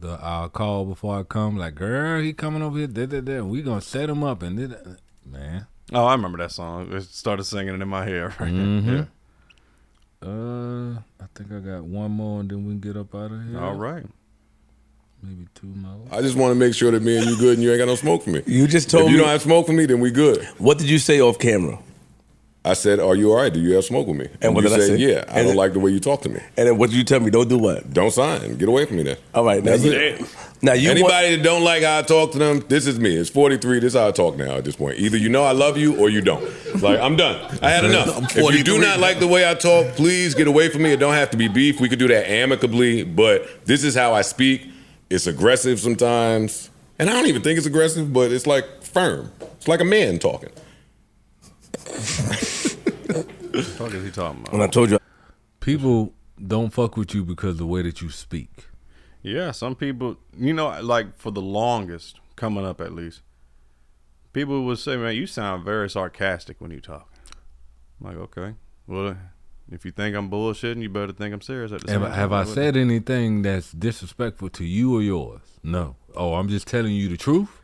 The 0.00 0.18
I'll 0.22 0.48
call 0.48 0.84
before 0.84 1.18
I 1.18 1.22
come. 1.24 1.56
Like, 1.56 1.74
girl, 1.74 2.20
he 2.22 2.32
coming 2.32 2.62
over 2.62 2.78
here. 2.78 2.86
Da, 2.86 3.06
da, 3.06 3.20
da, 3.20 3.40
we 3.40 3.62
gonna 3.62 3.80
set 3.80 4.08
him 4.10 4.22
up 4.22 4.42
and 4.42 4.58
da, 4.70 4.76
da. 4.76 4.90
man. 5.24 5.66
Oh, 5.92 6.04
I 6.04 6.12
remember 6.14 6.38
that 6.38 6.52
song. 6.52 6.94
I 6.94 7.00
started 7.00 7.44
singing 7.44 7.74
it 7.74 7.82
in 7.82 7.88
my 7.88 8.04
head 8.04 8.22
right 8.40 8.52
Mhm. 8.52 8.86
Yeah. 8.86 9.04
Uh, 10.22 10.98
I 11.20 11.26
think 11.34 11.50
I 11.52 11.58
got 11.58 11.84
one 11.84 12.10
more, 12.12 12.40
and 12.40 12.50
then 12.50 12.64
we 12.64 12.72
can 12.72 12.80
get 12.80 12.96
up 12.96 13.14
out 13.14 13.32
of 13.32 13.44
here. 13.48 13.58
All 13.60 13.74
right. 13.74 14.04
Maybe 15.22 15.46
two 15.54 15.66
more. 15.68 16.00
I 16.10 16.20
just 16.20 16.36
want 16.36 16.50
to 16.52 16.54
make 16.56 16.74
sure 16.74 16.90
that 16.90 17.02
me 17.02 17.16
and 17.16 17.26
you 17.26 17.36
good 17.36 17.54
and 17.54 17.62
you 17.62 17.70
ain't 17.70 17.78
got 17.78 17.86
no 17.86 17.94
smoke 17.94 18.24
for 18.24 18.30
me. 18.30 18.42
You 18.46 18.66
just 18.66 18.90
told 18.90 19.04
if 19.04 19.10
you 19.10 19.16
me- 19.18 19.22
don't 19.22 19.30
have 19.30 19.42
smoke 19.42 19.66
for 19.66 19.72
me, 19.72 19.86
then 19.86 20.00
we 20.00 20.10
good. 20.10 20.44
What 20.58 20.78
did 20.78 20.88
you 20.90 20.98
say 20.98 21.20
off 21.20 21.38
camera? 21.38 21.78
I 22.64 22.74
said, 22.74 23.00
"Are 23.00 23.16
you 23.16 23.30
all 23.32 23.38
right? 23.38 23.52
Do 23.52 23.58
you 23.58 23.74
have 23.74 23.84
smoke 23.84 24.06
with 24.06 24.16
me?" 24.16 24.28
And 24.40 24.54
what 24.54 24.62
you 24.62 24.70
did 24.70 24.78
I 24.78 24.80
said, 24.86 24.98
say? 24.98 25.04
"Yeah, 25.04 25.24
I 25.28 25.38
And 25.40 25.48
don't 25.48 25.54
it- 25.54 25.56
like 25.56 25.72
the 25.72 25.80
way 25.80 25.90
you 25.90 25.98
talk 25.98 26.22
to 26.22 26.28
me." 26.28 26.38
And 26.56 26.68
then 26.68 26.78
what 26.78 26.90
did 26.90 26.96
you 26.96 27.02
tell 27.02 27.18
me? 27.18 27.28
Don't 27.30 27.48
do 27.48 27.58
what? 27.58 27.92
Don't 27.92 28.12
sign. 28.12 28.56
Get 28.56 28.68
away 28.68 28.84
from 28.84 28.98
me 28.98 29.02
then. 29.02 29.16
All 29.34 29.44
right, 29.44 29.64
now 29.64 29.72
That's 29.72 29.82
you, 29.84 29.90
it. 29.92 30.20
now 30.62 30.72
you 30.74 30.88
Anybody 30.90 31.34
that 31.34 31.42
don't 31.42 31.64
like 31.64 31.82
how 31.82 31.98
I 31.98 32.02
talk 32.02 32.30
to 32.32 32.38
them, 32.38 32.64
this 32.68 32.86
is 32.86 33.00
me. 33.00 33.16
It's 33.16 33.28
43. 33.30 33.80
This 33.80 33.94
is 33.94 33.98
how 34.00 34.06
I 34.06 34.12
talk 34.12 34.36
now 34.36 34.52
at 34.58 34.64
this 34.64 34.76
point. 34.76 34.98
Either 35.00 35.16
you 35.16 35.28
know 35.28 35.42
I 35.42 35.50
love 35.52 35.76
you 35.76 35.96
or 35.98 36.08
you 36.08 36.20
don't. 36.20 36.44
Like, 36.80 37.00
I'm 37.00 37.16
done. 37.16 37.36
I 37.62 37.70
had 37.70 37.84
enough. 37.84 38.36
If 38.36 38.54
you 38.56 38.62
do 38.62 38.78
not 38.78 39.00
like 39.00 39.18
the 39.18 39.26
way 39.26 39.48
I 39.50 39.54
talk, 39.54 39.88
please 39.96 40.34
get 40.34 40.46
away 40.46 40.68
from 40.68 40.82
me. 40.82 40.92
It 40.92 40.98
don't 41.00 41.14
have 41.14 41.30
to 41.30 41.36
be 41.36 41.48
beef. 41.48 41.80
We 41.80 41.88
could 41.88 41.98
do 41.98 42.06
that 42.08 42.30
amicably, 42.30 43.02
but 43.02 43.66
this 43.66 43.82
is 43.82 43.94
how 43.96 44.14
I 44.14 44.22
speak. 44.22 44.62
It's 45.10 45.26
aggressive 45.26 45.80
sometimes. 45.80 46.70
And 46.98 47.10
I 47.10 47.14
don't 47.14 47.26
even 47.26 47.42
think 47.42 47.58
it's 47.58 47.66
aggressive, 47.66 48.12
but 48.12 48.30
it's 48.30 48.46
like 48.46 48.64
firm. 48.84 49.32
It's 49.58 49.66
like 49.66 49.80
a 49.80 49.84
man 49.84 50.20
talking. 50.20 50.50
What 53.52 53.64
the 53.64 53.70
fuck 53.70 53.92
is 53.94 54.04
he 54.04 54.10
talking 54.10 54.40
about? 54.40 54.52
When 54.52 54.62
I 54.62 54.66
told 54.66 54.90
you, 54.90 54.98
people 55.60 56.14
don't 56.44 56.72
fuck 56.72 56.96
with 56.96 57.14
you 57.14 57.24
because 57.24 57.52
of 57.52 57.58
the 57.58 57.66
way 57.66 57.82
that 57.82 58.00
you 58.00 58.08
speak. 58.10 58.66
Yeah, 59.22 59.50
some 59.52 59.74
people, 59.76 60.16
you 60.36 60.52
know, 60.52 60.80
like 60.82 61.16
for 61.18 61.30
the 61.30 61.42
longest, 61.42 62.18
coming 62.34 62.64
up 62.64 62.80
at 62.80 62.92
least, 62.92 63.20
people 64.32 64.64
would 64.64 64.78
say, 64.78 64.96
"Man, 64.96 65.14
you 65.14 65.26
sound 65.26 65.64
very 65.64 65.88
sarcastic 65.90 66.60
when 66.60 66.70
you 66.70 66.80
talk." 66.80 67.08
I'm 68.00 68.06
like, 68.08 68.16
okay, 68.16 68.54
well, 68.86 69.16
if 69.70 69.84
you 69.84 69.92
think 69.92 70.16
I'm 70.16 70.28
bullshitting, 70.30 70.82
you 70.82 70.88
better 70.88 71.12
think 71.12 71.32
I'm 71.32 71.40
serious 71.40 71.70
at 71.72 71.82
the 71.82 71.92
Have, 71.92 72.02
same 72.02 72.10
I- 72.10 72.14
have 72.16 72.30
time. 72.30 72.48
I 72.48 72.50
said 72.50 72.76
anything 72.76 73.42
that's 73.42 73.70
disrespectful 73.70 74.48
to 74.50 74.64
you 74.64 74.96
or 74.96 75.02
yours? 75.02 75.42
No. 75.62 75.96
Oh, 76.16 76.34
I'm 76.34 76.48
just 76.48 76.66
telling 76.66 76.92
you 76.94 77.08
the 77.08 77.16
truth, 77.16 77.60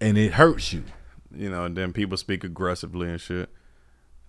and 0.00 0.16
it 0.16 0.34
hurts 0.34 0.72
you. 0.72 0.84
You 1.34 1.50
know, 1.50 1.64
and 1.64 1.76
then 1.76 1.92
people 1.92 2.16
speak 2.16 2.44
aggressively 2.44 3.10
and 3.10 3.20
shit. 3.20 3.50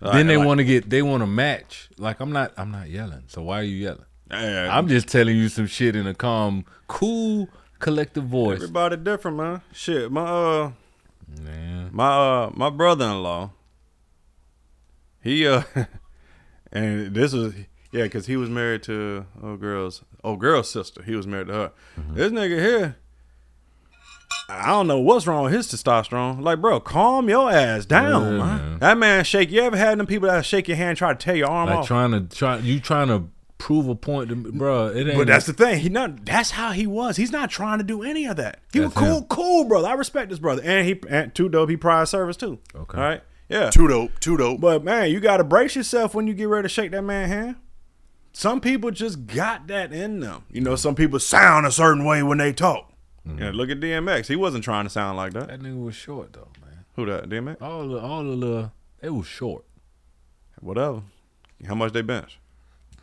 Then 0.00 0.26
they 0.26 0.36
Like- 0.36 0.46
want 0.46 0.58
to 0.58 0.64
get 0.64 0.88
they 0.90 1.02
want 1.02 1.22
to 1.22 1.26
match. 1.26 1.88
Like 1.98 2.20
I'm 2.20 2.32
not 2.32 2.52
I'm 2.56 2.70
not 2.70 2.88
yelling. 2.90 3.24
So 3.28 3.42
why 3.42 3.60
are 3.60 3.64
you 3.64 3.76
yelling? 3.76 4.04
I'm 4.30 4.88
just 4.88 5.08
telling 5.08 5.36
you 5.36 5.48
some 5.48 5.66
shit 5.66 5.96
in 5.96 6.06
a 6.06 6.12
calm, 6.14 6.64
cool, 6.86 7.48
collective 7.78 8.24
voice. 8.24 8.56
Everybody 8.56 8.96
different, 8.98 9.36
man. 9.38 9.62
Shit, 9.72 10.12
my 10.12 10.22
uh, 10.24 10.72
Man. 11.42 11.90
my 11.92 12.08
uh, 12.44 12.50
my 12.54 12.70
brother-in-law. 12.70 13.50
He 15.22 15.46
uh, 15.46 15.62
and 16.72 17.14
this 17.14 17.32
was 17.32 17.54
Yeah, 17.90 18.02
because 18.04 18.26
he 18.26 18.36
was 18.36 18.50
married 18.50 18.82
to 18.84 19.26
old 19.42 19.60
girl's 19.60 20.02
old 20.22 20.40
girl's 20.40 20.70
sister. 20.70 21.02
He 21.02 21.14
was 21.14 21.26
married 21.26 21.48
to 21.48 21.52
her. 21.54 21.72
Mm-hmm. 21.98 22.14
This 22.14 22.32
nigga 22.32 22.60
here, 22.60 22.96
I 24.50 24.68
don't 24.68 24.86
know 24.86 24.98
what's 24.98 25.26
wrong 25.26 25.44
with 25.44 25.52
his 25.52 25.66
testosterone. 25.68 26.40
Like, 26.42 26.60
bro, 26.60 26.80
calm 26.80 27.28
your 27.28 27.50
ass 27.50 27.84
down, 27.84 28.22
Yeah, 28.22 28.30
man. 28.30 28.38
man. 28.38 28.78
That 28.78 28.98
man 28.98 29.24
shake. 29.24 29.50
You 29.50 29.60
ever 29.62 29.76
had 29.76 29.98
them 29.98 30.06
people 30.06 30.28
that 30.28 30.44
shake 30.46 30.68
your 30.68 30.76
hand, 30.76 30.96
try 30.96 31.12
to 31.12 31.18
tear 31.18 31.36
your 31.36 31.48
arm 31.48 31.68
Like 31.68 31.78
off? 31.80 31.86
trying 31.86 32.12
to 32.12 32.20
try 32.34 32.56
you 32.58 32.80
trying 32.80 33.08
to 33.08 33.24
prove 33.58 33.88
a 33.88 33.94
point 33.94 34.30
to 34.30 34.36
me, 34.36 34.50
bro. 34.52 34.86
It 34.88 35.06
ain't. 35.06 35.18
But 35.18 35.26
that's 35.26 35.44
the 35.46 35.52
thing. 35.52 35.80
He 35.80 35.88
not. 35.90 36.24
That's 36.24 36.52
how 36.52 36.72
he 36.72 36.86
was. 36.86 37.16
He's 37.16 37.30
not 37.32 37.50
trying 37.50 37.78
to 37.78 37.84
do 37.84 38.02
any 38.02 38.24
of 38.26 38.36
that. 38.36 38.60
He 38.72 38.80
was 38.80 38.92
cool, 38.94 39.18
him. 39.18 39.24
cool, 39.24 39.64
brother. 39.64 39.88
I 39.88 39.92
respect 39.94 40.30
this 40.30 40.38
brother, 40.38 40.62
and 40.64 40.86
he 40.86 40.98
and 41.10 41.34
too 41.34 41.48
dope. 41.50 41.68
He 41.68 41.76
prior 41.76 42.06
service 42.06 42.36
too. 42.36 42.58
Okay. 42.74 42.96
All 42.98 43.04
right. 43.04 43.22
Yeah. 43.50 43.68
Too 43.70 43.88
dope. 43.88 44.18
Too 44.20 44.36
dope. 44.38 44.60
But 44.60 44.82
man, 44.84 45.10
you 45.10 45.20
got 45.20 45.38
to 45.38 45.44
brace 45.44 45.76
yourself 45.76 46.14
when 46.14 46.26
you 46.26 46.32
get 46.34 46.48
ready 46.48 46.64
to 46.64 46.68
shake 46.70 46.90
that 46.92 47.02
man 47.02 47.28
hand. 47.28 47.56
Some 48.32 48.60
people 48.60 48.90
just 48.90 49.26
got 49.26 49.66
that 49.68 49.92
in 49.92 50.20
them. 50.20 50.44
You 50.50 50.60
know, 50.60 50.76
some 50.76 50.94
people 50.94 51.18
sound 51.18 51.66
a 51.66 51.72
certain 51.72 52.04
way 52.04 52.22
when 52.22 52.38
they 52.38 52.52
talk. 52.52 52.92
Yeah, 53.36 53.50
look 53.52 53.70
at 53.70 53.80
DMX. 53.80 54.26
He 54.26 54.36
wasn't 54.36 54.64
trying 54.64 54.84
to 54.84 54.90
sound 54.90 55.16
like 55.16 55.32
that. 55.34 55.48
That 55.48 55.60
nigga 55.60 55.82
was 55.84 55.94
short 55.94 56.32
though, 56.32 56.48
man. 56.60 56.84
Who 56.96 57.06
that? 57.06 57.28
DMX? 57.28 57.60
All 57.62 57.86
the 57.88 57.98
all 58.00 58.22
the 58.24 58.30
little 58.30 58.72
it 59.02 59.10
was 59.10 59.26
short. 59.26 59.64
Whatever. 60.60 61.02
How 61.66 61.74
much 61.74 61.92
they 61.92 62.02
bench? 62.02 62.38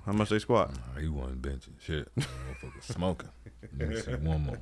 How 0.06 0.12
much 0.12 0.30
they 0.30 0.40
squat? 0.40 0.72
Nah, 0.96 1.02
he 1.02 1.08
wasn't 1.08 1.42
benching 1.42 1.80
shit. 1.82 2.10
Motherfucker 2.16 2.82
smoking. 2.84 3.30
Let 3.80 3.90
me 3.90 4.00
see 4.02 4.12
one 4.16 4.42
more. 4.46 4.58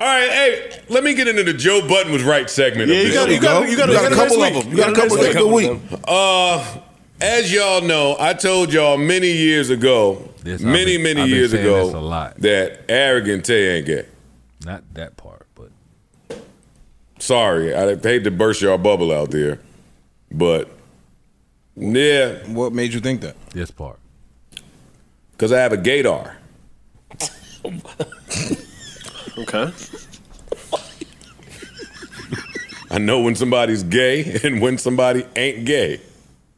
All 0.00 0.08
right, 0.08 0.28
hey, 0.28 0.82
let 0.88 1.04
me 1.04 1.14
get 1.14 1.28
into 1.28 1.44
the 1.44 1.52
Joe 1.54 1.86
Budden 1.86 2.12
was 2.12 2.24
right 2.24 2.50
segment. 2.50 2.88
Yeah, 2.90 2.96
of 2.96 3.02
you 3.02 3.08
this. 3.10 3.14
got- 3.14 3.30
you 3.30 3.40
got- 3.40 3.68
you 3.70 3.76
got- 3.76 3.88
you 3.88 3.94
got 3.94 4.12
a 4.12 4.14
couple 4.16 4.42
of 4.42 4.54
them. 4.64 4.70
You 4.72 4.76
got 4.76 4.90
a 4.90 4.94
couple 4.94 5.20
of 5.20 5.32
good 5.32 5.52
week. 5.52 5.80
Uh, 6.06 6.78
as 7.20 7.52
y'all 7.52 7.80
know, 7.80 8.16
I 8.18 8.34
told 8.34 8.72
y'all 8.72 8.96
many 8.98 9.30
years 9.30 9.70
ago, 9.70 10.28
This 10.42 10.60
many 10.60 10.96
been- 10.96 11.02
many 11.04 11.20
I've 11.22 11.28
years 11.28 11.52
saying 11.52 11.64
ago, 11.64 11.84
this 11.86 11.94
a 11.94 12.00
lot. 12.00 12.40
that 12.40 12.80
arrogant 12.88 13.44
Tay 13.44 13.76
ain't 13.76 13.86
gay. 13.86 14.06
Not 14.64 14.82
that 14.94 15.16
part, 15.16 15.46
but 15.54 15.70
Sorry, 17.18 17.74
I 17.74 17.94
hate 17.96 18.24
to 18.24 18.30
burst 18.30 18.60
y'all 18.60 18.76
bubble 18.78 19.12
out 19.12 19.30
there, 19.30 19.60
but 20.30 20.68
yeah. 21.76 22.34
What 22.48 22.72
made 22.72 22.92
you 22.92 23.00
think 23.00 23.20
that? 23.22 23.36
This 23.50 23.70
part. 23.70 23.98
Because 25.32 25.52
I 25.52 25.58
have 25.60 25.72
a 25.72 25.78
gaydar. 25.78 26.34
Okay. 29.36 29.72
I 32.88 32.98
know 32.98 33.20
when 33.20 33.34
somebody's 33.34 33.82
gay 33.82 34.38
and 34.44 34.60
when 34.62 34.78
somebody 34.78 35.26
ain't 35.34 35.64
gay. 35.64 36.00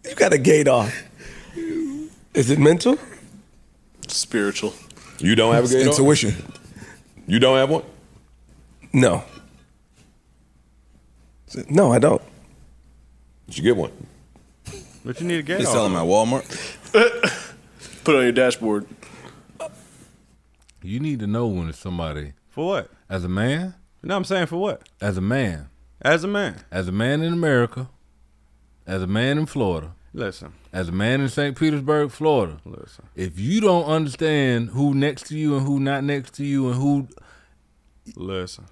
You 0.05 0.15
got 0.15 0.35
a 0.35 0.37
gaydar. 0.37 0.93
Is 2.35 2.51
it 2.51 2.59
mental? 2.59 2.99
Spiritual. 4.09 4.75
You 5.19 5.35
don't 5.35 5.55
have 5.55 5.65
a 5.65 5.69
gaydar? 5.69 5.87
Intuition. 5.87 6.35
You 7.27 7.39
don't 7.39 7.57
have 7.57 7.71
one? 7.71 7.83
No. 8.93 9.25
No, 11.71 11.93
I 11.93 11.99
don't. 11.99 12.23
Did 13.47 13.59
you 13.59 13.63
get 13.65 13.77
one? 13.77 13.93
But 15.05 15.21
you 15.21 15.27
need 15.27 15.39
a 15.39 15.43
They 15.43 15.63
gaydar. 15.63 15.67
sell 15.67 15.85
them 15.89 15.97
at 15.97 16.05
Walmart. 16.05 16.45
Put 18.05 18.15
it 18.15 18.19
on 18.19 18.23
your 18.25 18.33
dashboard. 18.33 18.87
you 20.83 21.01
need 21.01 21.21
to 21.21 21.27
know 21.27 21.47
when 21.47 21.69
it's 21.69 21.79
somebody 21.79 22.33
For 22.49 22.67
what? 22.67 22.91
as 23.09 23.25
a 23.25 23.29
man. 23.29 23.75
You 24.03 24.09
know 24.09 24.17
I'm 24.17 24.25
saying? 24.25 24.47
For 24.47 24.57
what? 24.57 24.89
As 25.01 25.17
a 25.17 25.21
man. 25.21 25.69
As 26.03 26.25
a 26.25 26.29
man. 26.29 26.61
As 26.71 26.89
a 26.89 26.93
man 26.93 27.23
in 27.23 27.33
America. 27.33 27.89
As 28.87 29.03
a 29.03 29.07
man 29.07 29.39
in 29.39 29.47
Florida. 29.47 29.93
Listen. 30.13 30.53
As 30.73 30.89
a 30.89 30.93
man 30.93 31.21
in 31.21 31.29
St. 31.29 31.57
Petersburg, 31.57 32.11
Florida. 32.11 32.59
Listen. 32.65 33.07
If 33.15 33.39
you 33.39 33.61
don't 33.61 33.85
understand 33.85 34.71
who 34.71 34.95
next 34.95 35.27
to 35.29 35.37
you 35.37 35.57
and 35.57 35.67
who 35.67 35.79
not 35.81 36.05
next 36.05 36.35
to 36.35 36.45
you 36.45 36.69
and 36.69 36.77
who 36.77 37.09
Listen. 38.15 38.65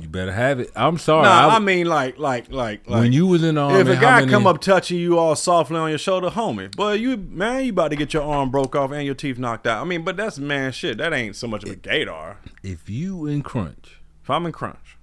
you 0.00 0.08
better 0.08 0.32
have 0.32 0.58
it. 0.58 0.70
I'm 0.74 0.98
sorry. 0.98 1.22
Nah, 1.22 1.48
I- 1.48 1.56
I, 1.56 1.58
mean 1.60 1.86
like 1.86 2.18
like 2.18 2.50
like 2.50 2.88
like 2.88 3.02
When 3.02 3.12
you 3.12 3.26
was 3.26 3.42
in 3.44 3.54
the 3.54 3.60
army, 3.60 3.78
if 3.80 3.88
a 3.88 3.94
guy 3.96 4.20
many- 4.20 4.32
come 4.32 4.46
up 4.46 4.60
touching 4.60 4.98
you 4.98 5.18
all 5.18 5.36
softly 5.36 5.76
on 5.76 5.90
your 5.90 5.98
shoulder, 5.98 6.28
homie, 6.30 6.74
boy, 6.74 6.94
you 6.94 7.16
man, 7.16 7.64
you 7.64 7.70
about 7.70 7.88
to 7.92 7.96
get 7.96 8.12
your 8.12 8.22
arm 8.24 8.50
broke 8.50 8.74
off 8.74 8.90
and 8.90 9.04
your 9.06 9.14
teeth 9.14 9.38
knocked 9.38 9.66
out. 9.66 9.80
I 9.80 9.84
mean, 9.84 10.02
but 10.02 10.16
that's 10.16 10.38
man 10.38 10.72
shit. 10.72 10.98
That 10.98 11.12
ain't 11.12 11.36
so 11.36 11.46
much 11.46 11.62
of 11.64 11.70
a 11.70 11.76
gaydar. 11.76 12.36
if 12.62 12.90
you 12.90 13.26
in 13.26 13.42
crunch, 13.42 14.00
If 14.22 14.30
I'm 14.30 14.44
in 14.46 14.52
crunch, 14.52 14.96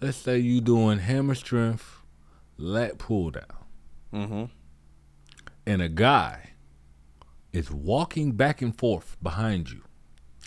let's 0.00 0.18
say 0.18 0.38
you 0.38 0.60
doing 0.60 0.98
hammer 0.98 1.34
strength, 1.34 2.02
lat 2.58 2.98
pull 2.98 3.30
down, 3.30 3.44
mm-hmm. 4.12 4.44
and 5.66 5.82
a 5.82 5.88
guy 5.88 6.50
is 7.52 7.70
walking 7.70 8.32
back 8.32 8.62
and 8.62 8.76
forth 8.78 9.16
behind 9.22 9.70
you, 9.70 9.82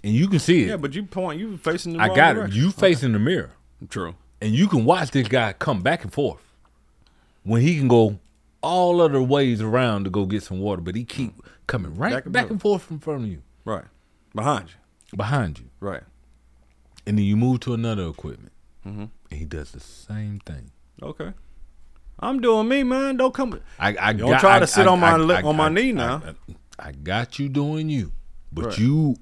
and 0.03 0.13
you 0.13 0.27
can 0.27 0.39
see 0.39 0.63
it. 0.63 0.67
yeah, 0.69 0.77
but 0.77 0.93
you 0.93 1.03
point, 1.03 1.39
you 1.39 1.57
facing 1.57 1.93
the 1.93 1.99
mirror. 1.99 2.11
I 2.11 2.15
got 2.15 2.38
it. 2.38 2.53
You 2.53 2.71
facing 2.71 3.13
the 3.13 3.19
mirror. 3.19 3.51
True. 3.89 4.15
And 4.41 4.53
you 4.53 4.67
can 4.67 4.85
watch 4.85 5.11
this 5.11 5.27
guy 5.27 5.53
come 5.53 5.81
back 5.81 6.03
and 6.03 6.11
forth 6.11 6.41
when 7.43 7.61
he 7.61 7.77
can 7.77 7.88
go 7.88 8.19
all 8.61 9.01
other 9.01 9.21
ways 9.21 9.61
around 9.61 10.03
to 10.05 10.09
go 10.09 10.25
get 10.25 10.43
some 10.43 10.59
water, 10.59 10.81
but 10.81 10.95
he 10.95 11.03
keep 11.03 11.34
coming 11.67 11.95
right 11.95 12.13
Back 12.13 12.31
back 12.31 12.41
and 12.43 12.51
and, 12.51 12.61
forth 12.61 12.89
in 12.91 12.99
front 12.99 13.23
of 13.23 13.30
you, 13.30 13.41
Right. 13.65 13.85
Behind 14.35 14.69
you. 14.69 15.17
behind 15.17 15.59
you, 15.59 15.65
Right. 15.80 16.03
and 17.05 17.17
then 17.17 17.25
you 17.25 17.35
move 17.38 17.59
to 17.61 17.73
another 17.73 18.07
equipment, 18.07 18.51
Mhm. 18.85 19.09
and 19.31 19.39
he 19.39 19.45
does 19.45 19.71
the 19.71 19.80
same 19.80 20.39
thing. 20.45 20.71
Okay. 21.01 21.34
I'm 22.19 22.39
doing 22.39 22.67
me, 22.69 22.84
man. 22.84 23.17
Don't 23.17 23.34
come. 23.34 23.59
I, 23.80 23.95
I 23.99 24.13
Don't 24.13 24.30
got- 24.30 24.39
try 24.39 24.55
I- 24.57 24.59
to 24.59 24.67
sit 24.67 24.88
I- 24.88 24.91
on 24.91 24.99
my 24.99 25.11
I- 25.13 25.17
li- 25.17 25.35
I- 25.35 25.41
on 25.41 25.57
my 25.57 25.67
knee 25.69 25.91
now. 25.91 26.21
I, 26.80 26.88
I 26.88 26.91
got 26.93 27.39
you 27.39 27.49
doing 27.49 27.89
you, 27.89 28.11
but 28.51 28.65
Right. 28.65 28.80
you 28.80 29.15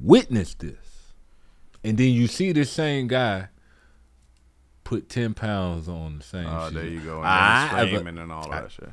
witnessed 0.00 0.60
this, 0.60 1.12
and 1.82 1.96
then 1.98 2.08
you 2.12 2.26
see 2.26 2.52
this 2.52 2.70
same 2.70 3.06
guy 3.08 3.48
put 4.84 5.08
ten 5.08 5.34
pounds 5.34 5.88
on 5.88 6.18
the 6.18 6.24
same. 6.24 6.46
Oh, 6.46 6.66
shit. 6.66 6.74
there 6.74 6.86
you 6.86 7.00
go. 7.00 7.18
And 7.18 7.26
I- 7.26 7.84
then 7.86 7.94
as 7.96 8.02
a- 8.02 8.20
and 8.22 8.32
all 8.32 8.50
that 8.50 8.70
shit. 8.70 8.90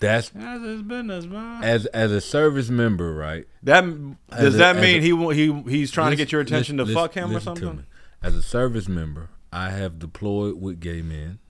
That's 0.00 0.30
That's 0.30 0.62
his 0.62 0.82
business, 0.82 1.26
man. 1.26 1.64
as 1.64 1.86
as 1.86 2.12
a 2.12 2.20
service 2.20 2.70
member, 2.70 3.14
right? 3.14 3.46
That 3.64 3.82
does 4.30 4.54
a- 4.54 4.58
that 4.58 4.76
mean 4.76 4.98
a- 4.98 5.32
he 5.34 5.34
he 5.34 5.62
he's 5.70 5.90
trying 5.90 6.10
to 6.10 6.16
get 6.16 6.30
your 6.30 6.40
attention 6.40 6.76
to 6.76 6.86
fuck 6.86 7.14
him 7.14 7.34
or 7.36 7.40
something? 7.40 7.84
As 8.22 8.34
a 8.34 8.42
service 8.42 8.88
member, 8.88 9.30
I 9.52 9.70
have 9.70 9.98
deployed 9.98 10.60
with 10.60 10.78
gay 10.80 11.02
men. 11.02 11.40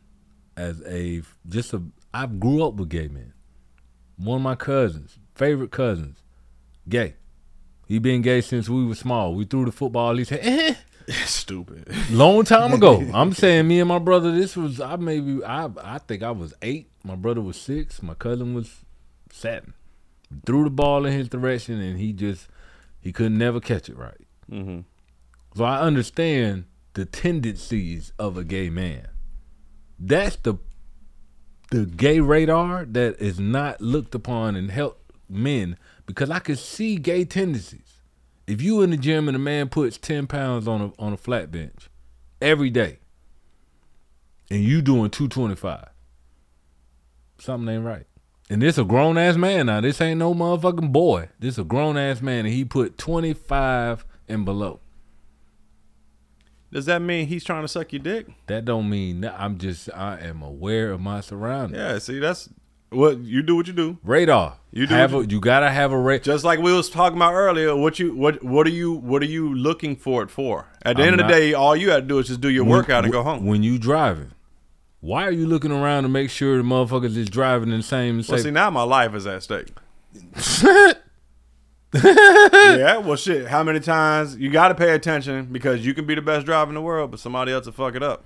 As 0.57 0.83
a 0.87 1.23
just 1.49 1.73
a, 1.75 1.83
I 2.13 2.27
grew 2.27 2.65
up 2.65 2.75
with 2.75 2.89
gay 2.89 3.09
men. 3.09 3.33
One 4.17 4.37
of 4.37 4.43
my 4.43 4.55
cousins, 4.55 5.19
favorite 5.35 5.71
cousins, 5.71 6.23
gay. 6.89 7.15
He 7.89 7.99
been 7.99 8.21
gay 8.21 8.43
since 8.43 8.69
we 8.69 8.85
were 8.85 8.95
small. 8.95 9.35
We 9.35 9.47
threw 9.47 9.65
the 9.65 9.73
football. 9.73 10.15
He 10.17 10.25
said, 10.25 10.41
eh. 10.43 10.75
Stupid. 11.25 11.89
Long 12.11 12.45
time 12.45 12.75
ago. 12.75 13.03
I'm 13.15 13.33
saying 13.33 13.67
me 13.67 13.81
and 13.81 13.89
my 13.89 13.99
brother. 13.99 14.31
This 14.31 14.55
was 14.59 14.79
I 14.79 14.97
maybe 14.97 15.43
I 15.43 15.71
I 15.83 15.97
think 15.99 16.23
I 16.23 16.31
was 16.33 16.53
eight. 16.61 16.91
My 17.03 17.17
brother 17.17 17.41
was 17.41 17.57
six. 17.59 18.03
My 18.03 18.13
cousin 18.13 18.53
was 18.53 18.85
seven. 19.33 19.73
Threw 20.45 20.65
the 20.65 20.71
ball 20.71 21.07
in 21.07 21.15
his 21.15 21.31
direction 21.31 21.81
and 21.81 21.99
he 21.99 22.13
just 22.13 22.49
he 23.01 23.11
could 23.11 23.33
never 23.33 23.59
catch 23.59 23.89
it 23.89 23.97
right. 23.97 24.21
Mhm. 24.53 24.85
So 25.57 25.65
I 25.65 25.81
understand 25.81 26.67
the 26.93 27.07
tendencies 27.07 28.13
of 28.19 28.37
a 28.37 28.45
gay 28.45 28.69
man. 28.69 29.09
That's 29.99 30.37
the 30.37 30.57
the 31.71 31.87
gay 31.87 32.21
radar 32.21 32.85
that 32.85 33.19
is 33.19 33.41
not 33.41 33.81
looked 33.81 34.15
upon 34.15 34.57
and 34.57 34.71
help 34.71 35.08
men 35.29 35.77
because 36.07 36.31
I 36.31 36.39
can 36.39 36.57
see 36.57 36.97
gay 36.97 37.25
tendencies. 37.25 38.01
If 38.47 38.63
you 38.63 38.83
in 38.83 38.91
the 38.91 38.97
gym 38.97 39.29
and 39.29 39.37
a 39.37 39.41
man 39.41 39.69
puts 39.69 39.99
ten 39.99 40.27
pounds 40.27 40.67
on 40.67 40.81
a 40.81 40.93
on 40.99 41.13
a 41.13 41.17
flat 41.17 41.51
bench 41.51 41.91
every 42.41 42.71
day, 42.71 42.99
and 44.51 44.63
you 44.63 44.81
doing 44.81 45.11
two 45.11 45.29
twenty 45.29 45.55
five, 45.55 45.89
something 47.39 47.75
ain't 47.75 47.85
right. 47.85 48.07
And 48.51 48.63
this 48.63 48.79
a 48.79 48.85
grown 48.85 49.19
ass 49.19 49.37
man 49.37 49.67
now. 49.67 49.83
This 49.83 50.01
ain't 50.01 50.19
no 50.19 50.33
motherfucking 50.33 50.93
boy. 50.93 51.29
This 51.39 51.59
a 51.59 51.65
grown 51.65 51.99
ass 51.99 52.23
man, 52.23 52.47
and 52.47 52.55
he 52.55 52.65
put 52.65 52.97
twenty 52.97 53.35
five 53.35 54.07
and 54.27 54.45
below. 54.45 54.81
Does 56.73 56.87
that 56.87 57.01
mean 57.01 57.27
he's 57.27 57.45
trying 57.45 57.63
to 57.63 57.69
suck 57.69 57.93
your 57.93 58.03
dick? 58.03 58.27
That 58.47 58.65
don't 58.65 58.89
mean 58.89 59.25
I'm 59.25 59.59
just 59.59 59.91
I 59.95 60.21
am 60.21 60.43
aware 60.43 60.91
of 60.91 61.01
my 61.01 61.21
surroundings. 61.21 61.79
Yeah. 61.79 61.99
See, 61.99 62.19
that's 62.19 62.49
what 62.91 63.19
you 63.21 63.43
do. 63.43 63.57
What 63.57 63.67
you 63.67 63.73
do. 63.73 63.99
Radar. 64.03 64.57
You 64.71 64.87
do. 64.87 64.95
have 64.95 65.13
what 65.15 65.27
a, 65.27 65.31
you 65.31 65.41
gotta 65.41 65.71
have 65.71 65.93
a 65.93 65.99
radar. 65.99 66.25
Just 66.25 66.45
like 66.45 66.59
we 66.61 66.73
was 66.73 66.91
talking 66.91 67.17
about 67.19 67.33
earlier. 67.35 67.75
What 67.77 67.99
you 67.99 68.15
what 68.15 68.43
what 68.45 68.67
are 68.67 68.71
you 68.71 68.93
what 68.93 69.23
are 69.23 69.27
you 69.27 69.55
looking 69.55 69.97
for 69.97 70.23
it 70.23 70.31
for? 70.31 70.67
At 70.83 70.97
the 70.97 71.03
I'm 71.03 71.09
end 71.13 71.21
of 71.21 71.27
not- 71.27 71.33
the 71.33 71.41
day, 71.41 71.55
all 71.55 71.75
you 71.77 71.87
got 71.89 71.97
to 71.97 72.03
do 72.03 72.19
is 72.19 72.29
just 72.29 72.41
do 72.41 72.49
your 72.51 72.65
workout 72.65 73.05
and 73.05 73.13
go 73.13 73.23
home. 73.23 73.47
When 73.47 73.63
you 73.63 73.79
driving, 73.79 74.33
why 75.01 75.25
are 75.27 75.33
you 75.33 75.47
looking 75.47 75.73
around 75.73 76.03
to 76.05 76.09
make 76.09 76.31
sure 76.31 76.57
the 76.57 76.63
motherfuckers 76.63 77.17
is 77.17 77.29
driving 77.29 77.71
in 77.71 77.79
the 77.79 77.83
same? 77.83 78.23
Well, 78.29 78.39
see, 78.39 78.51
now 78.51 78.71
my 78.71 78.83
life 78.83 79.15
is 79.15 79.27
at 79.27 79.43
stake. 79.43 79.69
yeah, 81.95 82.99
well, 82.99 83.17
shit. 83.17 83.49
How 83.49 83.63
many 83.63 83.81
times 83.81 84.37
you 84.37 84.51
got 84.51 84.69
to 84.69 84.75
pay 84.75 84.95
attention 84.95 85.47
because 85.47 85.85
you 85.87 85.95
can 85.95 86.07
be 86.07 86.15
the 86.15 86.23
best 86.23 86.45
driver 86.47 86.71
in 86.71 86.75
the 86.75 86.83
world, 86.83 87.11
but 87.11 87.21
somebody 87.21 87.53
else 87.53 87.65
will 87.67 87.73
fuck 87.73 87.95
it 87.95 88.03
up. 88.03 88.25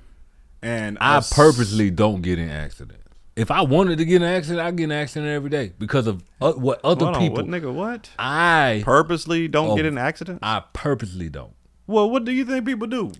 And 0.60 0.98
I 1.01 1.18
s- 1.18 1.32
purposely 1.32 1.90
don't 1.90 2.22
get 2.22 2.39
in 2.39 2.48
accidents. 2.51 3.01
If 3.34 3.50
I 3.50 3.62
wanted 3.62 3.96
to 3.98 4.04
get 4.04 4.16
an 4.16 4.28
accident, 4.28 4.60
I 4.60 4.70
get 4.72 4.84
an 4.84 4.92
accident 4.92 5.30
every 5.30 5.48
day 5.48 5.72
because 5.78 6.06
of 6.06 6.22
uh, 6.40 6.52
what 6.52 6.80
other 6.84 7.06
Hold 7.06 7.16
on, 7.16 7.22
people. 7.22 7.36
what 7.36 7.46
nigga? 7.46 7.72
What? 7.72 8.10
I 8.18 8.82
Purposely 8.84 9.48
don't 9.48 9.74
get 9.76 9.86
Oh, 9.86 9.88
in 9.88 9.96
accidents. 9.98 10.40
I 10.42 10.62
purposely 10.74 11.30
don't. 11.30 11.54
Well, 11.86 12.10
what 12.10 12.24
do 12.24 12.32
you 12.32 12.44
think 12.44 12.66
people 12.66 12.86
do? 12.88 13.12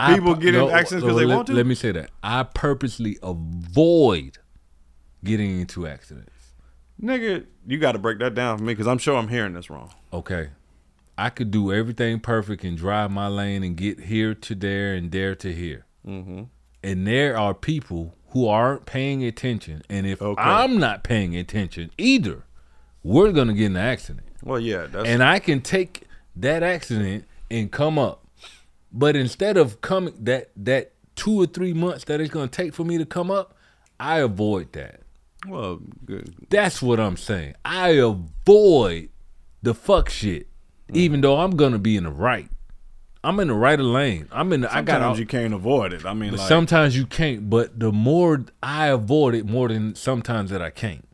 I 0.00 0.14
People 0.14 0.34
pu- 0.34 0.40
get 0.40 0.54
in 0.54 0.60
no, 0.62 0.70
accidents 0.70 1.02
no, 1.04 1.08
because 1.08 1.20
they 1.20 1.26
let- 1.26 1.34
want 1.36 1.46
to. 1.48 1.52
Let 1.52 1.66
me 1.66 1.74
say 1.76 1.92
that 1.92 2.10
I 2.22 2.42
purposely 2.42 3.18
avoid 3.22 4.38
getting 5.22 5.60
into 5.60 5.86
accidents. 5.86 6.32
Nigga, 7.00 7.46
you 7.66 7.78
got 7.78 7.92
to 7.92 7.98
break 7.98 8.18
that 8.18 8.34
down 8.34 8.58
for 8.58 8.64
me 8.64 8.72
because 8.74 8.86
I'm 8.86 8.98
sure 8.98 9.16
I'm 9.16 9.28
hearing 9.28 9.52
this 9.54 9.70
wrong. 9.70 9.90
Okay, 10.12 10.48
I 11.16 11.30
could 11.30 11.50
do 11.50 11.72
everything 11.72 12.18
perfect 12.20 12.64
and 12.64 12.76
drive 12.76 13.10
my 13.10 13.28
lane 13.28 13.62
and 13.62 13.76
get 13.76 14.00
here 14.00 14.34
to 14.34 14.54
there 14.54 14.94
and 14.94 15.10
there 15.12 15.34
to 15.36 15.52
here. 15.54 15.86
Mm-hmm. 16.06 16.42
And 16.82 17.06
there 17.06 17.36
are 17.38 17.54
people 17.54 18.14
who 18.30 18.46
aren't 18.46 18.86
paying 18.86 19.24
attention, 19.24 19.82
and 19.88 20.06
if 20.06 20.20
I'm 20.22 20.78
not 20.78 21.02
paying 21.02 21.36
attention 21.36 21.90
either, 21.98 22.44
we're 23.02 23.32
gonna 23.32 23.54
get 23.54 23.66
in 23.66 23.76
an 23.76 23.82
accident. 23.82 24.26
Well, 24.42 24.60
yeah, 24.60 24.86
that's 24.86 25.08
and 25.08 25.22
I 25.22 25.38
can 25.38 25.60
take 25.60 26.04
that 26.36 26.62
accident 26.62 27.24
and 27.50 27.70
come 27.70 27.98
up. 27.98 28.24
But 28.92 29.16
instead 29.16 29.56
of 29.56 29.80
coming 29.80 30.14
that 30.20 30.50
that 30.56 30.92
two 31.16 31.40
or 31.40 31.46
three 31.46 31.72
months 31.72 32.04
that 32.04 32.20
it's 32.20 32.30
gonna 32.30 32.48
take 32.48 32.72
for 32.74 32.84
me 32.84 32.98
to 32.98 33.04
come 33.06 33.30
up, 33.30 33.54
I 33.98 34.18
avoid 34.20 34.72
that. 34.72 35.00
well, 35.48 35.80
good. 36.04 36.34
That's 36.50 36.80
what 36.82 37.00
I'm 37.00 37.16
saying. 37.16 37.54
I 37.64 37.90
avoid 37.90 39.08
the 39.62 39.74
fuck 39.74 40.08
shit, 40.10 40.46
Mm. 40.90 40.96
even 40.96 41.20
though 41.20 41.38
I'm 41.38 41.56
gonna 41.56 41.78
be 41.78 41.96
in 41.96 42.04
the 42.04 42.10
right. 42.10 42.48
I'm 43.22 43.38
in 43.40 43.48
the 43.48 43.54
right 43.54 43.78
of 43.78 43.86
lane. 43.86 44.28
I'm 44.32 44.52
in. 44.52 44.62
The, 44.62 44.74
I 44.74 44.82
got. 44.82 44.94
Sometimes 44.94 45.18
you 45.18 45.26
can't 45.26 45.52
avoid 45.54 45.92
it. 45.92 46.06
I 46.06 46.14
mean, 46.14 46.32
like, 46.32 46.48
sometimes 46.48 46.96
you 46.96 47.06
can't. 47.06 47.50
But 47.50 47.78
the 47.78 47.92
more 47.92 48.44
I 48.62 48.86
avoid 48.86 49.34
it, 49.34 49.46
more 49.46 49.68
than 49.68 49.94
sometimes 49.94 50.50
that 50.50 50.62
I 50.62 50.70
can't. 50.70 51.06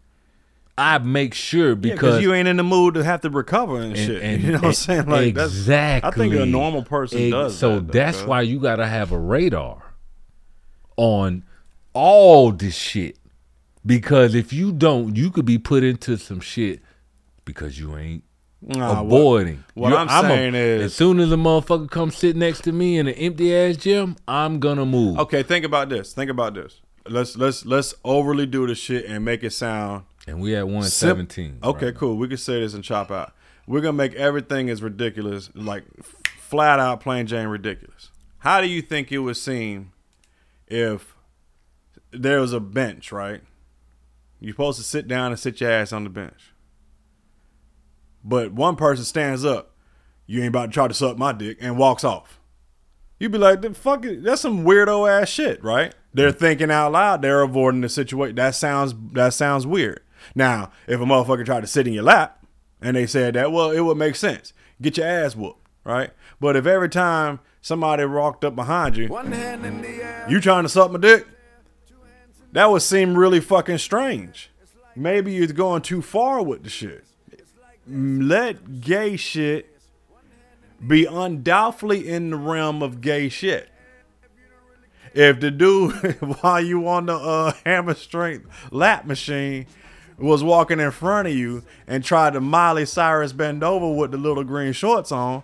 I 0.79 0.99
make 0.99 1.33
sure 1.33 1.75
because 1.75 1.99
because 1.99 2.23
you 2.23 2.35
ain't 2.35 2.47
in 2.47 2.59
the 2.59 2.63
mood 2.63 2.95
to 2.95 3.05
have 3.05 3.23
to 3.23 3.31
recover 3.31 3.81
and, 3.81 3.97
shit. 3.97 4.23
you 4.41 4.53
know 4.53 4.59
what 4.59 4.65
I'm 4.65 4.73
saying? 4.75 5.07
Like 5.07 5.35
that's 5.35 5.53
exactly. 5.53 6.27
I 6.27 6.29
think 6.31 6.35
a 6.41 6.47
normal 6.47 6.83
person 6.83 7.23
Ex- 7.23 7.31
does. 7.31 7.59
So 7.59 7.81
that, 7.81 7.93
that's 7.93 8.19
cuz. 8.19 8.27
why 8.27 8.43
you 8.43 8.61
got 8.61 8.77
to 8.77 8.87
have 8.87 9.11
a 9.11 9.19
radar 9.19 9.83
on 10.97 11.45
all 11.93 12.53
this 12.53 12.77
shit. 12.77 13.19
Because 13.85 14.35
if 14.35 14.53
you 14.53 14.73
don't, 14.73 15.17
you 15.17 15.31
could 15.31 15.47
be 15.47 15.59
put 15.59 15.83
into 15.83 16.19
some 16.19 16.41
shit 16.41 16.81
because 17.45 17.79
you 17.79 17.97
ain't 17.97 18.25
Nah, 18.63 19.03
avoiding. 19.03 19.65
what 19.75 19.91
You- 19.91 19.97
I'm 19.97 20.09
a- 20.09 20.29
saying 20.29 20.55
is- 20.55 20.83
as 20.87 20.95
soon 20.95 21.21
as 21.21 21.31
a 21.31 21.37
motherfucker 21.37 21.91
comes 21.91 22.17
sit 22.17 22.37
next 22.37 22.63
to 22.63 22.73
me 22.73 22.99
in 22.99 23.07
an 23.07 23.15
empty 23.15 23.55
ass 23.55 23.77
gym, 23.77 24.17
I'm 24.27 24.59
gonna 24.59 24.87
move. 24.87 25.19
Okay, 25.19 25.43
think 25.43 25.65
about 25.65 25.89
this. 25.89 26.13
Think 26.13 26.31
about 26.31 26.55
this. 26.55 26.81
Let's 27.09 27.37
let's 27.37 27.65
let's 27.65 27.95
overly 28.05 28.47
do 28.47 28.67
the 28.67 28.75
shit 28.75 29.05
and 29.07 29.25
make 29.25 29.45
it 29.45 29.53
sound. 29.53 30.05
And 30.27 30.41
we 30.41 30.57
at 30.57 30.67
117 30.67 31.59
Okay, 31.63 31.93
cool. 31.93 32.17
We 32.17 32.27
can 32.27 32.37
say 32.39 32.61
this 32.61 32.75
and 32.75 32.83
chop 32.83 33.11
out. 33.13 33.33
We're 33.67 33.81
gonna 33.81 33.93
make 33.93 34.15
everything 34.15 34.69
as 34.71 34.83
ridiculous, 34.83 35.51
like 35.55 35.85
flat 36.39 36.81
out 36.81 37.01
plain 37.01 37.27
Jane 37.27 37.49
ridiculous. 37.49 38.11
How 38.39 38.61
do 38.61 38.67
you 38.69 38.83
think 38.83 39.13
it 39.13 39.19
would 39.19 39.37
seem 39.37 39.93
if 40.67 41.15
there 42.11 42.41
was 42.41 42.53
a 42.53 42.61
bench, 42.61 43.13
right? 43.13 43.43
You're 44.41 44.53
supposed 44.55 44.79
to 44.79 44.85
sit 44.85 45.07
down 45.07 45.33
and 45.33 45.39
sit 45.39 45.61
your 45.61 45.71
ass 45.71 45.93
on 45.93 46.05
the 46.05 46.11
bench. 46.11 46.53
But 48.29 48.53
one 48.53 48.75
person 48.75 49.05
stands 49.05 49.45
up, 49.45 49.71
you 50.27 50.41
ain't 50.41 50.49
about 50.49 50.67
to 50.67 50.73
try 50.73 50.89
to 50.89 50.95
suck 50.95 51.17
my 51.17 51.33
dick, 51.33 51.59
and 51.61 51.79
walks 51.79 52.03
off. 52.03 52.41
You'd 53.21 53.31
be 53.31 53.39
like, 53.39 53.63
the 53.63 53.73
fuck 53.73 54.05
it, 54.05 54.25
that's 54.25 54.43
some 54.43 54.65
weirdo 54.65 55.09
ass 55.09 55.29
shit, 55.29 55.63
right? 55.63 55.95
They're 56.13 56.33
thinking 56.33 56.71
out 56.71 56.93
loud, 56.93 57.23
they're 57.23 57.43
avoiding 57.43 57.83
the 57.83 57.89
situation. 57.89 58.35
That 58.35 58.57
sounds 58.57 58.95
that 59.13 59.33
sounds 59.33 59.65
weird. 59.65 60.01
Now, 60.35 60.73
if 60.89 61.01
a 61.01 61.05
motherfucker 61.05 61.47
tried 61.47 61.61
to 61.61 61.67
sit 61.69 61.87
in 61.87 61.93
your 61.93 62.03
lap 62.03 62.45
and 62.83 62.97
they 62.97 63.07
said 63.07 63.35
that, 63.35 63.53
well, 63.53 63.71
it 63.71 63.81
would 63.81 63.97
make 63.97 64.17
sense. 64.17 64.53
Get 64.83 64.97
your 64.97 65.07
ass 65.07 65.37
whooped, 65.37 65.65
right? 65.85 66.11
But 66.41 66.57
if 66.57 66.67
every 66.67 66.89
time 66.89 67.39
somebody 67.61 68.05
walked 68.05 68.45
up 68.45 68.57
behind 68.57 68.97
you, 68.97 69.09
you 70.29 70.41
trying 70.41 70.65
to 70.65 70.69
suck 70.69 70.91
my 70.91 70.99
dick, 70.99 71.27
that 72.53 72.71
would 72.71 72.83
seem 72.83 73.17
really 73.17 73.41
fucking 73.41 73.79
strange. 73.79 74.51
Maybe 74.97 75.33
you're 75.33 75.47
going 75.49 75.83
too 75.83 76.03
far 76.03 76.43
with 76.43 76.65
the 76.65 76.71
shit. 76.71 77.05
Let 77.89 78.81
gay 78.81 79.17
shit 79.17 79.79
be 80.87 81.07
undoubtedly 81.07 82.09
in 82.09 82.31
the 82.31 82.37
realm 82.37 82.83
of 82.83 83.01
gay 83.01 83.29
shit. 83.29 83.69
If 85.15 85.41
the 85.41 85.51
dude, 85.51 85.95
while 86.41 86.61
you 86.61 86.87
on 86.89 87.07
the 87.07 87.15
uh, 87.15 87.53
hammer 87.65 87.95
strength 87.95 88.47
lat 88.71 89.07
machine, 89.07 89.67
was 90.19 90.43
walking 90.43 90.81
in 90.81 90.91
front 90.91 91.29
of 91.29 91.35
you 91.35 91.63
and 91.87 92.03
tried 92.05 92.33
to 92.35 92.41
Miley 92.41 92.87
Cyrus 92.87 93.33
bend 93.33 93.63
over 93.63 93.91
with 93.95 94.11
the 94.11 94.17
little 94.19 94.45
green 94.45 94.73
shorts 94.73 95.13
on, 95.13 95.43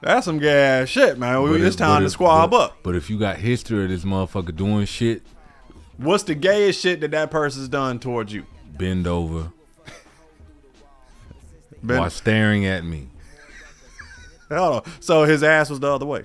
that's 0.00 0.24
some 0.24 0.38
gay 0.38 0.80
ass 0.80 0.88
shit, 0.88 1.18
man. 1.18 1.42
But 1.42 1.60
it's 1.60 1.74
if- 1.74 1.78
time 1.78 2.00
to 2.00 2.06
if- 2.06 2.12
squab 2.12 2.50
but- 2.52 2.60
up. 2.70 2.76
But 2.82 2.96
if 2.96 3.10
you 3.10 3.18
got 3.18 3.36
history 3.36 3.84
of 3.84 3.90
this 3.90 4.04
motherfucker 4.04 4.54
doing 4.56 4.86
shit, 4.86 5.22
What's 5.98 6.22
the 6.22 6.34
gayest 6.34 6.80
shit 6.80 7.02
that 7.02 7.10
that 7.10 7.30
person's 7.30 7.68
done 7.68 7.98
towards 7.98 8.32
you? 8.32 8.46
bend 8.78 9.06
over 9.06 9.52
Bend- 11.82 12.00
while 12.00 12.10
staring 12.10 12.66
at 12.66 12.84
me. 12.84 13.08
Hold 14.50 14.86
on. 14.86 14.92
So 15.00 15.24
his 15.24 15.42
ass 15.42 15.70
was 15.70 15.80
the 15.80 15.92
other 15.92 16.06
way. 16.06 16.24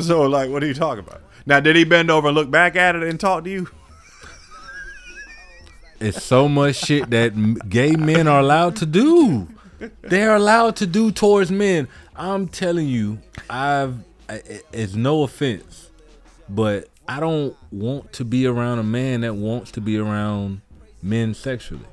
So 0.00 0.22
like, 0.22 0.50
what 0.50 0.62
are 0.62 0.66
you 0.66 0.74
talking 0.74 1.04
about? 1.04 1.22
Now, 1.44 1.60
did 1.60 1.76
he 1.76 1.84
bend 1.84 2.10
over 2.10 2.28
and 2.28 2.36
look 2.36 2.50
back 2.50 2.76
at 2.76 2.94
it 2.94 3.02
and 3.02 3.18
talk 3.18 3.44
to 3.44 3.50
you? 3.50 3.68
It's 6.00 6.22
so 6.22 6.48
much 6.48 6.76
shit 6.76 7.10
that 7.10 7.68
gay 7.68 7.96
men 7.96 8.28
are 8.28 8.40
allowed 8.40 8.76
to 8.76 8.86
do. 8.86 9.48
They're 10.02 10.36
allowed 10.36 10.76
to 10.76 10.86
do 10.86 11.10
towards 11.10 11.50
men. 11.50 11.88
I'm 12.14 12.48
telling 12.48 12.86
you, 12.86 13.18
I've 13.50 13.96
it's 14.72 14.94
no 14.94 15.22
offense, 15.22 15.90
but 16.48 16.88
I 17.08 17.18
don't 17.20 17.56
want 17.72 18.12
to 18.14 18.24
be 18.24 18.46
around 18.46 18.78
a 18.78 18.82
man 18.82 19.22
that 19.22 19.34
wants 19.34 19.70
to 19.72 19.80
be 19.80 19.96
around 19.98 20.60
men 21.02 21.34
sexually. 21.34 21.86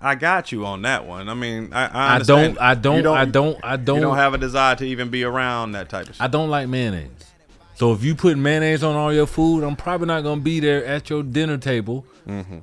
I 0.00 0.14
got 0.14 0.50
you 0.50 0.64
on 0.64 0.82
that 0.82 1.06
one. 1.06 1.28
I 1.28 1.34
mean, 1.34 1.72
I, 1.72 1.86
I, 1.86 2.14
I 2.16 2.18
don't- 2.20 2.58
I 2.60 2.74
don't- 2.74 3.04
You 3.04 3.10
I 3.10 3.24
don't- 3.26 3.60
I 3.62 3.76
don't- 3.76 4.00
don't 4.00 4.16
have 4.16 4.32
a 4.34 4.38
desire 4.38 4.74
to 4.76 4.84
even 4.86 5.10
be 5.10 5.24
around 5.24 5.72
that 5.72 5.88
type 5.90 6.08
of 6.08 6.14
shit. 6.14 6.22
I 6.22 6.26
don't 6.26 6.48
like 6.48 6.68
mayonnaise. 6.68 7.10
So 7.74 7.92
if 7.92 8.02
you 8.02 8.14
put 8.14 8.36
mayonnaise 8.38 8.82
on 8.82 8.94
all 8.96 9.12
your 9.12 9.26
food, 9.26 9.62
I'm 9.62 9.76
probably 9.76 10.06
not 10.06 10.22
gonna 10.22 10.40
be 10.40 10.60
there 10.60 10.84
at 10.84 11.10
your 11.10 11.22
dinner 11.22 11.58
table. 11.58 12.04
Mm-hmm. 12.28 12.58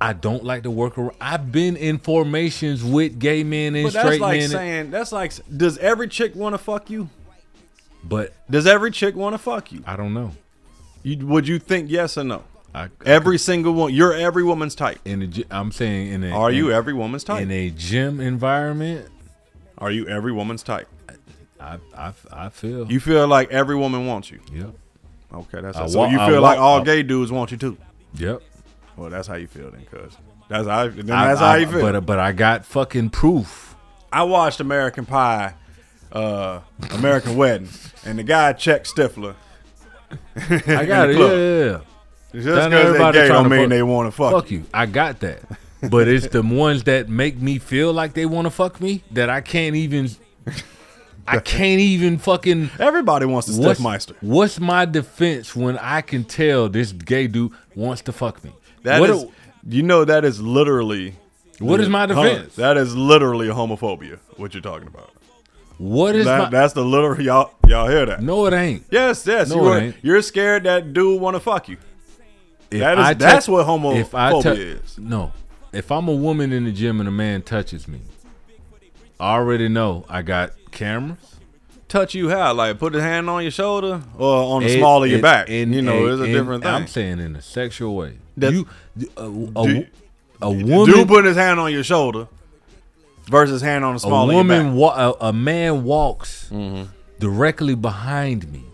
I 0.00 0.12
don't 0.14 0.42
like 0.44 0.64
to 0.64 0.70
work 0.70 0.98
around. 0.98 1.14
I've 1.20 1.52
been 1.52 1.76
in 1.76 1.98
formations 1.98 2.82
with 2.82 3.18
gay 3.18 3.44
men 3.44 3.74
and 3.76 3.84
But 3.84 3.92
that's 3.92 4.04
straight 4.06 4.20
like 4.20 4.40
men, 4.40 4.48
saying 4.48 4.90
that's 4.90 5.12
like, 5.12 5.32
does 5.56 5.78
every 5.78 6.08
chick 6.08 6.34
want 6.34 6.54
to 6.54 6.58
fuck 6.58 6.90
you? 6.90 7.08
but 8.04 8.32
Does 8.50 8.66
every 8.66 8.90
chick 8.90 9.14
want 9.14 9.34
to 9.34 9.38
fuck 9.38 9.70
you? 9.70 9.82
I 9.86 9.94
don't 9.96 10.12
know. 10.12 10.32
You 11.04 11.24
would 11.26 11.46
you 11.46 11.58
think 11.58 11.88
yes 11.90 12.18
or 12.18 12.24
no? 12.24 12.42
I, 12.74 12.88
every 13.04 13.38
single 13.38 13.74
one. 13.74 13.92
You're 13.92 14.14
every 14.14 14.42
woman's 14.44 14.74
type. 14.74 14.98
in 15.04 15.30
gy- 15.30 15.44
I'm 15.50 15.72
saying 15.72 16.12
in 16.12 16.24
a 16.24 16.30
Are 16.30 16.50
you 16.50 16.70
every 16.72 16.94
woman's 16.94 17.22
type? 17.24 17.42
in 17.42 17.50
a 17.50 17.70
gym 17.70 18.20
environment? 18.20 19.08
Are 19.78 19.90
you 19.90 20.06
every 20.08 20.32
woman's 20.32 20.62
type? 20.62 20.88
I 21.60 21.78
I, 21.96 22.12
I 22.32 22.48
feel 22.48 22.90
You 22.90 22.98
feel 23.00 23.26
like 23.28 23.50
every 23.50 23.76
woman 23.76 24.06
wants 24.06 24.30
you. 24.30 24.40
Yep. 24.52 24.70
Okay, 25.34 25.60
that's 25.60 25.76
I 25.78 25.86
so 25.86 26.06
you 26.06 26.18
feel 26.18 26.40
like 26.40 26.58
all 26.58 26.82
gay 26.82 27.02
dudes 27.02 27.30
want 27.30 27.50
you 27.50 27.56
too. 27.56 27.76
Yep. 28.14 28.42
Well, 28.96 29.10
that's 29.10 29.26
how 29.28 29.34
you 29.36 29.46
feel 29.46 29.70
then, 29.70 29.84
cuz. 29.90 30.16
That's 30.48 30.66
how. 30.66 30.80
I- 30.84 30.88
that's 30.88 31.40
I- 31.40 31.50
how 31.50 31.54
you 31.56 31.66
feel. 31.66 31.80
But 31.80 32.06
but 32.06 32.18
I 32.18 32.32
got 32.32 32.64
fucking 32.64 33.10
proof. 33.10 33.74
I 34.12 34.22
watched 34.24 34.60
American 34.60 35.06
Pie, 35.06 35.54
uh, 36.12 36.60
American 36.90 37.36
Wedding, 37.36 37.68
and 38.04 38.18
the 38.18 38.22
guy 38.22 38.52
checked 38.52 38.94
Stifler. 38.94 39.34
I 40.36 40.84
got 40.84 41.08
it. 41.10 41.18
Yeah, 41.18 41.32
yeah, 41.32 41.64
yeah. 41.72 41.80
Just 42.32 42.44
because 42.46 42.70
they 42.70 42.80
everybody 42.80 43.18
gay 43.18 43.28
don't 43.28 43.48
mean 43.48 43.60
fuck- 43.62 43.68
they 43.70 43.82
want 43.82 44.06
to 44.06 44.12
fuck. 44.12 44.32
Fuck 44.32 44.50
you. 44.50 44.64
I 44.72 44.86
got 44.86 45.20
that. 45.20 45.40
But 45.90 46.06
it's 46.08 46.28
the 46.28 46.42
ones 46.42 46.84
that 46.84 47.08
make 47.08 47.36
me 47.40 47.58
feel 47.58 47.92
like 47.92 48.14
they 48.14 48.24
want 48.26 48.46
to 48.46 48.50
fuck 48.50 48.80
me 48.80 49.02
that 49.10 49.28
I 49.28 49.40
can't 49.40 49.74
even. 49.76 50.08
I 51.26 51.38
can't 51.38 51.80
even 51.80 52.18
fucking. 52.18 52.70
Everybody 52.80 53.26
wants 53.26 53.52
to 53.54 53.60
what's, 53.60 53.80
Stifmeister. 53.80 54.14
what's 54.20 54.58
my 54.58 54.84
defense 54.84 55.54
when 55.54 55.78
I 55.78 56.00
can 56.00 56.24
tell 56.24 56.68
this 56.68 56.90
gay 56.92 57.26
dude 57.28 57.52
wants 57.76 58.02
to 58.02 58.12
fuck 58.12 58.42
me? 58.42 58.52
That 58.82 59.00
What 59.00 59.10
is- 59.10 59.22
a- 59.24 59.28
you 59.68 59.82
know, 59.84 60.04
that 60.04 60.24
is 60.24 60.40
literally. 60.40 61.14
What 61.60 61.80
is 61.80 61.88
my 61.88 62.06
defense? 62.06 62.56
That 62.56 62.76
is 62.76 62.96
literally 62.96 63.46
homophobia. 63.46 64.18
What 64.36 64.52
you're 64.54 64.62
talking 64.62 64.88
about? 64.88 65.10
What 65.78 66.16
is 66.16 66.26
that, 66.26 66.38
my? 66.38 66.48
That's 66.50 66.72
the 66.72 66.84
literal 66.84 67.20
y'all. 67.20 67.52
Y'all 67.68 67.88
hear 67.88 68.04
that? 68.06 68.20
No, 68.22 68.46
it 68.46 68.52
ain't. 68.52 68.84
Yes, 68.90 69.24
yes. 69.26 69.48
No, 69.50 69.56
you 69.56 69.68
are, 69.68 69.78
ain't. 69.78 69.96
You're 70.02 70.22
scared 70.22 70.64
that 70.64 70.92
dude 70.92 71.20
want 71.20 71.34
to 71.36 71.40
fuck 71.40 71.68
you. 71.68 71.76
That 72.78 72.98
is- 72.98 73.04
I 73.04 73.14
that's 73.14 73.48
what 73.48 73.66
homophobia 73.66 74.00
if 74.00 74.14
I 74.14 74.40
tou- 74.42 74.50
is. 74.50 74.98
No, 74.98 75.32
if 75.72 75.90
I'm 75.90 76.08
a 76.08 76.12
woman 76.14 76.52
in 76.52 76.64
the 76.64 76.72
gym 76.72 77.00
and 77.00 77.08
a 77.08 77.12
man 77.12 77.42
touches 77.42 77.86
me, 77.88 78.00
I 79.20 79.34
already 79.34 79.68
know 79.68 80.04
I 80.08 80.22
got 80.22 80.52
cameras, 80.70 81.18
Touch 81.88 82.14
you 82.14 82.30
how? 82.30 82.54
Like 82.54 82.78
put 82.78 82.94
his 82.94 83.02
hand 83.02 83.28
on 83.28 83.42
your 83.42 83.50
shoulder 83.50 84.00
or 84.16 84.54
on 84.56 84.62
the 84.62 84.70
It- 84.74 84.78
small 84.78 85.04
of 85.04 85.10
your 85.10 85.18
it- 85.18 85.22
back? 85.22 85.50
and- 85.50 85.74
you 85.74 85.82
know, 85.82 86.06
it's 86.06 86.22
a 86.22 86.26
different 86.26 86.62
thing. 86.64 86.72
I'm 86.72 86.86
saying 86.86 87.18
in 87.20 87.36
a 87.36 87.42
sexual 87.42 87.94
way. 87.94 88.14
That- 88.38 88.52
you, 88.54 88.66
a, 89.18 89.24
a, 89.26 89.66
Do- 89.66 89.86
a 90.40 90.50
woman, 90.50 90.86
Dude 90.94 91.06
putting 91.08 91.26
his 91.26 91.36
hand 91.36 91.60
on 91.60 91.70
your 91.70 91.84
shoulder 91.84 92.28
versus 93.26 93.60
hand 93.60 93.84
on 93.84 93.92
the 93.92 93.96
a 93.96 94.00
small 94.00 94.24
of 94.24 94.32
your 94.32 94.36
woman, 94.38 94.68
back. 94.70 94.74
wa- 94.74 95.14
a, 95.20 95.28
a 95.28 95.32
man 95.34 95.84
walks 95.84 96.48
Mm-hmm. 96.50 96.84
directly 97.20 97.74
behind 97.74 98.50
me. 98.50 98.64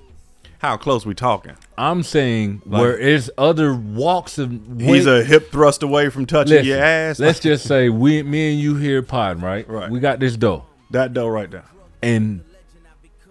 How 0.59 0.77
close 0.77 1.07
we 1.07 1.15
talking? 1.15 1.53
I'm 1.77 2.03
saying 2.03 2.63
Like- 2.67 2.81
where 2.81 2.97
there's 2.99 3.31
other 3.39 3.75
walks 3.75 4.39
of. 4.39 4.59
He's 4.81 5.07
a 5.07 5.23
hip 5.23 5.53
thrust 5.53 5.83
away 5.85 6.09
from 6.09 6.27
touching 6.27 6.55
Listen, 6.55 6.67
your 6.67 6.79
ass. 6.83 7.21
Let's 7.21 7.39
just 7.41 7.65
say 7.69 7.89
we, 7.89 8.23
me 8.25 8.53
and 8.53 8.61
you 8.61 8.75
here 8.77 9.03
pod, 9.03 9.41
right? 9.41 9.69
Right. 9.69 9.89
We 9.91 10.01
got 10.01 10.19
this 10.19 10.37
door, 10.37 10.65
that 10.91 11.15
dough 11.15 11.29
right 11.29 11.51
there. 11.51 11.65
and 12.03 12.43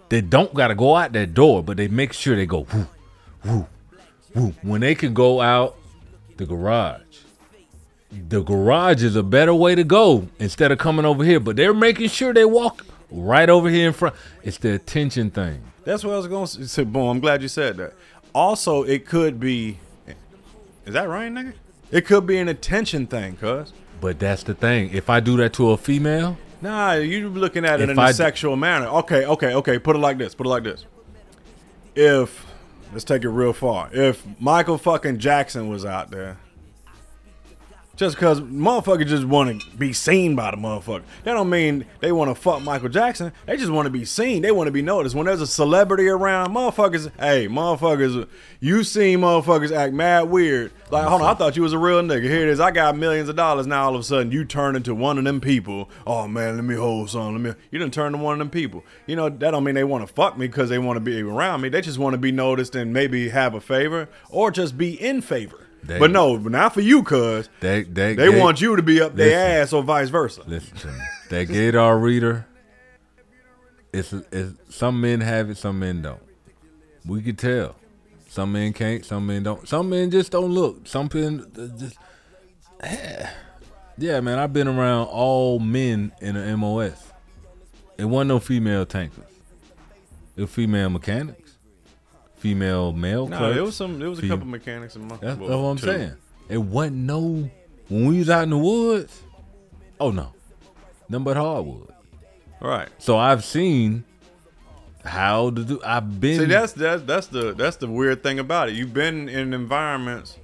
they 0.08 0.22
don't 0.22 0.54
got 0.54 0.68
to 0.68 0.74
go 0.74 0.96
out 0.96 1.12
that 1.12 1.34
door, 1.34 1.62
but 1.62 1.76
they 1.76 1.86
make 1.86 2.14
sure 2.14 2.34
they 2.34 2.46
go 2.46 2.60
whoo, 2.72 2.86
whoo, 3.44 3.66
whoo. 4.34 4.54
When 4.62 4.80
they 4.80 4.94
can 4.94 5.12
go 5.12 5.42
out 5.42 5.76
the 6.38 6.46
garage, 6.46 7.02
the 8.10 8.42
garage 8.42 9.02
is 9.02 9.16
a 9.16 9.22
better 9.22 9.54
way 9.54 9.74
to 9.74 9.84
go 9.84 10.28
instead 10.38 10.72
of 10.72 10.78
coming 10.78 11.04
over 11.04 11.22
here. 11.24 11.40
But 11.40 11.56
they're 11.56 11.74
making 11.74 12.08
sure 12.08 12.32
they 12.32 12.46
walk 12.46 12.86
right 13.10 13.50
over 13.50 13.68
here 13.68 13.88
in 13.88 13.92
front. 13.92 14.14
It's 14.42 14.56
the 14.56 14.72
attention 14.72 15.30
thing. 15.30 15.62
That's 15.88 16.04
what 16.04 16.12
I 16.12 16.16
was 16.18 16.26
going 16.26 16.46
to 16.46 16.68
say. 16.68 16.84
Boom. 16.84 17.08
I'm 17.08 17.18
glad 17.18 17.40
you 17.40 17.48
said 17.48 17.78
that. 17.78 17.94
Also, 18.34 18.82
it 18.82 19.06
could 19.06 19.40
be. 19.40 19.78
Is 20.84 20.92
that 20.92 21.08
right, 21.08 21.32
nigga? 21.32 21.54
It 21.90 22.04
could 22.04 22.26
be 22.26 22.36
an 22.36 22.46
attention 22.46 23.06
thing, 23.06 23.36
cuz. 23.36 23.72
But 23.98 24.18
that's 24.18 24.42
the 24.42 24.52
thing. 24.52 24.90
If 24.92 25.08
I 25.08 25.20
do 25.20 25.38
that 25.38 25.54
to 25.54 25.70
a 25.70 25.78
female, 25.78 26.36
Nah, 26.60 26.92
you're 26.94 27.30
looking 27.30 27.64
at 27.64 27.80
it 27.80 27.88
in 27.88 27.98
I 27.98 28.06
a 28.06 28.08
d- 28.08 28.16
sexual 28.16 28.54
manner. 28.54 28.86
Okay, 28.86 29.24
okay, 29.24 29.54
okay. 29.54 29.78
Put 29.78 29.96
it 29.96 30.00
like 30.00 30.18
this. 30.18 30.34
Put 30.34 30.44
it 30.46 30.50
like 30.50 30.64
this. 30.64 30.84
If 31.94 32.46
let's 32.92 33.04
take 33.04 33.24
it 33.24 33.30
real 33.30 33.54
far. 33.54 33.88
If 33.90 34.26
Michael 34.38 34.76
fucking 34.76 35.18
Jackson 35.20 35.70
was 35.70 35.86
out 35.86 36.10
there, 36.10 36.36
just 37.98 38.14
because 38.14 38.40
motherfuckers 38.40 39.08
just 39.08 39.24
want 39.24 39.60
to 39.60 39.76
be 39.76 39.92
seen 39.92 40.36
by 40.36 40.52
the 40.52 40.56
motherfucker, 40.56 41.02
that 41.24 41.34
don't 41.34 41.50
mean 41.50 41.84
they 42.00 42.12
want 42.12 42.30
to 42.30 42.34
fuck 42.40 42.62
Michael 42.62 42.88
Jackson. 42.88 43.32
They 43.44 43.56
just 43.56 43.72
want 43.72 43.86
to 43.86 43.90
be 43.90 44.04
seen. 44.04 44.40
They 44.42 44.52
want 44.52 44.68
to 44.68 44.72
be 44.72 44.82
noticed. 44.82 45.16
When 45.16 45.26
there's 45.26 45.40
a 45.40 45.48
celebrity 45.48 46.06
around, 46.06 46.54
motherfuckers, 46.54 47.10
hey, 47.18 47.48
motherfuckers, 47.48 48.28
you 48.60 48.84
seen 48.84 49.18
motherfuckers 49.18 49.72
act 49.72 49.92
mad 49.92 50.30
weird. 50.30 50.72
Like, 50.92 51.08
hold 51.08 51.22
on, 51.22 51.28
I 51.28 51.34
thought 51.34 51.56
you 51.56 51.62
was 51.62 51.72
a 51.72 51.78
real 51.78 52.00
nigga. 52.02 52.22
Here 52.22 52.42
it 52.42 52.48
is. 52.48 52.60
I 52.60 52.70
got 52.70 52.96
millions 52.96 53.28
of 53.28 53.34
dollars. 53.34 53.66
Now 53.66 53.86
all 53.86 53.96
of 53.96 54.00
a 54.00 54.04
sudden 54.04 54.30
you 54.30 54.44
turn 54.44 54.76
into 54.76 54.94
one 54.94 55.18
of 55.18 55.24
them 55.24 55.40
people. 55.40 55.90
Oh 56.06 56.28
man, 56.28 56.54
let 56.54 56.64
me 56.64 56.76
hold 56.76 57.10
some. 57.10 57.32
Let 57.32 57.40
me. 57.40 57.60
You 57.72 57.80
didn't 57.80 57.94
turn 57.94 58.12
to 58.12 58.18
one 58.18 58.34
of 58.34 58.38
them 58.38 58.50
people. 58.50 58.84
You 59.06 59.16
know 59.16 59.28
that 59.28 59.50
don't 59.50 59.64
mean 59.64 59.74
they 59.74 59.82
want 59.82 60.06
to 60.06 60.14
fuck 60.14 60.38
me 60.38 60.46
because 60.46 60.68
they 60.68 60.78
want 60.78 60.98
to 60.98 61.00
be 61.00 61.20
around 61.20 61.62
me. 61.62 61.68
They 61.68 61.80
just 61.80 61.98
want 61.98 62.14
to 62.14 62.18
be 62.18 62.30
noticed 62.30 62.76
and 62.76 62.92
maybe 62.92 63.30
have 63.30 63.54
a 63.54 63.60
favor 63.60 64.08
or 64.30 64.52
just 64.52 64.78
be 64.78 64.94
in 64.94 65.20
favor. 65.20 65.67
They- 65.88 65.98
but 65.98 66.10
no, 66.12 66.36
not 66.36 66.74
for 66.74 66.80
you, 66.82 67.02
cuz 67.02 67.48
they 67.60 67.82
they 67.82 68.14
they 68.14 68.30
they- 68.30 68.40
want 68.40 68.60
you 68.60 68.76
to 68.76 68.82
be 68.82 69.00
up 69.00 69.16
their 69.16 69.60
ass 69.62 69.72
or 69.72 69.82
vice 69.82 70.08
versa. 70.10 70.42
Listen 70.46 70.76
to 70.78 70.86
me. 70.88 70.98
That 71.30 71.44
Gator 71.46 71.98
reader, 71.98 72.46
it's, 73.92 74.12
it's 74.12 74.52
some 74.74 75.00
men 75.00 75.20
have 75.22 75.50
it, 75.50 75.56
some 75.56 75.78
men 75.78 76.02
don't. 76.02 76.20
We 77.06 77.22
could 77.22 77.38
tell. 77.38 77.74
Some 78.28 78.52
men 78.52 78.72
can't, 78.74 79.04
some 79.04 79.26
men 79.26 79.42
don't. 79.42 79.66
Some 79.66 79.88
men 79.90 80.10
just 80.10 80.30
don't 80.30 80.52
look. 80.52 80.86
Some 80.86 81.08
men 81.12 81.46
uh, 81.58 81.66
just. 81.78 81.96
Yeah, 83.96 84.20
man, 84.20 84.38
I've 84.38 84.52
been 84.52 84.68
around 84.68 85.06
all 85.08 85.58
men 85.58 86.12
in 86.20 86.34
the 86.34 86.56
MOS. 86.56 87.02
It 87.96 88.04
wasn't 88.04 88.28
no 88.28 88.38
female 88.38 88.86
tankers. 88.86 89.24
It 90.36 90.42
was 90.42 90.50
female 90.50 90.88
mechanics, 90.90 91.47
female 92.38 92.92
male 92.92 93.26
No, 93.28 93.36
clerks. 93.38 93.54
there 93.54 93.64
was 93.64 93.76
some. 93.76 93.98
There 93.98 94.08
was 94.10 94.18
a 94.20 94.28
couple 94.28 94.46
mechanics 94.46 94.96
in 94.96 95.06
my. 95.08 95.16
That's, 95.16 95.38
well, 95.38 95.48
that's 95.48 95.60
what 95.60 95.68
I'm 95.68 95.76
two. 95.78 95.86
saying. 95.86 96.12
It 96.48 96.58
wasn't 96.58 96.96
no 96.96 97.50
when 97.88 98.06
we 98.06 98.18
was 98.18 98.30
out 98.30 98.42
in 98.44 98.50
the 98.50 98.58
woods. 98.58 99.20
Oh 100.00 100.10
no, 100.10 100.32
nothing 101.08 101.24
but 101.24 101.36
hardwood. 101.36 101.92
Right. 102.60 102.88
So 102.98 103.18
I've 103.18 103.44
seen 103.44 104.04
how 105.04 105.50
to 105.50 105.64
do. 105.64 105.80
I've 105.84 106.20
been. 106.20 106.40
See, 106.40 106.44
that's 106.46 106.72
that's 106.72 107.02
that's 107.04 107.26
the 107.28 107.52
that's 107.54 107.76
the 107.76 107.86
weird 107.88 108.22
thing 108.22 108.38
about 108.38 108.68
it. 108.68 108.74
You've 108.74 108.92
been 108.94 109.28
in 109.28 109.52
environments, 109.54 110.36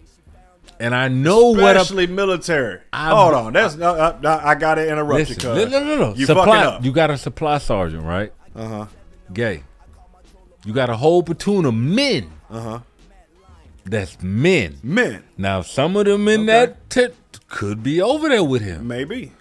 and 0.80 0.94
I 0.94 1.08
know 1.08 1.50
what. 1.50 1.60
I'm, 1.76 1.82
especially 1.82 2.06
military. 2.06 2.80
I've- 2.92 3.14
Hold 3.14 3.34
on, 3.34 3.52
that's 3.52 3.76
uh, 3.78 3.92
uh, 4.22 4.40
I 4.44 4.54
got 4.54 4.76
to 4.76 4.88
interrupt 4.88 5.28
you. 5.30 5.34
listen, 5.34 5.36
cuz. 5.36 5.70
no, 5.72 5.78
no, 5.80 5.84
no, 5.84 5.96
no. 6.10 6.14
You 6.14 6.26
supply. 6.26 6.78
You 6.82 6.92
got 6.92 7.10
a 7.10 7.18
supply 7.18 7.58
sergeant, 7.58 8.04
right? 8.04 8.32
Uh 8.54 8.68
huh. 8.68 8.86
Gay. 9.32 9.62
You 10.64 10.72
got 10.72 10.90
a 10.90 10.96
whole 10.96 11.22
platoon 11.22 11.64
of 11.64 11.74
men. 11.74 12.30
Uh 12.50 12.60
huh. 12.60 12.78
That's 13.84 14.20
men. 14.22 14.78
Men. 14.82 15.22
Now 15.36 15.60
some 15.62 15.96
of 15.96 16.06
them 16.06 16.26
in 16.28 16.46
that 16.46 16.88
tent 16.88 17.14
could 17.48 17.82
be 17.82 18.00
over 18.00 18.28
there 18.28 18.42
with 18.44 18.62
him. 18.62 18.88
Maybe. 18.88 19.32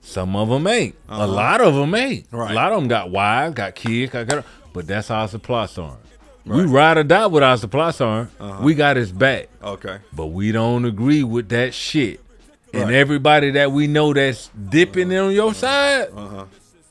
Some 0.00 0.34
of 0.34 0.48
them 0.48 0.66
ain't. 0.66 0.96
A 1.08 1.12
Uh-huh. 1.12 1.26
lot 1.28 1.60
of 1.60 1.74
them 1.74 1.94
ain't. 1.94 2.26
Right. 2.32 2.50
A 2.50 2.54
lot 2.54 2.72
of 2.72 2.80
them 2.80 2.88
got 2.88 3.10
wives, 3.10 3.54
got 3.54 3.74
kids, 3.76 4.10
got, 4.12 4.26
got 4.26 4.44
but 4.72 4.86
that's 4.88 5.10
our 5.10 5.28
supply 5.28 5.66
sergeant. 5.66 6.00
We 6.44 6.62
ride 6.64 6.98
or 6.98 7.04
die 7.04 7.26
with 7.28 7.44
our 7.44 7.56
supply 7.56 7.92
sergeant. 7.92 8.32
Uh-huh. 8.40 8.64
We 8.64 8.74
got 8.74 8.96
his 8.96 9.12
back. 9.12 9.48
Okay. 9.62 9.98
But 10.12 10.26
we 10.26 10.50
don't 10.50 10.84
agree 10.84 11.22
with 11.22 11.48
that 11.50 11.72
shit. 11.72 12.18
Right. 12.74 12.82
And 12.82 12.90
everybody 12.92 13.52
that 13.52 13.70
we 13.70 13.86
know 13.86 14.12
that's 14.12 14.50
dipping 14.70 15.16
on 15.16 15.30
your 15.32 15.54
side. 15.54 16.08
Uh 16.16 16.28
huh. 16.28 16.44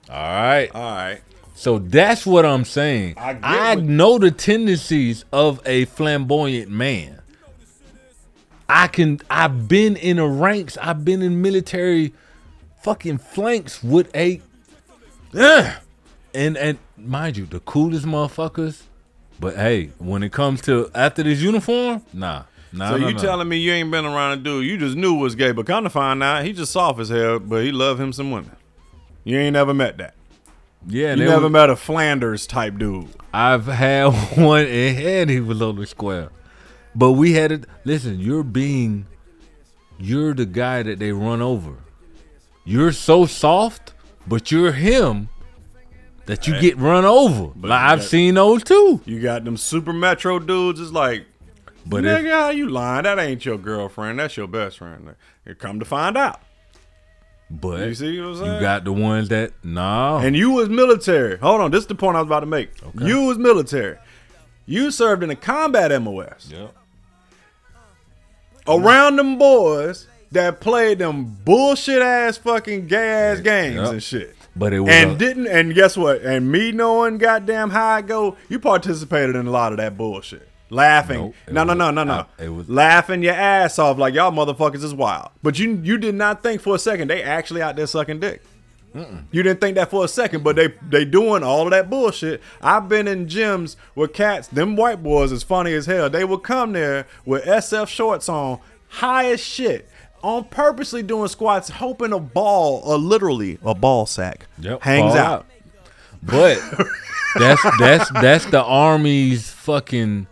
All 0.10 0.16
right. 0.16 0.70
All 0.74 0.82
right. 0.96 1.22
So 1.62 1.78
that's 1.78 2.26
what 2.26 2.44
I'm 2.44 2.66
saying. 2.66 3.20
I 3.20 3.38
I 3.44 3.76
know 3.76 4.18
the 4.18 4.32
tendencies 4.32 5.26
of 5.32 5.62
a 5.64 5.86
flamboyant 5.86 6.72
man. 6.72 7.22
I 8.68 8.88
can 8.88 9.20
I've 9.30 9.68
been 9.68 9.96
in 9.96 10.18
the 10.18 10.26
ranks, 10.26 10.76
I've 10.82 11.06
been 11.06 11.22
in 11.22 11.44
military 11.44 12.14
fucking 12.82 13.20
flanks 13.20 13.84
with 13.84 14.10
a 14.16 14.42
Ugh. 15.36 15.76
and 16.34 16.58
and 16.58 16.80
mind 16.98 17.38
you, 17.38 17.46
the 17.46 17.60
coolest 17.60 18.08
motherfuckers. 18.08 18.82
But 19.40 19.56
hey, 19.56 19.92
when 20.00 20.24
it 20.24 20.32
comes 20.32 20.62
to 20.62 20.90
after 20.96 21.22
this 21.22 21.42
uniform, 21.42 22.02
nah. 22.12 22.46
Nah, 22.74 22.90
so 22.90 22.98
nah, 22.98 23.08
you 23.08 23.14
nah. 23.14 23.22
telling 23.22 23.48
me 23.48 23.58
you 23.58 23.72
ain't 23.72 23.92
been 23.92 24.06
around 24.06 24.32
a 24.32 24.42
dude 24.42 24.66
you 24.66 24.80
just 24.80 24.98
knew 24.98 25.14
was 25.14 25.36
gay, 25.36 25.52
but 25.52 25.68
come 25.68 25.84
to 25.84 25.92
find 25.92 26.24
out 26.24 26.44
he 26.44 26.54
just 26.54 26.72
soft 26.72 27.00
as 27.00 27.10
hell, 27.10 27.38
but 27.38 27.64
he 27.64 27.72
love 27.72 28.00
him 28.00 28.12
some 28.12 28.32
women. 28.32 28.56
You 29.24 29.38
ain't 29.38 29.54
never 29.54 29.76
met 29.76 30.00
that. 30.00 30.16
Yeah, 30.88 31.14
you 31.16 31.26
never 31.26 31.44
was- 31.44 31.52
met 31.52 31.70
a 31.70 31.76
Flanders 31.76 32.48
type 32.48 32.78
dude. 32.78 33.08
I've 33.34 33.66
had 33.66 34.08
one 34.38 34.66
and 34.66 35.30
he 35.30 35.40
was 35.40 35.62
on 35.62 35.76
the 35.78 35.86
square. 35.88 36.30
But 36.96 37.12
we 37.14 37.34
had 37.34 37.52
it 37.52 37.66
listen, 37.86 38.20
you're 38.20 38.44
being 38.44 39.06
you're 40.00 40.34
the 40.34 40.46
guy 40.46 40.84
that 40.84 41.00
they 41.00 41.12
run 41.12 41.42
over. 41.42 41.74
You're 42.66 42.92
so 42.92 43.26
soft, 43.26 43.94
but 44.28 44.52
you're 44.52 44.72
him 44.72 45.30
that 46.26 46.48
you 46.48 46.54
Hey. 46.56 46.62
get 46.62 46.78
run 46.78 47.06
over. 47.06 47.52
But 47.56 47.70
Like 47.70 47.80
I've 47.82 48.00
got- 48.00 48.08
seen 48.08 48.34
those 48.36 48.64
too. 48.64 49.02
You 49.06 49.20
got 49.22 49.44
them 49.46 49.58
super 49.58 49.94
metro 49.94 50.40
dudes. 50.40 50.80
It's 50.80 50.92
like, 50.92 51.26
But 51.86 52.04
nigga, 52.04 52.26
if- 52.26 52.32
how 52.32 52.50
you 52.50 52.68
lying? 52.70 53.04
That 53.04 53.20
ain't 53.20 53.46
your 53.46 53.58
girlfriend. 53.58 54.20
That's 54.20 54.38
your 54.38 54.48
best 54.48 54.78
friend. 54.80 55.16
Come 55.60 55.80
to 55.80 55.86
find 55.86 56.18
out. 56.18 56.42
But 57.60 57.80
You 57.88 57.94
see 57.96 58.20
what 58.22 58.28
I'm 58.30 58.36
saying? 58.38 58.54
you 58.56 58.60
got 58.62 58.84
the 58.86 58.94
ones 58.94 59.28
that 59.30 59.52
nah. 59.64 60.20
And 60.20 60.36
you 60.38 60.52
was 60.52 60.70
military. 60.70 61.38
Hold 61.38 61.60
on, 61.62 61.72
this 61.72 61.82
is 61.82 61.88
the 61.88 61.96
point 61.96 62.16
I 62.16 62.22
was 62.22 62.28
about 62.28 62.40
to 62.42 62.46
make. 62.46 62.70
You 63.00 63.24
was 63.26 63.38
military. 63.38 63.98
You 64.66 64.90
served 64.92 65.22
in 65.24 65.30
a 65.30 65.36
combat 65.36 65.92
MOS. 66.02 66.50
Yep. 66.52 66.74
Around 68.68 69.16
them 69.18 69.38
boys 69.38 70.08
that 70.32 70.62
played 70.62 71.00
them 71.00 71.26
bullshit 71.44 72.02
ass 72.02 72.38
fucking 72.38 72.88
gay 72.88 73.10
ass 73.10 73.40
games 73.42 73.76
Yep. 73.76 73.88
and 73.88 74.04
shit. 74.04 74.36
But 74.56 74.72
it 74.74 74.80
was 74.82 74.94
And 74.94 75.12
a- 75.12 75.16
didn't 75.16 75.48
and 75.48 75.74
guess 75.74 75.98
what? 75.98 76.22
And 76.22 76.52
me 76.52 76.72
knowing 76.72 77.18
goddamn 77.18 77.72
how 77.72 77.88
I 77.88 78.02
go, 78.02 78.36
you 78.50 78.60
participated 78.60 79.36
in 79.36 79.48
a 79.48 79.52
lot 79.52 79.72
of 79.74 79.78
that 79.80 79.98
bullshit. 79.98 80.48
Laughing. 80.72 81.20
Nope, 81.20 81.36
no, 81.52 81.64
no, 81.66 81.74
no, 81.74 81.92
no, 81.92 82.04
no. 82.04 82.26
it 82.40 82.50
was- 82.50 82.70
laughing 82.70 83.22
your 83.22 83.34
ass 83.36 83.78
off 83.78 83.98
like 83.98 84.14
y'all 84.14 84.32
motherfuckers 84.32 84.84
is 84.84 84.94
wild. 84.96 85.30
But 85.44 85.60
you 85.60 85.80
you 85.84 85.98
did 85.98 86.16
not 86.16 86.42
think 86.42 86.62
for 86.62 86.76
a 86.76 86.80
second 86.80 87.10
they 87.10 87.22
actually 87.22 87.62
out 87.62 87.76
there 87.76 87.86
sucking 87.88 88.20
dick. 88.22 88.42
You 89.32 89.42
didn't 89.42 89.62
think 89.62 89.76
that 89.76 89.90
for 89.90 90.04
a 90.04 90.08
second, 90.10 90.44
but 90.44 90.58
they 90.58 90.74
they 90.90 91.06
doing 91.06 91.44
all 91.44 91.64
of 91.64 91.72
that 91.72 91.90
bullshit. 91.90 92.42
I've 92.62 92.90
been 92.90 93.08
in 93.08 93.28
gyms 93.28 93.78
with 93.96 94.12
cats, 94.14 94.50
them 94.50 94.76
white 94.76 95.02
boys 95.02 95.32
is 95.32 95.44
funny 95.44 95.72
as 95.74 95.86
hell. 95.86 96.10
They 96.10 96.26
would 96.26 96.44
come 96.44 96.74
there 96.74 97.06
with 97.26 97.46
SF 97.46 97.88
shorts 97.88 98.28
on, 98.28 98.60
high 98.90 99.32
as 99.32 99.40
shit, 99.40 99.88
on 100.24 100.44
purposely 100.46 101.04
doing 101.04 101.30
squats, 101.30 101.70
hoping 101.70 102.12
a 102.12 102.20
ball, 102.20 102.82
or 102.84 102.98
literally 102.98 103.60
a 103.64 103.74
ball 103.74 104.06
sack, 104.06 104.48
Yep, 104.60 104.82
hangs 104.82 105.14
fall 105.14 105.18
out. 105.22 105.32
out. 105.32 105.46
But 106.22 106.62
that's 107.40 107.62
that's 107.80 108.12
that's 108.12 108.46
the 108.48 108.62
army's 108.64 109.50
fucking 109.52 110.28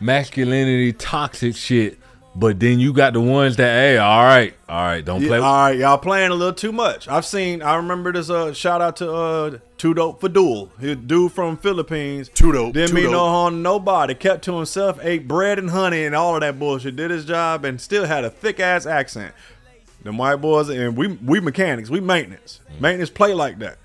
masculinity 0.00 0.92
toxic 0.92 1.56
shit 1.56 1.98
But 2.36 2.60
then 2.60 2.78
you 2.78 2.92
got 2.92 3.14
the 3.14 3.20
ones 3.20 3.56
that, 3.56 3.66
hey, 3.66 3.98
all 3.98 4.22
right, 4.22 4.54
all 4.68 4.76
right, 4.84 5.04
don't 5.04 5.22
Yeah, 5.22 5.28
play. 5.28 5.38
all 5.38 5.54
right, 5.66 5.76
y'all 5.78 5.98
playing 5.98 6.30
a 6.30 6.34
little 6.34 6.54
too 6.54 6.70
much. 6.70 7.08
I've 7.08 7.26
seen. 7.26 7.62
I 7.62 7.74
remember 7.76 8.12
this. 8.12 8.30
Uh, 8.30 8.52
shout 8.52 8.80
out 8.80 8.96
to 8.98 9.12
uh, 9.12 9.58
Too 9.76 9.92
Dope 9.92 10.20
Fadul. 10.20 10.70
He 10.78 10.94
dude 10.94 11.32
from 11.32 11.56
Philippines. 11.56 12.28
Too 12.28 12.52
dope. 12.52 12.74
Didn't 12.74 12.94
mean 12.94 13.10
no 13.10 13.26
harm 13.26 13.54
to 13.54 13.58
nobody. 13.58 14.14
Kept 14.14 14.44
to 14.44 14.56
himself. 14.56 15.00
Ate 15.02 15.26
bread 15.26 15.58
and 15.58 15.70
honey 15.70 16.04
and 16.04 16.14
all 16.14 16.36
of 16.36 16.42
that 16.42 16.60
bullshit. 16.60 16.94
Did 16.94 17.10
his 17.10 17.24
job 17.24 17.64
and 17.64 17.80
still 17.80 18.04
had 18.04 18.22
a 18.24 18.30
thick 18.30 18.60
ass 18.60 18.86
accent. 18.86 19.34
The 20.04 20.12
white 20.12 20.36
boys 20.36 20.68
and 20.68 20.96
we 20.96 21.08
we 21.08 21.40
mechanics. 21.40 21.90
We 21.90 21.98
maintenance. 21.98 22.60
Maintenance 22.78 23.10
play 23.10 23.34
like 23.34 23.58
that. 23.58 23.78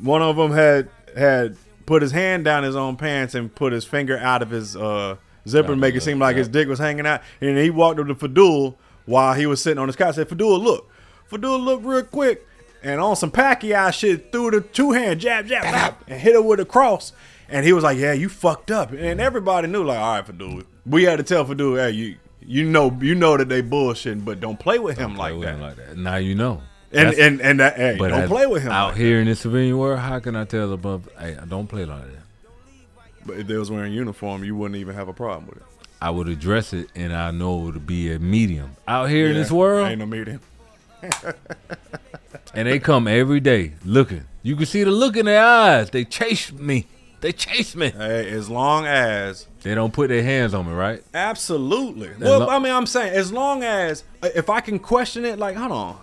One 0.00 0.22
of 0.22 0.34
them 0.36 0.50
had 0.50 0.88
had 1.16 1.56
put 1.86 2.02
his 2.02 2.10
hand 2.10 2.44
down 2.44 2.64
his 2.64 2.74
own 2.74 2.96
pants 2.96 3.36
and 3.36 3.54
put 3.54 3.72
his 3.72 3.84
finger 3.84 4.18
out 4.18 4.42
of 4.42 4.50
his 4.50 4.74
uh, 4.74 5.16
zipper, 5.48 5.76
make 5.76 5.94
it 5.94 6.02
seem 6.02 6.18
like 6.18 6.36
his 6.36 6.48
dick 6.48 6.68
was 6.68 6.78
hanging 6.78 7.06
out. 7.06 7.22
And 7.40 7.56
he 7.58 7.70
walked 7.70 8.00
up 8.00 8.06
to 8.06 8.14
Fadul 8.14 8.76
while 9.06 9.34
he 9.34 9.46
was 9.46 9.62
sitting 9.62 9.78
on 9.78 9.88
his 9.88 9.96
couch. 9.96 10.14
Said, 10.16 10.28
"Fadul, 10.28 10.62
look." 10.62 10.90
Fadul 11.30 11.62
look 11.64 11.80
real 11.82 12.02
quick 12.02 12.46
and 12.82 13.00
on 13.00 13.16
some 13.16 13.30
Pacquiao 13.30 13.92
shit 13.92 14.32
threw 14.32 14.50
the 14.50 14.60
two 14.60 14.92
hand 14.92 15.20
jab 15.20 15.46
jab 15.46 15.62
jab 15.64 15.94
and 16.08 16.20
hit 16.20 16.34
her 16.34 16.42
with 16.42 16.60
a 16.60 16.64
cross. 16.64 17.12
And 17.48 17.66
he 17.66 17.72
was 17.72 17.84
like, 17.84 17.98
"Yeah, 17.98 18.12
you 18.12 18.28
fucked 18.28 18.70
up." 18.70 18.92
And 18.92 19.20
everybody 19.20 19.68
knew, 19.68 19.84
like, 19.84 19.98
"All 19.98 20.14
right, 20.16 20.26
Fadul." 20.26 20.64
We 20.86 21.04
had 21.04 21.16
to 21.16 21.22
tell 21.22 21.44
Fadul, 21.44 21.78
"Hey, 21.78 21.90
you 21.90 22.16
you 22.40 22.64
know 22.64 22.96
you 23.00 23.14
know 23.14 23.36
that 23.36 23.48
they 23.48 23.62
bullshitting, 23.62 24.24
but 24.24 24.40
don't 24.40 24.58
play 24.58 24.78
with 24.78 24.98
him 24.98 25.16
like 25.16 25.34
with 25.34 25.42
that." 25.42 25.54
him 25.54 25.60
like 25.60 25.76
that. 25.76 25.96
Now 25.96 26.16
you 26.16 26.34
know. 26.34 26.62
And 26.94 27.08
That's- 27.08 27.26
and 27.26 27.40
and 27.40 27.60
that, 27.60 27.76
hey, 27.76 27.96
but 27.98 28.08
don't 28.08 28.28
play 28.28 28.46
with 28.46 28.62
him 28.62 28.72
out 28.72 28.88
like 28.88 28.96
here 28.98 29.18
in 29.20 29.26
the 29.26 29.34
civilian 29.34 29.78
world. 29.78 29.98
How 29.98 30.18
can 30.18 30.36
I 30.36 30.44
tell 30.44 30.72
above? 30.72 31.08
Hey, 31.18 31.36
don't 31.48 31.66
play 31.66 31.84
like 31.86 32.02
that. 32.02 32.21
But 33.24 33.38
if 33.38 33.46
they 33.46 33.56
was 33.56 33.70
wearing 33.70 33.92
uniform, 33.92 34.44
you 34.44 34.56
wouldn't 34.56 34.78
even 34.80 34.94
have 34.94 35.08
a 35.08 35.12
problem 35.12 35.46
with 35.46 35.58
it. 35.58 35.62
I 36.00 36.10
would 36.10 36.28
address 36.28 36.72
it, 36.72 36.88
and 36.96 37.12
I 37.12 37.30
know 37.30 37.60
it 37.60 37.74
would 37.74 37.86
be 37.86 38.12
a 38.12 38.18
medium 38.18 38.72
out 38.88 39.08
here 39.08 39.28
in 39.28 39.34
this 39.34 39.50
world. 39.52 39.88
ain't 39.88 40.00
no 40.00 40.06
medium. 40.06 40.40
and 42.54 42.68
they 42.68 42.78
come 42.78 43.06
every 43.06 43.40
day 43.40 43.72
looking. 43.84 44.24
You 44.42 44.56
can 44.56 44.66
see 44.66 44.82
the 44.84 44.90
look 44.90 45.16
in 45.16 45.26
their 45.26 45.44
eyes. 45.44 45.90
They 45.90 46.04
chase 46.04 46.52
me. 46.52 46.86
They 47.20 47.32
chase 47.32 47.76
me. 47.76 47.90
Hey, 47.90 48.28
as 48.30 48.50
long 48.50 48.84
as 48.84 49.46
they 49.62 49.76
don't 49.76 49.92
put 49.92 50.08
their 50.08 50.24
hands 50.24 50.54
on 50.54 50.66
me, 50.66 50.72
right? 50.72 51.04
Absolutely. 51.14 52.08
As 52.08 52.18
Well, 52.18 52.40
lo- 52.40 52.48
I 52.48 52.58
mean, 52.58 52.72
I'm 52.72 52.86
saying 52.86 53.14
as 53.14 53.32
long 53.32 53.62
as 53.62 54.02
uh, 54.24 54.28
if 54.34 54.50
I 54.50 54.60
can 54.60 54.80
question 54.80 55.24
it, 55.24 55.38
like, 55.38 55.54
hold 55.56 55.70
on, 55.70 56.00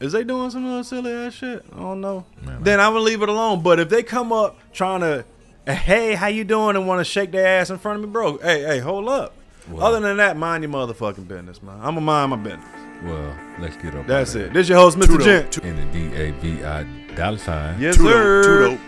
is 0.00 0.12
they 0.12 0.24
doing 0.24 0.50
some 0.50 0.66
other 0.66 0.82
silly 0.82 1.12
ass 1.12 1.34
shit? 1.34 1.62
I 1.74 1.78
don't 1.78 2.00
know. 2.00 2.24
then 2.60 2.80
I 2.80 2.88
would 2.88 3.02
leave 3.02 3.20
it 3.22 3.28
alone. 3.28 3.62
But 3.62 3.80
if 3.80 3.90
they 3.90 4.02
come 4.02 4.32
up 4.32 4.58
trying 4.72 5.00
to, 5.00 5.26
hey, 5.74 6.14
how 6.14 6.26
you 6.28 6.44
doing, 6.44 6.76
and 6.76 6.86
want 6.86 7.00
to 7.00 7.04
shake 7.04 7.30
their 7.32 7.46
ass 7.46 7.70
in 7.70 7.78
front 7.78 7.96
of 7.98 8.04
me, 8.08 8.12
bro, 8.12 8.38
hey, 8.38 8.62
hey, 8.62 8.78
hold 8.78 9.08
up. 9.08 9.34
Other 9.78 10.00
than 10.00 10.16
that, 10.16 10.36
mind 10.36 10.64
your 10.64 10.72
motherfucking 10.72 11.28
business, 11.28 11.62
man. 11.62 11.76
I'm 11.76 11.94
gonna 11.94 12.00
mind 12.00 12.30
my 12.30 12.36
business. 12.36 12.66
Well, 13.04 13.34
let's 13.60 13.76
get 13.76 13.94
up. 13.94 14.06
That's 14.06 14.34
it. 14.34 14.38
here. 14.40 14.48
This 14.50 14.68
your 14.68 14.78
host, 14.78 14.98
Mr. 14.98 15.22
Gent. 15.22 15.58
In 15.58 15.76
the 15.76 15.84
D 15.92 16.14
A 16.16 16.32
V 16.32 16.64
I 16.64 16.82
dollar 17.14 17.38
sign. 17.38 17.80
Yes, 17.80 17.96
Too 17.96 18.04
sir. 18.08 18.76
too. 18.76 18.78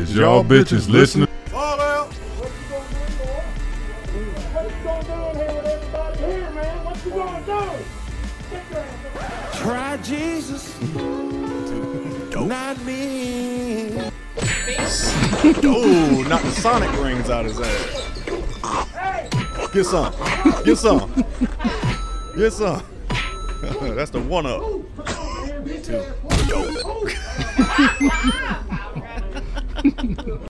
Is 0.00 0.14
y'all 0.14 0.44
bitches 0.44 0.88
listening? 0.88 1.28
All 1.54 1.80
out. 1.80 2.12
What's 4.52 4.74
going 4.82 5.10
on 5.10 5.34
here 5.36 5.54
with 5.54 5.66
everybody 5.66 6.18
here, 6.18 6.50
man? 6.50 6.84
What's 6.84 7.02
going 7.04 7.50
on? 7.50 7.78
Try 9.54 9.96
Jesus. 9.98 10.80
Not 12.34 12.78
me. 12.84 14.10
oh, 15.64 16.26
knock 16.28 16.42
the 16.42 16.50
sonic 16.50 16.92
rings 17.00 17.30
out 17.30 17.44
his 17.46 17.58
ass. 17.60 18.06
Get 19.72 19.86
some. 19.86 20.12
Get 20.64 20.76
some. 20.76 21.24
Get 22.36 22.52
some. 22.52 22.82
That's 23.96 24.10
the 24.10 24.20
one 24.20 24.46
up. 24.46 24.62
Two. 25.82 26.02